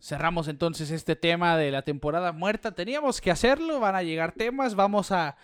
Cerramos 0.00 0.48
entonces 0.48 0.90
este 0.90 1.16
tema 1.16 1.56
de 1.56 1.70
la 1.70 1.82
temporada 1.82 2.32
muerta. 2.32 2.72
Teníamos 2.74 3.20
que 3.20 3.30
hacerlo, 3.30 3.80
van 3.80 3.96
a 3.96 4.02
llegar 4.02 4.32
temas, 4.32 4.74
vamos 4.74 5.10
a, 5.12 5.36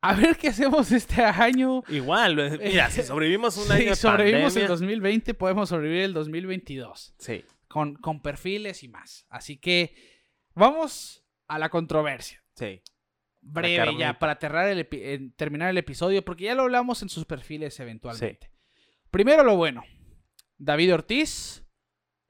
a 0.12 0.14
ver 0.14 0.36
qué 0.36 0.48
hacemos 0.48 0.90
este 0.92 1.22
año. 1.22 1.82
Igual, 1.88 2.38
eh, 2.38 2.58
mira, 2.58 2.90
si 2.90 3.02
sobrevivimos 3.04 3.56
un 3.56 3.64
Si 3.66 3.72
año 3.72 3.90
de 3.90 3.96
sobrevivimos 3.96 4.56
el 4.56 4.62
pandemia- 4.64 4.68
2020, 4.68 5.34
podemos 5.34 5.68
sobrevivir 5.68 6.02
el 6.04 6.12
2022 6.14 7.14
Sí. 7.18 7.44
con, 7.68 7.94
con 7.96 8.20
perfiles 8.22 8.82
y 8.82 8.88
más. 8.88 9.26
Así 9.28 9.58
que 9.58 9.94
vamos 10.54 11.24
a 11.48 11.58
la 11.58 11.68
controversia. 11.68 12.42
Sí. 12.54 12.82
Breve 13.42 13.96
ya, 13.98 14.18
para 14.18 14.38
terminar 14.38 14.68
el, 14.68 14.86
eh, 14.92 15.30
terminar 15.36 15.70
el 15.70 15.78
episodio, 15.78 16.22
porque 16.24 16.44
ya 16.44 16.54
lo 16.54 16.62
hablamos 16.62 17.00
en 17.02 17.08
sus 17.08 17.24
perfiles 17.24 17.78
eventualmente. 17.80 18.50
Primero 19.10 19.42
lo 19.44 19.56
bueno. 19.56 19.82
David 20.58 20.92
Ortiz 20.94 21.64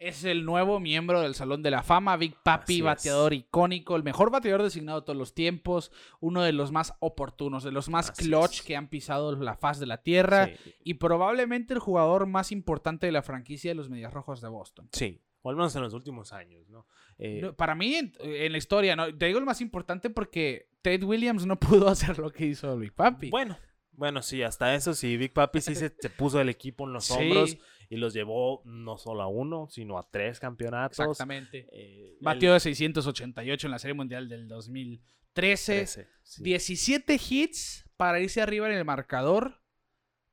es 0.01 0.25
el 0.25 0.45
nuevo 0.45 0.81
miembro 0.81 1.21
del 1.21 1.35
Salón 1.35 1.63
de 1.63 1.71
la 1.71 1.83
Fama, 1.83 2.17
Big 2.17 2.35
Papi, 2.43 2.73
Así 2.75 2.79
es. 2.81 2.85
bateador 2.85 3.35
icónico, 3.35 3.95
el 3.97 4.03
mejor 4.03 4.31
bateador 4.31 4.63
designado 4.63 5.01
de 5.01 5.05
todos 5.07 5.17
los 5.19 5.35
tiempos, 5.35 5.93
uno 6.21 6.43
de 6.43 6.53
los 6.53 6.73
más 6.73 6.95
oportunos, 7.01 7.63
de 7.63 7.71
los 7.71 7.89
más 7.89 8.11
Así 8.11 8.25
clutch 8.25 8.55
es. 8.57 8.63
que 8.63 8.77
han 8.77 8.89
pisado 8.89 9.37
la 9.37 9.55
faz 9.57 9.79
de 9.79 9.87
la 9.87 10.03
tierra 10.03 10.47
Sí. 10.47 10.75
y 10.83 10.95
probablemente 10.95 11.75
el 11.75 11.81
jugador 11.81 12.27
más 12.27 12.51
importante 12.51 13.07
de 13.07 13.13
la 13.13 13.23
franquicia 13.23 13.71
de 13.71 13.75
los 13.77 13.89
Medias 13.91 14.13
Rojos 14.13 14.41
de 14.41 14.49
Boston. 14.49 14.89
Sí. 14.93 15.21
O 15.43 15.51
al 15.51 15.57
menos 15.57 15.75
en 15.77 15.83
los 15.83 15.95
últimos 15.95 16.33
años, 16.33 16.69
¿no? 16.69 16.87
Eh, 17.19 17.41
No, 17.43 17.55
Para 17.55 17.75
mí, 17.75 17.95
en, 17.95 18.13
en 18.21 18.53
la 18.53 18.59
historia, 18.59 18.97
¿no? 18.97 19.15
te 19.17 19.27
digo 19.27 19.39
el 19.39 19.45
más 19.45 19.61
importante 19.61 20.11
porque 20.11 20.69
Ted 20.83 21.03
Williams 21.03 21.47
no 21.47 21.59
pudo 21.61 21.89
hacer 21.89 22.19
lo 22.19 22.31
que 22.31 22.47
hizo 22.47 22.77
Big 22.79 22.93
Papi. 22.93 23.31
Bueno, 23.31 23.57
bueno, 24.01 24.23
sí, 24.23 24.43
hasta 24.43 24.75
eso 24.75 24.95
sí. 24.95 25.17
Big 25.17 25.33
Papi 25.33 25.61
sí 25.61 25.75
se, 25.77 25.95
se 25.97 26.11
puso 26.11 26.41
el 26.41 26.49
equipo 26.49 26.87
en 26.87 26.93
los 26.95 27.05
Sí, 27.05 27.13
hombros 27.15 27.57
y 27.89 27.97
los 27.97 28.15
llevó 28.15 28.63
no 28.65 28.97
solo 28.97 29.23
a 29.23 29.27
uno, 29.29 29.69
sino 29.71 29.99
a 29.99 30.09
tres 30.11 30.41
campeonatos. 30.41 30.99
Exactamente. 30.99 31.69
Eh, 31.71 32.17
Batió 32.21 32.49
el 32.51 32.55
de 32.57 32.61
688 32.61 33.67
en 33.67 33.71
la 33.71 33.79
Serie 33.79 33.95
Mundial 33.95 34.29
del 34.29 34.49
2013. 34.49 35.01
13, 35.33 36.09
sí. 36.23 36.43
17 36.43 37.21
hits 37.29 37.85
para 37.97 38.19
irse 38.21 38.41
arriba 38.43 38.69
en 38.69 38.77
el 38.77 38.85
marcador 38.85 39.61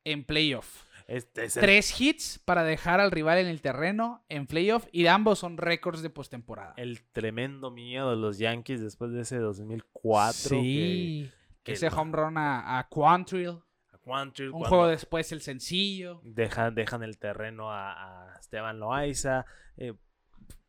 en 0.06 0.24
playoff. 0.24 0.86
Este 1.08 1.46
es 1.46 1.56
el- 1.58 1.62
Tres 1.62 2.02
hits 2.02 2.40
para 2.40 2.64
dejar 2.64 3.00
al 3.00 3.12
rival 3.12 3.38
en 3.38 3.48
el 3.48 3.62
terreno 3.62 4.26
en 4.28 4.48
playoff 4.48 4.86
y 4.92 5.06
ambos 5.08 5.40
son 5.40 5.58
récords 5.58 6.02
de 6.02 6.10
postemporada. 6.10 6.74
el 6.78 7.02
tremendo 7.12 7.70
miedo 7.72 8.10
de 8.10 8.18
los 8.18 8.38
Yankees 8.40 8.82
después 8.82 9.12
de 9.12 9.22
ese 9.22 9.38
2004. 9.38 10.50
que- 10.50 10.62
Sí. 10.62 11.30
que 11.30 11.47
Ese 11.74 11.90
no. 11.90 11.98
home 12.02 12.12
run 12.14 12.38
a, 12.38 12.80
a 12.80 12.88
Quantrill. 12.90 13.60
a 13.94 13.98
Quantrill, 14.00 14.50
Un 14.52 14.64
juego 14.64 14.88
después 14.88 15.32
el 15.32 15.42
sencillo. 15.42 16.22
dejan, 16.24 16.76
dejan 16.76 17.04
el 17.04 17.18
terreno 17.18 17.72
a, 17.72 18.32
a 18.34 18.40
Esteban 18.40 18.80
Loaiza. 18.80 19.46
eh, 19.78 19.94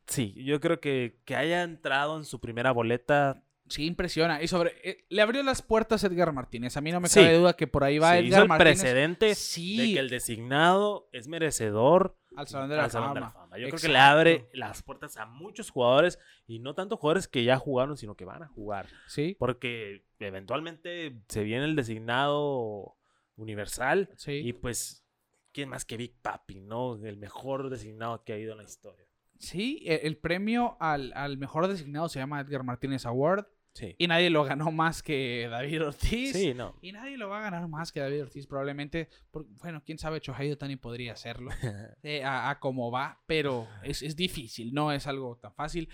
sí, 0.07 0.35
yo 0.45 0.61
creo 0.61 0.81
que, 0.81 1.21
que 1.25 1.37
haya 1.37 1.63
entrado 1.63 2.17
en 2.17 2.25
su 2.25 2.41
primera 2.41 2.73
boleta. 2.73 3.43
Sí, 3.69 3.85
impresiona. 3.85 4.43
Y 4.43 4.49
sobre. 4.49 4.73
eh, 4.83 5.05
le 5.11 5.21
abrió 5.21 5.43
las 5.43 5.61
puertas 5.61 6.03
Edgar 6.03 6.33
Martínez. 6.33 6.77
A 6.79 6.81
mí 6.81 6.91
no 6.91 7.01
me 7.01 7.09
Sí. 7.09 7.21
cabe 7.21 7.37
duda 7.37 7.53
que 7.53 7.67
por 7.67 7.85
ahí 7.85 7.99
va 7.99 8.13
se 8.13 8.19
Edgar 8.21 8.29
hizo 8.29 8.43
el 8.43 8.49
Martínez 8.49 8.81
precedente 8.81 9.35
Sí. 9.35 9.77
de 9.77 9.93
que 9.93 9.99
el 10.01 10.09
designado 10.09 11.11
es 11.13 11.29
merecedor 11.29 12.17
al 12.35 12.49
Salón 12.49 12.71
de 12.71 12.77
la 12.77 12.85
al 12.85 12.91
Salón 12.91 13.13
de 13.15 13.21
la 13.21 13.31
Fama. 13.31 13.38
Yo 13.57 13.69
creo 13.69 13.81
que 13.81 13.89
le 13.89 13.99
abre 13.99 14.49
las 14.53 14.83
puertas 14.83 15.17
a 15.17 15.27
muchos 15.27 15.71
jugadores 15.71 16.19
y 16.47 16.59
no 16.59 16.75
tanto 16.75 16.97
jugadores 16.97 17.29
que 17.29 17.45
ya 17.45 17.59
jugaron, 17.59 17.97
sino 17.97 18.15
que 18.17 18.25
van 18.25 18.43
a 18.43 18.49
jugar. 18.49 18.89
Sí, 19.07 19.37
Porque 19.39 20.05
eventualmente 20.19 21.23
se 21.29 21.45
viene 21.45 21.65
el 21.65 21.77
designado 21.77 22.97
universal 23.37 24.11
sí. 24.17 24.33
y 24.45 24.53
pues, 24.53 25.05
¿quién 25.53 25.69
más 25.69 25.85
que 25.85 25.97
Big 25.97 26.21
Papi, 26.21 26.61
no? 26.61 26.97
El 27.05 27.17
mejor 27.17 27.71
designado 27.71 28.25
que 28.25 28.33
ha 28.33 28.39
ido 28.39 28.53
en 28.53 28.59
la 28.59 28.65
historia. 28.65 29.07
Sí, 29.39 29.83
e- 29.85 30.01
el 30.05 30.17
premio 30.17 30.77
al, 30.81 31.13
al 31.15 31.39
mejor 31.39 31.69
designado 31.69 32.09
se 32.09 32.19
llama 32.19 32.41
Edgar 32.41 32.65
Martínez 32.65 33.07
Award. 33.07 33.47
Sí. 33.79 33.95
Y 33.97 34.09
nadie 34.09 34.29
lo 34.29 34.43
ganó 34.43 34.73
más 34.73 35.03
que 35.05 35.47
David 35.49 35.87
Ortiz. 35.87 36.33
Sí, 36.33 36.53
no. 36.53 36.75
Y 36.83 36.91
nadie 36.91 37.17
lo 37.17 37.29
va 37.29 37.39
a 37.39 37.43
ganar 37.43 37.69
más 37.69 37.93
que 37.93 38.01
David 38.01 38.23
Ortiz, 38.23 38.47
probablemente. 38.49 39.09
por- 39.31 39.47
bueno, 39.61 39.83
quién 39.87 39.99
sabe, 39.99 40.19
Shohei 40.21 40.51
Otani 40.51 40.75
podría 40.77 41.13
hacerlo. 41.13 41.51
eh, 42.03 42.25
a, 42.25 42.51
a 42.51 42.59
cómo 42.59 42.91
va, 42.91 43.23
pero 43.27 43.69
es, 43.85 44.03
es 44.03 44.17
difícil, 44.17 44.75
no 44.75 44.91
es 44.91 45.07
algo 45.07 45.37
tan 45.37 45.55
fácil. 45.55 45.89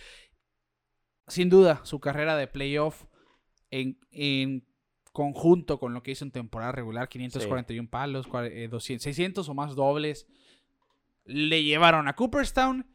Sin 1.26 1.50
duda, 1.50 1.80
su 1.84 2.00
carrera 2.00 2.36
de 2.36 2.46
playoff 2.46 3.04
en, 3.70 3.98
en 4.10 4.66
conjunto 5.12 5.78
con 5.78 5.94
lo 5.94 6.02
que 6.02 6.10
hizo 6.12 6.24
en 6.24 6.30
temporada 6.30 6.72
regular, 6.72 7.08
541 7.08 7.88
palos, 7.90 8.28
cua- 8.28 8.50
eh, 8.50 8.68
200, 8.68 9.02
600 9.02 9.48
o 9.48 9.54
más 9.54 9.74
dobles, 9.74 10.26
le 11.24 11.62
llevaron 11.64 12.08
a 12.08 12.14
Cooperstown. 12.14 12.86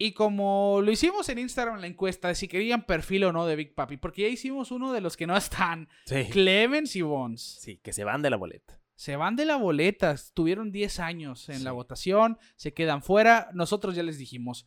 Y 0.00 0.12
como 0.12 0.80
lo 0.82 0.92
hicimos 0.92 1.28
en 1.28 1.38
Instagram 1.40 1.80
la 1.80 1.88
encuesta 1.88 2.28
de 2.28 2.36
si 2.36 2.46
querían 2.46 2.84
perfil 2.86 3.24
o 3.24 3.32
no 3.32 3.46
de 3.46 3.56
Big 3.56 3.74
Papi, 3.74 3.96
porque 3.96 4.22
ya 4.22 4.28
hicimos 4.28 4.70
uno 4.70 4.92
de 4.92 5.00
los 5.00 5.16
que 5.16 5.26
no 5.26 5.36
están, 5.36 5.88
Sí. 6.06 6.26
Clemens 6.30 6.94
y 6.94 7.02
Bonds. 7.02 7.58
Sí, 7.60 7.78
que 7.82 7.92
se 7.92 8.04
van 8.04 8.22
de 8.22 8.30
la 8.30 8.36
boleta. 8.36 8.80
Se 8.94 9.16
van 9.16 9.34
de 9.36 9.44
la 9.44 9.56
boleta, 9.56 10.14
tuvieron 10.34 10.70
10 10.72 11.00
años 11.00 11.48
en 11.48 11.64
la 11.64 11.72
votación, 11.72 12.38
se 12.56 12.74
quedan 12.74 13.02
fuera. 13.02 13.48
Nosotros 13.54 13.94
ya 13.96 14.02
les 14.02 14.18
dijimos, 14.18 14.66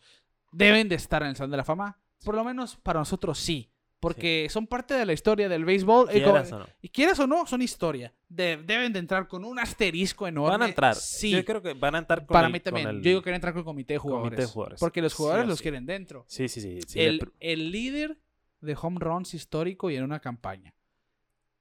deben 0.52 0.90
de 0.90 0.96
estar 0.96 1.22
en 1.24 1.30
el 1.30 1.36
Salón 1.36 1.52
de 1.52 1.58
la 1.58 1.66
Fama. 1.66 2.00
Por 2.24 2.36
lo 2.36 2.44
menos 2.44 2.76
para 2.78 3.00
nosotros 3.00 3.40
sí, 3.40 3.72
porque 4.02 4.48
son 4.50 4.68
parte 4.68 4.94
de 4.96 5.06
la 5.06 5.14
historia 5.14 5.48
del 5.48 5.64
béisbol. 5.64 6.10
y 6.14 6.20
co- 6.22 6.32
Quieras 6.32 6.52
o 6.52 6.60
no. 6.60 6.68
Y 6.82 6.90
quieras 6.90 7.20
o 7.20 7.28
no, 7.28 7.46
son 7.48 7.62
historia. 7.62 8.14
De- 8.28 8.58
deben 8.58 8.92
de 8.92 9.00
entrar 9.00 9.28
con 9.30 9.46
un 9.46 9.58
asterisco 9.60 10.28
enorme. 10.28 10.52
Van 10.52 10.62
a 10.64 10.68
entrar. 10.68 10.96
Sí, 10.96 11.32
Yo 11.32 11.46
creo 11.46 11.62
que 11.62 11.74
van 11.74 11.96
a 11.96 12.00
entrar 12.00 12.20
con 12.26 12.34
para 12.34 12.48
el- 12.48 12.54
mí 12.54 12.60
también. 12.60 12.90
el- 12.90 12.98
Yo 12.98 13.10
digo 13.12 13.22
que 13.22 13.30
deben 13.30 13.36
entrar 13.36 13.54
con 13.54 13.60
el 13.62 13.66
comité 13.66 13.94
de 13.94 14.00
jugadores. 14.00 14.30
comité 14.32 14.42
de 14.42 14.48
jugadores. 14.48 14.80
Porque 14.82 15.02
los 15.02 15.14
jugadores 15.14 15.48
los 15.48 15.60
sí. 15.60 15.62
quieren 15.64 15.86
dentro. 15.86 16.26
Sí, 16.28 16.50
sí, 16.50 16.60
sí. 16.60 17.00
el, 17.00 17.22
el 17.40 17.72
líder 17.72 18.18
de 18.60 18.78
home 18.80 18.98
runs 19.00 19.34
histórico 19.34 19.90
y 19.90 19.96
en 19.96 20.04
una 20.04 20.20
campaña. 20.20 20.74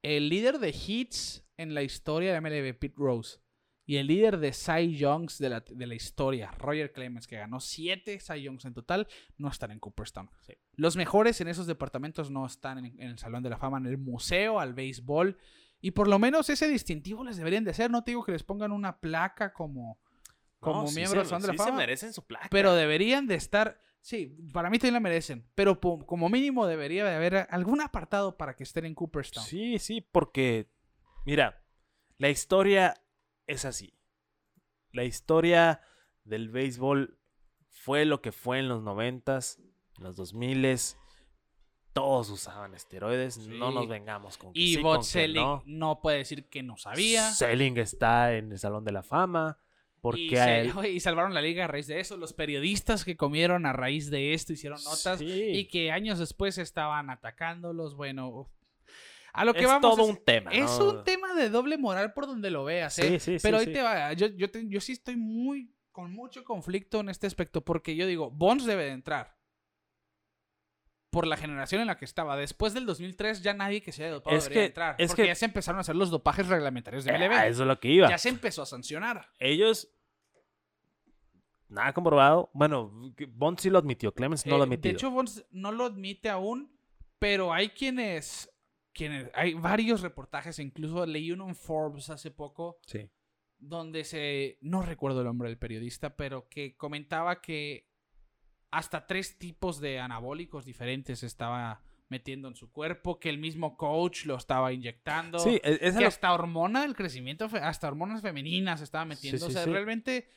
El 0.02 0.28
líder 0.30 0.58
de 0.58 0.70
hits 0.70 1.44
en 1.58 1.74
la 1.74 1.82
historia 1.82 2.32
de 2.32 2.40
MLB, 2.40 2.72
Pete 2.78 2.94
Rose. 2.96 3.38
Y 3.90 3.96
el 3.96 4.06
líder 4.06 4.38
de 4.38 4.52
Cy 4.52 4.96
Youngs 4.96 5.38
de 5.38 5.48
la, 5.50 5.60
de 5.68 5.84
la 5.84 5.96
historia, 5.96 6.52
Roger 6.58 6.92
Clemens, 6.92 7.26
que 7.26 7.34
ganó 7.34 7.58
7 7.58 8.20
Cy 8.20 8.42
Youngs 8.42 8.64
en 8.64 8.72
total, 8.72 9.08
no 9.36 9.48
están 9.48 9.72
en 9.72 9.80
Cooperstown. 9.80 10.30
Sí. 10.42 10.52
Los 10.76 10.94
mejores 10.96 11.40
en 11.40 11.48
esos 11.48 11.66
departamentos 11.66 12.30
no 12.30 12.46
están 12.46 12.78
en, 12.78 12.84
en 13.00 13.08
el 13.08 13.18
Salón 13.18 13.42
de 13.42 13.50
la 13.50 13.58
Fama, 13.58 13.78
en 13.78 13.86
el 13.86 13.98
museo, 13.98 14.60
al 14.60 14.74
béisbol. 14.74 15.36
Y 15.80 15.90
por 15.90 16.06
lo 16.06 16.20
menos 16.20 16.48
ese 16.50 16.68
distintivo 16.68 17.24
les 17.24 17.36
deberían 17.36 17.64
de 17.64 17.72
hacer. 17.72 17.90
No 17.90 18.04
te 18.04 18.12
digo 18.12 18.22
que 18.22 18.30
les 18.30 18.44
pongan 18.44 18.70
una 18.70 19.00
placa 19.00 19.52
como, 19.52 19.98
como 20.60 20.82
No, 20.82 20.86
sí 20.86 20.94
miembros 20.94 21.24
se- 21.24 21.30
Salón 21.30 21.42
de 21.42 21.48
la 21.48 21.52
sí 21.54 21.58
Fama. 21.58 21.70
se 21.70 21.76
merecen 21.76 22.12
su 22.12 22.24
placa. 22.24 22.46
Pero 22.48 22.74
deberían 22.76 23.26
de 23.26 23.34
estar. 23.34 23.80
Sí, 24.00 24.36
para 24.52 24.70
mí 24.70 24.78
también 24.78 24.94
la 24.94 25.00
merecen. 25.00 25.48
Pero 25.56 25.80
como 25.80 26.28
mínimo 26.28 26.68
debería 26.68 27.04
de 27.04 27.16
haber 27.16 27.48
algún 27.50 27.80
apartado 27.80 28.36
para 28.36 28.54
que 28.54 28.62
estén 28.62 28.84
en 28.84 28.94
Cooperstown. 28.94 29.44
Sí, 29.44 29.80
sí, 29.80 30.00
porque, 30.00 30.70
mira, 31.26 31.60
la 32.18 32.28
historia 32.28 32.94
es 33.50 33.64
así. 33.64 33.94
La 34.92 35.04
historia 35.04 35.80
del 36.24 36.48
béisbol 36.48 37.18
fue 37.68 38.04
lo 38.04 38.20
que 38.20 38.32
fue 38.32 38.58
en 38.58 38.68
los 38.68 38.82
noventas, 38.82 39.58
en 39.98 40.04
los 40.04 40.16
dos 40.16 40.34
miles. 40.34 40.96
Todos 41.92 42.30
usaban 42.30 42.74
esteroides, 42.74 43.38
no 43.48 43.72
nos 43.72 43.88
vengamos 43.88 44.38
con 44.38 44.52
que 44.52 44.60
Y 44.60 44.74
sí, 44.76 44.82
Bot 44.82 45.02
Selling 45.02 45.42
no. 45.42 45.62
no. 45.66 46.00
puede 46.00 46.18
decir 46.18 46.48
que 46.48 46.62
no 46.62 46.76
sabía. 46.76 47.30
Selling 47.30 47.78
está 47.78 48.34
en 48.36 48.52
el 48.52 48.58
Salón 48.58 48.84
de 48.84 48.92
la 48.92 49.02
Fama. 49.02 49.58
Porque 50.00 50.22
y, 50.22 50.36
a 50.36 50.60
él... 50.60 50.72
y 50.94 51.00
salvaron 51.00 51.34
la 51.34 51.42
liga 51.42 51.64
a 51.64 51.68
raíz 51.68 51.86
de 51.86 52.00
eso. 52.00 52.16
Los 52.16 52.32
periodistas 52.32 53.04
que 53.04 53.16
comieron 53.16 53.66
a 53.66 53.72
raíz 53.72 54.10
de 54.10 54.32
esto 54.34 54.52
hicieron 54.52 54.82
notas 54.84 55.18
Sí. 55.18 55.50
y 55.52 55.66
que 55.66 55.90
años 55.90 56.18
después 56.18 56.58
estaban 56.58 57.10
atacándolos. 57.10 57.96
Bueno, 57.96 58.48
a 59.32 59.44
lo 59.44 59.52
que 59.54 59.60
es 59.60 59.66
vamos. 59.66 59.82
todo 59.96 60.04
es, 60.04 60.10
un 60.10 60.24
tema. 60.24 60.50
es 60.52 60.78
¿no? 60.78 60.90
un 60.90 61.04
tema 61.04 61.34
de 61.34 61.50
doble 61.50 61.78
moral 61.78 62.12
por 62.12 62.26
donde 62.26 62.50
lo 62.50 62.64
veas. 62.64 62.98
¿eh? 62.98 63.02
Sí, 63.02 63.20
sí, 63.20 63.38
sí, 63.38 63.42
Pero 63.42 63.58
ahí 63.58 63.66
sí. 63.66 63.72
te 63.72 63.82
va. 63.82 64.12
Yo, 64.12 64.26
yo, 64.28 64.50
te- 64.50 64.68
yo 64.68 64.80
sí 64.80 64.92
estoy 64.92 65.16
muy 65.16 65.74
con 65.92 66.12
mucho 66.12 66.44
conflicto 66.44 67.00
en 67.00 67.08
este 67.08 67.26
aspecto 67.26 67.64
porque 67.64 67.96
yo 67.96 68.06
digo, 68.06 68.30
Bonds 68.30 68.64
debe 68.66 68.84
de 68.84 68.90
entrar. 68.92 69.36
Por 71.10 71.26
la 71.26 71.36
generación 71.36 71.80
en 71.80 71.88
la 71.88 71.96
que 71.96 72.04
estaba. 72.04 72.36
Después 72.36 72.72
del 72.72 72.86
2003 72.86 73.42
ya 73.42 73.52
nadie 73.52 73.82
que 73.82 73.90
se 73.90 74.04
haya 74.04 74.12
dopado 74.14 74.36
Es 74.36 74.44
debería 74.44 74.62
que- 74.62 74.66
entrar. 74.68 74.94
es 74.98 75.08
porque 75.08 75.22
que- 75.22 75.28
ya 75.28 75.34
se 75.34 75.44
empezaron 75.46 75.78
a 75.78 75.80
hacer 75.80 75.96
los 75.96 76.08
dopajes 76.10 76.46
reglamentarios 76.46 77.04
de 77.04 77.10
Eh, 77.10 77.14
MLB. 77.16 77.48
eso 77.48 77.62
es 77.62 77.66
lo 77.68 77.80
que 77.80 77.88
iba. 77.88 78.08
Ya 78.08 78.18
se 78.18 78.28
empezó 78.28 78.62
a 78.62 78.66
sancionar. 78.66 79.28
Ellos. 79.40 79.92
Nada 81.68 81.92
comprobado. 81.92 82.50
Bueno, 82.52 82.90
Bond 83.28 83.58
sí 83.58 83.70
lo 83.70 83.78
admitió. 83.78 84.12
Clemens 84.14 84.44
no 84.46 84.54
Eh, 84.54 84.58
lo 84.58 84.64
de 84.66 84.68
admitió. 84.68 84.90
hecho, 84.92 85.10
Bonds 85.10 85.44
no 85.50 85.70
lo 85.72 85.84
admite 85.84 86.28
aún, 86.28 86.76
pero 87.18 87.52
hay 87.52 87.70
quienes, 87.70 88.48
quienes... 89.00 89.30
Hay 89.34 89.54
varios 89.54 90.02
reportajes, 90.02 90.58
incluso 90.58 91.06
leí 91.06 91.32
uno 91.32 91.48
en 91.48 91.54
Forbes 91.54 92.10
hace 92.10 92.30
poco, 92.30 92.78
sí. 92.86 93.08
donde 93.58 94.04
se... 94.04 94.58
No 94.60 94.82
recuerdo 94.82 95.20
el 95.20 95.26
nombre 95.26 95.48
del 95.48 95.58
periodista, 95.58 96.16
pero 96.16 96.48
que 96.48 96.76
comentaba 96.76 97.40
que 97.40 97.88
hasta 98.70 99.06
tres 99.06 99.38
tipos 99.38 99.80
de 99.80 99.98
anabólicos 100.00 100.64
diferentes 100.64 101.22
estaba 101.22 101.82
metiendo 102.08 102.48
en 102.48 102.56
su 102.56 102.70
cuerpo, 102.70 103.18
que 103.18 103.30
el 103.30 103.38
mismo 103.38 103.76
coach 103.76 104.26
lo 104.26 104.36
estaba 104.36 104.72
inyectando. 104.72 105.38
Sí, 105.38 105.60
e- 105.62 105.78
esa 105.80 105.98
que 105.98 106.02
lo- 106.04 106.08
hasta 106.08 106.32
hormona 106.32 106.82
del 106.82 106.94
crecimiento, 106.94 107.48
hasta 107.62 107.88
hormonas 107.88 108.20
femeninas 108.20 108.80
estaba 108.80 109.04
metiendo. 109.04 109.38
sí, 109.38 109.44
o 109.44 109.50
sea, 109.50 109.64
sí. 109.64 109.70
realmente 109.70 110.28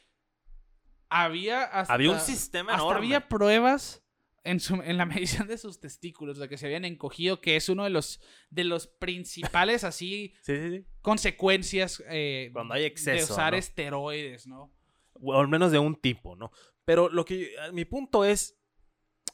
había 1.09 1.64
hasta, 1.64 1.93
había 1.93 2.11
un 2.11 2.20
sistema 2.20 2.72
hasta 2.74 2.84
enorme. 2.84 3.05
había 3.07 3.28
pruebas 3.28 4.03
en, 4.44 4.60
su, 4.60 4.76
en 4.76 4.98
la 4.98 5.06
medición 5.06 5.48
de 5.48 5.58
sus 5.58 5.80
testículos, 5.80 6.38
de 6.38 6.48
que 6.50 6.58
se 6.58 6.66
habían 6.66 6.86
encogido, 6.86 7.41
que 7.41 7.56
es 7.56 7.70
uno 7.70 7.84
de 7.84 7.89
los, 7.89 8.20
de 8.50 8.64
los 8.64 8.88
principales 8.88 9.84
así 9.84 10.34
Sí, 10.41 10.56
sí, 10.58 10.70
sí. 10.80 10.86
consecuencias 11.02 12.04
eh, 12.10 12.50
Cuando 12.54 12.74
hay 12.74 12.82
de 12.82 12.88
exceso, 12.88 13.34
usar 13.34 13.54
¿no? 13.54 13.60
esteroides, 13.60 14.48
¿no? 14.48 14.72
O 15.14 15.34
al 15.39 15.48
menos 15.48 15.72
de 15.72 15.80
un 15.80 15.96
tipo, 15.96 16.36
¿no? 16.36 16.52
Pero 16.86 17.08
lo 17.10 17.24
que 17.24 17.54
mi 17.72 17.86
punto 17.86 18.26
es, 18.26 18.58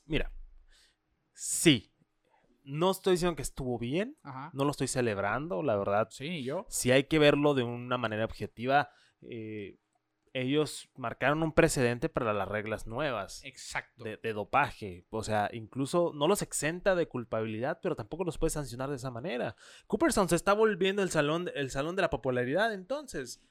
mira, 0.05 0.31
sí, 1.33 1.91
no 2.63 2.91
estoy 2.91 3.13
diciendo 3.13 3.35
que 3.35 3.41
estuvo 3.41 3.79
bien, 3.79 4.15
Ajá. 4.21 4.51
no 4.53 4.63
lo 4.65 4.71
estoy 4.71 4.87
celebrando, 4.87 5.63
la 5.63 5.75
verdad. 5.75 6.07
Sí, 6.11 6.43
yo. 6.43 6.65
Si 6.69 6.91
hay 6.91 7.05
que 7.05 7.17
verlo 7.17 7.55
de 7.55 7.63
una 7.63 7.97
manera 7.97 8.25
objetiva, 8.25 8.91
eh, 9.21 9.77
ellos 10.41 10.89
marcaron 10.95 11.43
un 11.43 11.51
precedente 11.53 12.09
para 12.09 12.33
las 12.33 12.47
reglas 12.47 12.87
nuevas 12.87 13.43
Exacto. 13.43 14.03
de, 14.03 14.17
de 14.17 14.33
dopaje. 14.33 15.05
O 15.09 15.23
sea, 15.23 15.49
incluso 15.53 16.11
no 16.13 16.27
los 16.27 16.41
exenta 16.41 16.95
de 16.95 17.07
culpabilidad, 17.07 17.79
pero 17.81 17.95
tampoco 17.95 18.23
los 18.23 18.37
puede 18.37 18.51
sancionar 18.51 18.89
de 18.89 18.95
esa 18.97 19.11
manera. 19.11 19.55
Cooperstown 19.87 20.29
se 20.29 20.35
está 20.35 20.53
volviendo 20.53 21.01
el 21.03 21.09
salón, 21.11 21.49
el 21.55 21.71
salón 21.71 21.95
de 21.95 22.01
la 22.03 22.09
popularidad 22.09 22.73
entonces. 22.73 23.41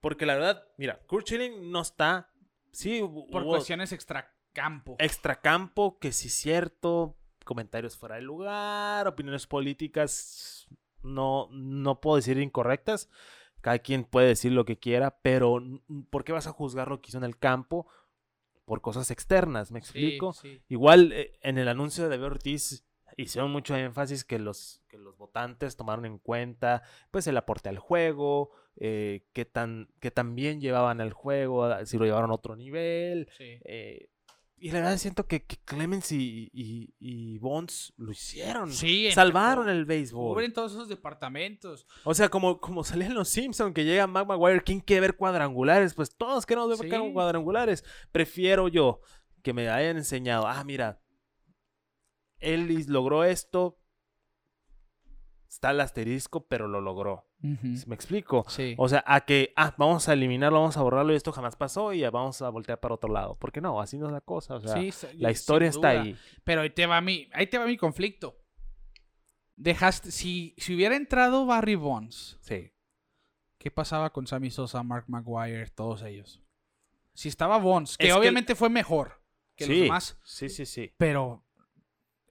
Porque 0.00 0.26
la 0.26 0.34
verdad, 0.34 0.68
mira, 0.76 1.00
Kurt 1.06 1.26
Schilling 1.26 1.70
no 1.70 1.80
está. 1.80 2.30
Sí, 2.72 3.00
Por 3.00 3.42
hubo 3.42 3.50
cuestiones 3.50 3.92
extracampo. 3.92 4.96
extracampo, 4.98 5.98
que 5.98 6.12
sí 6.12 6.28
es 6.28 6.34
cierto, 6.34 7.16
comentarios 7.44 7.96
fuera 7.96 8.16
de 8.16 8.22
lugar, 8.22 9.06
opiniones 9.08 9.46
políticas, 9.46 10.66
no, 11.02 11.48
no 11.52 12.00
puedo 12.00 12.16
decir 12.16 12.38
incorrectas. 12.38 13.08
Cada 13.64 13.78
quien 13.78 14.04
puede 14.04 14.26
decir 14.26 14.52
lo 14.52 14.66
que 14.66 14.78
quiera, 14.78 15.22
pero 15.22 15.58
¿por 16.10 16.22
qué 16.22 16.32
vas 16.32 16.46
a 16.46 16.52
juzgar 16.52 16.88
lo 16.88 17.00
que 17.00 17.08
hizo 17.08 17.16
en 17.16 17.24
el 17.24 17.38
campo 17.38 17.86
por 18.66 18.82
cosas 18.82 19.10
externas? 19.10 19.72
¿Me 19.72 19.78
explico? 19.78 20.34
sí. 20.34 20.60
Igual 20.68 21.12
eh, 21.12 21.38
en 21.40 21.56
el 21.56 21.68
anuncio 21.68 22.04
de 22.04 22.10
David 22.10 22.26
Ortiz 22.26 22.84
hicieron 23.16 23.50
mucho 23.50 23.74
énfasis 23.74 24.22
que 24.22 24.38
los, 24.38 24.82
que 24.86 24.98
los 24.98 25.16
votantes 25.16 25.76
tomaron 25.76 26.04
en 26.04 26.18
cuenta 26.18 26.82
pues 27.10 27.26
el 27.26 27.38
aporte 27.38 27.70
al 27.70 27.78
juego, 27.78 28.50
eh, 28.76 29.24
qué 29.32 29.46
tan, 29.46 29.88
qué 29.98 30.10
tan 30.10 30.34
bien 30.34 30.60
llevaban 30.60 31.00
el 31.00 31.14
juego, 31.14 31.74
si 31.86 31.96
lo 31.96 32.04
llevaron 32.04 32.32
a 32.32 32.34
otro 32.34 32.56
nivel. 32.56 33.30
sí. 33.34 33.60
eh, 33.64 34.10
y 34.56 34.70
la 34.70 34.80
verdad 34.80 34.96
siento 34.98 35.26
que, 35.26 35.44
que 35.44 35.56
Clemens 35.64 36.10
y, 36.12 36.48
y, 36.52 36.94
y 36.98 37.38
Bonds 37.38 37.92
lo 37.96 38.12
hicieron. 38.12 38.72
Sí, 38.72 39.10
Salvaron 39.12 39.68
el 39.68 39.84
béisbol. 39.84 40.32
Cubren 40.34 40.52
todos 40.52 40.72
esos 40.72 40.88
departamentos. 40.88 41.86
O 42.04 42.14
sea, 42.14 42.28
como, 42.30 42.60
como 42.60 42.82
salían 42.84 43.14
los 43.14 43.28
Simpsons, 43.28 43.74
que 43.74 43.84
llega 43.84 44.06
Mac 44.06 44.26
Maguire, 44.26 44.62
¿quién 44.62 44.80
quiere 44.80 45.00
ver 45.02 45.16
cuadrangulares? 45.16 45.94
Pues 45.94 46.16
todos 46.16 46.46
queremos 46.46 46.68
ver 46.78 46.90
Sí. 46.90 47.12
cuadrangulares. 47.12 47.84
Prefiero 48.12 48.68
yo 48.68 49.00
que 49.42 49.52
me 49.52 49.68
hayan 49.68 49.98
enseñado, 49.98 50.46
ah, 50.46 50.64
mira, 50.64 51.00
él 52.38 52.70
is- 52.70 52.88
logró 52.88 53.24
esto, 53.24 53.78
está 55.54 55.70
el 55.70 55.80
asterisco, 55.80 56.46
pero 56.46 56.68
lo 56.68 56.80
logró. 56.80 57.26
¿Sí 57.40 57.84
¿Me 57.86 57.94
explico? 57.94 58.44
Sí. 58.48 58.74
O 58.78 58.88
sea, 58.88 59.04
a 59.06 59.20
que, 59.24 59.52
ah, 59.56 59.74
vamos 59.76 60.08
a 60.08 60.14
eliminarlo, 60.14 60.58
vamos 60.60 60.76
a 60.76 60.82
borrarlo 60.82 61.12
y 61.12 61.16
esto 61.16 61.30
jamás 61.32 61.56
pasó 61.56 61.92
y 61.92 62.00
ya 62.00 62.10
vamos 62.10 62.40
a 62.42 62.48
voltear 62.48 62.80
para 62.80 62.94
otro 62.94 63.12
lado. 63.12 63.36
Porque 63.38 63.60
no, 63.60 63.80
así 63.80 63.98
no 63.98 64.06
es 64.06 64.12
la 64.12 64.20
cosa. 64.22 64.54
O 64.56 64.60
sea, 64.60 64.74
Sí, 64.74 64.90
la 65.18 65.30
historia 65.30 65.68
está 65.68 65.88
ahí. 65.90 66.16
Pero 66.42 66.62
ahí 66.62 66.70
te 66.70 66.86
va 66.86 67.00
mi, 67.00 67.28
ahí 67.32 67.46
te 67.46 67.58
va 67.58 67.66
mi 67.66 67.76
conflicto. 67.76 68.36
Dejaste, 69.56 70.10
si, 70.10 70.54
si 70.58 70.74
hubiera 70.74 70.96
entrado 70.96 71.46
Barry 71.46 71.76
Bonds, 71.76 72.38
Sí. 72.40 72.72
¿qué 73.58 73.70
pasaba 73.70 74.10
con 74.12 74.26
Sammy 74.26 74.50
Sosa, 74.50 74.82
Mark 74.82 75.04
Maguire, 75.08 75.68
todos 75.70 76.02
ellos? 76.02 76.42
Si 77.12 77.28
estaba 77.28 77.58
Bonds, 77.58 77.96
que 77.96 78.08
Es 78.08 78.12
que- 78.12 78.18
obviamente 78.18 78.54
fue 78.56 78.68
mejor 78.68 79.22
que 79.54 79.66
los 79.68 79.76
demás, 79.78 80.18
sí, 80.24 80.48
sí, 80.48 80.66
sí. 80.66 80.92
pero 80.96 81.43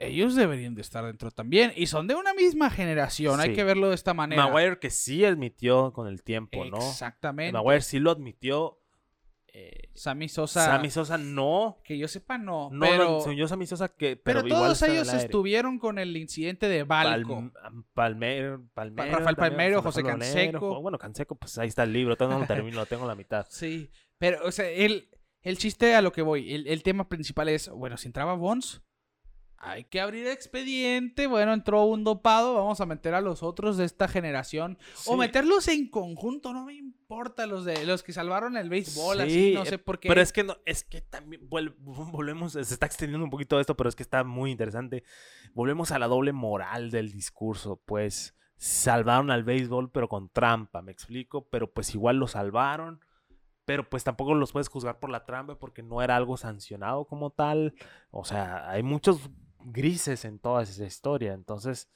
ellos 0.07 0.35
deberían 0.35 0.75
de 0.75 0.81
estar 0.81 1.05
dentro 1.05 1.31
también. 1.31 1.73
Y 1.75 1.87
son 1.87 2.07
de 2.07 2.15
una 2.15 2.33
misma 2.33 2.69
generación, 2.69 3.39
hay 3.39 3.53
que 3.53 3.63
verlo 3.63 3.89
de 3.89 3.95
esta 3.95 4.13
manera. 4.13 4.45
Maguire 4.45 4.79
que 4.79 4.89
sí 4.89 5.23
admitió 5.25 5.93
con 5.93 6.07
el 6.07 6.23
tiempo, 6.23 6.65
¿no? 6.65 6.77
Exactamente. 6.77 7.53
Maguire 7.53 7.81
sí 7.81 7.99
lo 7.99 8.11
admitió. 8.11 8.79
eh, 9.55 9.89
Sammy 9.93 10.29
Sosa, 10.29 10.65
Sammy 10.65 10.89
Sosa 10.89 11.19
no. 11.19 11.77
que 11.83 11.95
yo 11.99 12.07
sepa 12.07 12.39
no, 12.39 12.69
No, 12.71 12.79
pero, 12.79 13.19
no, 13.23 13.31
yo 13.33 13.47
Sammy 13.47 13.67
Sosa 13.67 13.89
que. 13.89 14.15
Pero, 14.17 14.43
todos 14.43 14.81
el 14.81 14.91
ellos 14.93 15.13
estuvieron 15.13 15.77
con 15.77 15.99
el 15.99 16.17
incidente 16.17 16.67
de 16.67 16.83
Balco. 16.83 17.35
Palm- 17.53 17.85
Palmero, 17.93 18.65
Palmero, 18.73 19.11
Rafael 19.19 19.35
Palmero, 19.35 19.81
José 19.83 20.01
Canseco. 20.03 20.81
Bueno, 20.81 20.97
Canseco, 20.97 21.35
pues 21.35 21.57
ahí 21.59 21.67
está 21.67 21.83
el 21.83 21.93
libro. 21.93 22.17
Todavía 22.17 22.37
no 22.37 22.41
lo 22.41 22.47
termino, 22.47 22.77
lo 22.77 22.85
tengo 22.87 23.05
la 23.05 23.13
mitad. 23.15 23.45
Sí, 23.49 23.91
pero, 24.17 24.39
o 24.43 24.51
sea, 24.51 24.67
el, 24.67 25.07
el 25.43 25.57
chiste 25.59 25.93
a 25.93 26.01
lo 26.01 26.11
que 26.11 26.23
voy, 26.23 26.51
el, 26.53 26.65
el 26.67 26.81
tema 26.81 27.07
principal 27.07 27.47
es, 27.49 27.69
bueno, 27.69 27.95
si 27.97 28.07
entraba 28.07 28.33
Bonds, 28.33 28.81
hay 29.63 29.85
que 29.85 30.01
abrir 30.01 30.27
expediente, 30.27 31.27
bueno, 31.27 31.53
entró 31.53 31.85
un 31.85 32.03
dopado, 32.03 32.53
vamos 32.55 32.81
a 32.81 32.85
meter 32.85 33.13
a 33.13 33.21
los 33.21 33.43
otros 33.43 33.77
de 33.77 33.85
esta 33.85 34.07
generación, 34.07 34.77
o 35.05 35.15
meterlos 35.15 35.67
en 35.69 35.89
conjunto, 35.89 36.53
no 36.53 36.65
me 36.65 36.73
importa, 36.73 37.45
los 37.47 37.63
de 37.63 37.85
los 37.85 38.03
que 38.03 38.11
salvaron 38.11 38.57
el 38.57 38.69
béisbol, 38.69 39.21
así, 39.21 39.31
Sí, 39.31 39.53
no 39.53 39.65
sé 39.65 39.77
por 39.77 39.99
qué. 39.99 40.09
Pero 40.09 40.21
es 40.21 40.33
que 40.33 40.43
no, 40.43 40.57
es 40.65 40.83
que 40.83 41.01
también 41.01 41.47
volvemos, 41.49 42.53
se 42.53 42.61
está 42.61 42.85
extendiendo 42.85 43.23
un 43.23 43.31
poquito 43.31 43.59
esto, 43.59 43.77
pero 43.77 43.89
es 43.89 43.95
que 43.95 44.03
está 44.03 44.23
muy 44.23 44.51
interesante. 44.51 45.03
Volvemos 45.53 45.91
a 45.91 45.99
la 45.99 46.07
doble 46.07 46.33
moral 46.33 46.91
del 46.91 47.11
discurso, 47.11 47.81
pues 47.85 48.35
salvaron 48.57 49.31
al 49.31 49.43
béisbol, 49.43 49.91
pero 49.91 50.09
con 50.09 50.29
trampa, 50.29 50.81
me 50.81 50.91
explico, 50.91 51.47
pero 51.49 51.71
pues 51.71 51.93
igual 51.95 52.17
lo 52.17 52.27
salvaron, 52.27 52.99
pero 53.65 53.89
pues 53.89 54.03
tampoco 54.03 54.33
los 54.35 54.51
puedes 54.51 54.67
juzgar 54.67 54.99
por 54.99 55.09
la 55.09 55.25
trampa 55.25 55.57
porque 55.57 55.83
no 55.83 56.01
era 56.01 56.15
algo 56.15 56.37
sancionado 56.37 57.05
como 57.05 57.29
tal. 57.29 57.75
O 58.11 58.25
sea, 58.25 58.69
hay 58.69 58.83
muchos 58.83 59.29
grises 59.65 60.25
en 60.25 60.39
toda 60.39 60.63
esa 60.63 60.85
historia, 60.85 61.33
entonces, 61.33 61.89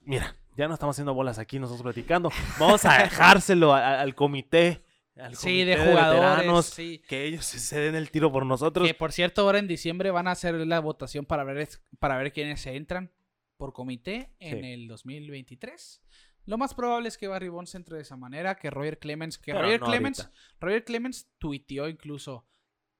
mira, 0.00 0.36
ya 0.56 0.68
no 0.68 0.74
estamos 0.74 0.94
haciendo 0.96 1.14
bolas 1.14 1.38
aquí 1.38 1.58
nosotros 1.58 1.82
platicando, 1.82 2.30
vamos 2.58 2.84
a 2.84 3.02
dejárselo 3.02 3.72
a- 3.74 3.80
a- 3.80 4.00
al 4.00 4.14
comité. 4.14 4.82
al 5.18 5.34
sí, 5.34 5.64
de 5.64 5.78
jugadores, 5.78 6.66
sí. 6.66 7.02
que 7.08 7.24
ellos 7.24 7.44
se 7.46 7.80
den 7.80 7.94
el 7.94 8.10
tiro 8.10 8.30
por 8.30 8.44
nosotros. 8.44 8.86
Que 8.86 8.92
por 8.92 9.12
cierto, 9.12 9.40
ahora 9.42 9.58
en 9.58 9.66
diciembre 9.66 10.10
van 10.10 10.28
a 10.28 10.32
hacer 10.32 10.54
la 10.66 10.78
votación 10.80 11.24
para 11.24 11.42
ver, 11.42 11.68
para 11.98 12.18
ver 12.18 12.32
quiénes 12.34 12.60
se 12.60 12.76
entran 12.76 13.10
por 13.56 13.72
comité 13.72 14.30
en 14.40 14.60
Sí. 14.60 14.72
el 14.72 14.88
2023. 14.88 16.02
Lo 16.44 16.58
más 16.58 16.74
probable 16.74 17.08
es 17.08 17.16
que 17.16 17.28
Barry 17.28 17.48
Bonds 17.48 17.74
entre 17.74 17.96
de 17.96 18.02
esa 18.02 18.16
manera, 18.18 18.56
que 18.56 18.68
Roger 18.70 18.98
Clemens, 18.98 19.38
que 19.38 19.52
Pero 19.52 19.64
Roger 19.64 19.80
no 19.80 19.86
Clemens, 19.86 20.20
ahorita. 20.20 20.38
Roger 20.60 20.84
Clemens 20.84 21.28
tuiteó 21.38 21.88
incluso. 21.88 22.46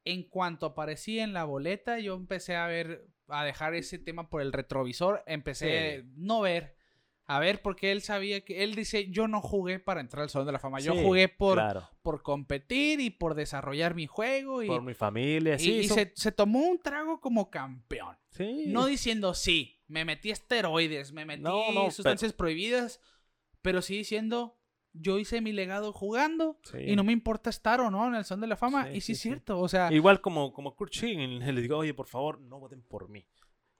En 0.06 0.22
cuanto 0.22 0.64
aparecía 0.66 1.22
en 1.22 1.34
la 1.34 1.44
boleta, 1.44 1.98
yo 1.98 2.14
empecé 2.14 2.56
a 2.56 2.66
ver, 2.66 3.06
a 3.28 3.44
dejar 3.44 3.74
ese 3.74 3.98
tema 3.98 4.28
por 4.30 4.40
el 4.42 4.52
retrovisor, 4.52 5.22
empecé 5.26 6.00
Sí. 6.00 6.00
a 6.00 6.10
no 6.16 6.40
ver, 6.42 6.76
a 7.28 7.40
ver, 7.40 7.60
porque 7.60 7.90
él 7.90 8.02
sabía 8.02 8.44
que, 8.44 8.62
él 8.62 8.74
dice, 8.76 9.10
yo 9.10 9.26
no 9.26 9.40
jugué 9.40 9.80
para 9.80 10.00
entrar 10.00 10.22
al 10.22 10.30
Salón 10.30 10.46
de 10.46 10.52
la 10.52 10.58
Fama, 10.60 10.78
yo 10.80 10.92
Sí, 10.94 11.02
jugué 11.02 11.28
por, 11.28 11.54
claro, 11.56 11.90
por 12.02 12.22
competir 12.22 13.00
y 13.00 13.10
por 13.10 13.34
desarrollar 13.34 13.94
mi 13.96 14.06
juego 14.06 14.62
y, 14.62 14.68
por 14.68 14.82
mi 14.82 14.94
familia, 14.94 15.56
y- 15.56 15.58
sí, 15.58 15.72
y 15.78 15.88
son- 15.88 15.96
se, 15.98 16.12
se 16.14 16.30
tomó 16.32 16.60
un 16.60 16.78
trago 16.80 17.20
como 17.20 17.50
campeón. 17.50 18.16
sí. 18.30 18.64
No 18.68 18.86
diciendo 18.86 19.34
sí, 19.34 19.82
me 19.88 20.04
metí 20.04 20.30
esteroides, 20.30 21.12
me 21.12 21.24
metí 21.24 21.42
No, 21.42 21.72
no, 21.72 21.90
sustancias 21.90 22.32
prohibidas, 22.32 23.00
pero 23.62 23.82
sí 23.82 23.96
diciendo 23.96 24.56
yo 25.00 25.18
hice 25.18 25.40
mi 25.40 25.52
legado 25.52 25.92
jugando 25.92 26.58
Sí. 26.64 26.78
y 26.78 26.96
no 26.96 27.04
me 27.04 27.12
importa 27.12 27.50
estar 27.50 27.80
o 27.80 27.90
no 27.90 28.06
en 28.08 28.14
el 28.14 28.24
Salón 28.24 28.42
de 28.42 28.46
la 28.48 28.56
Fama. 28.56 28.84
Sí, 28.86 28.90
y 28.90 29.00
sí, 29.00 29.00
sí, 29.00 29.12
es 29.12 29.20
cierto, 29.20 29.60
o 29.60 29.68
sea, 29.68 29.92
Igual 29.92 30.20
como, 30.20 30.52
como 30.52 30.74
Kurt 30.74 30.92
Schilling, 30.92 31.38
les 31.54 31.62
digo, 31.62 31.78
oye, 31.78 31.94
por 31.94 32.06
favor, 32.06 32.40
no 32.40 32.58
voten 32.60 32.82
por 32.82 33.08
mí. 33.08 33.26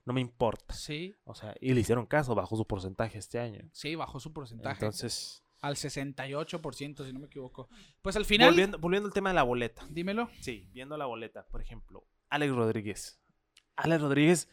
No 0.04 0.12
me 0.12 0.20
importa. 0.20 0.72
sí, 0.74 1.14
O 1.24 1.34
sea, 1.34 1.54
y 1.60 1.74
le 1.74 1.80
hicieron 1.80 2.06
caso, 2.06 2.34
bajó 2.34 2.56
su 2.56 2.66
porcentaje 2.66 3.18
este 3.18 3.38
año. 3.40 3.68
sí, 3.72 3.94
bajó 3.96 4.20
su 4.20 4.32
porcentaje 4.32 4.84
Entonces, 4.84 5.42
al 5.60 5.74
68%, 5.76 7.04
si 7.04 7.12
no 7.12 7.18
me 7.20 7.26
equivoco. 7.26 7.68
Pues 8.02 8.14
al 8.16 8.24
final, 8.24 8.50
volviendo, 8.50 8.78
volviendo 8.78 9.08
al 9.08 9.12
tema 9.14 9.30
de 9.30 9.34
la 9.34 9.42
boleta. 9.42 9.86
dímelo. 9.90 10.30
Sí, 10.40 10.68
viendo 10.72 10.96
la 10.96 11.06
boleta, 11.06 11.46
por 11.48 11.60
ejemplo, 11.60 12.06
Alex 12.28 12.54
Rodríguez. 12.54 13.20
Alex 13.76 14.00
Rodríguez, 14.00 14.48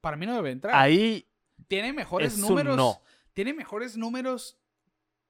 Para 0.00 0.16
mí 0.16 0.26
no 0.26 0.34
debe 0.34 0.50
entrar. 0.50 0.74
ahí 0.74 1.28
tiene 1.68 1.92
mejores 1.92 2.38
números. 2.38 2.76
no. 2.76 3.00
Tiene 3.32 3.52
mejores 3.52 3.96
números 3.96 4.58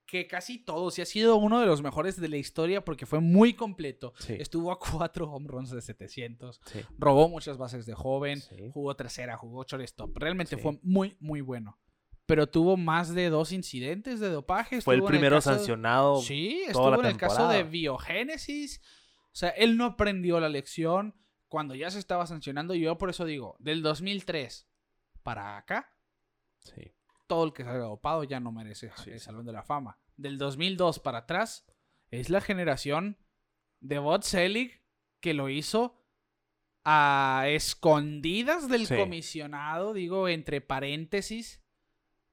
que 0.06 0.26
casi 0.26 0.58
todos. 0.58 0.98
Y 0.98 1.02
ha 1.02 1.06
sido 1.06 1.36
uno 1.36 1.60
de 1.60 1.66
los 1.66 1.82
mejores 1.82 2.20
de 2.20 2.28
la 2.28 2.36
historia 2.36 2.84
porque 2.84 3.06
fue 3.06 3.20
muy 3.20 3.54
completo. 3.54 4.12
Sí. 4.18 4.34
Estuvo 4.38 4.70
a 4.70 4.78
cuatro 4.78 5.30
home 5.30 5.46
runs 5.48 5.70
de 5.70 5.80
700. 5.80 6.60
Sí. 6.66 6.80
Robó 6.98 7.28
muchas 7.28 7.56
bases 7.58 7.86
de 7.86 7.94
joven. 7.94 8.40
Sí. 8.40 8.70
Jugó 8.72 8.94
tercera, 8.96 9.36
jugó 9.36 9.64
shortstop. 9.64 10.16
Realmente 10.16 10.56
fue 10.56 10.78
muy, 10.82 11.16
muy 11.20 11.40
bueno. 11.40 11.78
Pero 12.26 12.46
tuvo 12.48 12.76
más 12.78 13.14
de 13.14 13.28
dos 13.28 13.52
incidentes 13.52 14.18
de 14.20 14.30
dopaje. 14.30 14.80
Fue 14.80 14.94
el 14.94 15.02
primero 15.02 15.36
caso- 15.36 15.54
sancionado. 15.54 16.20
Sí, 16.22 16.60
toda 16.60 16.70
estuvo 16.70 16.90
la 17.02 17.08
en 17.08 17.14
el 17.14 17.20
caso 17.20 17.48
de 17.48 17.64
biogénesis. 17.64 18.80
O 19.26 19.36
sea, 19.36 19.50
él 19.50 19.76
no 19.76 19.84
aprendió 19.84 20.38
la 20.40 20.48
lección 20.48 21.14
cuando 21.48 21.74
ya 21.74 21.90
se 21.90 21.98
estaba 21.98 22.26
sancionando. 22.26 22.74
Y 22.74 22.80
yo 22.80 22.96
por 22.98 23.10
eso 23.10 23.24
digo, 23.24 23.56
del 23.58 23.82
2003 23.82 24.66
para 25.22 25.56
acá, 25.56 25.90
Sí. 26.60 26.92
Todo 27.34 27.44
el 27.46 27.52
que 27.52 27.64
salga 27.64 27.84
dopado 27.84 28.22
ya 28.24 28.38
no 28.40 28.52
merece 28.52 28.90
Sí, 29.02 29.10
el. 29.10 29.20
Salón 29.20 29.44
de 29.44 29.52
la 29.52 29.62
Fama. 29.62 29.98
Del 30.16 30.38
2002 30.38 31.00
para 31.00 31.18
atrás 31.18 31.66
es 32.10 32.30
la 32.30 32.40
generación 32.40 33.18
de 33.80 33.98
Bot 33.98 34.22
Selig 34.22 34.80
que 35.20 35.34
lo 35.34 35.48
hizo 35.48 36.00
a 36.84 37.44
escondidas 37.48 38.68
del 38.68 38.86
Sí. 38.86 38.94
comisionado, 38.96 39.94
digo, 39.94 40.28
entre 40.28 40.60
paréntesis. 40.60 41.60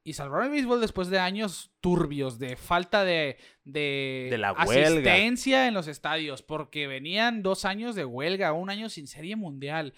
Y 0.04 0.14
salvaron 0.14 0.48
el 0.48 0.52
béisbol 0.52 0.82
después 0.82 1.10
de 1.10 1.20
años 1.20 1.72
turbios, 1.80 2.40
de 2.40 2.56
falta 2.56 3.04
de, 3.04 3.38
de, 3.66 4.28
De 4.32 4.38
la 4.40 4.52
huelga. 4.54 4.88
asistencia 4.88 5.68
en 5.68 5.74
los 5.76 5.88
estadios, 5.88 6.42
porque 6.42 6.88
venían 6.88 7.44
dos 7.44 7.66
años 7.66 7.96
de 7.96 8.04
huelga, 8.06 8.52
un 8.54 8.70
año 8.72 8.90
sin 8.90 9.06
serie 9.08 9.36
mundial. 9.36 9.94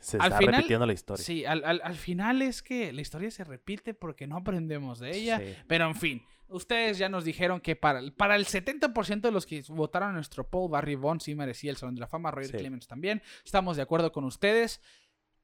Se 0.00 0.16
Al 0.18 0.24
está 0.26 0.38
final- 0.38 0.54
repitiendo 0.56 0.86
la 0.86 0.92
historia. 0.92 1.24
Sí, 1.24 1.44
al, 1.44 1.64
al- 1.64 1.80
al 1.82 1.94
final 1.96 2.42
es 2.42 2.62
que 2.62 2.92
la 2.92 3.00
historia 3.00 3.30
se 3.30 3.44
repite 3.44 3.94
porque 3.94 4.26
no 4.26 4.36
aprendemos 4.36 4.98
de 5.00 5.16
ella. 5.16 5.38
Sí. 5.38 5.54
Pero 5.66 5.86
en 5.86 5.94
fin, 5.96 6.22
ustedes 6.48 6.98
ya 6.98 7.08
nos 7.08 7.24
dijeron 7.24 7.60
que 7.60 7.74
para, 7.76 7.98
el- 7.98 8.12
para 8.12 8.36
el 8.36 8.46
70% 8.46 9.20
de 9.28 9.32
los 9.32 9.46
que 9.46 9.62
votaron 9.68 10.10
en 10.10 10.14
nuestro 10.16 10.48
poll, 10.48 10.70
Barry 10.70 10.94
Bond 10.94 11.20
sí 11.22 11.34
merecía 11.34 11.70
el 11.70 11.76
Salón 11.76 11.94
de 11.96 12.00
la 12.02 12.06
Fama, 12.06 12.30
Roger 12.30 12.50
Sí. 12.52 12.56
Clemens 12.58 12.86
también. 12.86 13.22
Estamos 13.44 13.76
de 13.76 13.82
acuerdo 13.82 14.12
con 14.12 14.24
ustedes. 14.24 14.80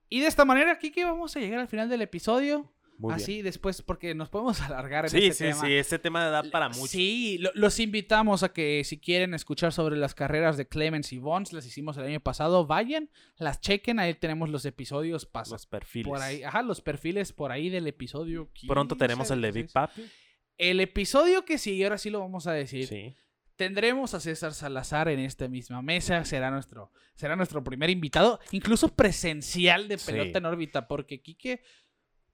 Y 0.09 0.21
de 0.21 0.27
esta 0.27 0.45
manera, 0.45 0.73
aquí 0.73 0.91
que 0.91 1.05
vamos 1.05 1.35
a 1.37 1.41
llegar 1.41 1.59
al 1.59 1.69
final 1.69 1.89
del 1.89 2.03
episodio. 2.03 2.71
Muy 2.99 3.15
bien. 3.15 3.23
Así 3.23 3.43
después, 3.43 3.83
porque 3.83 4.15
nos 4.15 4.29
podemos 4.29 4.61
alargar 4.61 5.05
en 5.07 5.11
Sí, 5.11 5.17
este 5.27 5.33
sí, 5.33 5.45
tema. 5.59 5.67
sí. 5.67 5.73
Ese 5.75 5.99
tema 5.99 6.25
da 6.27 6.43
para 6.45 6.69
mucho. 6.69 6.87
Sí, 6.87 7.39
lo- 7.39 7.51
los 7.55 7.79
invitamos 7.81 8.43
a 8.43 8.53
que 8.53 8.83
si 8.85 8.99
quieren 8.99 9.35
escuchar 9.35 9.73
sobre 9.73 9.97
las 9.97 10.15
carreras 10.15 10.57
de 10.57 10.69
Clemens 10.69 11.13
y 11.13 11.19
Bonds, 11.19 11.53
las 11.53 11.67
hicimos 11.67 11.97
el 11.97 12.05
año 12.05 12.21
pasado, 12.21 12.67
vayan, 12.67 13.11
las 13.39 13.61
chequen, 13.61 13.99
ahí 13.99 14.15
tenemos 14.15 14.51
los 14.51 14.65
episodios 14.65 15.27
pasados. 15.27 15.63
Los 15.63 15.67
perfiles. 15.67 16.09
Por 16.09 16.21
ahí, 16.21 16.43
ajá, 16.43 16.63
los 16.63 16.81
perfiles 16.81 17.33
por 17.33 17.51
ahí 17.53 17.69
del 17.71 17.87
episodio. 17.87 18.49
Pronto 18.69 18.95
15, 18.95 19.05
tenemos 19.07 19.31
el 19.31 19.41
de 19.43 19.49
Big 19.53 19.65
16. 19.65 19.73
Papi. 19.73 20.03
El 20.59 20.81
episodio 20.81 21.45
que 21.45 21.59
sigue, 21.59 21.85
ahora 21.85 21.99
sí 21.99 22.11
lo 22.11 22.21
vamos 22.21 22.47
a 22.47 22.53
decir. 22.53 22.87
Sí. 22.87 23.17
Tendremos 23.57 24.15
a 24.15 24.21
César 24.21 24.55
Salazar 24.55 25.09
en 25.09 25.21
esta 25.21 25.47
misma 25.47 25.83
mesa. 25.83 26.25
Será 26.25 26.51
nuestro, 26.51 26.91
será 27.15 27.37
nuestro 27.37 27.63
primer 27.63 27.91
invitado, 27.91 28.41
incluso 28.51 28.89
presencial 28.95 29.89
de 29.89 29.99
Sí. 29.99 30.11
pelota 30.11 30.39
en 30.39 30.47
órbita, 30.47 30.89
porque 30.89 31.21
Quique, 31.21 31.63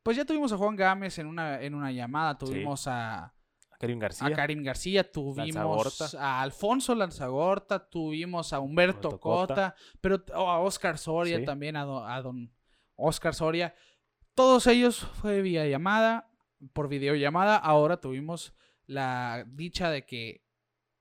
pues 0.02 0.16
ya 0.16 0.24
tuvimos 0.24 0.52
a 0.52 0.56
Juan 0.56 0.76
Gámez 0.76 1.18
en 1.18 1.26
una, 1.26 1.60
en 1.60 1.74
una 1.74 1.92
llamada, 1.92 2.36
tuvimos 2.38 2.86
a, 2.86 3.34
Karim 3.78 3.98
García. 3.98 4.26
a 4.28 4.32
Karim 4.32 4.62
García, 4.64 5.10
tuvimos 5.10 5.54
Lanzagorta. 5.54 6.04
a 6.20 6.42
Alfonso 6.42 6.94
Lanzagorta, 6.94 7.88
tuvimos 7.88 8.52
a 8.52 8.60
Humberto 8.60 9.08
Humberto 9.08 9.20
Cota, 9.20 9.54
Cota. 9.54 9.74
pero 10.00 10.24
o 10.34 10.48
a 10.50 10.60
Oscar 10.60 10.98
Soria 10.98 11.38
Sí. 11.38 11.44
también, 11.44 11.76
a 11.76 11.84
don, 11.84 12.10
a 12.10 12.20
don 12.22 12.52
Oscar 12.96 13.34
Soria. 13.34 13.74
Todos 14.34 14.66
ellos 14.66 14.98
fue 15.20 15.42
vía 15.42 15.66
llamada, 15.66 16.30
por 16.72 16.88
videollamada. 16.88 17.56
Ahora 17.56 18.00
tuvimos 18.00 18.54
la 18.86 19.44
dicha 19.46 19.90
de 19.90 20.04
que 20.06 20.44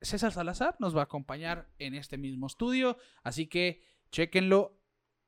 César 0.02 0.32
Salazar 0.32 0.76
nos 0.80 0.95
va 0.95 1.02
a 1.02 1.03
acompañar 1.06 1.69
en 1.80 1.95
este 1.95 2.18
mismo 2.18 2.45
estudio, 2.48 2.98
así 3.24 3.48
que 3.48 3.82
chequenlo. 4.11 4.77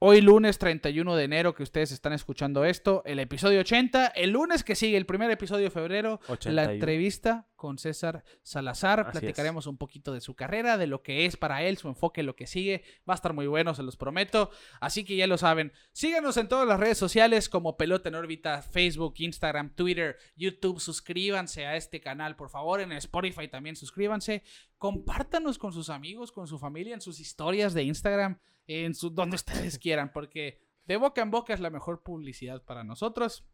Hoy 0.01 0.21
lunes 0.21 0.57
31 0.59 1.13
de 1.17 1.26
enero 1.26 1.53
que 1.53 1.61
ustedes 1.61 1.91
están 1.91 2.13
escuchando 2.13 2.63
esto, 2.63 3.03
el 3.05 3.19
episodio 3.19 3.59
80, 3.59 4.07
el 4.07 4.30
lunes 4.30 4.63
que 4.63 4.76
sigue 4.76 4.95
el 4.95 5.05
primer 5.05 5.30
episodio 5.30 5.65
de 5.65 5.71
febrero, 5.71 6.21
la 6.26 6.34
81. 6.34 6.71
entrevista 6.71 7.48
con 7.60 7.77
César 7.77 8.23
Salazar. 8.41 9.02
Así 9.02 9.11
Platicaremos 9.11 9.68
un 9.68 9.77
poquito 9.77 10.14
de 10.14 10.22
su 10.22 10.34
carrera, 10.34 10.77
de 10.77 10.88
lo 10.88 11.03
que 11.03 11.26
es 11.26 11.38
para 11.38 11.61
él, 11.61 11.77
su 11.77 11.90
enfoque, 11.90 12.23
lo 12.23 12.36
que 12.36 12.48
sigue. 12.48 12.84
Va 13.07 13.14
a 13.14 13.15
estar 13.15 13.34
muy 13.34 13.45
bueno, 13.45 13.76
se 13.76 13.84
los 13.84 13.98
prometo. 13.98 14.49
Así 14.80 15.03
que 15.03 15.15
ya 15.15 15.27
lo 15.27 15.38
saben. 15.38 15.73
Síganos 15.91 16.38
en 16.38 16.48
todas 16.48 16.68
las 16.68 16.80
redes 16.80 16.98
sociales 16.98 17.49
como 17.49 17.77
Pelota 17.77 18.10
en 18.10 18.15
órbita, 18.15 18.61
Facebook, 18.61 19.15
Instagram, 19.18 19.76
Twitter, 19.76 20.18
YouTube. 20.36 20.80
Suscríbanse 20.80 21.68
a 21.68 21.76
este 21.76 21.99
canal, 21.99 22.36
por 22.36 22.49
favor. 22.49 22.80
En 22.80 22.94
Spotify 22.94 23.49
también 23.49 23.76
suscríbanse. 23.76 24.41
Compártanos 24.77 25.60
con 25.60 25.73
sus 25.73 25.90
amigos, 25.90 26.31
con 26.31 26.48
su 26.48 26.57
familia, 26.57 26.94
en 26.94 27.02
sus 27.02 27.19
historias 27.19 27.73
de 27.73 27.84
Instagram, 27.84 28.40
en 28.68 28.95
su, 28.95 29.10
donde 29.10 29.36
ustedes 29.36 29.77
quieran, 29.80 30.14
porque 30.14 30.61
de 30.86 30.95
boca 30.95 31.22
en 31.22 31.30
boca 31.30 31.53
es 31.53 31.60
la 31.60 31.69
mejor 31.69 32.02
publicidad 32.02 32.64
para 32.64 32.86
nosotros. 32.86 33.45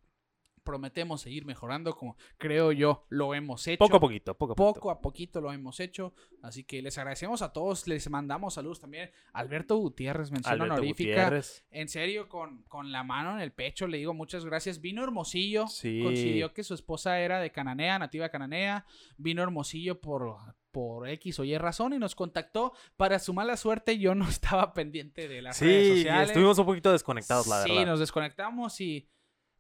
Prometemos 0.66 1.22
seguir 1.22 1.46
mejorando 1.46 1.94
como 1.96 2.18
creo 2.38 2.74
yo 2.74 3.06
lo 3.08 3.34
hemos 3.34 3.66
hecho. 3.68 3.80
Poco 3.80 3.96
a 3.96 4.00
poquito, 4.02 4.34
poco 4.38 4.52
a 4.52 4.56
poquito. 4.56 4.74
Poco 4.74 4.92
a 4.92 5.00
poquito 5.00 5.40
lo 5.40 5.54
hemos 5.54 5.80
hecho. 5.80 6.14
Así 6.42 6.66
que 6.66 6.82
les 6.82 6.98
agradecemos 6.98 7.42
a 7.42 7.54
todos. 7.54 7.88
Les 7.88 8.10
mandamos 8.10 8.56
saludos 8.56 8.82
también. 8.82 9.12
Alberto 9.32 9.78
Gutiérrez, 9.78 10.32
mención 10.32 10.54
Alberto 10.54 10.74
honorífica. 10.74 11.12
Gutiérrez. 11.12 11.66
En 11.72 11.88
serio, 11.88 12.28
con, 12.28 12.64
con 12.64 12.92
la 12.92 13.04
mano 13.04 13.36
en 13.36 13.40
el 13.42 13.54
pecho, 13.54 13.88
le 13.88 13.98
digo 14.00 14.14
muchas 14.14 14.44
gracias. 14.44 14.82
Vino 14.82 15.04
Hermosillo. 15.04 15.68
Sí. 15.68 16.02
Que 16.54 16.64
su 16.64 16.74
esposa 16.74 17.20
era 17.20 17.40
de 17.40 17.52
Cananea, 17.52 18.00
nativa 18.00 18.30
cananea. 18.30 18.86
Vino 19.18 19.44
Hermosillo 19.44 20.02
por, 20.02 20.56
por 20.72 21.08
X 21.10 21.40
o 21.40 21.44
Y 21.44 21.58
razón 21.58 21.94
y 21.94 22.00
nos 22.00 22.16
contactó. 22.16 22.74
Para 22.98 23.20
su 23.20 23.34
mala 23.34 23.56
suerte, 23.56 23.98
yo 24.00 24.16
no 24.16 24.28
estaba 24.30 24.74
pendiente 24.74 25.28
de 25.28 25.42
las 25.44 25.62
redes 25.62 25.88
Sí, 25.88 25.98
sociales. 26.00 26.30
estuvimos 26.30 26.58
un 26.58 26.66
poquito 26.66 26.92
desconectados, 26.92 27.46
la 27.48 27.64
sí, 27.64 27.70
verdad. 27.72 27.86
nos 27.86 28.00
desconectamos 28.00 28.82
y, 28.82 29.08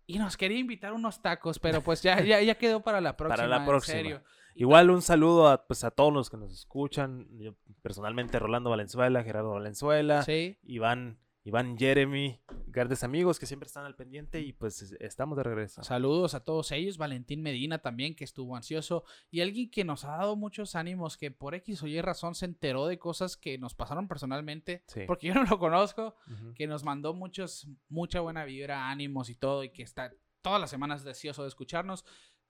y 0.07 0.19
nos 0.19 0.37
quería 0.37 0.59
invitar 0.59 0.93
unos 0.93 1.21
tacos, 1.21 1.59
pero 1.59 1.81
pues 1.81 2.01
ya, 2.03 2.21
ya, 2.21 2.41
ya 2.41 2.55
quedó 2.55 2.81
para 2.81 3.01
la 3.01 3.15
próxima. 3.17 3.47
la 3.47 3.57
en 3.57 3.65
próxima. 3.65 3.97
serio. 3.97 4.23
Igual 4.57 4.89
un 4.89 5.01
saludo 5.01 5.49
a, 5.49 5.65
pues, 5.67 5.83
a 5.83 5.91
todos 5.91 6.13
los 6.13 6.29
que 6.29 6.37
nos 6.37 6.53
escuchan. 6.53 7.27
Yo, 7.39 7.55
personalmente, 7.81 8.39
Rolando 8.39 8.69
Valenzuela, 8.69 9.21
Gerardo 9.23 9.51
Valenzuela, 9.51 10.23
Sí. 10.23 10.57
Iván, 10.63 11.17
Iván 11.47 11.77
Jeremy, 11.77 12.41
grandes 12.65 13.03
amigos 13.03 13.37
que 13.37 13.45
siempre 13.45 13.67
están 13.67 13.85
al 13.85 13.95
pendiente 13.95 14.41
y 14.41 14.51
pues 14.51 14.81
es- 14.81 14.93
estamos 14.99 15.37
de 15.37 15.43
regreso. 15.43 15.83
Saludos 15.83 16.33
a 16.33 16.43
todos 16.43 16.71
ellos, 16.71 16.97
Valentín 16.97 17.43
Medina 17.43 17.77
también, 17.77 18.15
que 18.15 18.23
estuvo 18.23 18.55
ansioso, 18.55 19.03
y 19.29 19.41
alguien 19.41 19.69
que 19.69 19.83
nos 19.83 20.05
ha 20.05 20.17
dado 20.17 20.35
muchos 20.35 20.75
ánimos, 20.75 21.17
que 21.17 21.29
por 21.29 21.53
X 21.53 21.83
o 21.83 21.87
Y 21.87 22.01
razón 22.01 22.33
se 22.33 22.45
enteró 22.45 22.87
de 22.87 22.97
cosas 22.97 23.37
que 23.37 23.59
nos 23.59 23.75
pasaron 23.75 24.07
personalmente, 24.07 24.83
Sí. 24.87 25.01
porque 25.05 25.27
yo 25.27 25.35
no 25.35 25.43
lo 25.43 25.59
conozco, 25.59 26.15
que 26.55 26.65
nos 26.65 26.83
mandó 26.83 27.13
muchos, 27.13 27.67
mucha 27.89 28.21
buena 28.21 28.43
vibra, 28.43 28.89
ánimos 28.89 29.29
y 29.29 29.35
todo, 29.35 29.63
y 29.63 29.69
que 29.69 29.83
está 29.83 30.11
todas 30.41 30.59
las 30.59 30.71
semanas 30.71 31.03
deseoso 31.03 31.43
de 31.43 31.49
escucharnos. 31.49 32.05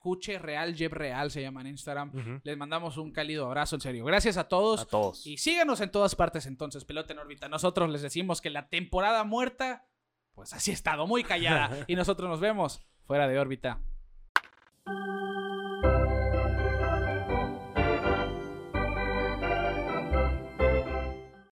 Cuche 0.05 0.37
Real, 0.37 0.75
Jeb 0.75 0.93
Real 0.93 1.31
se 1.31 1.41
llama 1.41 1.61
en 1.61 1.67
Instagram. 1.67 2.39
Les 2.43 2.55
mandamos 2.55 2.97
un 2.97 3.11
cálido 3.11 3.47
abrazo, 3.47 3.75
en 3.77 3.81
serio. 3.81 4.05
Gracias 4.05 4.37
a 4.37 4.47
todos. 4.47 4.81
A 4.81 4.85
todos. 4.85 5.25
Y 5.25 5.37
síganos 5.37 5.81
en 5.81 5.89
todas 5.89 6.13
partes 6.13 6.45
entonces, 6.45 6.85
pelota 6.85 7.13
en 7.13 7.17
órbita. 7.17 7.49
Nosotros 7.49 7.89
les 7.89 8.03
decimos 8.03 8.39
que 8.39 8.51
la 8.51 8.69
temporada 8.69 9.23
muerta, 9.23 9.87
pues 10.35 10.53
así 10.53 10.69
ha 10.69 10.75
estado, 10.75 11.07
muy 11.07 11.23
callada. 11.23 11.71
y 11.87 11.95
nosotros 11.95 12.29
nos 12.29 12.39
vemos 12.39 12.85
fuera 13.07 13.27
de 13.27 13.39
órbita. 13.39 13.81